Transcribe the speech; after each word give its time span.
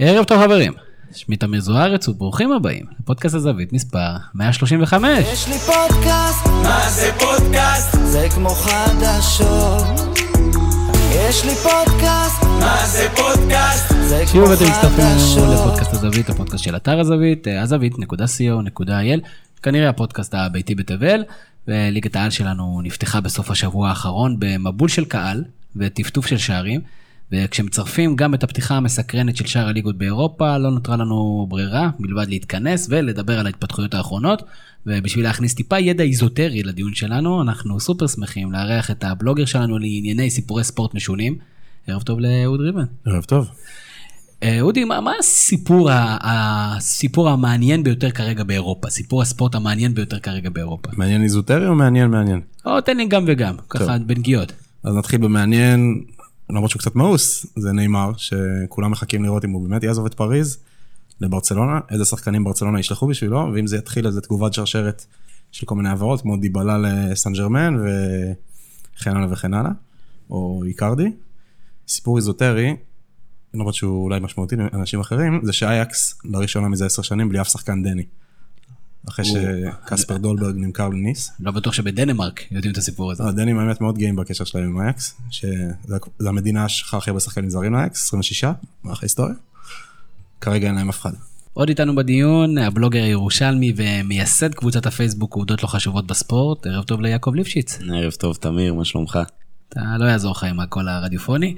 ערב 0.00 0.24
טוב 0.24 0.42
חברים, 0.42 0.72
שמי 1.14 1.36
תמיר 1.36 1.60
זוארץ 1.60 2.08
וברוכים 2.08 2.52
הבאים 2.52 2.84
לפודקאסט 3.00 3.34
הזווית 3.34 3.72
מספר 3.72 4.16
135. 4.34 5.26
יש 5.32 5.48
לי 5.48 5.58
פודקאסט, 5.58 6.46
מה 6.46 6.90
זה 6.90 7.10
פודקאסט? 7.18 7.96
זה 8.04 8.26
כמו 8.34 8.48
חדשות. 8.48 9.84
יש 11.10 11.44
לי 11.44 11.54
פודקאסט, 11.54 12.42
מה 12.42 12.86
זה 12.86 13.08
פודקאסט? 13.16 13.94
זה 14.00 14.24
כמו 14.32 14.46
שוב 14.46 14.52
אתם 14.52 14.64
מצטרפים 14.64 15.04
חדשות. 15.04 15.48
לפודקאסט 15.60 15.92
הזווית, 15.92 16.30
הפודקאסט 16.30 16.64
של 16.64 16.76
אתר 16.76 17.00
הזווית, 17.00 17.48
אה, 17.48 17.62
הזווית.co.il, 17.62 19.20
כנראה 19.62 19.88
הפודקאסט 19.88 20.34
הביתי 20.34 20.74
בתבל, 20.74 21.24
וליגת 21.68 22.16
העל 22.16 22.30
שלנו 22.30 22.80
נפתחה 22.84 23.20
בסוף 23.20 23.50
השבוע 23.50 23.88
האחרון 23.88 24.36
במבול 24.38 24.88
של 24.88 25.04
קהל 25.04 25.44
וטפטוף 25.76 26.26
של 26.26 26.38
שערים, 26.38 26.80
וכשמצרפים 27.32 28.16
גם 28.16 28.34
את 28.34 28.44
הפתיחה 28.44 28.74
המסקרנת 28.74 29.36
של 29.36 29.46
שאר 29.46 29.68
הליגות 29.68 29.98
באירופה, 29.98 30.58
לא 30.58 30.70
נותרה 30.70 30.96
לנו 30.96 31.46
ברירה 31.48 31.90
מלבד 31.98 32.28
להתכנס 32.28 32.86
ולדבר 32.90 33.38
על 33.38 33.46
ההתפתחויות 33.46 33.94
האחרונות, 33.94 34.42
ובשביל 34.86 35.24
להכניס 35.24 35.54
טיפה 35.54 35.78
ידע 35.78 36.04
איזוטרי 36.04 36.62
לדיון 36.62 36.94
שלנו, 36.94 37.42
אנחנו 37.42 37.80
סופר 37.80 38.06
שמחים 38.06 38.52
לארח 38.52 38.90
את 38.90 39.04
הבלוגר 39.04 39.44
שלנו 39.44 39.78
לענייני 39.78 40.30
סיפורי 40.30 40.64
ספורט 40.64 40.94
משונים. 40.94 41.38
ערב 41.86 42.02
טוב 42.02 42.20
לאהוד 42.20 42.60
ריבן. 42.60 42.84
ערב 43.06 43.24
טוב. 43.24 43.48
אה, 44.42 44.60
אודי, 44.60 44.84
מה, 44.84 45.00
מה 45.00 45.12
הסיפור, 45.18 45.88
הסיפור 45.92 47.28
המעניין 47.28 47.82
ביותר 47.82 48.10
כרגע 48.10 48.44
באירופה? 48.44 48.90
סיפור 48.90 49.22
הספורט 49.22 49.54
המעניין 49.54 49.94
ביותר 49.94 50.18
כרגע 50.18 50.50
באירופה? 50.50 50.90
מעניין 50.96 51.22
איזוטרי 51.22 51.66
או 51.66 51.74
מעניין 51.74 52.10
מעניין? 52.10 52.40
או 52.66 52.80
תן 52.80 52.96
לי 52.96 53.06
גם 53.06 53.24
וגם, 53.26 53.54
ככה 53.68 53.98
בנגיעות. 53.98 54.52
אז 54.84 54.94
נתחיל 54.94 55.20
במעניין, 55.20 56.04
למרות 56.50 56.70
שהוא 56.70 56.80
קצת 56.80 56.94
מאוס, 56.96 57.46
זה 57.56 57.72
נאמר, 57.72 58.12
שכולם 58.16 58.90
מחכים 58.90 59.24
לראות 59.24 59.44
אם 59.44 59.50
הוא 59.50 59.68
באמת 59.68 59.82
יעזוב 59.82 60.06
את 60.06 60.14
פריז 60.14 60.58
לברצלונה, 61.20 61.80
איזה 61.90 62.04
שחקנים 62.04 62.44
ברצלונה 62.44 62.80
ישלחו 62.80 63.06
בשבילו, 63.06 63.50
ואם 63.54 63.66
זה 63.66 63.76
יתחיל 63.76 64.06
איזה 64.06 64.20
תגובת 64.20 64.54
שרשרת 64.54 65.04
של 65.52 65.66
כל 65.66 65.74
מיני 65.74 65.88
העברות, 65.88 66.20
כמו 66.20 66.36
דיבלה 66.36 66.78
לסן 66.78 67.32
ג'רמן 67.32 67.76
וכן 67.76 69.16
הלאה 69.16 69.32
וכן 69.32 69.54
הלאה, 69.54 69.70
או 70.30 70.62
איקרדי. 70.66 71.12
סיפור 71.88 72.16
איזוטרי, 72.16 72.76
למרות 73.54 73.74
שהוא 73.74 74.04
אולי 74.04 74.20
משמעותי 74.20 74.56
לאנשים 74.56 75.00
אחרים, 75.00 75.40
זה 75.42 75.52
שאייקס 75.52 76.18
לראשונה 76.24 76.68
מזה 76.68 76.86
עשר 76.86 77.02
שנים 77.02 77.28
בלי 77.28 77.40
אף 77.40 77.48
שחקן 77.48 77.82
דני. 77.82 78.04
אחרי 79.08 79.24
שקספר 79.24 80.16
דולברג 80.16 80.54
נמכר 80.56 80.88
לניס. 80.88 81.32
לא 81.40 81.50
בטוח 81.50 81.72
שבדנמרק 81.72 82.52
יודעים 82.52 82.72
את 82.72 82.78
הסיפור 82.78 83.12
הזה. 83.12 83.24
הדנים 83.24 83.58
האמת 83.58 83.80
מאוד 83.80 83.98
גאים 83.98 84.16
בקשר 84.16 84.44
שלהם 84.44 84.64
עם 84.64 84.80
אייקס, 84.80 85.16
שזו 85.30 86.28
המדינה 86.28 86.68
ששכחה 86.68 86.96
הכי 86.96 87.10
הרבה 87.10 87.20
שחקנים 87.20 87.50
זרים 87.50 87.72
לאייקס, 87.72 88.06
26, 88.06 88.44
במערכי 88.84 89.04
היסטוריה. 89.04 89.34
כרגע 90.40 90.66
אין 90.66 90.74
להם 90.74 90.88
אף 90.88 91.00
אחד. 91.00 91.12
עוד 91.52 91.68
איתנו 91.68 91.96
בדיון, 91.96 92.58
הבלוגר 92.58 93.02
הירושלמי 93.02 93.72
ומייסד 93.76 94.54
קבוצת 94.54 94.86
הפייסבוק 94.86 95.34
עובדות 95.34 95.62
לא 95.62 95.68
חשובות 95.68 96.06
בספורט, 96.06 96.66
ערב 96.66 96.84
טוב 96.84 97.00
ליעקב 97.00 97.34
ליפשיץ. 97.34 97.78
ערב 97.94 98.12
טוב 98.12 98.36
תמיר, 98.36 98.74
מה 98.74 98.84
שלומך? 98.84 99.18
אתה 99.68 99.80
לא 99.98 100.04
יעזור 100.04 100.32
לך 100.32 100.44
עם 100.44 100.60
הקול 100.60 100.88
הרדיופוני. 100.88 101.54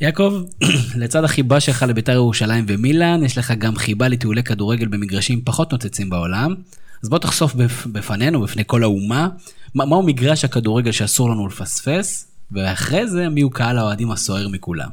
יעקב, 0.00 0.42
לצד 1.00 1.24
החיבה 1.24 1.60
שלך 1.60 1.84
לביתר 1.88 2.12
ירושלים 2.12 2.64
ומילאן, 2.68 3.24
יש 3.24 3.38
לך 3.38 3.52
גם 3.58 3.76
חיבה 3.76 4.08
לטיולי 4.08 4.42
כדורגל 4.42 4.86
במגרשים 4.86 5.40
פחות 5.44 5.72
נוצצים 5.72 6.10
בעולם. 6.10 6.54
אז 7.02 7.08
בוא 7.08 7.18
תחשוף 7.18 7.54
בפ- 7.54 7.86
בפנינו, 7.92 8.40
בפני 8.40 8.62
כל 8.66 8.82
האומה, 8.82 9.28
מה, 9.74 9.84
מהו 9.84 10.02
מגרש 10.02 10.44
הכדורגל 10.44 10.92
שאסור 10.92 11.30
לנו 11.30 11.46
לפספס, 11.46 12.28
ואחרי 12.52 13.06
זה 13.08 13.28
מיהו 13.28 13.50
קהל 13.50 13.78
האוהדים 13.78 14.10
הסוער 14.10 14.48
מכולם. 14.48 14.88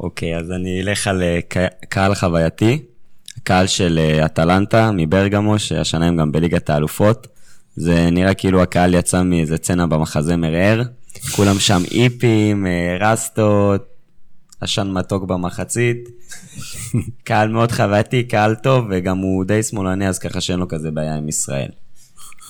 אוקיי, 0.00 0.36
אז 0.36 0.52
אני 0.52 0.80
אלך 0.80 1.06
על 1.06 1.22
אה, 1.22 1.38
קהל 1.88 2.14
חווייתי, 2.14 2.82
קהל 3.42 3.66
של 3.66 3.98
אה, 3.98 4.26
אטלנטה 4.26 4.90
מברגמו, 4.94 5.58
שהשנה 5.58 6.06
הם 6.06 6.16
גם 6.16 6.32
בליגת 6.32 6.70
האלופות. 6.70 7.26
זה 7.76 8.10
נראה 8.10 8.34
כאילו 8.34 8.62
הקהל 8.62 8.94
יצא 8.94 9.22
מאיזה 9.22 9.56
סצנה 9.56 9.86
במחזמר 9.86 10.54
ער. 10.54 10.82
כולם 11.36 11.58
שם 11.58 11.82
איפים, 11.90 12.66
אה, 12.66 12.96
רסטות, 13.00 13.97
עשן 14.60 14.90
מתוק 14.90 15.24
במחצית. 15.24 16.08
קהל 17.24 17.48
מאוד 17.48 17.72
חווייתי, 17.72 18.24
קהל 18.24 18.54
טוב, 18.54 18.86
וגם 18.90 19.18
הוא 19.18 19.44
די 19.44 19.62
שמאלני, 19.62 20.08
אז 20.08 20.18
ככה 20.18 20.40
שאין 20.40 20.58
לו 20.58 20.68
כזה 20.68 20.90
בעיה 20.90 21.16
עם 21.16 21.28
ישראל. 21.28 21.68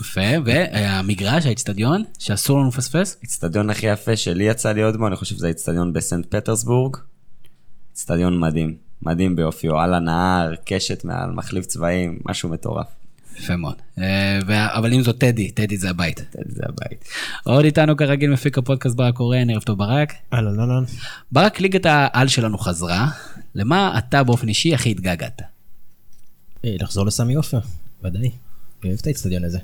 יפה, 0.00 0.20
והמגרש, 0.44 1.46
האצטדיון, 1.46 2.02
שאסור 2.18 2.58
לנו 2.58 2.68
לפספס? 2.68 3.16
האיצטדיון 3.20 3.70
הכי 3.70 3.86
יפה 3.86 4.16
שלי 4.16 4.44
יצא 4.44 4.72
להיות 4.72 4.96
בו, 4.96 5.06
אני 5.06 5.16
חושב 5.16 5.34
שזה 5.36 5.46
האיצטדיון 5.46 5.92
בסנט 5.92 6.26
פטרסבורג. 6.34 6.96
איצטדיון 7.90 8.40
מדהים, 8.40 8.76
מדהים 9.02 9.36
ביופיו, 9.36 9.78
על 9.78 9.94
הנהר, 9.94 10.54
קשת 10.64 11.04
מעל, 11.04 11.30
מחליף 11.30 11.66
צבעים, 11.66 12.18
משהו 12.24 12.48
מטורף. 12.48 12.97
יפה 13.38 13.56
מאוד. 13.56 13.74
אה, 13.98 14.38
אבל 14.78 14.92
אם 14.92 15.02
זאת 15.02 15.18
טדי, 15.18 15.50
טדי 15.50 15.76
זה 15.76 15.90
הבית. 15.90 16.24
זה 16.46 16.62
הבית. 16.68 17.04
עוד 17.44 17.64
איתנו 17.64 17.96
כרגיל 17.96 18.30
מפיק 18.30 18.58
הפודקאסט 18.58 18.96
ברק 18.96 19.14
קורן, 19.14 19.50
ערב 19.50 19.62
טוב 19.62 19.78
ברק. 19.78 20.12
אהלן 20.32 20.60
אהלן. 20.60 20.84
ברק, 21.32 21.60
ליגת 21.60 21.86
העל 21.86 22.28
שלנו 22.28 22.58
חזרה, 22.58 23.08
למה 23.54 23.98
אתה 23.98 24.24
באופן 24.24 24.48
אישי 24.48 24.74
הכי 24.74 24.90
התגעגעת? 24.90 25.42
אה, 26.64 26.76
לחזור 26.80 27.06
לסמי 27.06 27.34
עופר, 27.34 27.58
ודאי. 28.04 28.20
אני 28.20 28.30
אוהב 28.84 28.98
את 29.00 29.06
האצטדיון 29.06 29.44
הזה. 29.44 29.58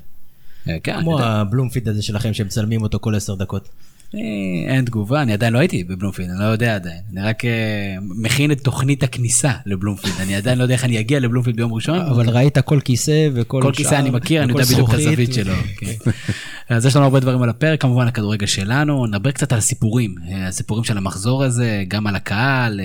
אה, 0.67 0.77
כן, 0.83 1.01
כמו. 1.01 1.19
הבלומפיד 1.19 1.89
הזה 1.89 2.01
שלכם 2.01 2.33
שמצלמים 2.33 2.81
אותו 2.81 2.99
כל 2.99 3.15
עשר 3.15 3.35
דקות. 3.35 3.69
אה, 4.15 4.73
אין 4.75 4.85
תגובה, 4.85 5.21
אני 5.21 5.33
עדיין 5.33 5.53
לא 5.53 5.59
הייתי 5.59 5.83
בבלומפילד, 5.83 6.29
אני 6.29 6.39
לא 6.39 6.43
יודע 6.45 6.75
עדיין. 6.75 7.01
אני 7.13 7.21
רק 7.21 7.45
אה, 7.45 7.95
מכין 8.01 8.51
את 8.51 8.61
תוכנית 8.61 9.03
הכניסה 9.03 9.51
לבלומפילד, 9.65 10.13
אני 10.19 10.35
עדיין 10.35 10.57
לא 10.57 10.63
יודע 10.63 10.73
איך 10.73 10.83
אני 10.83 10.99
אגיע 10.99 11.19
לבלומפילד 11.19 11.55
ביום 11.55 11.73
ראשון. 11.73 11.99
אבל 11.99 12.29
ראית 12.29 12.57
כל 12.57 12.79
כיסא 12.79 13.29
וכל 13.33 13.59
כל 13.61 13.71
כיסא 13.71 13.95
אני 13.95 14.09
מכיר, 14.09 14.43
אני 14.43 14.51
יודע 14.51 14.63
בדיוק 14.63 14.89
את 14.89 14.93
הזווית 14.93 15.33
שלו. 15.33 15.53
כן. 15.77 16.11
אז 16.75 16.85
יש 16.85 16.95
לנו 16.95 17.05
הרבה 17.05 17.19
דברים 17.19 17.41
על 17.41 17.49
הפרק, 17.49 17.81
כמובן 17.81 18.07
הכדורגל 18.07 18.45
שלנו, 18.45 19.05
נדבר 19.05 19.31
קצת 19.31 19.51
על 19.51 19.57
הסיפורים, 19.57 20.15
אה, 20.31 20.47
הסיפורים 20.47 20.83
של 20.83 20.97
המחזור 20.97 21.43
הזה, 21.43 21.83
גם 21.87 22.07
על 22.07 22.15
הקהל 22.15 22.81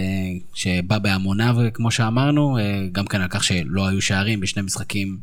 שבא 0.55 0.99
בהמוניו, 0.99 1.57
כמו 1.75 1.91
שאמרנו, 1.91 2.59
גם 2.93 3.07
כן 3.07 3.21
על 3.21 3.29
כך 3.31 3.45
שלא 3.45 3.89
היו 3.89 4.03
שערים 4.03 4.41
בשני 4.41 4.63
משחקים 4.63 5.19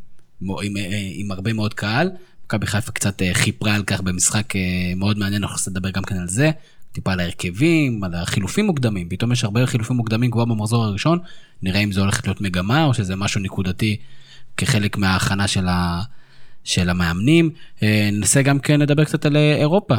עם 1.14 1.30
הרבה 1.30 1.52
מאוד 1.52 1.74
קהל. 1.74 2.10
מכבי 2.48 2.66
חיפה 2.66 2.92
קצת 2.92 3.22
אה, 3.22 3.34
חיפרה 3.34 3.74
על 3.74 3.82
כך 3.82 4.00
במשחק 4.00 4.56
אה, 4.56 4.60
מאוד 4.96 5.18
מעניין, 5.18 5.42
אנחנו 5.42 5.54
ננסה 5.54 5.70
לדבר 5.70 5.90
גם 5.90 6.02
כן 6.02 6.16
על 6.16 6.28
זה. 6.28 6.50
טיפה 6.92 7.12
על 7.12 7.20
ההרכבים, 7.20 8.04
על 8.04 8.14
החילופים 8.14 8.66
מוקדמים, 8.66 9.08
פתאום 9.08 9.32
יש 9.32 9.44
הרבה 9.44 9.66
חילופים 9.66 9.96
מוקדמים 9.96 10.30
כבר 10.30 10.44
במחזור 10.44 10.84
הראשון, 10.84 11.18
נראה 11.62 11.80
אם 11.80 11.92
זה 11.92 12.00
הולך 12.00 12.20
להיות 12.24 12.40
מגמה 12.40 12.84
או 12.84 12.94
שזה 12.94 13.16
משהו 13.16 13.40
נקודתי 13.40 13.96
כחלק 14.56 14.96
מההכנה 14.96 15.48
של, 15.48 15.68
ה, 15.68 16.02
של 16.64 16.90
המאמנים. 16.90 17.50
אה, 17.82 18.08
ננסה 18.12 18.42
גם 18.42 18.58
כן 18.58 18.80
לדבר 18.80 19.04
קצת 19.04 19.26
על 19.26 19.36
אירופה. 19.36 19.94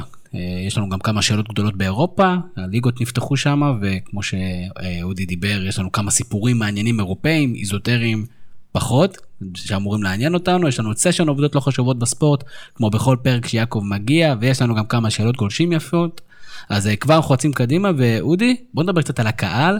יש 0.67 0.77
לנו 0.77 0.89
גם 0.89 0.99
כמה 0.99 1.21
שאלות 1.21 1.49
גדולות 1.49 1.75
באירופה, 1.75 2.35
הליגות 2.57 3.01
נפתחו 3.01 3.37
שם, 3.37 3.61
וכמו 3.81 4.21
שאודי 4.23 5.25
דיבר, 5.25 5.65
יש 5.65 5.79
לנו 5.79 5.91
כמה 5.91 6.11
סיפורים 6.11 6.57
מעניינים 6.57 6.99
אירופאים, 6.99 7.55
איזוטריים 7.55 8.25
פחות, 8.71 9.17
שאמורים 9.55 10.03
לעניין 10.03 10.33
אותנו, 10.33 10.67
יש 10.67 10.79
לנו 10.79 10.91
את 10.91 10.97
סשן 10.97 11.27
עובדות 11.27 11.55
לא 11.55 11.59
חשובות 11.59 11.99
בספורט, 11.99 12.43
כמו 12.75 12.89
בכל 12.89 13.17
פרק 13.23 13.47
שיעקב 13.47 13.81
מגיע, 13.83 14.35
ויש 14.41 14.61
לנו 14.61 14.75
גם 14.75 14.85
כמה 14.85 15.09
שאלות 15.09 15.37
גולשים 15.37 15.71
יפות. 15.71 16.21
אז 16.69 16.87
אה, 16.87 16.95
כבר 16.95 17.15
אנחנו 17.15 17.33
רצים 17.33 17.53
קדימה, 17.53 17.89
ואודי, 17.97 18.55
בוא 18.73 18.83
נדבר 18.83 19.01
קצת 19.01 19.19
על 19.19 19.27
הקהל. 19.27 19.79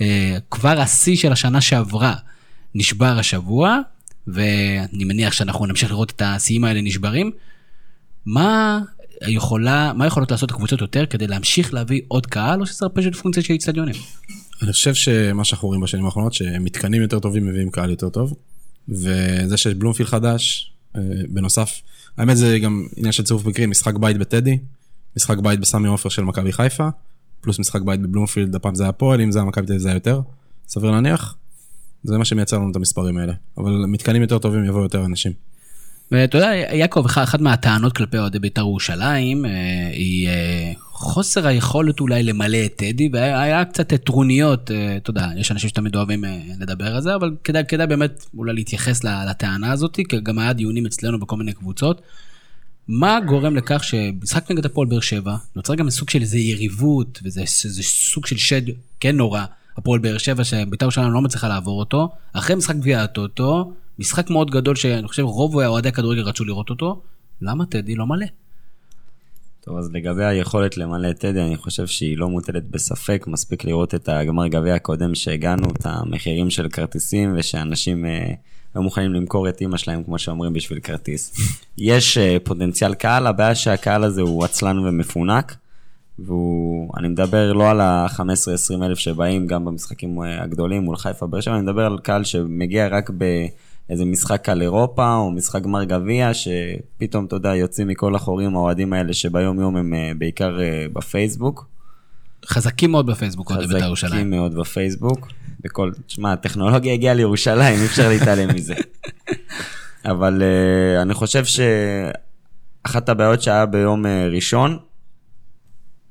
אה, 0.00 0.36
כבר 0.50 0.80
השיא 0.80 1.16
של 1.16 1.32
השנה 1.32 1.60
שעברה 1.60 2.14
נשבר 2.74 3.18
השבוע, 3.18 3.78
ואני 4.26 5.04
מניח 5.04 5.32
שאנחנו 5.32 5.66
נמשיך 5.66 5.90
לראות 5.90 6.10
את 6.10 6.22
השיאים 6.24 6.64
האלה 6.64 6.80
נשברים. 6.80 7.30
מה 8.26 8.80
יכולה, 9.28 9.92
מה 9.92 10.06
יכולות 10.06 10.30
לעשות 10.30 10.50
הקבוצות 10.50 10.80
יותר 10.80 11.06
כדי 11.06 11.26
להמשיך 11.26 11.74
להביא 11.74 12.00
עוד 12.08 12.26
קהל, 12.26 12.60
או 12.60 12.66
שזה 12.66 12.86
פשוט 12.94 13.14
פונקציה 13.14 13.42
של 13.42 13.52
איצטדיונים? 13.52 13.94
אני 14.62 14.72
חושב 14.72 14.94
שמה 14.94 15.44
שאנחנו 15.44 15.68
רואים 15.68 15.80
בשנים 15.80 16.04
האחרונות, 16.04 16.32
שמתקנים 16.32 17.02
יותר 17.02 17.18
טובים 17.18 17.46
מביאים 17.46 17.70
קהל 17.70 17.90
יותר 17.90 18.08
טוב, 18.08 18.34
וזה 18.88 19.56
שיש 19.56 19.74
בלומפיל 19.74 20.06
חדש, 20.06 20.72
אה, 20.96 21.00
בנוסף, 21.28 21.80
האמת 22.16 22.36
זה 22.36 22.58
גם 22.58 22.86
עניין 22.96 23.12
של 23.12 23.22
צירוף 23.22 23.46
מקרים, 23.46 23.70
משחק 23.70 23.94
בית 23.94 24.16
בטדי, 24.16 24.58
משחק 25.16 25.38
בית 25.38 25.60
בסמי 25.60 25.88
עופר 25.88 26.08
של 26.08 26.22
מכבי 26.22 26.52
חיפה, 26.52 26.88
פלוס 27.40 27.58
משחק 27.58 27.80
בית 27.80 28.00
בבלומפילד, 28.00 28.54
הפעם 28.54 28.74
זה 28.74 28.82
היה 28.82 28.90
הפועל, 28.90 29.20
אם 29.20 29.32
זה 29.32 29.38
היה 29.38 29.48
מכבי 29.48 29.66
תל 29.66 29.72
אביב 29.72 29.82
זה 29.82 29.88
היה 29.88 29.96
יותר, 29.96 30.20
סביר 30.68 30.90
להניח, 30.90 31.36
זה 32.04 32.18
מה 32.18 32.24
שמייצר 32.24 32.58
לנו 32.58 32.70
את 32.70 32.76
המספרים 32.76 33.18
האלה, 33.18 33.32
אבל 33.58 33.70
מתקנים 33.70 34.22
יותר 34.22 34.38
טובים 34.38 34.64
יבואו 34.64 34.82
יותר 34.82 35.04
אנשים. 35.04 35.32
ואתה 36.12 36.38
יודע, 36.38 36.52
יעקב, 36.54 37.04
אחת 37.06 37.40
מהטענות 37.40 37.92
כלפי 37.92 38.18
אוהדי 38.18 38.38
בית"ר 38.38 38.60
ירושלים 38.60 39.46
אה, 39.46 39.50
היא 39.92 40.28
אה, 40.28 40.72
חוסר 40.92 41.46
היכולת 41.46 42.00
אולי 42.00 42.22
למלא 42.22 42.58
את 42.64 42.76
טדי, 42.76 43.08
והיה 43.12 43.64
קצת 43.64 43.94
טרוניות, 43.94 44.70
אה, 44.70 44.96
אתה 44.96 45.10
יודע, 45.10 45.28
יש 45.36 45.52
אנשים 45.52 45.68
שתמיד 45.68 45.96
אוהבים 45.96 46.24
לדבר 46.60 46.94
על 46.96 47.02
זה, 47.02 47.14
אבל 47.14 47.36
כדאי, 47.44 47.62
כדאי 47.68 47.86
באמת 47.86 48.26
אולי 48.38 48.54
להתייחס 48.54 49.04
לטענה 49.04 49.72
הזאת, 49.72 49.94
כי 49.94 50.02
גם 50.22 50.38
היה 50.38 50.52
דיונים 50.52 50.86
אצלנו 50.86 51.20
בכל 51.20 51.36
מיני 51.36 51.52
קבוצות. 51.52 52.02
מה 52.88 53.18
גורם 53.26 53.56
לכך 53.56 53.84
שמשחק 53.84 54.50
נגד 54.50 54.66
הפועל 54.66 54.88
באר 54.88 55.00
שבע, 55.00 55.36
נוצר 55.56 55.74
גם 55.74 55.90
סוג 55.90 56.10
של 56.10 56.20
איזה 56.20 56.38
יריבות, 56.38 57.20
וזה 57.24 57.42
סוג 57.82 58.26
של 58.26 58.36
שד 58.36 58.62
כן 59.00 59.16
נורא 59.16 59.44
הפועל 59.76 60.00
באר 60.00 60.18
שבע, 60.18 60.44
שבית"ר 60.44 60.84
ירושלים 60.84 61.12
לא 61.12 61.20
מצליחה 61.20 61.48
לעבור 61.48 61.80
אותו, 61.80 62.08
אחרי 62.32 62.56
משחק 62.56 62.76
גביע 62.76 63.02
הטוטו, 63.02 63.72
משחק 64.00 64.30
מאוד 64.30 64.50
גדול 64.50 64.76
שאני 64.76 65.08
חושב 65.08 65.22
רוב 65.22 65.56
אוהדי 65.56 65.88
הכדורגל 65.88 66.22
רצו 66.22 66.44
לראות 66.44 66.70
אותו, 66.70 67.02
למה 67.42 67.66
טדי 67.66 67.94
לא 67.94 68.06
מלא? 68.06 68.26
טוב, 69.60 69.78
אז 69.78 69.90
לגבי 69.92 70.24
היכולת 70.24 70.76
למלא 70.76 71.10
את 71.10 71.18
טדי, 71.18 71.40
אני 71.40 71.56
חושב 71.56 71.86
שהיא 71.86 72.18
לא 72.18 72.28
מוטלת 72.28 72.70
בספק. 72.70 73.24
מספיק 73.26 73.64
לראות 73.64 73.94
את 73.94 74.08
הגמר 74.08 74.46
גביע 74.46 74.74
הקודם 74.74 75.14
שהגענו, 75.14 75.70
את 75.70 75.86
המחירים 75.86 76.50
של 76.50 76.68
כרטיסים, 76.68 77.34
ושאנשים 77.36 78.06
אה, 78.06 78.32
לא 78.76 78.82
מוכנים 78.82 79.12
למכור 79.12 79.48
את 79.48 79.60
אימא 79.60 79.76
שלהם, 79.76 80.04
כמו 80.04 80.18
שאומרים, 80.18 80.52
בשביל 80.52 80.80
כרטיס. 80.80 81.36
יש 81.78 82.18
אה, 82.18 82.36
פוטנציאל 82.44 82.94
קהל, 82.94 83.26
הבעיה 83.26 83.54
שהקהל 83.54 84.04
הזה 84.04 84.22
הוא 84.22 84.44
עצלן 84.44 84.78
ומפונק, 84.78 85.56
והוא, 86.18 86.90
אני 86.96 87.08
מדבר 87.08 87.52
לא 87.52 87.70
על 87.70 87.80
ה-15-20 87.80 88.84
אלף 88.84 88.98
שבאים 88.98 89.46
גם 89.46 89.64
במשחקים 89.64 90.22
אה, 90.22 90.42
הגדולים 90.42 90.82
מול 90.82 90.96
חיפה 90.96 91.26
באר 91.26 91.40
שבע, 91.40 91.54
אני 91.54 91.62
מדבר 91.62 91.86
על 91.86 91.98
קהל 91.98 92.24
שמגיע 92.24 92.88
רק 92.88 93.10
ב... 93.18 93.24
איזה 93.88 94.04
משחק 94.04 94.48
על 94.48 94.62
אירופה, 94.62 95.14
או 95.14 95.30
משחק 95.30 95.62
גמר 95.62 95.84
גביע, 95.84 96.30
שפתאום, 96.34 97.24
אתה 97.24 97.36
יודע, 97.36 97.54
יוצאים 97.54 97.88
מכל 97.88 98.14
החורים 98.14 98.56
האוהדים 98.56 98.92
האלה 98.92 99.12
שביום 99.12 99.60
יום 99.60 99.76
הם 99.76 99.94
אה, 99.94 100.12
בעיקר 100.18 100.60
אה, 100.60 100.86
בפייסבוק. 100.92 101.66
חזקים 102.46 102.92
מאוד 102.92 103.06
בפייסבוק, 103.06 103.50
אוהדי 103.50 103.66
בית"ר 103.66 103.84
ירושלים. 103.84 104.12
חזקים 104.12 104.30
מאוד 104.30 104.54
בפייסבוק. 104.54 105.28
בכל, 105.60 105.90
תשמע, 106.06 106.32
הטכנולוגיה 106.32 106.92
הגיעה 106.92 107.14
לירושלים, 107.14 107.80
אי 107.80 107.86
אפשר 107.86 108.08
להתעלם 108.08 108.54
מזה. 108.54 108.74
אבל 110.04 110.42
uh, 110.42 111.02
אני 111.02 111.14
חושב 111.14 111.44
שאחת 111.44 113.08
הבעיות 113.08 113.42
שהיה 113.42 113.66
ביום 113.66 114.06
uh, 114.06 114.08
ראשון, 114.34 114.78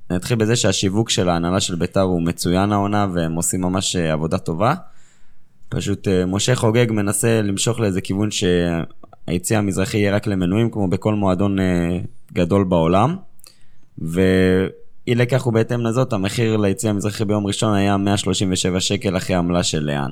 נתחיל 0.09 0.37
בזה 0.37 0.55
שהשיווק 0.55 1.09
של 1.09 1.29
ההנהלה 1.29 1.59
של 1.59 1.75
בית"ר 1.75 2.01
הוא 2.01 2.21
מצוין 2.21 2.71
העונה, 2.71 3.07
והם 3.13 3.33
עושים 3.33 3.61
ממש 3.61 3.95
uh, 3.95 3.99
עבודה 3.99 4.37
טובה. 4.37 4.73
פשוט 5.69 6.07
uh, 6.07 6.11
משה 6.27 6.55
חוגג 6.55 6.91
מנסה 6.91 7.41
למשוך 7.41 7.79
לאיזה 7.79 8.01
כיוון 8.01 8.29
שהיציא 8.31 9.57
המזרחי 9.57 9.97
יהיה 9.97 10.15
רק 10.15 10.27
למנויים, 10.27 10.71
כמו 10.71 10.87
בכל 10.87 11.15
מועדון 11.15 11.59
uh, 11.59 11.61
גדול 12.33 12.63
בעולם. 12.63 13.15
ואי 13.97 15.15
לכך 15.15 15.47
ובהתאם 15.47 15.81
לזאת, 15.81 16.13
המחיר 16.13 16.57
ליציא 16.57 16.89
המזרחי 16.89 17.25
ביום 17.25 17.47
ראשון 17.47 17.73
היה 17.73 17.97
137 17.97 18.79
שקל 18.79 19.17
אחרי 19.17 19.35
עמלה 19.35 19.63
של 19.63 19.83
לאן. 19.83 20.11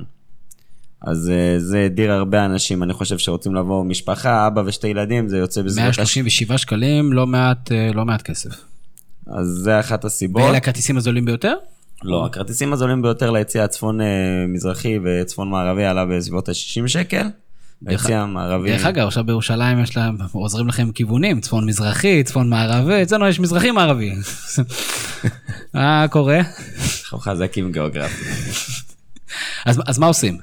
אז 1.02 1.32
uh, 1.32 1.60
זה 1.60 1.86
הדיר 1.86 2.12
הרבה 2.12 2.46
אנשים, 2.46 2.84
אני 2.84 2.94
חושב 2.94 3.18
שרוצים 3.18 3.56
לבוא 3.56 3.84
משפחה, 3.84 4.48
אבא 4.48 4.62
ושתי 4.66 4.88
ילדים, 4.88 5.28
זה 5.28 5.38
יוצא 5.38 5.62
בסביבות... 5.62 5.84
137 5.84 6.58
שקלים, 6.58 7.14
לא 7.14 7.28
מעט, 7.28 7.72
לא 7.94 8.06
מעט 8.06 8.22
כסף. 8.22 8.50
אז 9.28 9.48
זה 9.48 9.80
אחת 9.80 10.06
הסיבות. 10.06 10.42
ואלה 10.42 10.58
הכרטיסים 10.58 10.98
הזולים 10.98 11.26
ביותר? 11.26 11.54
לא, 12.04 12.26
הכרטיסים 12.26 12.74
הזולים 12.74 13.02
ביותר 13.02 13.32
ליציע 13.32 13.64
הצפון-מזרחי 13.64 15.00
וצפון 15.04 15.50
מערבי 15.50 15.86
עלה 15.86 16.06
בסביבות 16.06 16.50
ה-60 16.50 16.88
שקל. 16.88 17.28
היציע 17.86 18.20
המערבי... 18.20 18.70
דרך 18.72 18.86
אגב, 18.86 19.08
עכשיו 19.08 19.24
בירושלים 19.24 19.80
יש 19.84 19.98
להם, 19.98 20.18
עוזרים 20.32 20.68
לכם 20.68 20.92
כיוונים, 20.92 21.42
צפון 21.42 21.66
מזרחי, 21.66 22.24
צפון 22.24 22.50
מערבי, 22.50 23.04
אצלנו 23.04 23.28
יש 23.28 23.40
מזרחי 23.40 23.72
מערבי. 23.72 24.12
מה 25.74 26.06
קורה? 26.10 26.40
אנחנו 27.02 27.20
חזקים 27.20 27.72
גיאוגרפית. 27.72 28.28
אז, 29.66 29.82
אז 29.88 30.00
מה 30.00 30.08
עושים? 30.08 30.38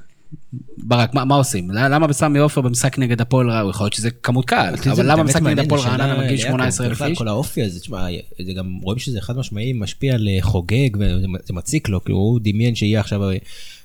ברק, 0.78 1.14
מה, 1.14 1.24
מה 1.24 1.34
עושים? 1.34 1.70
למה 1.70 2.06
בסמי 2.06 2.38
עופר 2.38 2.60
במשחק 2.60 2.98
נגד 2.98 3.20
הפועל 3.20 3.50
רעננה, 3.50 3.70
יכול 3.70 3.84
להיות 3.84 3.92
שזה 3.92 4.10
כמות 4.10 4.44
קהל, 4.44 4.74
אבל 4.92 5.12
למה 5.12 5.22
במשחק 5.22 5.42
נגד 5.42 5.58
הפועל 5.58 5.80
רעננה 5.80 6.24
מגיע 6.24 6.38
18 6.38 6.86
אלף 6.86 7.02
איש? 7.02 7.18
כל 7.18 7.28
האופי 7.28 7.62
הזה, 7.62 7.80
תשמע, 7.80 8.06
זה 8.46 8.52
גם 8.52 8.78
רואים 8.82 8.98
שזה 8.98 9.20
חד 9.20 9.36
משמעי 9.36 9.72
משפיע 9.72 10.14
על 10.14 10.28
חוגג 10.40 10.96
וזה 10.98 11.52
מציק 11.52 11.88
לו, 11.88 12.04
כאילו 12.04 12.18
הוא 12.18 12.40
דמיין 12.42 12.74
שיהיה 12.74 13.00
עכשיו 13.00 13.20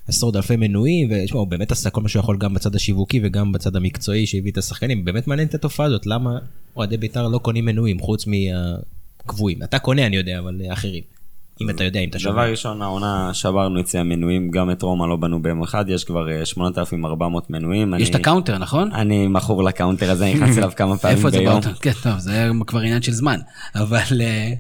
עשרות 0.08 0.36
אלפי 0.36 0.56
מנויים, 0.56 1.08
ותשמע, 1.12 1.40
הוא 1.40 1.48
באמת 1.48 1.72
עשה 1.72 1.90
כל 1.90 2.02
מה 2.02 2.10
שהוא 2.10 2.20
יכול 2.20 2.38
גם 2.38 2.54
בצד 2.54 2.76
השיווקי 2.76 3.20
וגם 3.24 3.52
בצד 3.52 3.76
המקצועי 3.76 4.26
שהביא 4.26 4.52
את 4.52 4.58
השחקנים, 4.58 5.06
באמת 5.06 5.28
מעניין 5.28 5.48
את 5.48 5.56
התופעה 5.56 5.86
הזאת, 5.86 6.06
למה 6.06 6.40
אוהדי 6.76 6.98
בית"ר 6.98 7.28
לא 7.28 7.38
קונים 7.38 7.66
מנויים 7.66 8.00
חוץ 8.00 8.26
מהקבועים? 8.28 9.64
אתה 9.64 9.80
קונה 9.80 10.06
אני 10.06 10.18
יודע, 10.18 10.40
אבל 10.40 10.62
אחרים. 10.70 11.19
אם 11.62 11.70
אתה 11.70 11.84
יודע, 11.84 12.00
אם 12.00 12.10
אתה 12.10 12.20
שומע. 12.20 12.34
דבר 12.34 12.52
ראשון, 12.52 12.82
העונה 12.82 13.34
שברנו 13.34 13.80
שיא 13.80 14.04
המנויים, 14.04 14.52
גם 14.52 14.72
את 14.72 14.82
רומא 14.82 15.06
לא 15.06 15.16
בנו 15.16 15.42
ביום 15.42 15.64
אחד, 15.64 15.86
יש 15.90 16.04
כבר 16.04 16.44
8,400 16.44 17.44
אה, 17.44 17.48
מנויים. 17.50 17.94
יש 18.00 18.10
את 18.10 18.16
ה 18.16 18.20
counter, 18.20 18.58
נכון? 18.58 18.92
אני 18.92 19.28
מכור 19.28 19.64
ל 19.64 19.70
counter 19.70 20.12
הזה, 20.12 20.26
אני 20.26 20.34
נכנס 20.34 20.58
אליו 20.58 20.72
כמה 20.76 20.98
פעמים 21.02 21.18
ביום. 21.18 21.58
איפה 21.58 21.62
זה 21.62 21.70
כן, 21.82 21.92
טוב, 22.04 22.20
זה 22.20 22.50
כבר 22.68 22.80
עניין 22.80 23.02
של 23.02 23.12
זמן, 23.12 23.40
אבל 23.76 24.22
אה, 24.22 24.54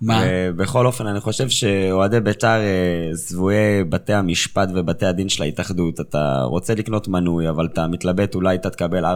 מה? 0.00 0.22
בכל 0.56 0.86
אופן, 0.86 1.06
אני 1.06 1.20
חושב 1.20 1.48
שאוהדי 1.48 2.20
בית"ר, 2.20 2.60
שבויי 3.28 3.78
אה, 3.78 3.84
בתי 3.84 4.12
המשפט 4.12 4.68
ובתי 4.74 5.06
הדין 5.06 5.28
של 5.28 5.42
ההתאחדות, 5.42 6.00
אתה 6.00 6.42
רוצה 6.42 6.74
לקנות 6.74 7.08
מנוי, 7.08 7.48
אבל 7.48 7.66
אתה 7.66 7.86
מתלבט, 7.86 8.34
אולי 8.34 8.56
אתה 8.56 8.70
תקבל 8.70 9.04
4-5 9.04 9.08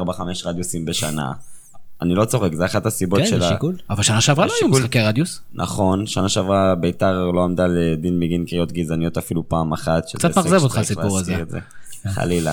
רדיוסים 0.44 0.85
בשנה. 0.85 1.32
אני 2.02 2.14
לא 2.14 2.25
צוחק, 2.25 2.54
זה 2.54 2.64
אחת 2.64 2.87
הסיבות 2.87 3.20
כן, 3.20 3.26
של 3.26 3.40
זה 3.40 3.46
ה... 3.46 3.49
שיקול. 3.49 3.76
אבל 3.90 4.02
שנה 4.02 4.20
שעברה 4.20 4.46
לא 4.46 4.52
היו 4.60 4.69
משחקי 4.69 5.00
רדיוס. 5.00 5.40
נכון, 5.54 6.06
שנה 6.06 6.28
שעברה 6.28 6.75
ביתר 6.75 7.31
לא 7.31 7.44
עמדה 7.44 7.66
לדין 7.66 8.20
בגין 8.20 8.44
קריאות 8.44 8.72
גזעניות 8.72 9.19
אפילו 9.19 9.49
פעם 9.49 9.72
אחת. 9.72 10.04
קצת 10.14 10.37
מאכזב 10.37 10.62
אותך 10.62 10.78
הסיפור 10.78 11.19
הזה. 11.19 11.37
זה. 11.49 11.58
חלילה. 12.08 12.52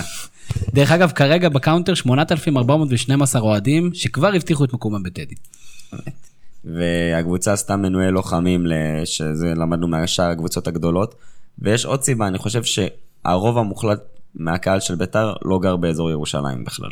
דרך 0.74 0.92
אגב, 0.92 1.10
כרגע 1.10 1.48
ב 1.48 1.54
counter 1.54 1.94
8,412 1.94 3.42
אוהדים 3.42 3.90
שכבר 3.94 4.34
הבטיחו 4.34 4.64
את 4.64 4.72
מקומם 4.72 5.02
בטדי. 5.02 5.34
והקבוצה 6.64 7.52
עשתה 7.52 7.76
מנויי 7.76 8.10
לוחמים, 8.10 8.66
שזה 9.04 9.54
למדנו 9.56 9.88
מהשאר 9.88 10.30
הקבוצות 10.30 10.68
הגדולות. 10.68 11.14
ויש 11.58 11.84
עוד 11.84 12.02
סיבה, 12.02 12.26
אני 12.26 12.38
חושב 12.38 12.62
שהרוב 12.64 13.58
המוחלט 13.58 14.00
מהקהל 14.34 14.80
של 14.80 14.94
ביתר 14.94 15.32
לא 15.44 15.58
גר 15.58 15.76
באזור 15.76 16.10
ירושלים 16.10 16.64
בכלל. 16.64 16.90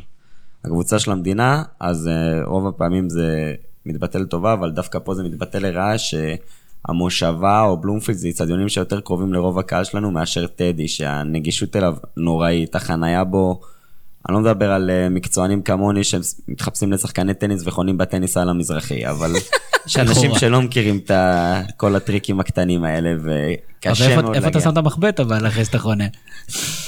הקבוצה 0.65 0.99
של 0.99 1.13
המדינה, 1.13 1.63
אז 1.81 2.07
uh, 2.07 2.49
רוב 2.49 2.67
הפעמים 2.67 3.11
זה 3.11 3.55
מתבטא 3.87 4.19
לטובה, 4.19 4.53
אבל 4.53 4.71
דווקא 4.71 4.99
פה 4.99 5.15
זה 5.15 5.23
מתבטא 5.23 5.59
לרעה 5.59 5.95
שהמושבה 5.99 7.63
או 7.63 7.77
בלומפילד 7.77 8.19
זה 8.19 8.29
אצטדיונים 8.29 8.69
שיותר 8.69 9.01
קרובים 9.01 9.33
לרוב 9.33 9.59
הקהל 9.59 9.85
שלנו 9.85 10.11
מאשר 10.11 10.47
טדי, 10.47 10.89
שהנגישות 10.89 11.77
אליו 11.77 11.97
נוראית, 12.17 12.75
החנייה 12.75 13.25
בו, 13.25 13.61
אני 14.29 14.35
לא 14.35 14.41
מדבר 14.41 14.73
על 14.73 14.91
uh, 14.91 15.15
מקצוענים 15.15 15.63
כמוני 15.63 16.05
שמתחפשים 16.05 16.93
לשחקני 16.93 17.35
טניס 17.35 17.63
וחונים 17.67 17.99
בטניס 17.99 18.37
על 18.37 18.49
המזרחי, 18.49 19.07
אבל 19.07 19.33
יש 19.87 19.97
אנשים. 19.97 20.35
שלא 20.35 20.63
מכירים 20.63 21.01
את 21.05 21.11
כל 21.77 21.97
הטריקים 21.97 22.41
הקטנים 22.41 22.85
האלה, 22.85 23.15
איפה- 23.87 24.23
מאוד 24.23 24.35
איפה 24.35 24.39
אתה 24.39 24.59
להגיע. 24.59 24.61
שם 24.61 24.73
את 24.73 24.77
המחבט 24.77 25.21
אבל 25.21 25.47
אחרי 25.47 25.65
שאתה 25.65 25.79
חונה? 25.79 26.05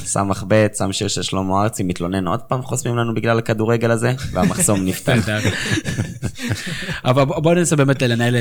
סמ"ך 0.04 0.44
ב', 0.48 0.66
שם 0.78 0.92
שיר 0.92 1.08
של 1.08 1.22
שלמה 1.22 1.62
ארצי, 1.62 1.82
מתלונן 1.82 2.26
עוד 2.26 2.40
פעם 2.40 2.62
חוסמים 2.62 2.96
לנו 2.96 3.14
בגלל 3.14 3.38
הכדורגל 3.38 3.90
הזה, 3.90 4.12
והמחסום 4.32 4.84
נפתח. 4.88 5.28
אבל 7.04 7.24
בוא 7.24 7.54
ננסה 7.54 7.76
באמת 7.76 8.02
לנהל 8.02 8.36
אה, 8.36 8.40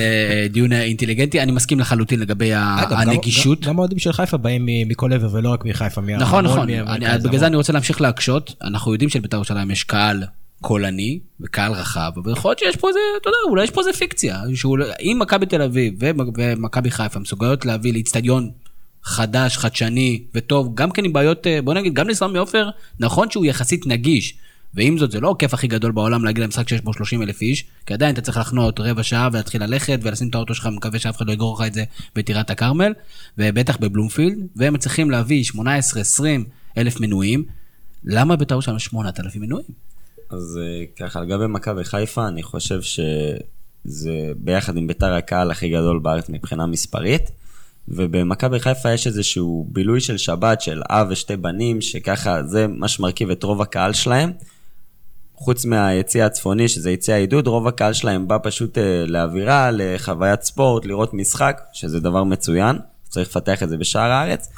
דיון 0.49 0.73
אה, 0.73 0.83
אינטליגנטי, 0.83 1.41
אני 1.41 1.51
מסכים 1.51 1.79
לחלוטין 1.79 2.19
לגבי 2.19 2.53
ה- 2.53 2.75
אגב, 2.81 2.91
גם- 2.91 2.97
הנגישות. 3.09 3.61
גם 3.65 3.75
האוהדים 3.77 3.99
של 3.99 4.13
חיפה 4.13 4.37
באים 4.37 4.65
מכל 4.87 5.13
עבר 5.13 5.29
ולא 5.31 5.49
רק 5.49 5.65
מחיפה. 5.65 6.01
נכון, 6.01 6.45
נכון, 6.45 6.67
בגלל. 7.23 7.37
זה 7.37 7.47
אני 7.47 7.55
רוצה 7.55 7.73
להמשיך 7.73 8.01
להקשות, 8.01 8.53
אנחנו 8.63 8.91
יודעים 8.93 9.09
שלבית"ר 9.09 9.37
ירושלים 9.37 9.71
יש 9.71 9.83
קהל 9.83 10.23
קולני 10.61 11.19
וקהל 11.41 11.71
רחב, 11.71 12.11
אבל 12.15 12.31
יכול 12.31 12.49
להיות 12.49 12.59
שיש 12.59 12.75
פה 12.75 12.87
איזה, 12.87 12.99
אתה 13.21 13.29
יודע, 13.29 13.37
אולי 13.49 13.63
יש 13.63 13.71
פה 13.71 13.81
איזה 13.81 13.93
פיקציה, 13.93 14.41
שאם 14.55 15.17
מכבי 15.21 15.45
תל 15.45 15.61
אביב 15.61 15.93
ומ- 15.99 16.29
ומכבי 16.37 16.91
חיפה 16.91 17.19
מסוגלות 17.19 17.65
להביא 17.65 17.93
לאיצטדיון 17.93 18.51
חדש, 19.03 19.57
חדשני 19.57 20.23
וטוב, 20.35 20.75
גם 20.75 20.91
כן 20.91 21.05
עם 21.05 21.13
בעיות, 21.13 21.47
אה, 21.47 21.61
בוא 21.61 21.73
נגיד, 21.73 21.93
גם 21.93 22.09
לסמי 22.09 22.37
עופר, 22.37 22.69
נכון 22.99 23.31
שהוא 23.31 23.45
יחסית 23.45 23.87
נגיש, 23.87 24.33
ועם 24.73 24.97
זאת 24.97 25.11
זה 25.11 25.19
לא 25.19 25.31
הכיף 25.31 25.53
הכי 25.53 25.67
גדול 25.67 25.91
בעולם 25.91 26.25
להגיע 26.25 26.43
למשחק 26.43 26.69
שיש 26.69 26.81
בו 26.81 26.93
30 26.93 27.21
אלף 27.21 27.41
איש, 27.41 27.65
כי 27.85 27.93
עדיין 27.93 28.13
אתה 28.13 28.21
צריך 28.21 28.37
לחנות 28.37 28.79
רבע 28.79 29.03
שעה 29.03 29.29
ולהתחיל 29.33 29.63
ללכת 29.63 29.99
ולשים 30.03 30.29
את 30.29 30.35
האוטו 30.35 30.55
שלך, 30.55 30.69
מקווה 30.71 30.99
שאף 30.99 31.17
אחד 31.17 31.27
לא 31.27 31.33
יגרור 31.33 31.55
לך 31.61 31.67
את 31.67 31.73
זה 31.73 31.83
בטירת 32.15 32.49
הכרמל, 32.49 32.93
ובטח 33.37 33.77
בבלומפילד, 33.77 34.37
והם 34.55 34.77
צריכים 34.77 35.11
להביא 35.11 35.43
18-20 35.55 35.57
אלף 36.77 36.99
מנויים, 36.99 37.43
למה 38.03 38.35
בית"ר 38.35 38.53
ירושלים 38.53 38.77
יש 38.77 38.85
8,000 38.85 39.41
מנויים? 39.41 39.88
אז 40.29 40.59
אה, 40.61 40.85
ככה, 40.99 41.21
לגבי 41.21 41.47
מכבי 41.47 41.83
חיפה, 41.83 42.27
אני 42.27 42.43
חושב 42.43 42.81
שזה 42.81 44.31
ביחד 44.37 44.77
עם 44.77 44.87
ביתר 44.87 45.13
הקהל 45.13 45.51
הכי 45.51 45.69
גדול 45.69 45.99
בארץ 45.99 46.29
מבחינה 46.29 46.65
מספרית. 46.65 47.31
ובמכבי 47.87 48.59
חיפה 48.59 48.91
יש 48.91 49.07
איזשהו 49.07 49.67
בילוי 49.71 50.01
של 50.01 50.17
שבת 50.17 50.61
של 50.61 50.81
אב 50.89 51.07
ושתי 51.09 51.37
בנים, 51.37 51.81
שככה 51.81 52.43
זה 52.43 52.67
מה 52.67 52.87
שמרכיב 52.87 53.29
את 53.29 53.43
רוב 53.43 53.61
הקהל 53.61 53.93
שלהם. 53.93 54.31
חוץ 55.35 55.65
מהיציע 55.65 56.25
הצפוני, 56.25 56.67
שזה 56.67 56.91
יציע 56.91 57.15
עידוד, 57.15 57.47
רוב 57.47 57.67
הקהל 57.67 57.93
שלהם 57.93 58.27
בא 58.27 58.37
פשוט 58.43 58.77
אה, 58.77 59.05
לאווירה, 59.07 59.69
לחוויית 59.73 60.41
ספורט, 60.41 60.85
לראות 60.85 61.13
משחק, 61.13 61.61
שזה 61.73 61.99
דבר 61.99 62.23
מצוין, 62.23 62.77
צריך 63.09 63.29
לפתח 63.29 63.63
את 63.63 63.69
זה 63.69 63.77
בשאר 63.77 64.11
הארץ. 64.11 64.49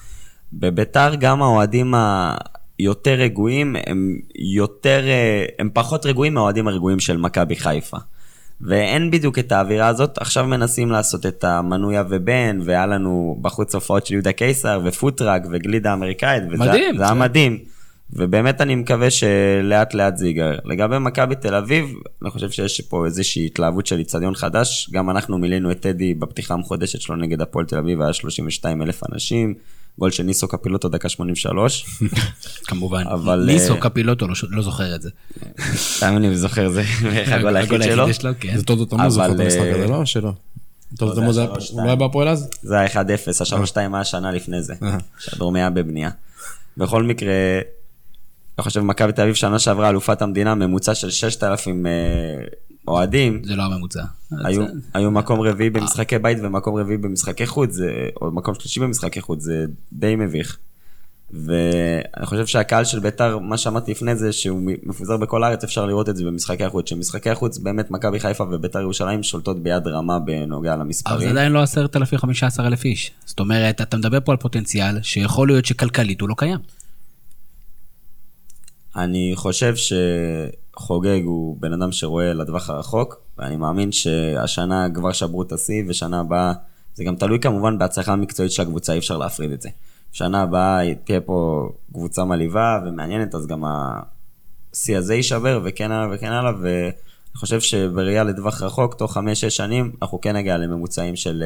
בביתר 0.54 1.16
גם 1.16 1.42
האוהדים 1.42 1.94
היותר 2.82 3.14
רגועים, 3.14 3.76
הם 3.88 4.20
יותר, 4.36 5.04
אה, 5.08 5.46
הם 5.60 5.70
פחות 5.74 6.06
רגועים 6.06 6.34
מהאוהדים 6.34 6.68
הרגועים 6.68 7.00
של 7.00 7.18
מכבי 7.18 7.56
חיפה. 7.56 7.98
ואין 8.62 9.12
בדיוק 9.12 9.40
את 9.40 9.52
האווירה 9.52 9.88
הזאת, 9.88 10.18
עכשיו 10.18 10.48
מנסים 10.48 10.92
לעשות 10.92 11.26
את 11.26 11.44
המנויה 11.44 12.04
ובן, 12.10 12.60
והיה 12.64 12.86
לנו 12.86 13.38
בחוץ 13.42 13.76
הופעות 13.76 14.06
של 14.06 14.14
יהודה 14.14 14.32
קיסר, 14.32 14.82
ופוטראק, 14.84 15.44
וגלידה 15.52 15.94
אמריקאית, 15.94 16.44
וזה 16.48 16.58
מדהים, 16.58 16.98
זה 16.98 17.04
היה 17.04 17.12
כן. 17.12 17.20
מדהים. 17.20 17.60
ובאמת 18.14 18.62
אני 18.62 18.76
מקווה 18.76 19.08
שלאט 19.10 19.94
לאט 19.94 20.18
זה 20.18 20.28
ייגרר. 20.28 20.60
לגבי 20.66 21.00
מכבי 21.00 21.36
תל 21.36 21.56
אביב, 21.56 21.86
אני 22.22 22.30
חושב 22.30 22.52
שיש 22.52 22.82
פה 22.82 23.06
איזושהי 23.06 23.46
התלהבות 23.46 23.86
של 23.86 24.00
איצטדיון 24.00 24.36
חדש. 24.36 24.90
גם 24.92 25.10
אנחנו 25.10 25.38
מילאנו 25.38 25.72
את 25.72 25.80
טדי 25.80 26.14
בפתיחה 26.14 26.54
המחודשת 26.54 27.02
שלו 27.02 27.16
נגד 27.16 27.42
הפועל 27.42 27.66
תל 27.66 27.78
אביב, 27.78 28.02
היה 28.02 28.14
32 28.14 28.82
אלף 28.82 29.02
אנשים. 29.14 29.54
גול 30.00 30.12
של 30.12 30.24
ניסו 30.24 30.48
קפילוטו 30.48 30.90
דקה 30.90 31.10
83. 31.10 31.86
כמובן. 32.68 33.04
אבל, 33.08 33.44
ניסו 33.46 33.74
אה, 33.74 33.80
קפילוטו 33.80 34.28
לא 34.28 34.34
לא 34.50 34.62
זוכר 34.62 34.96
את 34.96 35.02
זה. 35.02 35.10
סתם 35.76 36.18
אני 36.18 36.38
זוכר, 36.38 36.70
זה 36.70 36.84
הגול 37.36 37.58
היחיד 37.58 37.82
שלו. 37.84 38.06
כן. 38.40 38.58
זה 38.58 38.64
טוטו 38.64 38.86
תמוז 38.86 39.02
אבל, 39.02 39.10
זוכר 39.10 39.36
את 39.36 39.40
המשחק 39.40 39.60
אה, 39.60 39.76
הזה, 39.76 39.88
לא? 39.88 40.06
שלא? 40.06 40.32
טוטו 40.98 41.34
זה 41.34 41.44
שלוש, 41.46 41.72
הוא 41.72 41.82
לא 41.82 41.86
היה 41.86 41.96
בהפועל 41.96 42.28
אז? 42.28 42.50
זה 42.62 42.80
היה 42.80 42.88
1-0, 42.88 42.98
ה-3-2 42.98 43.78
היה 43.78 44.04
שנה 44.04 44.32
לפני 44.32 44.62
זה, 44.64 44.74
אה. 44.84 44.98
שהדרומי 45.20 45.60
היה 45.60 45.70
בבנייה. 45.70 46.10
בכל 46.78 47.04
מקרה, 47.04 47.34
אני 48.58 48.64
חושב 48.64 48.82
מכבי 48.82 49.12
תל 49.12 49.22
אביב 49.22 49.36
שנה 49.36 49.60
שעברה 49.60 49.90
אלופת 49.90 50.22
המדינה, 50.22 50.56
ממוצע 50.56 50.96
של 50.96 51.10
6,000 51.10 51.86
אה, 51.86 51.92
אוהדים, 52.88 53.42
זה 53.44 53.56
לא 53.56 53.64
הממוצע. 53.64 54.04
היו, 54.46 54.64
אז, 54.64 54.70
היו 54.94 55.12
מקום 55.12 55.42
רביעי 55.42 55.70
במשחקי 55.70 56.20
בית 56.20 56.38
ומקום 56.42 56.76
רביעי 56.76 56.98
במשחקי 56.98 57.48
חוץ, 57.48 57.72
זה, 57.72 58.10
או 58.22 58.32
מקום 58.32 58.56
שלישי 58.56 58.80
במשחקי 58.80 59.22
חוץ, 59.22 59.42
זה 59.42 59.66
די 59.94 60.16
מביך. 60.16 60.58
ואני 61.34 62.26
חושב 62.26 62.46
שהקהל 62.46 62.86
של 62.86 63.00
ביתר, 63.00 63.40
מה 63.40 63.58
שאמרתי 63.58 63.92
לפני 63.92 64.16
זה, 64.16 64.32
שהוא 64.32 64.62
מפוזר 64.84 65.18
בכל 65.18 65.44
הארץ, 65.44 65.64
אפשר 65.64 65.86
לראות 65.86 66.10
את 66.10 66.16
זה 66.16 66.26
במשחקי 66.26 66.64
החוץ. 66.64 66.90
שמשחקי 66.90 67.30
החוץ, 67.30 67.58
באמת 67.58 67.92
מכבי 67.92 68.20
חיפה 68.20 68.44
וביתר 68.52 68.80
ירושלים 68.80 69.24
שולטות 69.24 69.64
ביד 69.64 69.88
רמה 69.88 70.20
בנוגע 70.20 70.74
אבל 70.74 70.80
זה 70.80 70.84
למספרים. 70.84 71.30
עדיין 71.30 71.52
לא 71.52 71.62
10,000, 71.62 72.20
15,000 72.20 72.86
איש. 72.86 73.12
זאת 73.26 73.40
אומרת, 73.40 73.82
אתה 73.82 73.98
מדבר 73.98 74.20
פה 74.24 74.32
על 74.32 74.38
פוטנציאל 74.38 75.02
שיכול 75.02 75.48
להיות 75.48 75.66
שכלכלית 75.66 76.22
הוא 76.22 76.30
לא 76.30 76.36
קיים. 76.38 76.60
אני 78.96 79.32
חושב 79.36 79.76
שחוגג 80.82 81.22
הוא 81.26 81.58
בן 81.60 81.74
אדם 81.74 81.92
שרואה 81.92 82.34
לטווח 82.34 82.70
הרחוק, 82.70 83.16
ואני 83.38 83.58
מאמין 83.58 83.92
שהשנה 83.92 84.88
כבר 84.94 85.12
שברו 85.12 85.42
את 85.42 85.52
השיא, 85.52 85.84
ושנה 85.88 86.20
הבאה, 86.20 86.54
זה 86.94 87.04
גם 87.04 87.16
תלוי 87.16 87.40
כמובן 87.40 87.78
בהצלחה 87.78 88.14
המקצועית 88.14 88.52
של 88.52 88.62
הקבוצה, 88.62 88.94
אי 88.94 88.98
אפשר 88.98 89.18
להפריד 89.18 89.52
את 89.52 89.62
זה. 89.62 89.70
שנה 90.12 90.42
הבאה 90.42 90.94
תהיה 91.04 91.22
פה 91.22 91.70
קבוצה 91.94 92.26
מלהיבה 92.26 92.80
ומעניינת, 92.86 93.36
אז 93.36 93.48
גם 93.48 93.64
השיא 93.66 94.98
הזה 94.98 95.16
יישבר, 95.16 95.62
וכן 95.64 95.92
הלאה 95.92 96.16
וכן 96.16 96.32
הלאה, 96.32 96.52
ואני 97.32 97.40
חושב 97.40 97.62
שבראייה 97.62 98.24
לטווח 98.24 98.62
רחוק, 98.62 98.94
תוך 98.94 99.18
5-6 99.18 99.20
שנים, 99.50 99.92
אנחנו 100.02 100.22
כן 100.22 100.36
נגיע 100.36 100.58
לממוצעים 100.58 101.16
של 101.16 101.44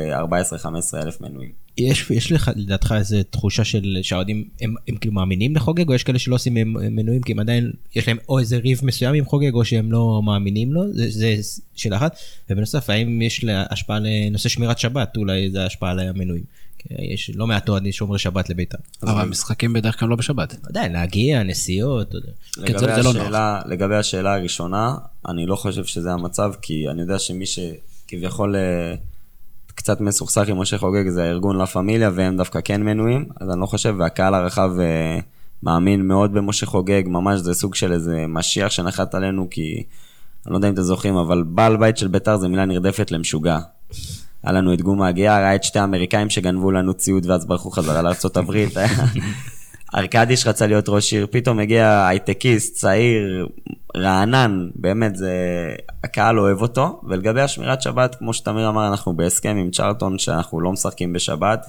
14-15 0.94 0.98
אלף 1.04 1.22
מנויים. 1.22 1.52
יש, 1.78 2.12
יש 2.12 2.32
לך 2.32 2.52
לדעתך 2.56 2.94
איזה 2.98 3.24
תחושה 3.24 3.64
של 3.64 3.98
שהאוהדים 4.02 4.48
הם, 4.62 4.76
הם 4.88 4.96
כאילו 4.96 5.14
מאמינים 5.14 5.56
לחוגג 5.56 5.90
או 5.90 5.94
יש 5.94 6.04
כאלה 6.04 6.20
שלא 6.20 6.36
עושים 6.36 6.54
מנויים 6.92 7.22
כי 7.22 7.32
הם 7.32 7.40
עדיין 7.40 7.72
יש 7.96 8.08
להם 8.08 8.18
או 8.30 8.40
איזה 8.40 8.58
ריב 8.58 8.80
מסוים 8.84 9.16
עם 9.16 9.26
חוגג 9.26 9.54
או 9.54 9.66
שהם 9.66 9.92
לא 9.92 10.22
מאמינים 10.26 10.74
לו 10.74 10.94
זה, 10.94 11.10
זה 11.10 11.36
שאלה 11.76 11.98
אחת 11.98 12.18
ובנוסף 12.50 12.90
האם 12.90 13.22
יש 13.22 13.44
לה 13.44 13.66
השפעה 13.70 14.00
לנושא 14.00 14.50
שמירת 14.50 14.80
שבת 14.80 15.18
אולי 15.18 15.52
זה 15.52 15.66
השפעה 15.66 15.92
על 15.92 16.00
המנויים. 16.00 16.44
יש 16.92 17.32
לא 17.36 17.48
מעט 17.48 17.70
אוהדים 17.70 17.92
שומרי 17.92 18.20
שבת 18.20 18.50
לביתר. 18.50 18.78
אבל 19.04 19.22
המשחקים 19.22 19.74
בדרך 19.74 20.00
כלל 20.00 20.10
לא 20.10 20.16
בשבת. 20.16 20.56
עדיין 20.70 20.92
להגיע 20.92 21.44
נסיעות. 21.44 22.12
כן, 22.66 22.74
לגבי, 22.74 23.04
לא. 23.04 23.10
השאלה, 23.10 23.62
לגבי 23.66 23.96
השאלה 23.96 24.34
הראשונה, 24.34 24.96
אני 25.28 25.46
לא 25.46 25.56
חושב 25.56 25.86
שזה 25.86 26.12
המצב, 26.14 26.54
כי 26.62 26.90
אני 26.90 27.02
יודע 27.02 27.20
שמי 27.20 27.46
שכביכול 27.46 28.56
אה, 28.56 28.96
קצת 29.76 30.02
מסוכסך 30.02 30.48
עם 30.48 30.60
משה 30.60 30.78
חוגג 30.78 31.10
זה 31.10 31.24
הארגון 31.24 31.58
לה 31.58 31.66
פמיליה, 31.66 32.12
והם 32.14 32.38
דווקא 32.38 32.60
כן 32.64 32.84
מנויים, 32.84 33.26
אז 33.40 33.50
אני 33.50 33.62
לא 33.62 33.66
חושב, 33.66 33.96
והקהל 34.00 34.34
הרחב 34.34 34.72
אה, 34.80 35.20
מאמין 35.64 36.08
מאוד 36.08 36.34
במשה 36.34 36.66
חוגג, 36.66 37.04
ממש 37.06 37.40
זה 37.40 37.54
סוג 37.54 37.76
של 37.76 37.94
איזה 37.94 38.26
משיח 38.28 38.72
שנחת 38.72 39.16
עלינו, 39.16 39.48
כי 39.52 39.84
אני 40.46 40.52
לא 40.52 40.58
יודע 40.58 40.68
אם 40.68 40.74
אתם 40.74 40.82
זוכרים, 40.82 41.16
אבל 41.16 41.44
בעל 41.44 41.78
בית 41.78 41.98
של 41.98 42.08
ביתר 42.08 42.38
זה 42.38 42.48
מילה 42.48 42.66
נרדפת 42.66 43.12
למשוגע. 43.12 43.60
היה 44.46 44.54
לנו 44.54 44.74
את 44.74 44.82
גומה 44.82 45.08
הגיעה, 45.08 45.38
היה 45.38 45.56
את 45.56 45.64
שתי 45.64 45.80
האמריקאים 45.80 46.30
שגנבו 46.30 46.72
לנו 46.72 46.94
ציוד 46.94 47.26
ואז 47.26 47.46
ברחו 47.46 47.72
חזרה 47.72 48.02
לארה"ב. 48.02 48.66
ארקדיש 49.96 50.48
רצה 50.48 50.68
להיות 50.68 50.90
ראש 50.90 51.14
עיר, 51.14 51.28
פתאום 51.32 51.60
הגיע 51.60 52.08
הייטקיסט, 52.08 52.76
צעיר, 52.76 53.48
רענן, 53.98 54.70
באמת, 54.76 55.16
זה... 55.16 55.34
הקהל 56.04 56.40
אוהב 56.40 56.62
אותו. 56.62 57.02
ולגבי 57.04 57.42
השמירת 57.42 57.82
שבת, 57.82 58.16
כמו 58.16 58.34
שתמיר 58.34 58.70
אמר, 58.70 58.88
אנחנו 58.88 59.16
בהסכם 59.16 59.58
עם 59.58 59.72
צ'רלטון 59.72 60.20
שאנחנו 60.20 60.62
לא 60.62 60.72
משחקים 60.72 61.14
בשבת, 61.14 61.66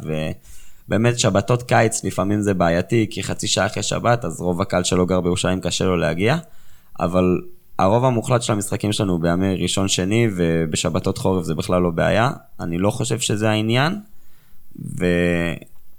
ובאמת 0.88 1.18
שבתות 1.18 1.62
קיץ 1.62 2.04
לפעמים 2.04 2.40
זה 2.40 2.54
בעייתי, 2.54 3.06
כי 3.10 3.22
חצי 3.22 3.46
שעה 3.48 3.66
אחרי 3.66 3.82
שבת, 3.82 4.24
אז 4.24 4.40
רוב 4.40 4.62
הקהל 4.62 4.84
שלא 4.84 5.06
גר 5.06 5.20
בירושלים 5.20 5.60
קשה 5.60 5.84
לו 5.84 5.96
להגיע, 5.96 6.36
אבל 7.00 7.40
הרוב 7.78 8.04
המוחלט 8.04 8.42
של 8.42 8.52
המשחקים 8.52 8.92
שלנו 8.92 9.12
הוא 9.12 9.20
בימי 9.20 9.56
ראשון 9.62 9.88
שני, 9.88 10.28
ובשבתות 10.36 11.18
חורף 11.18 11.44
זה 11.44 11.54
בכלל 11.54 11.82
לא 11.82 11.90
בעיה. 11.90 12.30
אני 12.60 12.78
לא 12.78 12.90
חושב 12.90 13.18
שזה 13.18 13.50
העניין, 13.50 13.98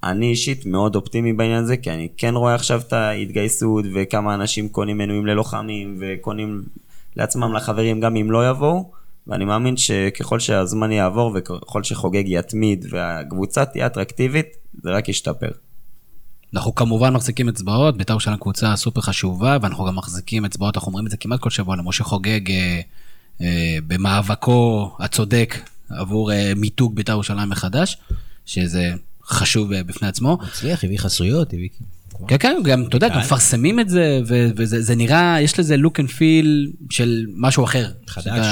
ואני 0.04 0.30
אישית 0.30 0.66
מאוד 0.66 0.96
אופטימי 0.96 1.34
בעניין 1.34 1.64
הזה, 1.64 1.78
כי 1.78 1.92
אני 1.92 2.08
כן 2.18 2.36
רואה 2.36 2.56
עכשיו 2.56 2.82
את 2.88 2.94
ההתגייסות, 2.94 3.86
וכמה 3.94 4.34
אנשים 4.34 4.70
קונים 4.70 4.98
מנויים 4.98 5.26
ללוחמים, 5.26 5.98
וקונים 6.00 6.64
לעצמם, 7.16 7.54
לחברים, 7.54 8.00
גם 8.00 8.16
אם 8.16 8.32
לא 8.32 8.50
יבואו, 8.50 8.92
ואני 9.28 9.46
מאמין 9.46 9.78
שככל 9.78 10.40
שהזמן 10.40 10.92
יעבור, 10.92 11.32
וככל 11.36 11.84
שחוגג 11.84 12.24
יתמיד, 12.26 12.86
והקבוצה 12.90 13.66
תהיה 13.66 13.86
אטרקטיבית, 13.86 14.58
זה 14.84 14.92
רק 14.92 15.10
ישתפר. 15.10 15.50
אנחנו 16.54 16.76
כמובן 16.76 17.14
מחזיקים 17.14 17.50
אצבעות, 17.50 17.98
בית"ר 17.98 18.14
ירושלים 18.14 18.38
קבוצה 18.38 18.76
סופר 18.76 19.02
חשובה, 19.02 19.58
ואנחנו 19.62 19.86
גם 19.86 19.96
מחזיקים 19.96 20.46
אצבעות, 20.46 20.76
אנחנו 20.78 20.88
אומרים 20.90 21.06
את 21.06 21.12
זה 21.12 21.18
כמעט 21.18 21.40
כל 21.40 21.50
שבוע, 21.50 21.76
למשה 21.76 22.04
חוגג 22.04 22.52
אה, 22.52 22.82
אה, 23.42 23.78
במאבקו 23.88 24.92
הצודק 25.00 25.56
עבור 25.90 26.32
אה, 26.32 26.54
מיתוג 26.56 26.96
בית"ר 26.96 27.12
ירושלים 27.12 27.50
מחדש, 27.50 27.98
שזה 28.46 28.94
חשוב 29.26 29.74
אה, 29.74 29.84
בפני 29.84 30.08
עצמו. 30.08 30.38
הצליח 30.42 30.84
הביא 30.84 30.98
חסויות 31.00 31.54
הביא. 31.54 31.70
כן, 32.28 32.38
כן, 32.40 32.58
גם, 32.64 32.84
אתה 32.84 32.96
יודע, 32.96 33.10
גם 33.10 33.20
מפרסמים 33.20 33.80
את 33.80 33.90
זה, 33.90 34.20
וזה 34.56 34.82
זה 34.82 34.96
נראה, 34.96 35.42
יש 35.42 35.60
לזה 35.60 35.76
look 35.76 36.00
and 36.00 36.10
feel 36.10 36.48
של 36.90 37.26
משהו 37.36 37.64
אחר. 37.64 37.92
חדש. 38.08 38.48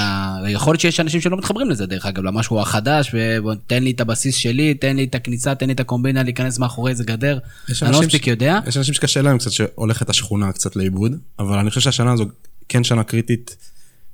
יכול 0.48 0.72
להיות 0.72 0.80
שיש 0.80 1.00
אנשים 1.00 1.20
שלא 1.20 1.36
מתחברים 1.36 1.70
לזה, 1.70 1.86
דרך 1.86 2.06
אגב, 2.06 2.22
למשהו 2.22 2.60
החדש, 2.60 3.14
ותן 3.52 3.82
לי 3.82 3.90
את 3.90 4.00
הבסיס 4.00 4.34
שלי, 4.34 4.74
תן 4.74 4.96
לי 4.96 5.04
את 5.04 5.14
הכניסה, 5.14 5.54
תן 5.54 5.66
לי 5.66 5.72
את 5.72 5.80
הקומבינה, 5.80 6.22
להיכנס 6.22 6.58
מאחורי 6.58 6.90
איזה 6.90 7.04
גדר. 7.04 7.38
אני 7.82 7.92
לא 7.92 8.00
מספיק 8.00 8.26
יודע. 8.26 8.58
יש 8.66 8.76
אנשים 8.76 8.94
שקשה 8.94 9.22
להם 9.22 9.38
קצת 9.38 9.50
שהולכת 9.50 10.10
השכונה 10.10 10.52
קצת 10.52 10.76
לאיבוד, 10.76 11.12
אבל 11.38 11.58
אני 11.58 11.68
חושב 11.68 11.80
שהשנה 11.80 12.12
הזו 12.12 12.24
כן 12.68 12.84
שנה 12.84 13.04
קריטית 13.04 13.56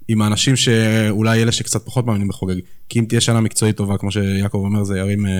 עם 0.08 0.22
האנשים 0.22 0.56
שאולי 0.56 1.42
אלה 1.42 1.52
שקצת 1.52 1.86
פחות 1.86 2.06
מאמינים 2.06 2.28
בחוגג. 2.28 2.56
כי 2.88 2.98
אם 2.98 3.04
תהיה 3.04 3.20
שנה 3.20 3.40
מקצועית 3.40 3.76
טובה, 3.76 3.98
כמו 3.98 4.12
שיעקב 4.12 4.58
אומר, 4.58 4.84
זה 4.84 4.98
ירים, 4.98 5.26
אה, 5.26 5.32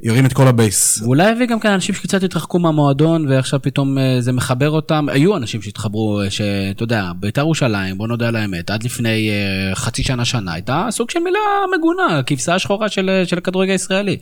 ירים 0.00 0.26
את 0.26 0.32
כל 0.32 0.48
ה 0.48 0.57
base. 0.57 1.02
ואולי 1.02 1.30
הביא 1.30 1.46
גם 1.46 1.60
כאן 1.60 1.70
אנשים 1.70 1.94
שקצת 1.94 2.22
התרחקו 2.22 2.58
מהמועדון 2.58 3.28
ועכשיו 3.28 3.62
פתאום 3.62 3.98
אה, 3.98 4.16
זה 4.20 4.32
מחבר 4.32 4.70
אותם. 4.70 5.06
היו 5.08 5.36
אנשים 5.36 5.62
שהתחברו, 5.62 6.20
אה, 6.20 6.30
שאתה 6.30 6.82
יודע, 6.82 7.10
בית"ר 7.20 7.40
ירושלים, 7.40 7.98
בוא 7.98 8.08
נודה 8.08 8.28
על 8.28 8.36
האמת, 8.36 8.70
עד 8.70 8.82
לפני 8.82 9.30
אה, 9.30 9.74
חצי 9.74 10.02
שנה, 10.02 10.24
שנה, 10.24 10.52
הייתה 10.52 10.86
סוג 10.90 11.10
של 11.10 11.20
מילה 11.20 11.38
מגונה, 11.78 12.18
הכבשה 12.18 12.54
השחורה 12.54 12.88
של, 12.88 13.22
של 13.24 13.38
הכדורגל 13.38 13.72
הישראלי. 13.72 14.16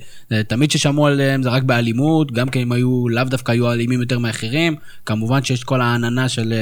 תמיד 0.49 0.71
ששמעו 0.71 1.07
עליהם 1.07 1.43
זה 1.43 1.49
רק 1.49 1.63
באלימות, 1.63 2.33
גם 2.33 2.49
כן 2.49 2.61
הם 2.61 2.73
היו, 2.73 3.09
לאו 3.09 3.25
דווקא 3.25 3.53
היו 3.53 3.73
אלימים 3.73 4.01
יותר 4.01 4.19
מאחרים. 4.19 4.77
כמובן 5.07 5.43
שיש 5.43 5.65
כל 5.65 5.81
העננה 5.81 6.29
של 6.29 6.55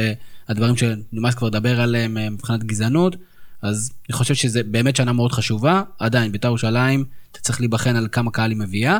הדברים 0.48 0.74
שנמאס 0.76 1.34
כבר 1.34 1.48
לדבר 1.48 1.80
עליהם 1.80 2.16
מבחינת 2.30 2.64
גזענות. 2.64 3.16
אז 3.62 3.90
אני 4.08 4.16
חושב 4.16 4.34
שזה 4.34 4.62
באמת 4.62 4.96
שנה 4.96 5.12
מאוד 5.12 5.32
חשובה. 5.32 5.82
עדיין, 5.98 6.32
בית"ר 6.32 6.48
ירושלים, 6.48 7.04
אתה 7.32 7.40
צריך 7.40 7.60
להיבחן 7.60 7.96
על 7.96 8.08
כמה 8.12 8.30
קהל 8.30 8.50
היא 8.50 8.58
מביאה, 8.58 8.98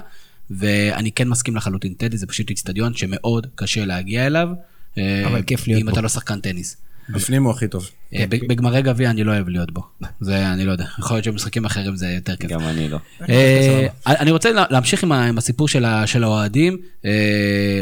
ואני 0.50 1.12
כן 1.12 1.28
מסכים 1.28 1.57
לחלוטין, 1.57 1.95
טדי 1.95 2.16
זה 2.16 2.26
פשוט 2.26 2.50
איצטדיון 2.50 2.95
שמאוד 2.95 3.47
קשה 3.54 3.85
להגיע 3.85 4.26
אליו. 4.26 4.49
אבל 4.97 5.02
אה, 5.37 5.42
כיף 5.47 5.66
להיות 5.66 5.81
אם 5.81 5.87
בו. 5.87 5.92
אתה 5.92 6.00
לא 6.00 6.09
שחקן 6.09 6.40
טניס. 6.40 6.76
בפנים 7.09 7.45
הוא 7.45 7.52
הכי 7.52 7.69
טוב. 7.69 7.88
אה, 8.14 8.25
בג- 8.28 8.49
בגמרי 8.49 8.83
גביע 8.83 9.11
אני 9.11 9.25
לא 9.25 9.33
אוהב 9.33 9.49
להיות 9.49 9.71
בו. 9.71 9.83
זה 10.21 10.52
אני 10.52 10.64
לא 10.64 10.73
יודע, 10.73 10.85
יכול 10.99 11.16
להיות 11.16 11.25
שבמשחקים 11.25 11.64
אחרים 11.64 11.97
זה 11.97 12.09
יותר 12.11 12.37
כיף. 12.37 12.50
גם 12.50 12.61
אני 12.61 12.88
לא. 12.88 12.99
אה, 13.28 13.87
אני 14.07 14.31
רוצה 14.31 14.52
לה- 14.52 14.64
להמשיך 14.71 15.04
עם 15.04 15.38
הסיפור 15.38 15.69
של 16.07 16.25
האוהדים. 16.25 16.78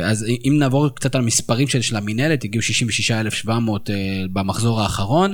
אז 0.05 0.25
אם 0.45 0.57
נעבור 0.59 0.89
קצת 0.95 1.15
על 1.15 1.21
המספרים 1.21 1.69
של 1.69 1.81
של 1.83 1.97
המינהלת, 1.97 2.45
הגיעו 2.45 2.63
66,700 2.63 3.91
אה, 3.91 3.95
במחזור 4.33 4.81
האחרון. 4.83 5.33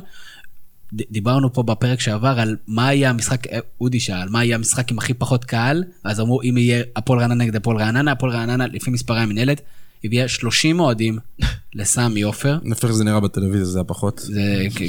דיברנו 0.93 1.53
פה 1.53 1.63
בפרק 1.63 2.01
שעבר 2.01 2.35
על 2.41 2.57
מה 2.67 2.93
יהיה 2.95 3.11
המשחק, 3.11 3.47
אה, 3.47 3.59
אודי 3.81 4.01
שאל, 4.01 4.29
מה 4.29 4.45
יהיה 4.45 4.55
המשחק 4.57 4.91
עם 4.91 4.99
הכי 4.99 5.15
פחות 5.15 5.45
קהל, 5.45 5.85
אז 6.05 6.21
אמרו 6.21 6.43
אם 6.43 6.57
יהיה 6.59 6.83
הפועל 6.97 7.21
רעננה 7.21 7.45
נגד 7.45 7.57
הפועל 7.57 7.77
רעננה, 7.77 8.13
הפועל 8.13 8.33
רעננה 8.33 8.67
לפי 8.67 8.91
מספרי 8.91 9.21
המינהלת, 9.21 9.61
הביאה 10.05 10.29
30 10.29 10.81
אוהדים 10.81 11.19
לסמי 11.75 12.23
עופר. 12.23 12.59
לפי 12.65 12.87
איך 12.87 12.95
שזה 12.95 13.05
נראה 13.05 13.21
בטלוויזיה 13.21 13.65
זה 13.65 13.79
היה 13.79 13.85
פחות. 13.85 14.19
זה 14.19 14.43
כ- 14.75 14.83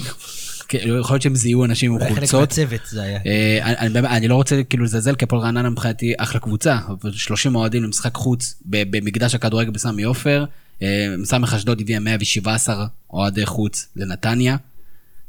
כן, 0.69 0.77
יכול 0.99 1.13
להיות 1.13 1.21
שהם 1.21 1.35
זיהו 1.35 1.65
אנשים 1.65 1.91
עם 1.91 1.97
אולי 1.97 2.05
חלק 2.09 2.17
חולצות. 2.17 2.39
מהצוות 2.41 2.81
זה 2.89 3.01
היה. 3.01 3.19
אה, 3.25 3.59
אני, 3.63 3.75
אני, 3.77 3.89
באמת- 3.89 4.09
אני 4.11 4.27
לא 4.27 4.35
רוצה 4.35 4.63
כאילו 4.63 4.83
לזלזל, 4.83 5.15
כי 5.15 5.25
הפועל 5.25 5.41
רעננה 5.41 5.69
מבחינתי 5.69 6.13
אחלה 6.17 6.39
קבוצה, 6.39 6.77
אבל 6.87 7.11
30 7.11 7.55
אוהדים 7.55 7.83
למשחק 7.83 8.15
חוץ 8.15 8.55
במקדש 8.65 9.35
הכדורגל 9.35 9.69
בסמי 9.71 10.03
עופר. 10.03 10.45
אה, 10.81 10.87
סמך 11.23 11.53
אשדוד 11.53 11.81
הביאה 11.81 11.99
117 11.99 12.85
אוהדי 13.13 13.45
חוץ 13.45 13.87
לנתניה, 13.95 14.57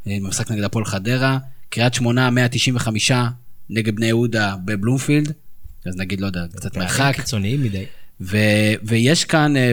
במשחק 0.06 0.50
נגד 0.50 0.62
הפועל 0.64 0.84
חדרה. 0.84 1.38
קריית 1.70 1.94
שמונה 1.94 2.30
195 2.30 3.12
נגד 3.70 3.96
בני 3.96 4.06
יהודה 4.06 4.54
בבלומפילד, 4.64 5.32
אז 5.86 5.96
נגיד, 5.96 6.20
לא 6.20 6.26
יודע, 6.26 6.44
קצת 6.56 6.76
מרחק. 6.76 7.12
קיצוניים 7.16 7.62
מדי. 7.62 7.84
ו- 8.20 8.36
ויש 8.84 9.24
כאן, 9.24 9.56
אה, 9.56 9.72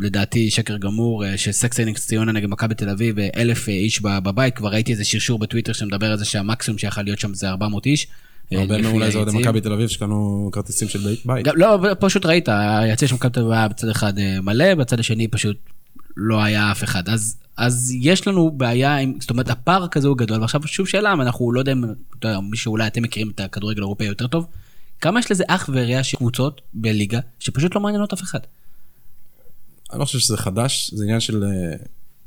לדעתי, 0.00 0.50
שקר 0.50 0.76
גמור, 0.76 1.24
אה, 1.26 1.36
שסקסניקס 1.38 2.06
ציונה 2.06 2.32
נגד 2.32 2.48
מכבי 2.48 2.74
תל 2.74 2.88
אביב, 2.88 3.18
אה, 3.18 3.28
אלף 3.36 3.68
אה, 3.68 3.74
איש 3.74 4.02
בבית, 4.02 4.56
כבר 4.56 4.68
ראיתי 4.68 4.92
איזה 4.92 5.04
שרשור 5.04 5.38
בטוויטר 5.38 5.72
שמדבר 5.72 6.10
על 6.10 6.18
זה 6.18 6.24
שהמקסימום 6.24 6.78
שיכול 6.78 7.02
להיות 7.04 7.18
שם 7.18 7.34
זה 7.34 7.48
400 7.48 7.86
איש. 7.86 8.06
אה, 8.52 8.60
הרבה 8.60 8.78
מהם 8.82 8.92
אולי 8.92 9.10
זה 9.10 9.18
אוהדי 9.18 9.30
היציעים. 9.30 9.48
מכבי 9.48 9.60
תל 9.60 9.72
אביב 9.72 9.88
שקנו 9.88 10.48
כרטיסים 10.52 10.88
של 10.88 10.98
בית- 11.24 11.46
לא, 11.54 11.78
פשוט 12.00 12.26
ראית, 12.26 12.48
היציע 12.48 13.08
של 13.08 13.14
מכבי 13.14 13.30
תל 13.30 13.40
אביב 13.40 13.52
היה 13.52 13.68
בצד 13.68 13.88
אחד 13.88 14.18
אה, 14.18 14.40
מלא, 14.40 14.74
בצד 14.74 15.00
השני 15.00 15.28
פשוט 15.28 15.56
לא 16.16 16.42
היה 16.42 16.72
אף 16.72 16.84
אחד. 16.84 17.08
אז, 17.08 17.36
אז 17.58 17.92
יש 18.00 18.26
לנו 18.26 18.50
בעיה 18.50 18.96
עם, 18.96 19.12
זאת 19.20 19.30
אומרת, 19.30 19.50
הפער 19.50 19.88
כזה 19.88 20.08
הוא 20.08 20.16
גדול, 20.16 20.40
ועכשיו 20.40 20.66
שוב 20.66 20.86
שאלה, 20.86 21.12
אנחנו 21.12 21.52
לא 21.52 21.60
יודע 21.60 21.72
אם, 21.72 21.84
אתה 21.84 22.28
יודע, 22.28 22.40
מישהו 22.40 22.72
אולי 22.72 22.86
אתם 22.86 23.02
מכירים 23.02 23.30
את 23.30 23.40
הכדורגל 23.40 23.80
האירופאי 23.80 24.06
יותר 24.06 24.26
טוב, 24.26 24.46
כמה 25.00 25.20
יש 25.20 25.30
לזה 25.30 25.44
אח 25.46 25.70
ורע 25.72 26.02
של 26.02 26.16
קבוצות 26.16 26.60
בליגה, 26.74 27.20
שפשוט 27.38 27.74
לא 27.74 27.80
מעניינות 27.80 28.12
אף 28.12 28.22
אחד. 28.22 28.38
אני 29.92 30.00
לא 30.00 30.04
חושב 30.04 30.18
שזה 30.18 30.36
חדש, 30.36 30.90
זה 30.94 31.04
עניין 31.04 31.20
של... 31.20 31.44
אה, 31.44 31.76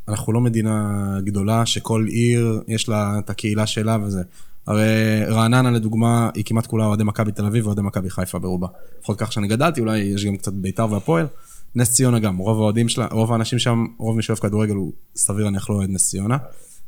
אנחנו 0.08 0.34
לא 0.34 0.42
מדינה 0.42 1.18
גדולה 1.24 1.66
שכל 1.66 2.06
עיר 2.10 2.62
יש 2.68 2.90
לה 2.90 3.20
את 3.20 3.30
הקהילה 3.30 3.68
שלה 3.68 3.98
וזה. 4.04 4.22
הרי 4.68 5.26
רעננה 5.28 5.72
לדוגמה 5.72 6.30
היא 6.34 6.44
כמעט 6.46 6.68
כולה 6.68 6.86
אוהדי 6.86 7.04
מכבי 7.04 7.32
תל 7.32 7.46
אביב 7.46 7.66
ואוהדי 7.66 7.82
מכבי 7.82 8.10
חיפה 8.10 8.40
ברובה. 8.40 8.68
לפחות 9.00 9.20
כך 9.20 9.32
שאני 9.32 9.48
גדלתי, 9.48 9.82
אולי 9.82 10.00
יש 10.00 10.26
גם 10.26 10.38
קצת 10.38 10.54
בית"ר 10.54 10.92
והפועל. 10.92 11.28
נס 11.76 11.92
ציונה 11.92 12.20
גם, 12.20 12.38
רוב 12.38 12.58
האוהדים 12.58 12.90
שלה, 12.90 13.08
רוב 13.12 13.32
האנשים 13.32 13.60
שם, 13.60 13.86
רוב 13.98 14.16
מי 14.16 14.24
שאוהב 14.24 14.40
כדורגל 14.40 14.74
הוא 14.74 14.94
סביר 15.16 15.46
להניח 15.46 15.70
לא 15.70 15.76
אוהד 15.76 15.90
נס 15.90 16.10
ציונה. 16.10 16.38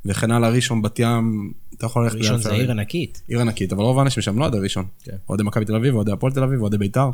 וכן 0.06 0.32
הלאה 0.32 0.50
ראשון, 0.50 0.82
בת 0.82 1.00
ים, 1.00 1.52
אתה 1.78 1.86
יכול 1.86 2.04
ללכת... 2.04 2.16
ראשון 2.16 2.38
זה. 2.38 2.52
עיר 2.52 2.72
ענקית. 2.72 3.22
עיר 3.28 3.40
ענקית, 3.40 3.74
אבל 3.74 3.84
רוב 3.84 4.00
האנשים 4.00 4.24
שם 4.24 4.40
לא 4.40 4.44
אוהדי 4.44 4.58
ראשון. 4.58 4.86
אוהדי 5.30 5.44
מכבי 5.44 5.66
תל 5.66 5.76
אביב, 5.76 5.96
אוהדי 5.96 6.12
הפועל 6.12 6.34
תל 6.34 6.44
אביב, 6.44 6.62
אוהדי 6.62 6.78
בית"ר. 6.78 7.10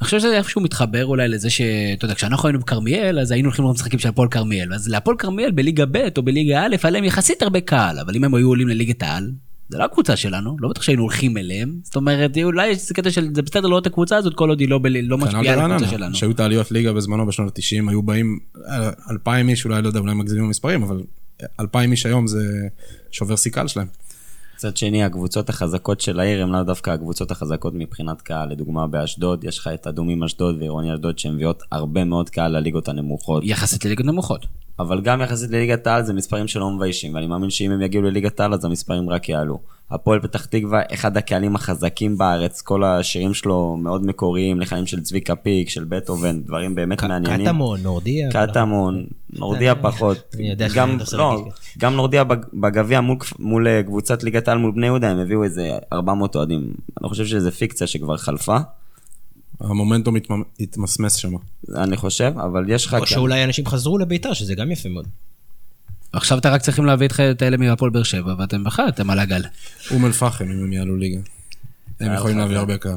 אני 0.00 0.04
חושב 0.04 0.18
שזה 0.18 0.36
איפשהו 0.36 0.60
מתחבר 0.60 1.06
אולי 1.06 1.28
לזה 1.28 1.50
שאתה 1.50 2.04
יודע, 2.04 2.14
כשאנחנו 2.14 2.48
היינו 2.48 2.60
בכרמיאל, 2.60 3.18
אז 3.18 3.30
היינו 3.30 3.48
הולכים 3.48 3.62
לראות 3.62 3.76
משחקים 3.76 3.98
של 3.98 4.08
הפועל 4.08 4.28
כרמיאל. 4.28 4.74
אז 4.74 4.88
להפועל 4.88 5.16
כרמיאל 5.16 5.50
בליגה 5.50 5.86
ב' 5.86 6.08
או 6.18 6.22
בליגה 6.22 6.66
א', 6.66 6.76
היה 6.82 6.90
להם 6.90 7.04
יחסית 7.04 7.42
הרבה 7.42 7.60
קהל, 7.60 7.98
אבל 7.98 8.16
אם 8.16 8.24
הם 8.24 8.34
היו 8.34 8.48
עולים 8.48 8.68
לליגת 8.68 9.02
העל, 9.02 9.32
זה 9.70 9.78
לא 9.78 9.84
הקבוצה 9.84 10.16
שלנו, 10.16 10.56
לא 10.60 10.68
בטח 10.68 10.82
שהיינו 10.82 11.02
הולכים 11.02 11.36
אליהם. 11.36 11.80
זאת 11.82 11.96
אומרת, 11.96 12.38
אולי 12.42 12.68
יש 12.68 12.92
קטע 12.92 13.10
של 13.10 13.28
זה 13.34 13.42
בסדר 13.42 13.68
לראות 13.68 13.82
את 13.82 13.86
הקבוצה 13.86 14.16
הזאת 14.16 14.34
כל 14.34 14.48
עוד 14.48 14.60
היא 14.60 14.68
לא, 14.68 14.78
ב- 14.78 14.86
לא 14.86 15.16
כנ"ל 15.16 15.26
משפיעה 15.26 15.64
על 15.64 15.72
הקבוצה 15.72 15.90
שלנו. 15.90 16.14
שהיו 16.14 16.30
את 16.30 16.40
העליות 16.40 16.70
ליגה 16.72 16.92
בזמנו 16.92 17.26
בשנות 17.26 17.58
ה-90, 17.58 17.90
היו 17.90 18.02
באים 18.02 18.38
אה, 18.68 18.90
אלפיים 19.10 19.48
איש, 19.48 19.64
אולי 19.64 19.82
לא 19.82 19.88
יודע, 19.88 20.00
אולי 20.00 20.14
מגזימים 20.14 20.46
במספרים, 20.46 20.82
אבל 20.82 21.02
אלפיים 21.60 21.92
איש 21.92 22.06
היום 22.06 22.26
זה 22.26 22.68
שובר 23.10 23.36
סיכל 23.36 23.68
שלהם. 23.68 23.86
מצד 24.54 24.76
שני, 24.76 25.04
הקבוצות 25.04 25.48
החזקות 25.48 26.00
של 26.00 26.20
העיר 26.20 26.42
הן 26.42 26.48
לאו 26.50 26.62
דווקא 26.62 26.90
הקבוצות 26.90 27.30
החזקות 27.30 27.74
מבחינת 27.74 28.22
קהל. 28.22 28.50
לדוגמה, 28.50 28.86
באשדוד, 28.86 29.44
יש 29.44 29.58
לך 29.58 29.70
את 29.74 29.86
אדומים 29.86 30.22
אשדוד 30.22 30.56
ועירוני 30.58 30.94
אשדוד 30.94 31.18
שמביאות 31.18 31.62
הרבה 31.72 32.04
מאוד 32.04 32.30
קהל 32.30 32.56
לליגות 32.56 32.88
הנמוכות. 32.88 33.42
יחסית 33.46 33.84
לליגות 33.84 34.06
נמוכות. 34.06 34.46
אבל 34.80 35.00
גם 35.00 35.20
יחסית 35.22 35.50
לליגת 35.50 35.86
העל 35.86 36.02
זה 36.04 36.12
מספרים 36.12 36.48
שלא 36.48 36.70
מביישים, 36.70 37.14
ואני 37.14 37.26
מאמין 37.26 37.50
שאם 37.50 37.70
הם 37.70 37.82
יגיעו 37.82 38.02
לליגת 38.02 38.40
העל 38.40 38.54
אז 38.54 38.64
המספרים 38.64 39.10
רק 39.10 39.28
יעלו. 39.28 39.58
הפועל 39.90 40.20
פתח 40.20 40.44
תקווה, 40.44 40.80
אחד 40.94 41.16
הקהלים 41.16 41.54
החזקים 41.54 42.18
בארץ, 42.18 42.60
כל 42.62 42.84
השירים 42.84 43.34
שלו 43.34 43.76
מאוד 43.82 44.06
מקוריים, 44.06 44.60
לחיים 44.60 44.86
של 44.86 45.00
צביקה 45.00 45.36
פיק, 45.36 45.68
של 45.68 45.84
בטהובן, 45.84 46.42
דברים 46.42 46.74
באמת 46.74 47.02
מעניינים. 47.02 47.46
קטמון, 47.46 47.80
נורדיה. 47.82 48.28
קטמון, 48.30 49.04
נורדיה 49.32 49.74
פחות. 49.74 50.16
אני 50.38 50.50
יודע 50.50 50.66
גם, 50.74 50.98
לא, 51.12 51.34
להגיד. 51.36 51.52
גם 51.78 51.94
נורדיה 51.94 52.24
בג- 52.24 52.44
בגביע 52.54 53.00
מול, 53.00 53.16
מול 53.38 53.68
אה, 53.68 53.82
קבוצת 53.82 54.22
ליגת 54.22 54.48
העל 54.48 54.58
מול 54.58 54.70
בני 54.72 54.86
יהודה, 54.86 55.10
הם 55.10 55.18
הביאו 55.18 55.44
איזה 55.44 55.70
400 55.92 56.36
אוהדים. 56.36 56.72
אני 57.00 57.08
חושב 57.08 57.26
שזה 57.26 57.50
פיקציה 57.50 57.86
שכבר 57.86 58.16
חלפה, 58.16 58.56
המומנטום 59.60 60.16
התמ- 60.16 60.30
התמסמס 60.60 61.14
שם. 61.14 61.32
אני 61.76 61.96
חושב, 61.96 62.32
אבל 62.44 62.64
יש 62.68 62.86
לך... 62.86 62.94
או 62.94 63.06
שאולי 63.06 63.44
אנשים 63.44 63.66
חזרו 63.66 63.98
לביתר, 63.98 64.32
שזה 64.32 64.54
גם 64.54 64.70
יפה 64.72 64.88
מאוד. 64.88 65.06
עכשיו 66.12 66.38
אתה 66.38 66.50
רק 66.50 66.60
צריכים 66.62 66.84
להביא 66.84 67.04
איתך 67.04 67.20
את 67.20 67.42
אלה 67.42 67.56
מהפועל 67.56 67.90
באר 67.90 68.02
שבע, 68.02 68.34
ואתם 68.38 68.64
בכלל, 68.64 68.88
אתם 68.88 69.10
על 69.10 69.18
הגל. 69.18 69.42
אום 69.90 70.06
אל 70.06 70.12
פחם, 70.12 70.44
אם 70.44 70.62
הם 70.64 70.72
יעלו 70.72 70.96
ליגה. 70.96 71.20
הם 72.00 72.14
יכולים 72.14 72.38
להביא 72.38 72.56
הרבה 72.56 72.76
קהל. 72.78 72.96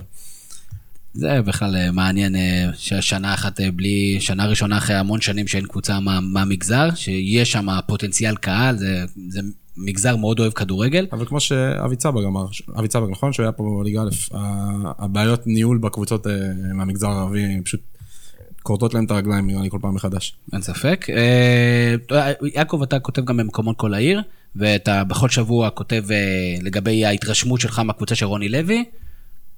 זה 1.14 1.42
בכלל 1.42 1.76
אה, 1.76 1.92
מעניין 1.92 2.36
אה, 2.36 2.70
ששנה 2.78 3.34
אחת 3.34 3.60
אה, 3.62 3.72
בלי, 3.72 4.18
שנה 4.20 4.46
ראשונה 4.46 4.78
אחרי 4.78 4.96
המון 4.96 5.22
שנים 5.22 5.48
שאין 5.48 5.66
קבוצה 5.66 6.00
מה- 6.00 6.20
מהמגזר, 6.22 6.90
שיש 6.96 7.52
שם 7.52 7.68
פוטנציאל 7.88 8.36
קהל, 8.36 8.78
זה, 8.78 9.06
זה 9.30 9.40
מגזר 9.78 10.16
מאוד 10.16 10.40
אוהב 10.40 10.52
כדורגל. 10.52 11.08
אבל 11.12 11.26
כמו 11.26 11.40
שאבי 11.40 11.96
צבג 11.96 12.24
אמר, 12.24 12.46
אבי 12.80 12.88
צבג 12.88 13.10
נכון 13.12 13.34
שהוא 13.34 13.44
היה 13.44 13.52
פה 13.52 13.78
בליגה 13.80 14.02
א', 14.02 14.38
הבעיות 14.98 15.48
ניהול 15.48 15.78
בקבוצות 15.78 16.28
אה, 16.28 16.34
מהמגזר 16.74 17.08
הערבי 17.08 17.62
פשוט 17.64 17.80
כורתות 18.64 18.94
להם 18.94 19.06
את 19.06 19.12
הרגליים 19.12 19.48
נראה 19.48 19.62
לי 19.62 19.70
כל 19.70 19.78
פעם 19.82 19.96
מחדש. 19.96 20.36
אין 20.54 20.62
ספק. 20.62 21.06
אה, 21.10 21.96
יעקב, 22.56 22.82
אתה 22.84 23.00
כותב 23.00 23.26
גם 23.26 23.38
במקומות 23.38 23.78
כל 23.78 23.94
העיר, 23.94 24.22
ואתה 24.56 25.04
בכל 25.04 25.30
שבוע 25.30 25.70
כותב 25.70 26.04
אה, 26.12 26.56
לגבי 26.62 27.06
ההתרשמות 27.06 27.60
שלך 27.62 27.80
מהקבוצה 27.80 28.16
של 28.16 28.26
רוני 28.26 28.50
לוי. 28.50 28.86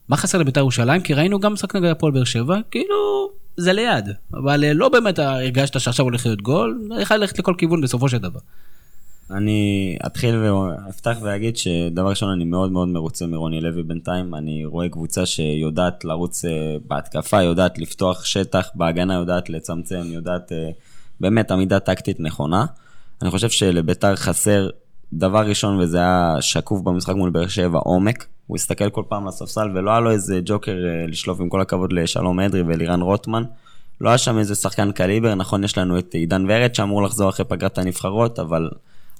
מה 0.10 0.18
חסר 0.18 0.38
לבית"ר 0.38 0.60
ירושלים? 0.60 1.02
כי 1.02 1.14
ראינו 1.14 1.40
גם 1.40 1.54
משחק 1.54 1.76
נגד 1.76 1.90
הפועל 1.90 2.14
באר 2.14 2.24
שבע, 2.24 2.60
כאילו, 2.72 3.30
זה 3.58 3.74
ליד. 3.74 4.10
אבל 4.34 4.72
לא 4.72 4.90
באמת 4.90 5.20
הרגשת 5.20 5.80
שעכשיו 5.80 6.06
הולך 6.06 6.26
להיות 6.26 6.42
גול, 6.42 6.90
יכול 7.02 7.18
ללכת 7.18 7.40
לכל 7.40 7.54
כיוון 7.58 7.82
בסופו 7.82 8.10
של 8.10 8.18
דבר. 8.18 8.40
אני 9.32 9.98
אתחיל 10.06 10.36
ואפתח 10.36 11.18
ואגיד 11.22 11.58
שדבר 11.58 12.10
ראשון 12.10 12.30
אני 12.30 12.46
מאוד 12.46 12.72
מאוד 12.72 12.88
מרוצה 12.88 13.28
מרוני 13.28 13.62
לוי 13.62 13.84
בינתיים, 13.84 14.36
אני 14.36 14.66
רואה 14.66 14.90
קבוצה 14.90 15.26
שיודעת 15.26 16.06
לרוץ 16.06 16.46
אה, 16.46 16.76
בהתקפה, 16.88 17.42
יודעת 17.42 17.80
לפתוח 17.80 18.26
שטח, 18.26 18.70
בהגנה 18.76 19.14
יודעת 19.14 19.50
לצמצם, 19.50 20.02
יודעת 20.06 20.52
אה, 20.52 20.70
באמת 21.20 21.52
עמידה 21.52 21.80
טקטית 21.80 22.20
נכונה. 22.20 22.66
אני 23.22 23.32
חושב 23.32 23.50
שלביתר 23.50 24.16
חסר 24.16 24.70
דבר 25.14 25.48
ראשון 25.48 25.80
וזה 25.80 25.98
היה 25.98 26.38
שקוף 26.42 26.82
במשחק 26.82 27.16
מול 27.16 27.30
באר 27.30 27.48
שבע, 27.48 27.80
עומק. 27.80 28.26
הוא 28.48 28.58
הסתכל 28.58 28.90
כל 28.90 29.04
פעם 29.08 29.28
לספסל 29.28 29.70
ולא 29.74 29.92
היה 29.92 30.00
לו 30.00 30.12
איזה 30.12 30.40
ג'וקר 30.46 30.72
אה, 30.72 31.08
לשלוף 31.08 31.40
עם 31.40 31.50
כל 31.50 31.62
הכבוד 31.62 31.94
לשלום 31.94 32.40
אדרי 32.40 32.62
ולירן 32.62 33.02
רוטמן. 33.02 33.44
לא 34.02 34.10
היה 34.10 34.18
שם 34.18 34.38
איזה 34.38 34.56
שחקן 34.56 34.92
קליבר, 34.92 35.36
נכון 35.36 35.64
יש 35.64 35.78
לנו 35.78 36.00
את 36.00 36.14
עידן 36.14 36.46
ורד 36.50 36.76
שאמור 36.76 37.04
לחזור 37.04 37.30
אחרי 37.30 37.46
פגרת 37.46 37.78
הנבחרות, 37.78 38.40
אבל 38.40 38.70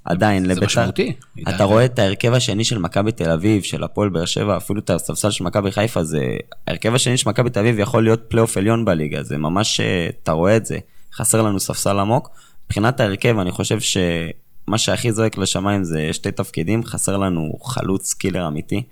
עדיין 0.06 0.42
זה 0.42 0.48
לביתר... 0.50 0.66
משמעותי. 0.66 1.12
עידן 1.36 1.54
אתה 1.54 1.62
ורד. 1.64 1.72
רואה 1.72 1.84
את 1.84 1.98
ההרכב 1.98 2.32
השני 2.32 2.64
של 2.64 2.78
מכבי 2.78 3.12
תל 3.12 3.30
אביב, 3.30 3.62
של 3.62 3.84
הפועל 3.84 4.08
באר 4.08 4.24
שבע, 4.24 4.56
אפילו 4.56 4.80
את 4.80 4.90
הספסל 4.90 5.30
של 5.30 5.44
מכבי 5.44 5.72
חיפה, 5.72 6.04
זה... 6.04 6.36
ההרכב 6.66 6.94
השני 6.94 7.16
של 7.16 7.30
מכבי 7.30 7.50
תל 7.50 7.60
אביב 7.60 7.78
יכול 7.78 8.04
להיות 8.04 8.20
פלייאוף 8.28 8.56
עליון 8.56 8.84
בליגה, 8.84 9.22
זה 9.22 9.38
ממש, 9.38 9.80
אה, 9.80 10.08
אתה 10.22 10.32
רואה 10.32 10.56
את 10.56 10.66
זה. 10.66 10.78
חסר 11.14 11.42
לנו 11.42 11.60
ספסל 11.60 11.98
עמוק. 11.98 12.30
מבחינת 12.66 13.00
ההרכב, 13.00 13.38
אני 13.38 13.50
חושב 13.50 13.80
שמה 13.80 14.78
שהכי 14.78 15.12
זועק 15.12 15.38
לשמיים 15.38 15.84
זה 15.84 16.08
שתי 16.12 16.32
תפקידים, 16.32 16.84
חסר 16.84 17.16
לנו 17.16 17.52
חלוץ 17.62 18.14
killer 18.14 18.48
אמיתי. 18.48 18.82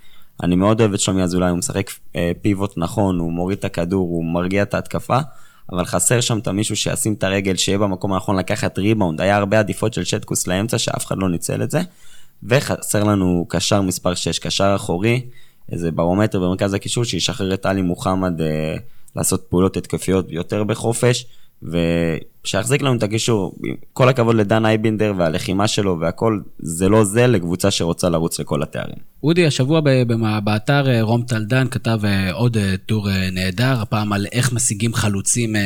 אני 0.42 0.56
מאוד 0.56 0.80
אוהב 0.80 0.94
את 0.94 1.00
שלומי 1.00 1.22
אזולאי, 1.22 1.50
הוא 1.50 1.58
משחק 1.58 1.90
אה, 2.16 2.32
פיבוט 2.42 2.74
נכון, 2.76 3.18
הוא 3.18 3.32
מוריד 3.32 3.58
את 3.58 3.64
הכדור, 3.64 4.08
הוא 4.08 4.24
מרגיע 4.24 4.62
את 4.62 4.74
ההתקפה, 4.74 5.18
אבל 5.72 5.84
חסר 5.84 6.20
שם 6.20 6.38
את 6.38 6.46
המישהו 6.46 6.76
שישים 6.76 7.12
את 7.14 7.24
הרגל, 7.24 7.56
שיהיה 7.56 7.78
במקום 7.78 8.12
הנכון 8.12 8.36
לקחת 8.36 8.78
ריבאונד. 8.78 9.20
היה 9.20 9.36
הרבה 9.36 9.58
עדיפות 9.58 9.94
של 9.94 10.04
שטקוס 10.04 10.46
לאמצע, 10.46 10.78
שאף 10.78 11.06
אחד 11.06 11.18
לא 11.18 11.28
ניצל 11.28 11.62
את 11.62 11.70
זה. 11.70 11.80
וחסר 12.42 13.04
לנו 13.04 13.46
קשר 13.48 13.82
מספר 13.82 14.14
6, 14.14 14.38
קשר 14.38 14.72
אחורי, 14.76 15.26
איזה 15.72 15.90
ברומטר 15.90 16.40
במרכז 16.40 16.74
הקישור, 16.74 17.04
שישחרר 17.04 17.54
את 17.54 17.66
עלי 17.66 17.82
מוחמד 17.82 18.40
אה, 18.40 18.74
לעשות 19.16 19.46
פעולות 19.48 19.76
התקפיות 19.76 20.26
יותר 20.28 20.64
בחופש, 20.64 21.26
ושיחזיק 21.64 22.82
לנו 22.82 22.96
את 22.96 23.02
הקישור. 23.02 23.54
כל 23.92 24.08
הכבוד 24.08 24.36
לדן 24.36 24.66
אייבינדר 24.66 25.12
והלחימה 25.16 25.68
שלו 25.68 26.00
והכל, 26.00 26.40
זה 26.58 26.88
לא 26.88 27.04
זה 27.04 27.26
לקבוצה 27.26 27.70
שרוצה 27.70 28.08
לרוץ 28.08 28.40
לכל 28.40 28.62
התארים. 28.62 29.14
אודי, 29.22 29.46
השבוע 29.46 29.80
באתר 30.44 30.88
אה, 30.90 31.02
רום 31.02 31.22
טלדן 31.22 31.66
כתב 31.70 32.00
אה, 32.04 32.32
עוד 32.32 32.56
אה, 32.56 32.74
טור 32.86 33.08
נהדר, 33.32 33.80
הפעם 33.80 34.12
על 34.12 34.26
איך 34.32 34.52
משיגים 34.52 34.94
חלוצים 34.94 35.56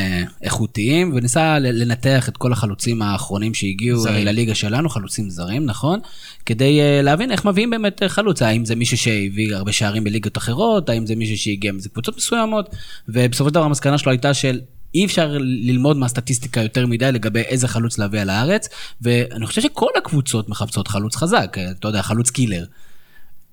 איכותיים, 0.42 1.12
וניסה 1.14 1.58
לנתח 1.58 2.28
את 2.28 2.36
כל 2.36 2.52
החלוצים 2.52 3.02
האחרונים 3.02 3.54
שהגיעו 3.54 4.06
אה, 4.06 4.24
לליגה 4.24 4.54
שלנו, 4.54 4.88
חלוצים 4.88 5.30
זרים, 5.30 5.66
נכון? 5.66 6.00
כדי 6.46 6.80
להבין 7.02 7.30
איך 7.30 7.44
מביאים 7.44 7.70
באמת 7.70 8.02
חלוץ, 8.08 8.42
האם 8.42 8.64
זה 8.64 8.74
מישהו 8.74 8.98
שהביא 8.98 9.54
הרבה 9.54 9.72
שערים 9.72 10.04
בליגות 10.04 10.36
אחרות, 10.36 10.88
האם 10.88 11.06
זה 11.06 11.16
מישהו 11.16 11.38
שהגיע 11.38 11.72
מזה 11.72 11.88
קבוצות 11.88 12.16
מסוימות, 12.16 12.76
ובסופו 13.08 13.48
של 13.48 13.54
דבר 13.54 13.64
המסקנה 13.64 13.98
שלו 13.98 14.12
הייתה 14.12 14.34
של 14.34 14.60
אי 14.94 15.04
אפשר 15.04 15.36
ללמוד 15.40 15.96
מהסטטיסטיקה 15.96 16.62
יותר 16.62 16.86
מדי 16.86 17.12
לגבי 17.12 17.40
איזה 17.40 17.68
חלוץ 17.68 17.98
להביא 17.98 18.20
על 18.20 18.30
הארץ, 18.30 18.68
ואני 19.00 19.46
חושב 19.46 19.60
שכל 19.62 19.90
הקבוצות 19.96 20.48
מחפשות 20.48 20.88
חלוץ 20.88 21.16
חזק, 21.16 21.56
אתה 21.70 21.88
יודע, 21.88 22.02
חלוץ 22.02 22.30
קילר. 22.30 22.64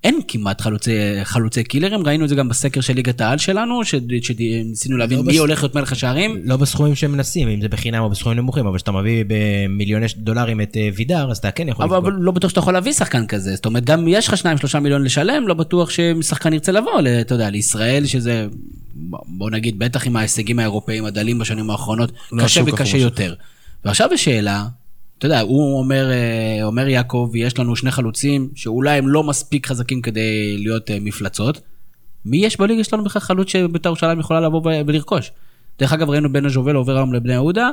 אין 0.06 0.20
כמעט 0.28 0.60
חלוצי, 0.60 0.90
חלוצי 1.24 1.64
קילרים, 1.64 2.06
ראינו 2.06 2.24
את 2.24 2.28
זה 2.28 2.34
גם 2.34 2.48
בסקר 2.48 2.80
של 2.80 2.94
ליגת 2.94 3.20
העל 3.20 3.38
שלנו, 3.38 3.80
שניסינו 3.84 4.96
להבין 4.96 5.18
לא 5.18 5.24
מי 5.24 5.32
בס- 5.32 5.38
הולך 5.38 5.62
להיות 5.62 5.74
מלך 5.74 5.92
השערים. 5.92 6.40
לא 6.44 6.56
בסכומים 6.56 6.94
שהם 6.94 7.12
מנסים, 7.12 7.48
אם 7.48 7.60
זה 7.60 7.68
בחינם 7.68 8.02
או 8.02 8.10
בסכומים 8.10 8.38
נמוכים, 8.38 8.66
אבל 8.66 8.76
כשאתה 8.76 8.92
מביא 8.92 9.24
במיליוני 9.28 10.06
דולרים 10.16 10.60
את 10.60 10.76
אה, 10.76 10.88
וידר, 10.96 11.30
אז 11.30 11.38
אתה 11.38 11.50
כן 11.50 11.68
יכול 11.68 11.84
אבל. 11.84 11.96
אבל 11.96 12.12
לא 12.12 12.32
בטוח 12.32 12.48
שאתה 12.50 12.60
יכול 12.60 12.74
להביא 12.74 12.92
שחקן 12.92 13.26
כזה, 13.26 13.54
זאת 13.54 13.66
אומרת, 13.66 13.84
גם 13.84 14.08
יש 14.08 14.28
לך 14.28 14.34
2-3 14.74 14.78
מיליון 14.78 15.02
לשלם, 15.02 15.48
לא 15.48 15.54
בטוח 15.54 15.90
ששחקן 15.90 16.52
ירצה 16.52 16.72
לבוא, 16.72 16.90
אתה 17.20 17.34
יודע, 17.34 17.50
לישראל, 17.50 18.06
שזה, 18.06 18.46
בוא 19.28 19.50
נגיד, 19.50 19.78
בטח 19.78 20.06
עם 20.06 20.16
ההישגים 20.16 20.58
האירופאים 20.58 21.04
הדלים 21.04 21.38
בשנים 21.38 21.70
האחרונות, 21.70 22.12
לא 22.32 22.44
קשה 22.44 22.60
וקשה. 22.66 22.96
יותר. 22.96 23.34
ועכשיו 23.84 24.08
יש 24.14 24.24
שאלה, 24.24 24.64
אתה 25.18 25.26
יודע, 25.26 25.40
הוא 25.40 25.78
אומר, 25.78 26.10
אה, 26.10 26.64
אומר 26.64 26.88
יעקב, 26.88 27.30
יש 27.34 27.58
לנו 27.58 27.76
שני 27.76 27.90
חלוצים, 27.90 28.48
שאולי 28.54 28.98
הם 28.98 29.08
לא 29.08 29.22
מספיק 29.22 29.66
חזקים 29.66 30.02
כדי 30.02 30.58
להיות 30.58 30.90
אה, 30.90 30.98
מפלצות. 31.00 31.60
מי 32.24 32.36
יש 32.36 32.60
בליגה 32.60 32.84
שלנו 32.84 33.04
בכלל 33.04 33.22
חלוץ 33.22 33.48
שבית"ר 33.48 33.88
ירושלים 33.88 34.20
יכולה 34.20 34.40
לבוא 34.40 34.60
ולרכוש? 34.64 35.32
דרך 35.78 35.92
אגב, 35.92 36.10
ראינו 36.10 36.32
בן 36.32 36.46
הז'ובל 36.46 36.74
עובר 36.74 36.96
היום 36.96 37.14
לבני 37.14 37.32
יהודה, 37.32 37.70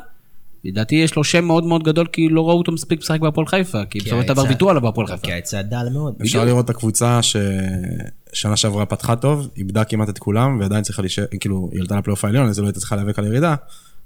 לדעתי 0.63 0.95
יש 0.95 1.15
לו 1.15 1.23
שם 1.23 1.45
מאוד 1.45 1.63
מאוד 1.63 1.83
גדול, 1.83 2.07
כי 2.07 2.29
לא 2.29 2.49
ראו 2.49 2.57
אותו 2.57 2.71
מספיק 2.71 2.99
משחק 2.99 3.19
בהפועל 3.19 3.47
חיפה, 3.47 3.85
כי 3.85 3.99
בסופו 3.99 4.21
של 4.21 4.27
דבר 4.27 4.43
ויתרו 4.49 4.69
עליו 4.69 4.81
בהפועל 4.81 5.07
חיפה. 5.07 5.21
כי 5.21 5.31
ההיצע 5.31 5.61
דל 5.61 5.87
מאוד. 5.93 6.13
אפשר 6.21 6.45
לראות 6.45 6.65
את 6.65 6.69
הקבוצה 6.69 7.19
ששנה 7.21 8.55
שעברה 8.55 8.85
פתחה 8.85 9.15
טוב, 9.15 9.49
איבדה 9.57 9.83
כמעט 9.83 10.09
את 10.09 10.19
כולם, 10.19 10.59
ועדיין 10.59 10.83
צריכה 10.83 11.01
להישאר, 11.01 11.25
כאילו, 11.39 11.69
היא 11.71 11.81
עלתה 11.81 11.97
לפלייאוף 11.97 12.25
העליון, 12.25 12.47
אז 12.49 12.57
היא 12.57 12.63
לא 12.63 12.67
הייתה 12.67 12.79
צריכה 12.79 12.95
להיאבק 12.95 13.19
על 13.19 13.25
ירידה, 13.25 13.55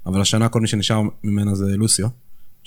אבל 0.06 0.20
השנה 0.20 0.48
כל 0.48 0.60
מי 0.60 0.66
שנשאר 0.66 1.02
ממנה 1.24 1.54
זה 1.54 1.76
לוסיו, 1.76 2.08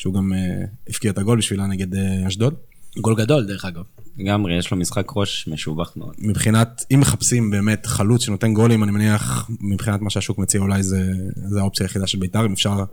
שהוא 0.02 0.14
גם 0.14 0.34
אה, 0.34 0.66
הבקיע 0.90 1.12
את 1.12 1.18
הגול 1.18 1.38
בשבילה 1.38 1.68
נגד 1.68 1.96
אה, 1.96 2.28
אשדוד. 2.28 2.54
גול 2.98 3.16
גדול, 3.16 3.46
דרך 3.46 3.66
אגב. 3.66 3.84
לגמרי, 4.18 4.58
יש 4.58 4.72
לו 4.72 4.78
משחק 4.78 5.12
ראש 5.16 5.48
משובח 5.48 5.94
מאוד. 5.96 6.16
מבחינת, 6.18 6.86
אם 6.94 7.00
מחפשים 7.00 7.52
באמת 7.52 7.86
חלוץ 7.86 8.26
שנותן 8.26 8.54
גולים, 8.54 8.84
אני 8.84 8.92
מניח, 8.92 9.50
מבחינת 9.60 10.02
מה 10.02 10.10
שהשוק 10.10 10.38
מציע, 10.38 10.62
אולי 10.62 10.84
זה, 10.84 11.12
זה 11.36 11.60
האופציה 11.60 11.86
היחידה 11.86 12.08
של 12.08 12.18
בית"ר, 12.18 12.46
אם 12.46 12.54
אפשר 12.54 12.84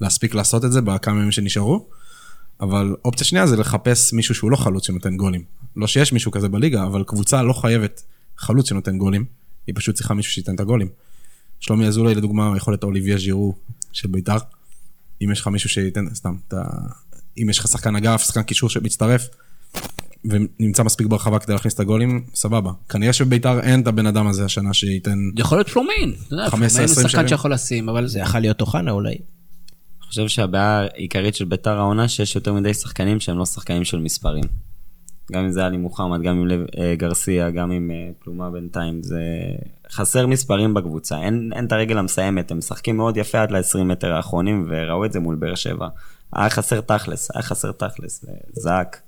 להספיק 0.00 0.34
לעשות 0.34 0.64
את 0.64 0.72
זה 0.72 0.80
בכמה 0.80 1.18
ימים 1.18 1.32
שנשארו. 1.32 1.88
אבל 2.60 2.96
אופציה 3.04 3.26
שנייה 3.26 3.46
זה 3.46 3.56
לחפש 3.56 4.12
מישהו 4.12 4.34
שהוא 4.34 4.50
לא 4.50 4.56
חלוץ 4.56 4.86
שנותן 4.86 5.16
גולים. 5.16 5.44
לא 5.76 5.86
שיש 5.86 6.12
מישהו 6.12 6.30
כזה 6.30 6.48
בליגה, 6.48 6.84
אבל 6.84 7.04
קבוצה 7.04 7.42
לא 7.42 7.52
חייבת 7.52 8.02
חלוץ 8.36 8.68
שנותן 8.68 8.98
גולים, 8.98 9.24
היא 9.66 9.74
פשוט 9.78 9.94
צריכה 9.94 10.14
מישהו 10.14 10.32
שייתן 10.32 10.54
את 10.54 10.60
הגולים. 10.60 10.88
שלומי 11.60 11.86
אזולאי 11.86 12.14
לדוגמה, 12.14 12.52
יכול 12.56 12.72
להיות 12.72 12.84
אוליביה 12.84 13.18
ז'ירו 13.18 13.54
של 13.92 14.08
בית"ר. 14.08 14.57
אם 15.22 15.32
יש 15.32 15.40
לך 15.40 15.46
מישהו 15.46 15.70
שייתן, 15.70 16.04
סתם, 16.14 16.34
אתה, 16.48 16.62
אם 17.38 17.50
יש 17.50 17.58
לך 17.58 17.68
שחקן 17.68 17.96
אגף, 17.96 18.22
שחקן 18.22 18.42
קישור 18.42 18.70
שמצטרף, 18.70 19.28
ונמצא 20.24 20.82
מספיק 20.82 21.06
ברחבה 21.06 21.38
כדי 21.38 21.52
להכניס 21.52 21.74
את 21.74 21.80
הגולים, 21.80 22.24
סבבה. 22.34 22.70
כנראה 22.88 23.12
שבביתר 23.12 23.60
אין 23.60 23.80
את 23.80 23.86
הבן 23.86 24.06
אדם 24.06 24.26
הזה 24.26 24.44
השנה 24.44 24.74
שייתן... 24.74 25.18
יכול 25.36 25.58
להיות 25.58 25.68
פלומין, 25.68 26.14
אתה 26.26 26.34
יודע, 26.34 26.50
15, 26.50 26.50
פלומין 26.50 26.78
הוא 26.78 26.92
20 26.92 27.08
שחקן. 27.08 27.28
שיכול 27.28 27.52
לשים, 27.52 27.88
אבל 27.88 28.06
זה 28.06 28.18
יכול 28.18 28.40
להיות 28.40 28.60
אוחנה 28.60 28.90
אולי. 28.90 29.10
אני 29.10 30.06
חושב 30.08 30.28
שהבעיה 30.28 30.86
העיקרית 30.94 31.34
של 31.34 31.44
ביתר 31.44 31.78
העונה, 31.78 32.08
שיש 32.08 32.34
יותר 32.34 32.52
מדי 32.52 32.74
שחקנים 32.74 33.20
שהם 33.20 33.38
לא 33.38 33.46
שחקנים 33.46 33.84
של 33.84 33.98
מספרים. 33.98 34.44
גם 35.32 35.44
אם 35.44 35.50
זה 35.50 35.66
עלי 35.66 35.76
מוחמד, 35.76 36.22
גם 36.22 36.36
עם 36.36 36.46
לב- 36.46 36.66
אה, 36.78 36.94
גרסיה, 36.96 37.50
גם 37.50 37.70
עם 37.70 37.90
אה, 37.90 38.10
פלומה 38.18 38.50
בינתיים, 38.50 39.02
זה 39.02 39.20
חסר 39.92 40.26
מספרים 40.26 40.74
בקבוצה, 40.74 41.18
אין, 41.22 41.50
אין 41.56 41.64
את 41.66 41.72
הרגל 41.72 41.98
המסיימת, 41.98 42.50
הם 42.50 42.58
משחקים 42.58 42.96
מאוד 42.96 43.16
יפה 43.16 43.42
עד 43.42 43.50
ל-20 43.50 43.78
מטר 43.84 44.12
האחרונים, 44.12 44.66
וראו 44.70 45.04
את 45.04 45.12
זה 45.12 45.20
מול 45.20 45.34
באר 45.36 45.54
שבע. 45.54 45.88
היה 46.32 46.50
חסר 46.50 46.80
תכלס, 46.80 47.28
היה 47.34 47.42
חסר 47.42 47.72
תכלס, 47.72 48.24
זה 48.24 48.32
זעק. 48.52 49.00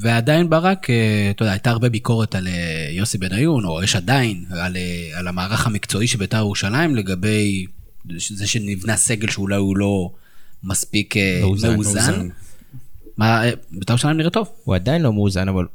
ועדיין 0.00 0.50
ברק, 0.50 0.90
אה, 0.90 1.28
אתה 1.30 1.42
יודע, 1.42 1.52
הייתה 1.52 1.70
הרבה 1.70 1.88
ביקורת 1.88 2.34
על 2.34 2.48
יוסי 2.90 3.18
בניון, 3.18 3.64
או 3.64 3.82
יש 3.82 3.96
עדיין, 3.96 4.44
על, 4.50 4.76
על 5.14 5.28
המערך 5.28 5.66
המקצועי 5.66 6.06
של 6.06 6.18
בית"ר 6.18 6.36
ירושלים, 6.36 6.96
לגבי 6.96 7.66
זה 8.18 8.46
שנבנה 8.46 8.96
סגל 8.96 9.30
שאולי 9.30 9.56
הוא 9.56 9.76
לא 9.76 10.10
מספיק 10.64 11.14
מאוזן, 11.40 11.74
מאוזן. 11.74 12.28
אה, 13.22 13.50
בית"ר 13.70 13.92
ירושלים 13.92 14.16
נראה 14.16 14.30
טוב. 14.30 14.48
הוא 14.64 14.74
עדיין 14.74 15.02
לא 15.02 15.12
מאוזן, 15.12 15.48
אבל 15.48 15.66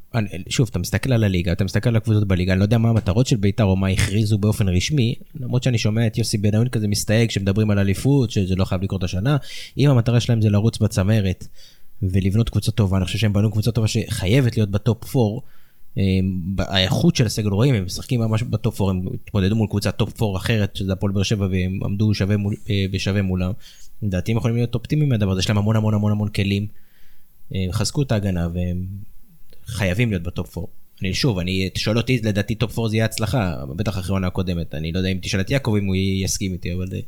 שוב, 0.49 0.67
אתה 0.71 0.79
מסתכל 0.79 1.13
על 1.13 1.23
הליגה, 1.23 1.51
אתה 1.51 1.63
מסתכל 1.63 1.89
על 1.89 1.95
הקבוצות 1.95 2.27
בליגה, 2.27 2.53
אני 2.53 2.59
לא 2.59 2.65
יודע 2.65 2.77
מה 2.77 2.89
המטרות 2.89 3.27
של 3.27 3.35
בית"ר 3.35 3.63
או 3.63 3.75
מה 3.75 3.87
הכריזו 3.87 4.37
באופן 4.37 4.69
רשמי, 4.69 5.15
למרות 5.39 5.63
שאני 5.63 5.77
שומע 5.77 6.07
את 6.07 6.17
יוסי 6.17 6.37
בניון 6.37 6.69
כזה 6.69 6.87
מסתייג 6.87 7.31
שמדברים 7.31 7.71
על 7.71 7.79
אליפות, 7.79 8.31
שזה 8.31 8.55
לא 8.55 8.65
חייב 8.65 8.83
לקרות 8.83 9.03
השנה. 9.03 9.37
אם 9.77 9.89
המטרה 9.89 10.19
שלהם 10.19 10.41
זה 10.41 10.49
לרוץ 10.49 10.77
בצמרת 10.77 11.47
ולבנות 12.03 12.49
קבוצה 12.49 12.71
טובה, 12.71 12.97
אני 12.97 13.05
חושב 13.05 13.17
שהם 13.17 13.33
בנו 13.33 13.51
קבוצה 13.51 13.71
טובה 13.71 13.87
שחייבת 13.87 14.57
להיות 14.57 14.71
ב 14.71 14.82
top 14.82 15.15
4. 15.15 15.41
האיכות 16.57 17.15
של 17.15 17.25
הסגל 17.25 17.49
רואים, 17.49 17.75
הם 17.75 17.85
משחקים 17.85 18.19
ממש 18.19 18.43
ב 18.43 18.53
top 18.53 18.81
4, 18.81 18.91
הם 18.91 19.07
התמודדו 19.27 19.55
מול 19.55 19.67
קבוצת 19.67 19.97
top 19.97 20.23
4 20.23 20.37
אחרת, 20.37 20.75
שזה 20.75 20.93
הפועל 20.93 21.13
באר 21.13 21.23
שבע, 21.23 21.47
והם 21.51 21.79
עמדו 21.83 22.13
שווה 22.13 22.37
מול, 22.37 22.55
אה, 22.69 22.85
בשווה 22.91 23.21
מולם. 23.21 23.51
לדעתי 24.03 24.31
הם 24.31 24.37
יכולים 24.37 24.55
להיות 24.55 24.75
אופטימיים 24.75 25.09
מהדבר 25.09 25.31
הזה, 25.31 25.39
יש 25.39 25.49
להם 25.49 25.57
המון 25.57 25.75
המון 25.75 25.93
המון 25.93 26.11
המון 26.11 26.29
כלים. 26.29 26.67
אה, 27.55 27.65
חזקו 27.71 28.01
את 28.01 28.11
ההגנה 28.11 28.47
והם 28.53 28.85
חייבים 29.65 30.09
להיות 30.09 30.23
ב 30.23 30.32
top 30.32 30.57
4. 30.57 30.67
אני 31.01 31.13
שוב, 31.13 31.39
אני, 31.39 31.69
שואל 31.75 31.97
אותי, 31.97 32.21
לדעתי 32.23 32.55
top 32.55 32.79
4 32.79 32.89
זה 32.89 32.95
יהיה 32.95 33.05
הצלחה, 33.05 33.55
בטח 33.75 33.97
אחרי 33.97 34.13
העונה 34.13 34.27
הקודמת. 34.27 34.75
אני 34.75 34.91
לא 34.91 34.97
יודע 34.97 35.09
אם 35.09 35.17
תשאל 35.21 35.39
את 35.39 35.51
יעקב 35.51 35.75
אם 35.79 35.85
הוא 35.85 35.95
יסכים 35.95 36.53
איתי, 36.53 36.73
אבל 36.73 36.87
אה, 36.93 36.99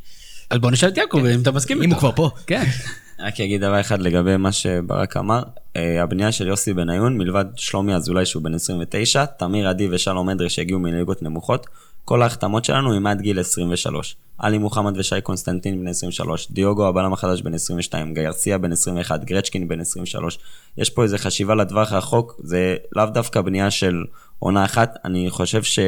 אז 0.49 0.57
בוא 0.57 0.71
נשאל 0.71 0.89
את 0.89 0.97
יעקב, 0.97 1.25
אם 1.25 1.41
אתה 1.41 1.51
מסכים 1.51 1.77
אם 1.77 1.83
איתו. 1.83 1.93
הוא 1.93 1.99
כבר 1.99 2.11
פה. 2.11 2.29
כן. 2.47 2.63
רק 3.25 3.39
אגיד 3.39 3.61
דבר 3.61 3.79
אחד 3.79 4.01
לגבי 4.01 4.37
מה 4.37 4.51
שברק 4.51 5.17
אמר, 5.17 5.43
אה, 5.75 6.03
הבנייה 6.03 6.31
של 6.31 6.47
יוסי 6.47 6.73
בניון, 6.73 7.17
מלבד 7.17 7.45
שלומי 7.55 7.95
אזולאי 7.95 8.25
שהוא 8.25 8.43
בן 8.43 8.53
29, 8.53 9.25
תמיר 9.25 9.67
עדי 9.67 9.87
ושלום 9.91 10.29
אדרי 10.29 10.49
שהגיעו 10.49 10.79
מליגות 10.79 11.23
נמוכות, 11.23 11.67
כל 12.05 12.21
ההחתמות 12.21 12.65
שלנו 12.65 12.93
הם 12.93 13.07
עד 13.07 13.21
גיל 13.21 13.39
23. 13.39 14.15
עלי 14.37 14.57
מוחמד 14.57 14.97
ושי 14.97 15.21
קונסטנטין 15.21 15.79
בן 15.79 15.87
23, 15.87 16.51
דיוגו 16.51 16.87
הבלם 16.87 17.13
החדש 17.13 17.41
בן 17.41 17.53
22, 17.53 18.13
גיירסיה 18.13 18.57
בן 18.57 18.71
21, 18.71 19.23
גרצ'קין 19.23 19.67
בן 19.67 19.79
23. 19.79 20.39
יש 20.77 20.89
פה 20.89 21.03
איזה 21.03 21.17
חשיבה 21.17 21.55
לטווח 21.55 21.91
הרחוק, 21.91 22.41
זה 22.43 22.75
לאו 22.95 23.05
דווקא 23.05 23.41
בנייה 23.41 23.71
של 23.71 24.03
עונה 24.39 24.65
אחת, 24.65 24.97
אני 25.05 25.29
חושב 25.29 25.63
ש... 25.63 25.79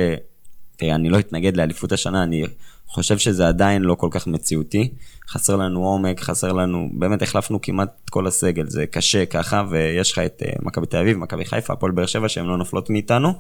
תראה, 0.76 0.96
אני 0.96 1.10
לא 1.10 1.20
אתנגד 1.20 1.58
לאליפות 1.58 1.92
השנה, 1.92 2.24
אני 2.24 2.44
חושב 2.88 3.18
שזה 3.18 3.48
עדיין 3.48 3.82
לא 3.82 3.96
כל 3.96 4.08
כך 4.12 4.28
מציאותי. 4.28 4.94
חסר 5.30 5.56
לנו 5.56 5.86
עומק, 5.86 6.20
חסר 6.20 6.52
לנו, 6.52 6.90
באמת 6.94 7.22
החלפנו 7.22 7.62
כמעט 7.62 7.90
את 8.06 8.10
כל 8.10 8.28
הסגל, 8.28 8.70
זה 8.70 8.86
קשה 8.86 9.26
ככה, 9.26 9.64
ויש 9.70 10.12
לך 10.12 10.20
את 10.20 10.42
uh, 10.46 10.66
מכבי 10.66 10.86
תל 10.86 10.98
אביב, 10.98 11.18
מכבי 11.18 11.46
חיפה, 11.46 11.74
הפועל 11.74 11.92
באר 11.92 12.06
שבע, 12.06 12.30
שהן 12.30 12.46
לא 12.46 12.58
נופלות 12.58 12.90
מאיתנו. 12.90 13.34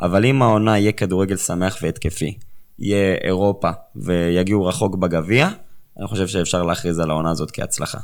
אבל 0.00 0.24
אם 0.24 0.42
העונה 0.42 0.78
יהיה 0.78 0.92
כדורגל 0.92 1.36
שמח 1.36 1.78
והתקפי, 1.82 2.38
יהיה 2.78 3.14
אירופה 3.24 3.70
ויגיעו 3.96 4.64
רחוק 4.64 4.96
בגביע, 4.96 5.48
אני 5.98 6.06
חושב 6.06 6.26
שאפשר 6.26 6.62
להכריז 6.62 6.98
על 6.98 7.10
העונה 7.10 7.30
הזאת 7.30 7.50
כהצלחה. 7.50 7.98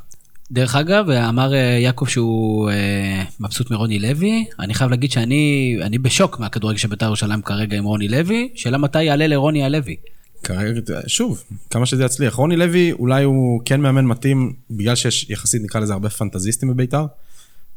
דרך 0.51 0.77
אגב, 0.77 1.11
אמר 1.11 1.55
אה, 1.55 1.59
יעקב 1.59 2.07
שהוא 2.07 2.71
אה, 2.71 3.25
מבסוט 3.41 3.71
מרוני 3.71 3.99
לוי. 3.99 4.45
אני 4.59 4.75
חייב 4.75 4.91
להגיד 4.91 5.13
שאני 5.13 5.77
אני 5.83 5.99
בשוק 5.99 6.39
מהכדורגל 6.39 6.79
של 6.79 6.89
בית"ר 6.89 7.07
ירושלים 7.07 7.43
כרגע 7.43 7.79
עם 7.79 7.85
רוני 7.85 8.09
לוי. 8.09 8.49
שאלה 8.55 8.79
מתי 8.79 9.03
יעלה 9.03 9.27
לרוני 9.27 9.65
הלוי. 9.65 9.97
כרגע, 10.43 10.81
שוב, 11.07 11.43
כמה 11.71 11.87
שזה 11.87 12.05
יצליח. 12.05 12.35
רוני 12.35 12.57
לוי, 12.57 12.93
אולי 12.93 13.25
הוא 13.25 13.61
כן 13.65 13.81
מאמן 13.81 14.05
מתאים, 14.05 14.53
בגלל 14.71 14.95
שיש 14.95 15.31
יחסית, 15.31 15.63
נקרא 15.63 15.81
לזה, 15.81 15.93
הרבה 15.93 16.11
פנטזיסטים 16.11 16.69
בביתר, 16.69 17.07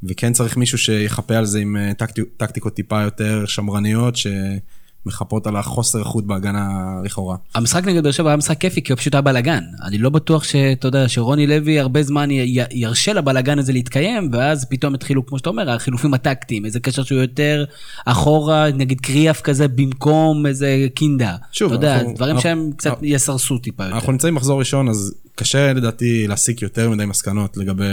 וכן 0.10 0.34
צריך 0.34 0.58
מישהו 0.58 0.78
שיחפה 0.78 1.36
על 1.36 1.46
זה 1.46 1.60
עם 1.60 1.78
אה, 1.78 1.91
טקטי, 1.98 2.22
טקטיקות 2.38 2.74
טיפה 2.74 3.02
יותר 3.02 3.44
שמרניות, 3.46 4.15
שמחפות 4.15 5.48
על 5.48 5.56
החוסר 5.56 6.00
איכות 6.00 6.28
בהגנה 6.28 6.70
לכאורה. 7.04 7.38
המשחק 7.56 7.86
נגד 7.86 8.04
באר 8.04 8.12
שבע 8.12 8.30
היה 8.30 8.38
משחק 8.38 8.58
כיפי, 8.58 8.82
כי 8.84 8.91
הוא 8.91 8.98
פשוט 9.00 9.13
היה 9.15 9.22
בלאגן. 9.22 9.63
אני 9.84 9.98
לא 9.98 10.10
בטוח 10.10 10.44
שאתה 10.44 10.88
יודע, 10.88 11.08
שרוני 11.10 11.48
לוי 11.48 11.80
הרבה 11.80 12.04
זמן 12.04 12.32
י- 12.32 12.58
ירשה 12.72 13.13
לבלאגן 13.13 13.60
הזה 13.60 13.74
להתקיים, 13.74 14.30
ואז 14.34 14.65
פתאום 14.70 14.94
התחילו, 14.96 15.26
כמו 15.26 15.38
שאתה 15.38 15.50
אומר, 15.50 15.70
החילופים 15.70 16.13
הטקטיים, 16.13 16.65
איזה 16.65 16.80
קשר 16.80 17.04
שהוא 17.04 17.22
יותר 17.22 17.65
אחורה, 18.06 18.72
נגיד 18.72 19.02
קריאף 19.02 19.41
כזה, 19.41 19.68
במקום 19.68 20.46
איזה 20.46 20.88
קינדה. 20.96 21.36
שוב, 21.52 21.74
אתה 21.74 21.78
יודע, 21.78 21.96
אנחנו- 21.98 22.13
דברים 22.15 22.32
אנחנו- 22.36 22.44
שהם 22.44 22.70
קצת 22.78 22.89
אנחנו- 22.89 23.06
יסרסו 23.06 23.58
טיפה 23.58 23.84
יותר. 23.84 23.96
אנחנו 23.96 24.12
נמצאים 24.12 24.36
מחזור 24.36 24.60
ראשון, 24.60 24.89
אז 24.89 25.13
קשה 25.36 25.74
לדעתי 25.74 26.28
להסיק 26.28 26.62
יותר 26.62 26.89
מדי 26.89 27.06
מסקנות 27.06 27.58
לגבי 27.58 27.84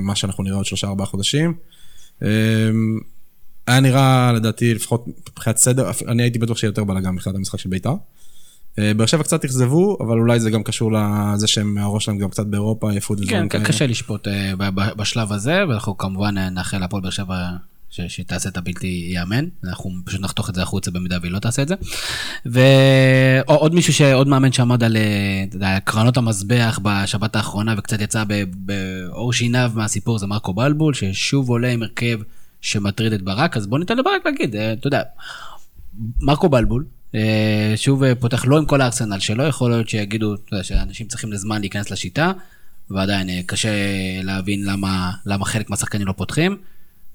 מה 0.00 0.14
שאנחנו 0.14 0.44
נראה 0.44 0.56
עוד 0.56 0.66
שלושה 0.66 0.86
ארבעה 0.86 1.06
חודשים. 1.06 1.54
אמ, 2.22 2.28
היה 3.66 3.80
נראה 3.80 4.32
לדעתי 4.32 4.74
לפחות 4.74 5.04
מבחינת 5.30 5.56
סדר, 5.56 5.90
אני 6.08 6.22
הייתי 6.22 6.38
בטוח 6.38 6.58
שיהיה 6.58 6.68
יותר 6.68 6.84
בלאגן 6.84 7.10
מבחינת 7.10 7.36
המשחק 7.36 7.58
של 7.58 7.68
בית"ר. 7.68 7.94
אה, 8.78 8.94
באר 8.94 9.06
שבע 9.06 9.22
קצת 9.22 9.44
אכזבו, 9.44 9.98
אבל 10.00 10.18
אולי 10.18 10.40
זה 10.40 10.50
גם 10.50 10.62
קשור 10.62 10.92
לזה 10.92 11.46
שהם, 11.46 11.78
הראש 11.78 12.04
שלהם 12.04 12.18
גם 12.18 12.30
קצת 12.30 12.46
באירופה, 12.46 12.90
עייפות 12.90 13.18
כן, 13.28 13.48
כאלה. 13.48 13.64
קשה 13.64 13.86
לשפוט 13.86 14.28
אה, 14.28 14.52
בשלב 14.96 15.32
הזה, 15.32 15.68
ואנחנו 15.68 15.98
כמובן 15.98 16.38
אה, 16.38 16.50
נאחל 16.50 16.78
להפועל 16.78 17.02
באר 17.02 17.10
שבע 17.10 17.48
ש- 17.90 18.00
שתעשה 18.00 18.48
את 18.48 18.56
הבלתי 18.56 18.86
ייאמן, 19.10 19.44
אנחנו 19.64 19.90
פשוט 20.04 20.20
נחתוך 20.20 20.50
את 20.50 20.54
זה 20.54 20.62
החוצה 20.62 20.90
במידה 20.90 21.18
והיא 21.20 21.32
לא 21.32 21.38
תעשה 21.38 21.62
את 21.62 21.68
זה. 21.68 21.74
ועוד 22.46 23.74
מישהו, 23.74 23.92
ש- 23.92 24.00
עוד 24.02 24.28
מאמן 24.28 24.52
שעמד 24.52 24.82
על 24.84 24.96
אה, 24.96 25.44
יודע, 25.54 25.78
קרנות 25.84 26.16
המזבח 26.16 26.78
בשבת 26.82 27.36
האחרונה 27.36 27.74
וקצת 27.78 28.00
יצא 28.00 28.24
ב- 28.28 28.44
בעור 28.54 29.32
שיניו 29.32 29.72
מהסיפור 29.74 30.18
זה 30.18 30.26
מרקו 30.26 30.54
בלבול, 30.54 30.94
ששוב 30.94 31.48
עולה 31.50 31.68
עם 31.68 31.82
הרכב 31.82 32.18
שמטריד 32.60 33.12
את 33.12 33.22
ברק, 33.22 33.56
אז 33.56 33.66
בוא 33.66 33.78
ניתן 33.78 33.96
לברק 33.96 34.26
להגיד, 34.26 34.56
אה, 34.56 34.72
אתה 34.72 34.86
יודע, 34.86 35.02
מרקו 36.20 36.48
בלבול, 36.48 36.84
אה, 37.14 37.72
שוב 37.76 38.14
פותח 38.14 38.44
לא 38.46 38.58
עם 38.58 38.66
כל 38.66 38.80
הארסנל 38.80 39.18
שלו, 39.18 39.44
יכול 39.44 39.70
להיות 39.70 39.88
שיגידו 39.88 40.34
שאנשים 40.62 41.06
צריכים 41.06 41.32
לזמן 41.32 41.60
להיכנס 41.60 41.90
לשיטה, 41.90 42.32
ועדיין 42.90 43.42
קשה 43.42 43.68
להבין 44.22 44.64
למה, 44.64 45.12
למה 45.26 45.44
חלק 45.44 45.70
מהשחקנים 45.70 46.06
לא 46.06 46.12
פותחים. 46.12 46.56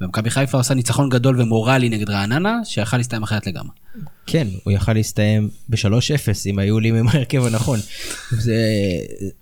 ומכבי 0.01 0.29
חיפה 0.29 0.57
עושה 0.57 0.73
ניצחון 0.73 1.09
גדול 1.09 1.41
ומורלי 1.41 1.89
נגד 1.89 2.09
רעננה, 2.09 2.59
שיכל 2.65 2.97
להסתיים 2.97 3.23
אחרת 3.23 3.47
לגמרי. 3.47 3.69
כן, 4.27 4.47
הוא 4.63 4.73
יכל 4.73 4.93
להסתיים 4.93 5.49
ב-3-0 5.69 5.87
אם 6.45 6.59
היו 6.59 6.73
עולים 6.73 6.95
עם 6.95 7.07
ההרכב 7.07 7.45
הנכון. 7.45 7.79
זה, 8.31 8.55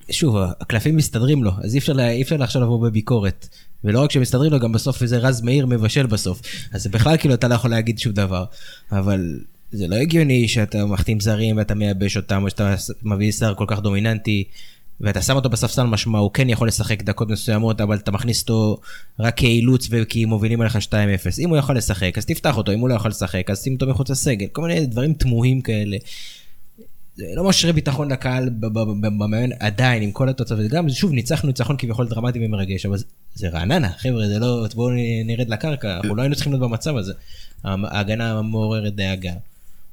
שוב, 0.09 0.35
הקלפים 0.61 0.95
מסתדרים 0.95 1.43
לו, 1.43 1.51
אז 1.63 1.73
אי 1.73 1.79
אפשר, 1.79 1.93
לה- 1.93 2.09
אי 2.09 2.21
אפשר 2.21 2.43
עכשיו 2.43 2.61
לבוא 2.61 2.81
בביקורת. 2.81 3.47
ולא 3.83 3.99
רק 4.01 4.11
שמסתדרים 4.11 4.51
לו, 4.51 4.59
גם 4.59 4.71
בסוף 4.71 5.01
איזה 5.01 5.17
רז 5.17 5.41
מאיר 5.41 5.65
מבשל 5.65 6.05
בסוף. 6.05 6.41
אז 6.71 6.87
בכלל 6.87 7.17
כאילו 7.17 7.33
אתה 7.33 7.47
לא 7.47 7.55
יכול 7.55 7.69
להגיד 7.69 7.99
שום 7.99 8.13
דבר. 8.13 8.45
אבל 8.91 9.39
זה 9.71 9.87
לא 9.87 9.95
הגיוני 9.95 10.47
שאתה 10.47 10.85
מחתים 10.85 11.19
זרים 11.19 11.57
ואתה 11.57 11.75
מייבש 11.75 12.17
אותם, 12.17 12.43
או 12.43 12.49
שאתה 12.49 12.75
מביא 13.03 13.31
שר 13.31 13.53
כל 13.55 13.65
כך 13.67 13.79
דומיננטי. 13.79 14.43
ואתה 15.01 15.21
שם 15.21 15.35
אותו 15.35 15.49
בספסל 15.49 15.83
משמע, 15.83 16.19
הוא 16.19 16.31
כן 16.33 16.49
יכול 16.49 16.67
לשחק 16.67 17.03
דקות 17.03 17.29
מסוימות, 17.29 17.81
אבל 17.81 17.95
אתה 17.95 18.11
מכניס 18.11 18.41
אותו 18.41 18.77
רק 19.19 19.37
כאילוץ 19.37 19.87
וכי 19.91 20.25
מובילים 20.25 20.61
עליך 20.61 20.75
2-0. 20.75 20.79
אם 21.39 21.49
הוא 21.49 21.57
יכול 21.57 21.77
לשחק, 21.77 22.17
אז 22.17 22.25
תפתח 22.25 22.57
אותו, 22.57 22.71
אם 22.73 22.79
הוא 22.79 22.89
לא 22.89 22.93
יכול 22.93 23.11
לשחק, 23.11 23.49
אז 23.49 23.63
שים 23.63 23.73
אותו 23.73 23.87
מחוץ 23.87 24.09
לסגל. 24.09 24.45
כל 24.51 24.61
מיני 24.61 24.85
דברים 24.85 25.13
תמוהים 25.13 25.61
כאלה. 25.61 25.97
זה 27.15 27.25
לא 27.35 27.43
משרה 27.43 27.71
ביטחון 27.73 28.11
לקהל 28.11 28.49
במאמן 28.59 29.49
עדיין, 29.59 30.03
עם 30.03 30.11
כל 30.11 30.29
התוצאות. 30.29 30.59
וגם, 30.65 30.89
שוב, 30.89 31.11
ניצחנו 31.11 31.47
ניצחון 31.47 31.75
כביכול 31.77 32.07
דרמטי 32.07 32.45
ומרגש, 32.45 32.85
אבל 32.85 32.97
זה- 32.97 33.05
זה 33.35 33.49
רעננה, 33.49 33.89
חבר'ה, 33.97 34.27
זה 34.27 34.39
לא... 34.39 34.65
בואו 34.75 34.89
נרד 35.25 35.49
לקרקע, 35.49 35.95
אנחנו 35.97 36.15
לא 36.15 36.21
היינו 36.21 36.35
צריכים 36.35 36.53
להיות 36.53 36.61
במצב 36.69 36.97
הזה. 36.97 37.13
ההגנה 37.63 38.41
מעוררת 38.41 38.95
דאגה. 38.95 39.33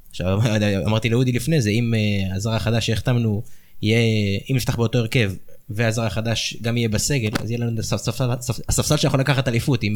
עכשיו, 0.09 0.39
אמרתי 0.87 1.09
לאודי 1.09 1.31
לפני 1.31 1.61
זה, 1.61 1.69
אם 1.69 1.93
אה, 1.93 2.35
הזר 2.35 2.53
החדש 2.53 2.87
שהחתמנו, 2.87 3.41
יהיה, 3.81 4.39
אם 4.51 4.55
נפתח 4.55 4.75
באותו 4.75 4.97
הרכב, 4.97 5.31
והזר 5.69 6.01
החדש 6.03 6.57
גם 6.61 6.77
יהיה 6.77 6.89
בסגל, 6.89 7.29
אז 7.43 7.51
יהיה 7.51 7.59
לנו 7.65 7.79
הספסל, 7.79 8.11
הספ- 8.31 8.59
הספסל 8.69 8.97
שיכול 8.97 9.19
לקחת 9.19 9.47
אליפות, 9.47 9.83
עם, 9.83 9.93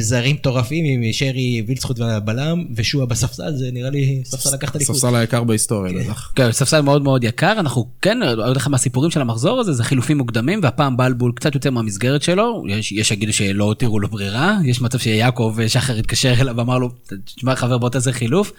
זרים 0.00 0.34
מטורפים, 0.36 0.84
עם 0.84 1.12
שרי, 1.12 1.64
וילצחוט 1.66 1.98
והבלם, 1.98 2.64
ושועה 2.76 3.06
בספסל, 3.06 3.56
זה 3.56 3.70
נראה 3.72 3.90
לי 3.90 4.22
ספסל 4.24 4.54
לקחת 4.54 4.76
אליפות. 4.76 4.96
ספסל 4.96 5.16
היקר 5.16 5.44
בהיסטוריה, 5.44 5.92
בטח. 6.04 6.32
כן, 6.36 6.52
ספסל 6.52 6.80
מאוד 6.80 7.02
מאוד 7.02 7.24
יקר, 7.24 7.52
אנחנו 7.58 7.88
כן, 8.02 8.18
עוד 8.22 8.56
אחד 8.56 8.70
מהסיפורים 8.70 9.10
של 9.10 9.20
המחזור 9.20 9.60
הזה 9.60 9.72
זה 9.72 9.84
חילופים 9.84 10.18
מוקדמים, 10.18 10.60
והפעם 10.62 10.96
בלבול 10.96 11.32
קצת 11.36 11.54
יותר 11.54 11.70
מהמסגרת 11.70 12.22
שלו, 12.22 12.64
יש 12.68 12.92
יש 12.92 13.08
שיגידו 13.08 13.32
שלא 13.32 13.64
הותירו 13.64 14.00
לו 14.00 14.08
ברירה, 14.08 14.58
יש 14.64 14.80
מצב 14.80 14.98
שיעקב 14.98 15.56
שחר 15.68 15.96
התקשר 15.98 16.34
אליו 16.40 16.54
ואמר 16.56 16.78
לו, 16.78 16.90
תשמע 17.24 17.56
חבר 17.56 17.78
בוא 17.78 17.88
תעשה 17.88 18.12
חילוף, 18.12 18.52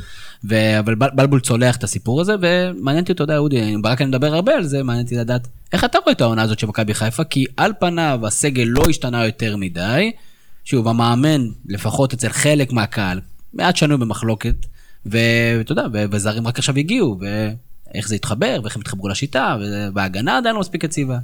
אבל 0.80 0.96
בל- 0.96 1.10
בלבול 1.16 1.40
צולח 1.40 1.76
את 1.76 1.84
הסיפור 1.84 2.22
הזה, 2.22 2.36
ומעניין 2.42 3.04
אותי, 3.04 3.12
אתה 3.14 3.24
יודע, 3.24 3.38
אודי, 3.38 3.76
ברק 3.82 4.02
אני 4.02 4.10
מדבר 4.10 4.34
הרבה 4.36 4.56
על 4.56 4.64
זה, 4.64 4.84
מעניין 4.84 5.06
אותי 5.06 5.16
לדעת, 5.16 5.48
איך 5.74 5.84
אתה 5.84 5.98
רואה 5.98 6.12
את 6.12 6.22
העונה 6.22 6.42
הזאת 6.42 6.60
של 6.60 6.68
מכבי 6.68 6.94
חיפה, 6.94 7.24
כי 7.24 7.46
על 7.58 7.74
פניו 7.80 8.20
הסגל 8.28 8.64
לא 8.68 8.84
השתנה 8.90 9.26
יותר 9.26 9.58
מדי, 9.58 10.12
שוב, 10.64 10.88
המאמן, 10.88 11.42
לפחות 11.66 12.14
אצל 12.14 12.30
חלק 12.30 12.72
מהקהל, 12.74 13.22
מעט 13.54 13.76
שנוי 13.76 13.98
במחלוקת, 13.98 14.56
ואתה 15.06 15.72
יודע, 15.72 15.86
וזרים 16.12 16.48
רק 16.48 16.60
עכשיו 16.60 16.78
הגיעו, 16.78 17.20
ואיך 17.20 18.08
זה 18.08 18.16
התחבר, 18.16 18.60
ואיך 18.64 18.76
הם 18.76 18.82
התחברו 18.82 19.08
לשיטה, 19.08 19.58
וההגנה 19.96 20.38
עדיין 20.38 20.56
לא 20.56 20.62
מספיק 20.62 20.84
יציבה. 20.84 21.18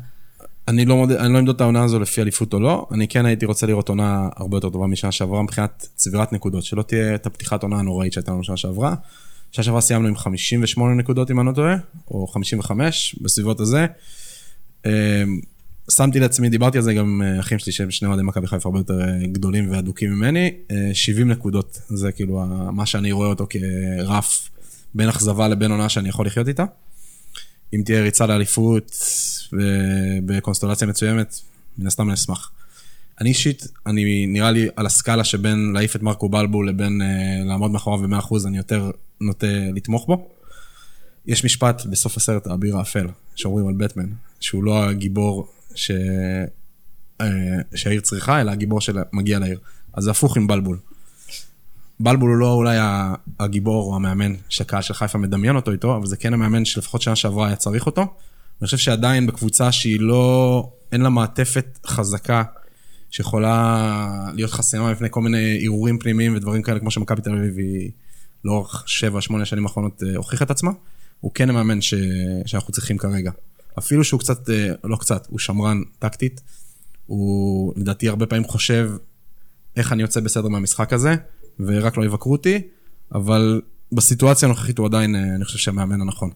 אני 0.68 0.86
לא, 0.86 0.96
מוד... 0.96 1.12
אני 1.12 1.34
לא 1.34 1.40
אמדוד 1.40 1.56
את 1.56 1.62
העונה 1.62 1.84
הזו 1.84 2.00
לפי 2.00 2.22
אליפות 2.22 2.54
או 2.54 2.60
לא, 2.60 2.88
אני 2.92 3.08
כן 3.08 3.26
הייתי 3.26 3.46
רוצה 3.46 3.68
לראות 3.68 3.90
עונה 3.90 4.30
הרבה 4.36 4.58
יותר 4.58 4.70
טובה 4.70 4.88
משנה 4.88 5.12
שעברה 5.12 5.44
מבחינת 5.44 5.88
צבירת 5.96 6.34
נקודות, 6.34 6.64
שלא 6.64 6.82
תהיה 6.82 7.16
את 7.16 7.26
הפתיחת 7.26 7.64
עונה 7.64 7.80
הנוראית 7.80 8.14
שהייתה 8.14 8.32
לנו 8.32 8.44
שנה 8.44 8.58
שעברה. 8.58 8.96
שנה 9.52 9.64
שעברה 9.66 9.82
סיימנו 9.82 10.08
עם 10.08 10.16
58 10.16 10.94
נקודות 10.94 11.32
אם 11.32 11.40
אני 11.40 11.48
לא 11.48 11.52
טועה, 11.52 11.76
או 12.12 12.28
55, 12.28 13.16
בסביבות 13.22 13.60
הזה. 13.60 13.86
אמ, 14.86 15.40
שמתי 15.92 16.20
לעצמי, 16.20 16.50
דיברתי 16.50 16.78
על 16.78 16.84
זה 16.84 16.94
גם 16.94 17.22
אה, 17.26 17.40
אחים 17.40 17.60
שלי 17.60 17.72
שהם 17.72 17.92
שני 17.92 18.08
אוהדי 18.08 18.24
מכבי 18.24 18.48
חיפה 18.48 18.70
הרבה 18.70 18.80
יותר 18.80 19.02
אה, 19.02 19.28
גדולים 19.32 19.72
ואדוקים 19.72 20.12
ממני, 20.12 20.54
אה, 20.72 20.90
70 20.94 21.32
נקודות, 21.32 21.80
זה 21.88 22.12
כאילו 22.12 22.46
מה 22.72 22.86
שאני 22.86 23.12
רואה 23.12 23.28
אותו 23.28 23.48
כרף 23.50 24.50
בין 24.96 25.10
אכזבה 25.10 25.48
לבין 25.48 25.72
עונה 25.72 25.90
שאני 25.90 26.10
יכול 26.10 26.26
לחיות 26.26 26.48
איתה. 26.48 26.66
אם 27.74 27.82
תהיה 27.86 28.02
ריצה 28.02 28.26
לאליפות 28.26 28.92
ובקונסטלציה 29.54 30.88
מצוימת, 30.88 31.40
מן 31.78 31.88
הסתם 31.88 32.04
אני 32.08 32.14
אשמח. 32.14 32.52
אני 33.22 33.30
אישית, 33.30 33.68
אני 33.86 34.26
נראה 34.26 34.52
לי 34.52 34.68
על 34.76 34.86
הסקאלה 34.86 35.24
שבין 35.24 35.72
להעיף 35.74 35.96
את 35.96 36.02
מרקו 36.02 36.30
בלבו 36.30 36.64
לבין 36.64 37.02
לעמוד 37.46 37.72
מאחוריו 37.72 38.08
ב-100% 38.08 38.48
אני 38.48 38.58
יותר 38.58 38.92
נוטה 39.22 39.48
לתמוך 39.76 40.08
בו. 40.08 40.30
יש 41.26 41.46
משפט 41.46 41.86
בסוף 41.86 42.18
הסרט 42.18 42.48
האביר 42.48 42.78
האפל, 42.78 43.08
שאומרים 43.36 43.68
על 43.68 43.74
בטמן, 43.74 44.10
שהוא 44.40 44.64
לא 44.64 44.84
הגיבור 44.84 45.48
ש... 45.76 45.92
uh, 47.22 47.26
שהעיר 47.76 48.02
צריכה, 48.02 48.42
אלא 48.42 48.52
הגיבור 48.52 48.82
שמגיע 48.82 49.40
לעיר. 49.40 49.60
אז 49.94 50.04
זה 50.04 50.12
הפוך 50.12 50.38
עם 50.38 50.48
בלבול. 50.48 50.78
בלבול 52.00 52.30
הוא 52.30 52.38
לא 52.38 52.54
אולי 52.54 52.78
הגיבור 53.40 53.92
או 53.92 53.96
המאמן 53.96 54.34
שהקהל 54.50 54.82
של 54.82 54.94
חיפה 54.94 55.18
מדמיין 55.18 55.56
אותו 55.56 55.72
איתו, 55.72 55.96
אבל 55.96 56.06
זה 56.06 56.18
כן 56.18 56.34
המאמן 56.34 56.66
שלפחות 56.66 57.02
שנה 57.02 57.16
שעברה 57.16 57.48
היה 57.48 57.56
צריך 57.56 57.86
אותו. 57.86 58.02
אני 58.02 58.66
חושב 58.66 58.78
שעדיין 58.78 59.28
בקבוצה 59.28 59.72
שהיא 59.72 60.00
לא, 60.00 60.70
אין 60.92 61.02
לה 61.02 61.10
מעטפת 61.10 61.80
חזקה 61.86 62.44
שיכולה 63.12 64.30
להיות 64.34 64.52
חסימה 64.52 64.92
מפני 64.92 65.08
כל 65.12 65.22
מיני 65.22 65.60
ערעורים 65.64 66.00
פנימיים 66.00 66.36
ודברים 66.36 66.62
כאלה, 66.62 66.80
כמו 66.80 66.92
שמכבי 66.92 67.22
תל 67.22 67.32
אביב 67.32 67.58
היא 67.58 67.92
לאורך 68.46 68.86
7-8 69.42 69.46
שנים 69.46 69.66
האחרונות 69.66 70.04
אה, 70.04 70.18
הוכיחה 70.18 70.46
את 70.46 70.52
עצמה, 70.52 70.72
הוא 71.20 71.32
כן 71.34 71.50
המאמן 71.50 71.82
ש... 71.82 71.94
שאנחנו 72.46 72.74
צריכים 72.74 72.98
כרגע. 72.98 73.32
אפילו 73.80 74.04
שהוא 74.04 74.20
קצת, 74.20 74.50
אה, 74.50 74.72
לא 74.84 74.98
קצת, 74.98 75.28
הוא 75.30 75.40
שמרן 75.40 75.82
טקטית, 76.00 76.42
הוא 77.06 77.74
לדעתי 77.78 78.10
הרבה 78.10 78.26
פעמים 78.26 78.46
חושב 78.46 78.92
איך 79.76 79.94
אני 79.94 80.02
יוצא 80.02 80.20
בסדר 80.20 80.48
מהמשחק 80.48 80.94
הזה, 80.94 81.16
ורק 81.60 81.98
לא 81.98 82.06
יבקרו 82.06 82.32
אותי, 82.32 82.62
אבל 83.16 83.62
בסיטואציה 83.92 84.48
הנוכחית 84.48 84.78
הוא 84.78 84.88
עדיין, 84.88 85.16
אה, 85.16 85.36
אני 85.36 85.46
חושב 85.46 85.58
שהמאמן 85.58 86.02
הנכון. 86.02 86.30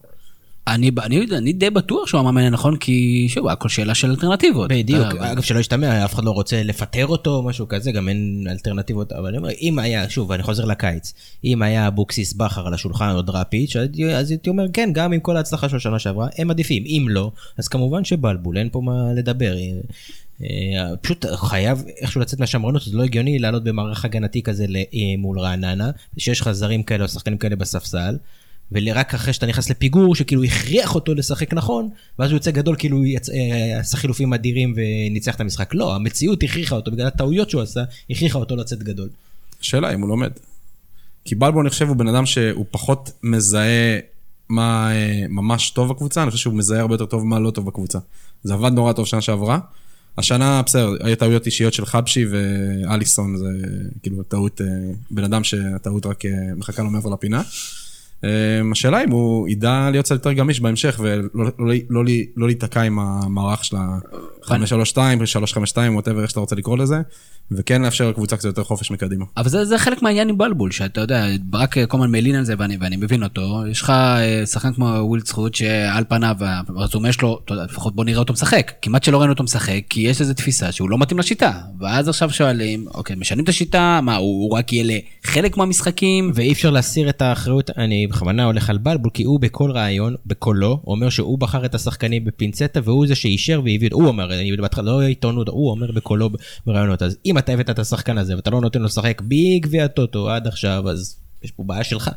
אני, 0.66 0.90
אני, 1.02 1.26
אני 1.36 1.52
די 1.52 1.70
בטוח 1.70 2.06
שהוא 2.08 2.20
המאמן 2.20 2.42
הנכון, 2.42 2.76
כי 2.76 3.26
שוב, 3.28 3.48
הכל 3.48 3.68
שאלה 3.68 3.94
של 3.94 4.10
אלטרנטיבות. 4.10 4.70
בדיוק, 4.72 5.06
אתה- 5.14 5.32
אגב 5.32 5.42
שלא 5.42 5.58
ישתמע, 5.58 6.04
אף 6.04 6.14
אחד 6.14 6.24
לא 6.24 6.30
רוצה 6.30 6.62
לפטר 6.62 7.06
אותו 7.06 7.34
או 7.36 7.42
משהו 7.42 7.68
כזה, 7.68 7.92
גם 7.92 8.08
אין 8.08 8.46
אלטרנטיבות, 8.50 9.12
אבל 9.12 9.28
אני 9.28 9.36
אומר, 9.38 9.48
אם 9.60 9.78
היה, 9.78 10.10
שוב, 10.10 10.32
אני 10.32 10.42
חוזר 10.42 10.64
לקיץ, 10.64 11.14
אם 11.44 11.62
היה 11.62 11.86
אבוקסיס 11.88 12.32
בכר 12.32 12.66
על 12.66 12.74
השולחן 12.74 13.10
או 13.14 13.22
דראפיץ', 13.22 13.76
אז 14.16 14.30
הייתי 14.30 14.50
אומר, 14.50 14.64
כן, 14.72 14.90
גם 14.92 15.12
עם 15.12 15.20
כל 15.20 15.36
ההצלחה 15.36 15.68
של 15.68 15.76
השנה 15.76 15.98
שעברה, 15.98 16.28
הם 16.38 16.50
עדיפים, 16.50 16.82
אם 16.86 17.06
לא, 17.10 17.30
אז 17.58 17.68
כמובן 17.68 18.04
שבלבול, 18.04 18.58
אין 18.58 18.68
פה 18.72 18.80
מה 18.80 19.12
לדבר. 19.16 19.54
אה, 19.56 19.70
אה, 20.42 20.96
פשוט 21.00 21.26
חייב 21.34 21.82
איכשהו 22.00 22.20
לצאת 22.20 22.40
מהשמרנות, 22.40 22.82
זה 22.82 22.96
לא 22.96 23.02
הגיוני 23.02 23.38
לעלות 23.38 23.64
במערך 23.64 24.04
הגנתי 24.04 24.42
כזה 24.42 24.66
אה, 24.94 25.00
מול 25.18 25.38
רעננה, 25.38 25.90
שיש 26.18 26.40
לך 26.40 26.50
זרים 26.52 26.82
כאלה 26.82 27.04
או 27.04 27.08
שחקנים 27.08 27.38
כאלה 27.38 27.56
בספסל. 27.56 28.16
ורק 28.72 29.14
אחרי 29.14 29.32
שאתה 29.32 29.46
נכנס 29.46 29.70
לפיגור, 29.70 30.14
שכאילו 30.14 30.44
הכריח 30.44 30.94
אותו 30.94 31.14
לשחק 31.14 31.54
נכון, 31.54 31.88
ואז 32.18 32.30
הוא 32.30 32.36
יוצא 32.36 32.50
גדול 32.50 32.76
כאילו 32.78 33.02
אה, 33.04 33.80
עשה 33.80 33.96
חילופים 33.96 34.34
אדירים 34.34 34.74
וניצח 34.76 35.34
את 35.34 35.40
המשחק. 35.40 35.74
לא, 35.74 35.94
המציאות 35.94 36.42
הכריחה 36.42 36.76
אותו, 36.76 36.90
בגלל 36.90 37.06
הטעויות 37.06 37.50
שהוא 37.50 37.62
עשה, 37.62 37.82
הכריחה 38.10 38.38
אותו 38.38 38.56
לצאת 38.56 38.82
גדול. 38.82 39.08
השאלה 39.60 39.94
אם 39.94 40.00
הוא 40.00 40.08
לומד. 40.08 40.30
כי 41.24 41.34
בלבו 41.34 41.60
אני 41.60 41.70
חושב 41.70 41.88
הוא 41.88 41.96
בן 41.96 42.08
אדם 42.08 42.26
שהוא 42.26 42.64
פחות 42.70 43.10
מזהה 43.22 43.98
מה 44.48 44.92
אה, 44.92 45.24
ממש 45.28 45.70
טוב 45.70 45.88
בקבוצה, 45.88 46.22
אני 46.22 46.30
חושב 46.30 46.42
שהוא 46.42 46.54
מזהה 46.54 46.80
הרבה 46.80 46.94
יותר 46.94 47.06
טוב 47.06 47.26
מה 47.26 47.38
לא 47.38 47.50
טוב 47.50 47.66
בקבוצה. 47.66 47.98
זה 48.44 48.54
עבד 48.54 48.72
נורא 48.72 48.92
טוב 48.92 49.06
שנה 49.06 49.20
שעברה. 49.20 49.58
השנה, 50.18 50.62
בסדר, 50.66 50.92
היו 51.00 51.16
טעויות 51.16 51.46
אישיות 51.46 51.74
של 51.74 51.86
חבשי 51.86 52.24
ואליסון, 52.30 53.36
זה 53.36 53.48
כאילו 54.02 54.22
טעות, 54.22 54.60
אה, 54.60 54.66
בן 55.10 55.24
אדם 55.24 55.44
שהטעות 55.44 56.06
רק 56.06 56.24
אה, 56.24 56.30
מחכה 56.56 56.82
לו 56.82 56.90
מעבר 56.90 57.10
לפינה. 57.10 57.42
אמ, 58.24 58.72
השאלה 58.72 59.04
אם 59.04 59.10
הוא 59.10 59.48
ידע 59.48 59.88
להיות 59.90 60.04
קצת 60.04 60.14
יותר 60.14 60.32
גמיש 60.32 60.60
בהמשך 60.60 61.00
ולא 61.02 61.22
לא, 61.34 61.44
לא, 61.58 61.74
לא, 61.90 62.04
לא 62.36 62.46
להיתקע 62.46 62.80
עם 62.80 62.98
המערך 62.98 63.64
של 63.64 63.76
ה-532, 63.76 64.96
352, 65.24 65.94
whatever, 65.94 66.22
איך 66.22 66.30
שאתה 66.30 66.40
רוצה 66.40 66.56
לקרוא 66.56 66.78
לזה, 66.78 66.96
וכן 67.50 67.82
לאפשר 67.82 68.10
לקבוצה 68.10 68.36
קצת 68.36 68.44
יותר 68.44 68.64
חופש 68.64 68.90
מקדימה. 68.90 69.24
אבל 69.36 69.48
זה, 69.48 69.64
זה 69.64 69.78
חלק 69.78 70.02
מהעניין 70.02 70.28
עם 70.28 70.38
בלבול, 70.38 70.70
שאתה 70.70 71.00
יודע, 71.00 71.26
ברק 71.42 71.74
כל 71.88 71.96
הזמן 71.96 72.10
מלין 72.10 72.34
על 72.34 72.44
זה 72.44 72.54
ואני, 72.58 72.76
ואני 72.80 72.96
מבין 72.96 73.22
אותו. 73.22 73.62
יש 73.70 73.82
לך 73.82 73.90
אה, 73.90 74.46
שחקן 74.46 74.72
כמו 74.72 74.86
וויל 74.86 75.22
זכות 75.24 75.54
שעל 75.54 76.04
פניו, 76.08 76.36
הרזומה 76.68 77.12
שלו, 77.12 77.40
לפחות 77.50 77.94
בוא 77.94 78.04
נראה 78.04 78.18
אותו 78.18 78.32
משחק. 78.32 78.72
כמעט 78.82 79.04
שלא 79.04 79.18
ראינו 79.18 79.32
אותו 79.32 79.44
משחק, 79.44 79.80
כי 79.88 80.00
יש 80.00 80.20
איזו 80.20 80.34
תפיסה 80.34 80.72
שהוא 80.72 80.90
לא 80.90 80.98
מתאים 80.98 81.18
לשיטה. 81.18 81.52
ואז 81.80 82.08
עכשיו 82.08 82.30
שואלים, 82.30 82.86
אוקיי, 82.94 83.16
משנים 83.16 83.44
את 83.44 83.48
השיטה, 83.48 84.00
מה, 84.02 84.16
הוא, 84.16 84.42
הוא 84.42 84.58
רק 84.58 84.72
יהיה 84.72 85.00
לחלק 85.24 85.56
מהמשחקים? 85.56 86.32
ואי 86.34 86.52
אפשר 86.52 86.70
להסיר 86.70 87.08
את 87.08 87.22
האחריות, 87.22 87.70
אני 87.78 88.06
בכוונה 88.14 88.44
הולך 88.44 88.70
על 88.70 88.78
בלבול, 88.78 89.10
כי 89.14 89.24
הוא 89.24 89.40
בכל 89.40 89.70
ראיון, 89.70 90.14
בקולו, 90.26 90.80
אומר 90.86 91.10
שהוא 91.10 91.38
בחר 91.38 91.64
את 91.64 91.74
השחקנים 91.74 92.24
בפינצטה, 92.24 92.80
והוא 92.84 93.06
זה 93.06 93.14
שאישר 93.14 93.60
והביא, 93.64 93.88
הוא 93.92 94.06
אומר, 94.06 94.34
אני 94.34 94.56
בהתחלה, 94.56 94.84
לא 94.84 95.02
עיתונות, 95.02 95.48
הוא 95.48 95.70
אומר 95.70 95.92
בקולו 95.92 96.30
בראיונות. 96.66 97.02
אז 97.02 97.16
אם 97.26 97.38
אתה 97.38 97.52
הבאת 97.52 97.70
את 97.70 97.78
השחקן 97.78 98.18
הזה 98.18 98.36
ואתה 98.36 98.50
לא 98.50 98.60
נותן 98.60 98.78
לו 98.78 98.84
לשחק 98.84 99.22
בגביע 99.28 99.84
הטוטו 99.84 100.30
עד 100.30 100.46
עכשיו, 100.46 100.88
אז 100.88 101.16
יש 101.42 101.50
פה 101.50 101.62
בעיה 101.66 101.84
שלך. 101.84 102.10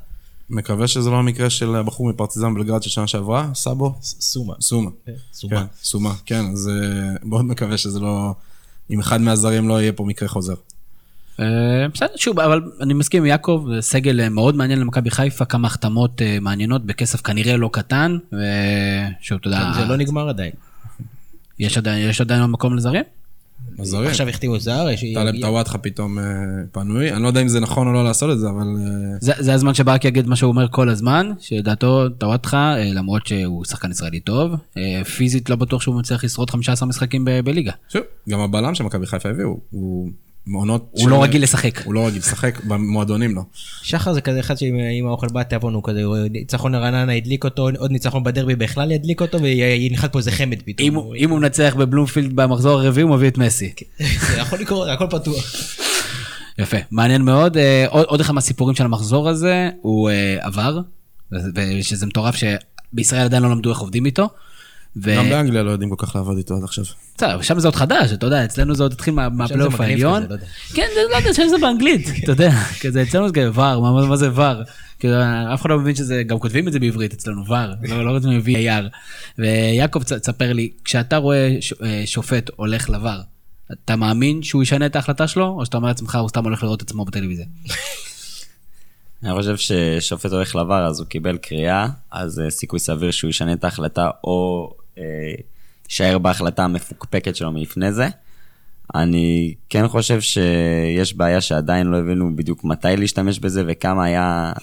מקווה 0.49 0.87
שזה 0.87 1.09
לא 1.09 1.15
המקרה 1.15 1.49
של 1.49 1.75
הבחור 1.75 2.09
מפרטיזן 2.09 2.53
בלגרד 2.53 2.83
של 2.83 2.89
שנה 2.89 3.07
שעברה, 3.07 3.49
סאבו? 3.53 3.95
סומה. 4.01 4.53
סומה. 4.61 4.91
כן, 5.05 5.13
סומה. 5.33 5.55
כן, 5.59 5.65
סומה, 5.83 6.13
כן, 6.25 6.45
אז 6.53 6.69
אה, 6.69 7.15
מאוד 7.23 7.45
מקווה 7.45 7.77
שזה 7.77 7.99
לא, 7.99 8.33
אם 8.89 8.99
אחד 8.99 9.21
מהזרים 9.21 9.67
לא 9.67 9.81
יהיה 9.81 9.93
פה 9.93 10.03
מקרה 10.03 10.27
חוזר. 10.27 10.53
אה, 11.39 11.87
בסדר, 11.93 12.15
שוב, 12.15 12.39
אבל 12.39 12.61
אני 12.81 12.93
מסכים 12.93 13.23
עם 13.23 13.29
יעקב, 13.29 13.65
סגל 13.79 14.21
אה, 14.21 14.29
מאוד 14.29 14.55
מעניין 14.55 14.79
למכבי 14.79 15.11
חיפה, 15.11 15.45
כמה 15.45 15.67
החתמות 15.67 16.21
מעניינות 16.41 16.85
בכסף 16.85 17.21
כנראה 17.21 17.57
לא 17.57 17.69
קטן, 17.73 18.17
ושוב, 18.27 19.37
אתה 19.39 19.47
יודע... 19.47 19.71
זה 19.75 19.85
לא 19.85 19.97
נגמר 19.97 20.29
עדיין. 20.29 20.51
יש 21.59 21.77
עדיין, 21.77 22.09
יש 22.09 22.21
עדיין 22.21 22.43
מקום 22.43 22.75
לזרים? 22.75 23.03
הזרים. 23.79 24.09
עכשיו 24.09 24.29
החתימו 24.29 24.59
זר, 24.59 24.87
יש... 24.93 25.05
טלב 25.13 25.41
טוואטחה 25.41 25.77
פתאום 25.77 26.19
אה, 26.19 26.23
פנוי, 26.71 27.11
אני 27.11 27.23
לא 27.23 27.27
יודע 27.27 27.41
אם 27.41 27.47
זה 27.47 27.59
נכון 27.59 27.87
או 27.87 27.93
לא 27.93 28.03
לעשות 28.03 28.31
את 28.31 28.39
זה, 28.39 28.49
אבל... 28.49 28.67
אה, 28.79 29.17
זה, 29.21 29.33
זה 29.39 29.53
הזמן 29.53 29.73
שברק 29.73 30.05
יגיד 30.05 30.27
מה 30.27 30.35
שהוא 30.35 30.49
אומר 30.49 30.67
כל 30.71 30.89
הזמן, 30.89 31.31
שלדעתו 31.39 32.09
טוואטחה, 32.09 32.77
אה, 32.77 32.93
למרות 32.93 33.27
שהוא 33.27 33.65
שחקן 33.65 33.91
ישראלי 33.91 34.19
טוב, 34.19 34.51
פיזית 35.17 35.49
לא 35.49 35.55
בטוח 35.55 35.81
שהוא 35.81 35.99
מצליח 35.99 36.23
לשרוד 36.23 36.49
15 36.49 36.89
משחקים 36.89 37.25
בליגה. 37.43 37.71
שוב, 37.89 38.01
גם 38.29 38.39
הבלם 38.39 38.75
שמכבי 38.75 39.05
חיפה 39.05 39.29
הביאו, 39.29 39.59
הוא 39.71 40.09
מעונות... 40.47 40.89
הוא 40.91 41.09
לא 41.09 41.23
רגיל 41.23 41.43
לשחק. 41.43 41.81
הוא 41.85 41.93
לא 41.93 42.07
רגיל 42.07 42.19
לשחק, 42.19 42.63
במועדונים 42.63 43.35
לא. 43.35 43.41
שחר 43.81 44.13
זה 44.13 44.21
כזה 44.21 44.39
אחד 44.39 44.57
שאם 44.57 45.05
האוכל 45.07 45.27
בא 45.27 45.43
תיאבון 45.43 45.73
הוא 45.73 45.83
כזה, 45.83 46.01
ניצחון 46.31 46.75
לרעננה 46.75 47.13
הדליק 47.13 47.43
אותו, 47.43 47.69
עוד 47.77 47.91
ניצחון 47.91 48.23
בדרבי 48.23 48.55
בכלל 48.55 48.91
ידליק 48.91 49.21
אותו, 49.21 49.41
וינחת 49.41 50.11
פה 50.11 50.19
איזה 50.19 50.31
חמד 50.31 50.61
פתאום. 50.65 51.13
אם 51.15 51.29
הוא 51.29 51.39
מנצח 51.39 51.75
בבלומפילד 51.77 52.35
במחזור 52.35 52.81
הרביעי 52.81 53.03
הוא 53.03 53.15
מביא 53.15 53.27
את 53.27 53.37
מסי. 53.37 53.73
זה 53.99 54.37
יכול 54.37 54.59
לקרות, 54.59 54.87
הכל 54.89 55.07
פתוח. 55.09 55.55
יפה, 56.59 56.77
מעניין 56.91 57.21
מאוד. 57.21 57.57
אה, 57.57 57.85
עוד 57.89 58.21
אחד 58.21 58.33
מהסיפורים 58.33 58.75
של 58.75 58.85
המחזור 58.85 59.29
הזה 59.29 59.69
הוא 59.81 60.09
אה, 60.09 60.37
עבר, 60.41 60.79
ושזה 61.55 62.05
מטורף 62.05 62.35
שבישראל 62.35 63.21
עדיין 63.21 63.43
לא 63.43 63.51
למדו 63.51 63.69
איך 63.69 63.79
עובדים 63.79 64.05
איתו. 64.05 64.29
ו... 65.03 65.15
גם 65.15 65.29
באנגליה 65.29 65.63
לא 65.63 65.71
יודעים 65.71 65.95
כל 65.95 66.05
כך 66.05 66.15
לעבוד 66.15 66.37
איתו 66.37 66.55
עד 66.55 66.63
עכשיו. 66.63 66.85
בסדר, 67.17 67.41
שם 67.41 67.59
זה 67.59 67.67
עוד 67.67 67.75
חדש, 67.75 68.13
אתה 68.13 68.25
יודע, 68.25 68.45
אצלנו 68.45 68.75
זה 68.75 68.83
עוד 68.83 68.93
התחיל 68.93 69.13
מהפלייאוף 69.13 69.81
העליון. 69.81 70.23
לא 70.29 70.35
כן, 70.73 70.87
לא 71.11 71.17
יודע, 71.17 71.33
שם 71.33 71.47
זה 71.49 71.57
באנגלית, 71.61 72.07
אתה 72.23 72.31
יודע, 72.31 72.51
כזה 72.81 73.01
אצלנו 73.01 73.27
זה 73.27 73.33
כזה 73.33 73.49
ור, 73.53 74.05
מה 74.07 74.15
זה 74.15 74.29
ור? 74.33 74.61
אף 75.53 75.61
אחד 75.61 75.69
לא 75.69 75.79
מבין 75.79 75.95
שזה, 75.95 76.23
גם 76.23 76.39
כותבים 76.39 76.67
את 76.67 76.73
זה 76.73 76.79
בעברית 76.79 77.13
אצלנו, 77.13 77.47
ור, 77.47 77.55
לא, 77.83 78.05
לא 78.05 78.11
רוצים 78.11 78.31
להביא 78.31 78.55
אייר. 78.57 78.89
ויעקב, 79.37 80.03
תספר 80.03 80.53
לי, 80.53 80.69
כשאתה 80.85 81.17
רואה 81.17 81.57
אה, 81.83 82.03
שופט 82.05 82.49
הולך 82.55 82.89
לבר, 82.89 83.21
אתה 83.71 83.95
מאמין 83.95 84.43
שהוא 84.43 84.63
ישנה 84.63 84.85
את 84.85 84.95
ההחלטה 84.95 85.27
שלו, 85.27 85.47
או 85.47 85.65
שאתה 85.65 85.77
אומר 85.77 85.87
לעצמך, 85.87 86.15
הוא 86.15 86.29
סתם 86.29 86.43
הולך 86.43 86.63
לראות 86.63 86.81
עצמו 86.81 87.05
בטלוויזיה? 87.05 87.45
אני 89.23 89.33
חושב 89.33 89.57
ששופט 89.57 90.31
הולך 90.31 90.55
לבר, 90.55 90.85
אז 90.87 90.99
הוא 90.99 91.07
קיבל 91.07 91.37
קריאה, 91.37 91.87
אז 92.11 92.39
אה, 92.39 92.49
סיכוי 92.49 92.79
סביר 92.79 93.11
שהוא 93.11 93.29
ישנה 93.29 93.53
את 93.53 93.63
ההחלטה, 93.63 94.09
או 94.23 94.71
יישאר 95.89 96.17
בהחלטה 96.17 96.63
המפוקפקת 96.63 97.35
שלו 97.35 97.51
מלפני 97.51 97.91
זה. 97.91 98.07
אני 98.95 99.53
כן 99.69 99.87
חושב 99.87 100.21
שיש 100.21 101.13
בעיה 101.13 101.41
שעדיין 101.41 101.87
לא 101.87 101.97
הבינו 101.97 102.35
בדיוק 102.35 102.63
מתי 102.63 102.97
להשתמש 102.97 103.39
בזה 103.39 103.63
וכמה 103.67 104.05
היה 104.05 104.53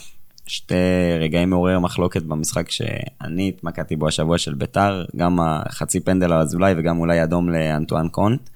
שתי 0.47 0.75
רגעים 1.21 1.51
מעורר 1.51 1.79
מחלוקת 1.79 2.23
במשחק 2.23 2.71
שאני 2.71 3.49
התמקדתי 3.49 3.97
בו 3.97 4.09
השבוע 4.09 4.39
של 4.39 4.55
ביתר, 4.55 5.05
גם 5.17 5.41
החצי 5.41 6.01
פנדל 6.01 6.33
על 6.33 6.41
אזולאי 6.41 6.75
וגם 6.77 6.99
אולי 6.99 7.23
אדום 7.23 7.49
לאנטואן 7.49 8.09
קונט, 8.09 8.51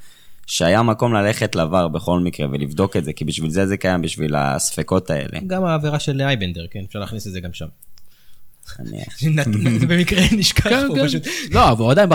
שהיה 0.47 0.83
מקום 0.83 1.14
ללכת 1.14 1.55
לעבר 1.55 1.88
בכל 1.88 2.21
מקרה 2.21 2.47
ולבדוק 2.53 2.97
את 2.97 3.05
זה, 3.05 3.12
כי 3.12 3.25
בשביל 3.25 3.51
זה 3.51 3.67
זה 3.67 3.77
קיים, 3.77 4.03
בשביל 4.03 4.35
הספקות 4.35 5.11
האלה. 5.11 5.41
גם 5.47 5.64
העבירה 5.64 5.99
של 5.99 6.21
אייבנדר, 6.21 6.67
כן, 6.71 6.81
אפשר 6.88 6.99
להכניס 6.99 7.27
את 7.27 7.33
זה 7.33 7.41
גם 7.41 7.53
שם. 7.53 7.67
במקרה 9.88 10.22
נשכח 10.33 10.62
כן, 10.62 10.88
פה 10.88 10.94
כן. 10.94 11.07
פשוט. 11.07 11.22
לא, 11.50 11.70
אבל 11.70 11.85
הוא 11.85 11.90
עדיין 11.90 12.09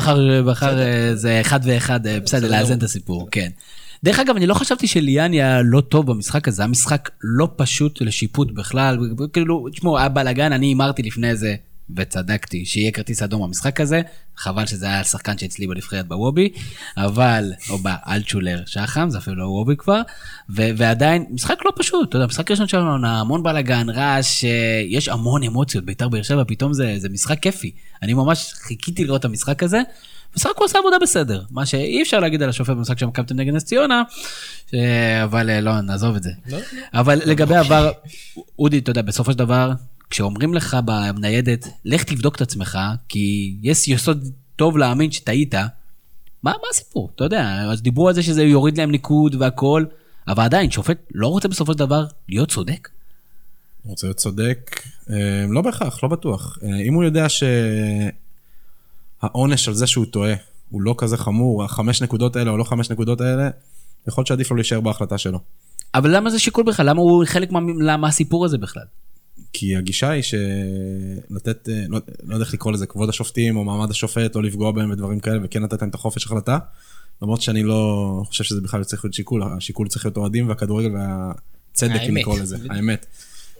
בחר 0.45 0.77
זה 1.13 1.41
אחד 1.41 1.59
ואחד, 1.63 2.07
אה, 2.07 2.19
בסדר, 2.19 2.51
לאזן 2.51 2.77
את 2.77 2.83
הסיפור, 2.83 3.27
כן. 3.31 3.49
דרך 4.03 4.19
אגב, 4.19 4.35
אני 4.35 4.47
לא 4.47 4.53
חשבתי 4.53 4.87
שליאן 4.87 5.31
היה 5.31 5.61
לא 5.61 5.81
טוב 5.81 6.11
במשחק 6.11 6.47
הזה, 6.47 6.61
היה 6.61 6.67
משחק 6.67 7.09
לא 7.23 7.47
פשוט 7.55 8.01
לשיפוט 8.01 8.51
בכלל, 8.51 8.97
כאילו, 9.33 9.65
תשמעו, 9.71 9.97
היה 9.97 10.09
בלאגן, 10.09 10.51
אני 10.51 10.65
הימרתי 10.65 11.03
לפני 11.03 11.29
איזה 11.29 11.55
וצדקתי, 11.95 12.65
שיהיה 12.65 12.91
כרטיס 12.91 13.21
אדום 13.21 13.43
במשחק 13.43 13.81
הזה, 13.81 14.01
חבל 14.37 14.65
שזה 14.65 14.85
היה 14.85 15.03
שחקן 15.03 15.37
שאצלי 15.37 15.67
בנבחרת 15.67 16.07
בוובי, 16.07 16.49
אבל, 16.97 17.51
או 17.69 17.77
באלצ'ולר 17.77 18.61
שחם, 18.65 19.09
זה 19.09 19.17
אפילו 19.17 19.35
לא 19.35 19.45
וובי 19.45 19.75
כבר, 19.77 20.01
ו- 20.49 20.69
ועדיין, 20.77 21.25
משחק 21.29 21.57
לא 21.65 21.71
פשוט, 21.75 22.09
אתה 22.09 22.17
יודע, 22.17 22.27
משחק 22.27 22.51
ראשון 22.51 22.67
שלנו, 22.67 23.07
המון 23.07 23.43
בלאגן, 23.43 23.89
רעש, 23.89 24.45
אה, 24.45 24.81
יש 24.87 25.09
המון 25.09 25.43
אמוציות, 25.43 25.85
בית"ר 25.85 26.09
באר 26.09 26.21
שבע, 26.21 26.43
פתאום 26.47 26.73
זה, 26.73 26.93
זה 26.97 27.09
משחק 27.09 27.39
כיפי. 27.39 27.71
אני 28.01 28.13
ממש 28.13 28.53
חיכיתי 28.53 29.03
לראות 29.03 29.19
את 29.19 29.25
המשחק 29.25 29.63
הזה, 29.63 29.81
בסך 30.35 30.49
הכל 30.49 30.63
עושה 30.63 30.79
עבודה 30.79 30.97
בסדר, 31.01 31.41
מה 31.51 31.65
שאי 31.65 32.01
אפשר 32.01 32.19
להגיד 32.19 32.43
על 32.43 32.49
השופט 32.49 32.69
במשחק 32.75 32.99
של 32.99 33.05
מכבי 33.05 33.33
נגד 33.33 33.53
נס 33.53 33.63
ציונה, 33.63 34.03
אה, 34.73 35.23
אבל 35.23 35.49
אה, 35.49 35.61
לא, 35.61 35.81
נעזוב 35.81 36.15
את 36.15 36.23
זה. 36.23 36.31
לא, 36.47 36.57
לא. 36.57 36.63
אבל 36.93 37.21
לגבי 37.25 37.55
עבר, 37.55 37.91
אודי, 38.59 38.77
אתה 38.77 38.91
יודע, 38.91 39.01
בסופו 39.01 39.31
של 39.31 39.37
דבר, 39.37 39.71
כשאומרים 40.13 40.53
לך 40.53 40.77
בניידת, 41.15 41.67
לך 41.85 42.03
תבדוק 42.03 42.35
את 42.35 42.41
עצמך, 42.41 42.79
כי 43.09 43.55
יש 43.61 43.87
יסוד 43.87 44.27
טוב 44.55 44.77
להאמין 44.77 45.11
שטעית, 45.11 45.55
מה, 45.55 45.61
מה 46.43 46.67
הסיפור? 46.71 47.09
אתה 47.15 47.23
יודע, 47.23 47.61
אז 47.71 47.81
דיברו 47.81 48.07
על 48.07 48.13
זה 48.13 48.23
שזה 48.23 48.43
יוריד 48.43 48.77
להם 48.77 48.91
ניקוד 48.91 49.35
והכל, 49.39 49.85
אבל 50.27 50.43
עדיין, 50.43 50.71
שופט 50.71 50.97
לא 51.13 51.27
רוצה 51.27 51.47
בסופו 51.47 51.73
של 51.73 51.79
דבר 51.79 52.05
להיות 52.29 52.51
צודק? 52.51 52.89
רוצה 53.85 54.07
להיות 54.07 54.17
צודק? 54.17 54.81
אה, 55.09 55.45
לא 55.49 55.61
בהכרח, 55.61 56.03
לא 56.03 56.09
בטוח. 56.09 56.57
אה, 56.63 56.79
אם 56.79 56.93
הוא 56.93 57.03
יודע 57.03 57.27
שהעונש 59.21 59.67
על 59.67 59.73
זה 59.73 59.87
שהוא 59.87 60.05
טועה 60.05 60.33
הוא 60.69 60.81
לא 60.81 60.95
כזה 60.97 61.17
חמור, 61.17 61.63
החמש 61.63 62.01
נקודות 62.01 62.35
האלה 62.35 62.51
או 62.51 62.57
לא 62.57 62.63
חמש 62.63 62.91
נקודות 62.91 63.21
האלה, 63.21 63.49
יכול 64.07 64.21
להיות 64.21 64.27
שעדיף 64.27 64.51
לו 64.51 64.55
להישאר 64.55 64.81
בהחלטה 64.81 65.17
שלו. 65.17 65.39
אבל 65.95 66.15
למה 66.15 66.29
זה 66.29 66.39
שיקול 66.39 66.63
בכלל? 66.63 66.89
למה 66.89 67.01
הוא 67.01 67.23
חלק 67.25 67.51
מה, 67.51 67.97
מהסיפור 67.97 68.45
הזה 68.45 68.57
בכלל? 68.57 68.85
כי 69.53 69.75
הגישה 69.75 70.09
היא 70.09 70.23
שלתת, 70.23 71.69
אה, 71.69 71.85
לא, 71.89 71.99
לא 72.23 72.33
יודע 72.33 72.45
איך 72.45 72.53
לקרוא 72.53 72.73
לזה, 72.73 72.85
כבוד 72.85 73.09
השופטים 73.09 73.57
או 73.57 73.63
מעמד 73.63 73.91
השופט, 73.91 74.35
לא 74.35 74.43
לפגוע 74.43 74.71
בהם 74.71 74.91
ודברים 74.91 75.19
כאלה, 75.19 75.39
וכן 75.43 75.63
לתת 75.63 75.81
להם 75.81 75.89
את 75.89 75.95
החופש 75.95 76.25
החלטה. 76.25 76.57
למרות 77.21 77.41
שאני 77.41 77.63
לא 77.63 78.23
חושב 78.27 78.43
שזה 78.43 78.61
בכלל 78.61 78.83
צריך 78.83 79.05
להיות 79.05 79.13
שיקול, 79.13 79.43
השיקול 79.43 79.87
צריך 79.87 80.05
להיות 80.05 80.17
אוהדים 80.17 80.49
והכדורגל 80.49 80.89
והצדק, 80.95 82.01
אם 82.09 82.17
לקרוא 82.17 82.39
לזה, 82.39 82.57
האמת. 82.69 83.05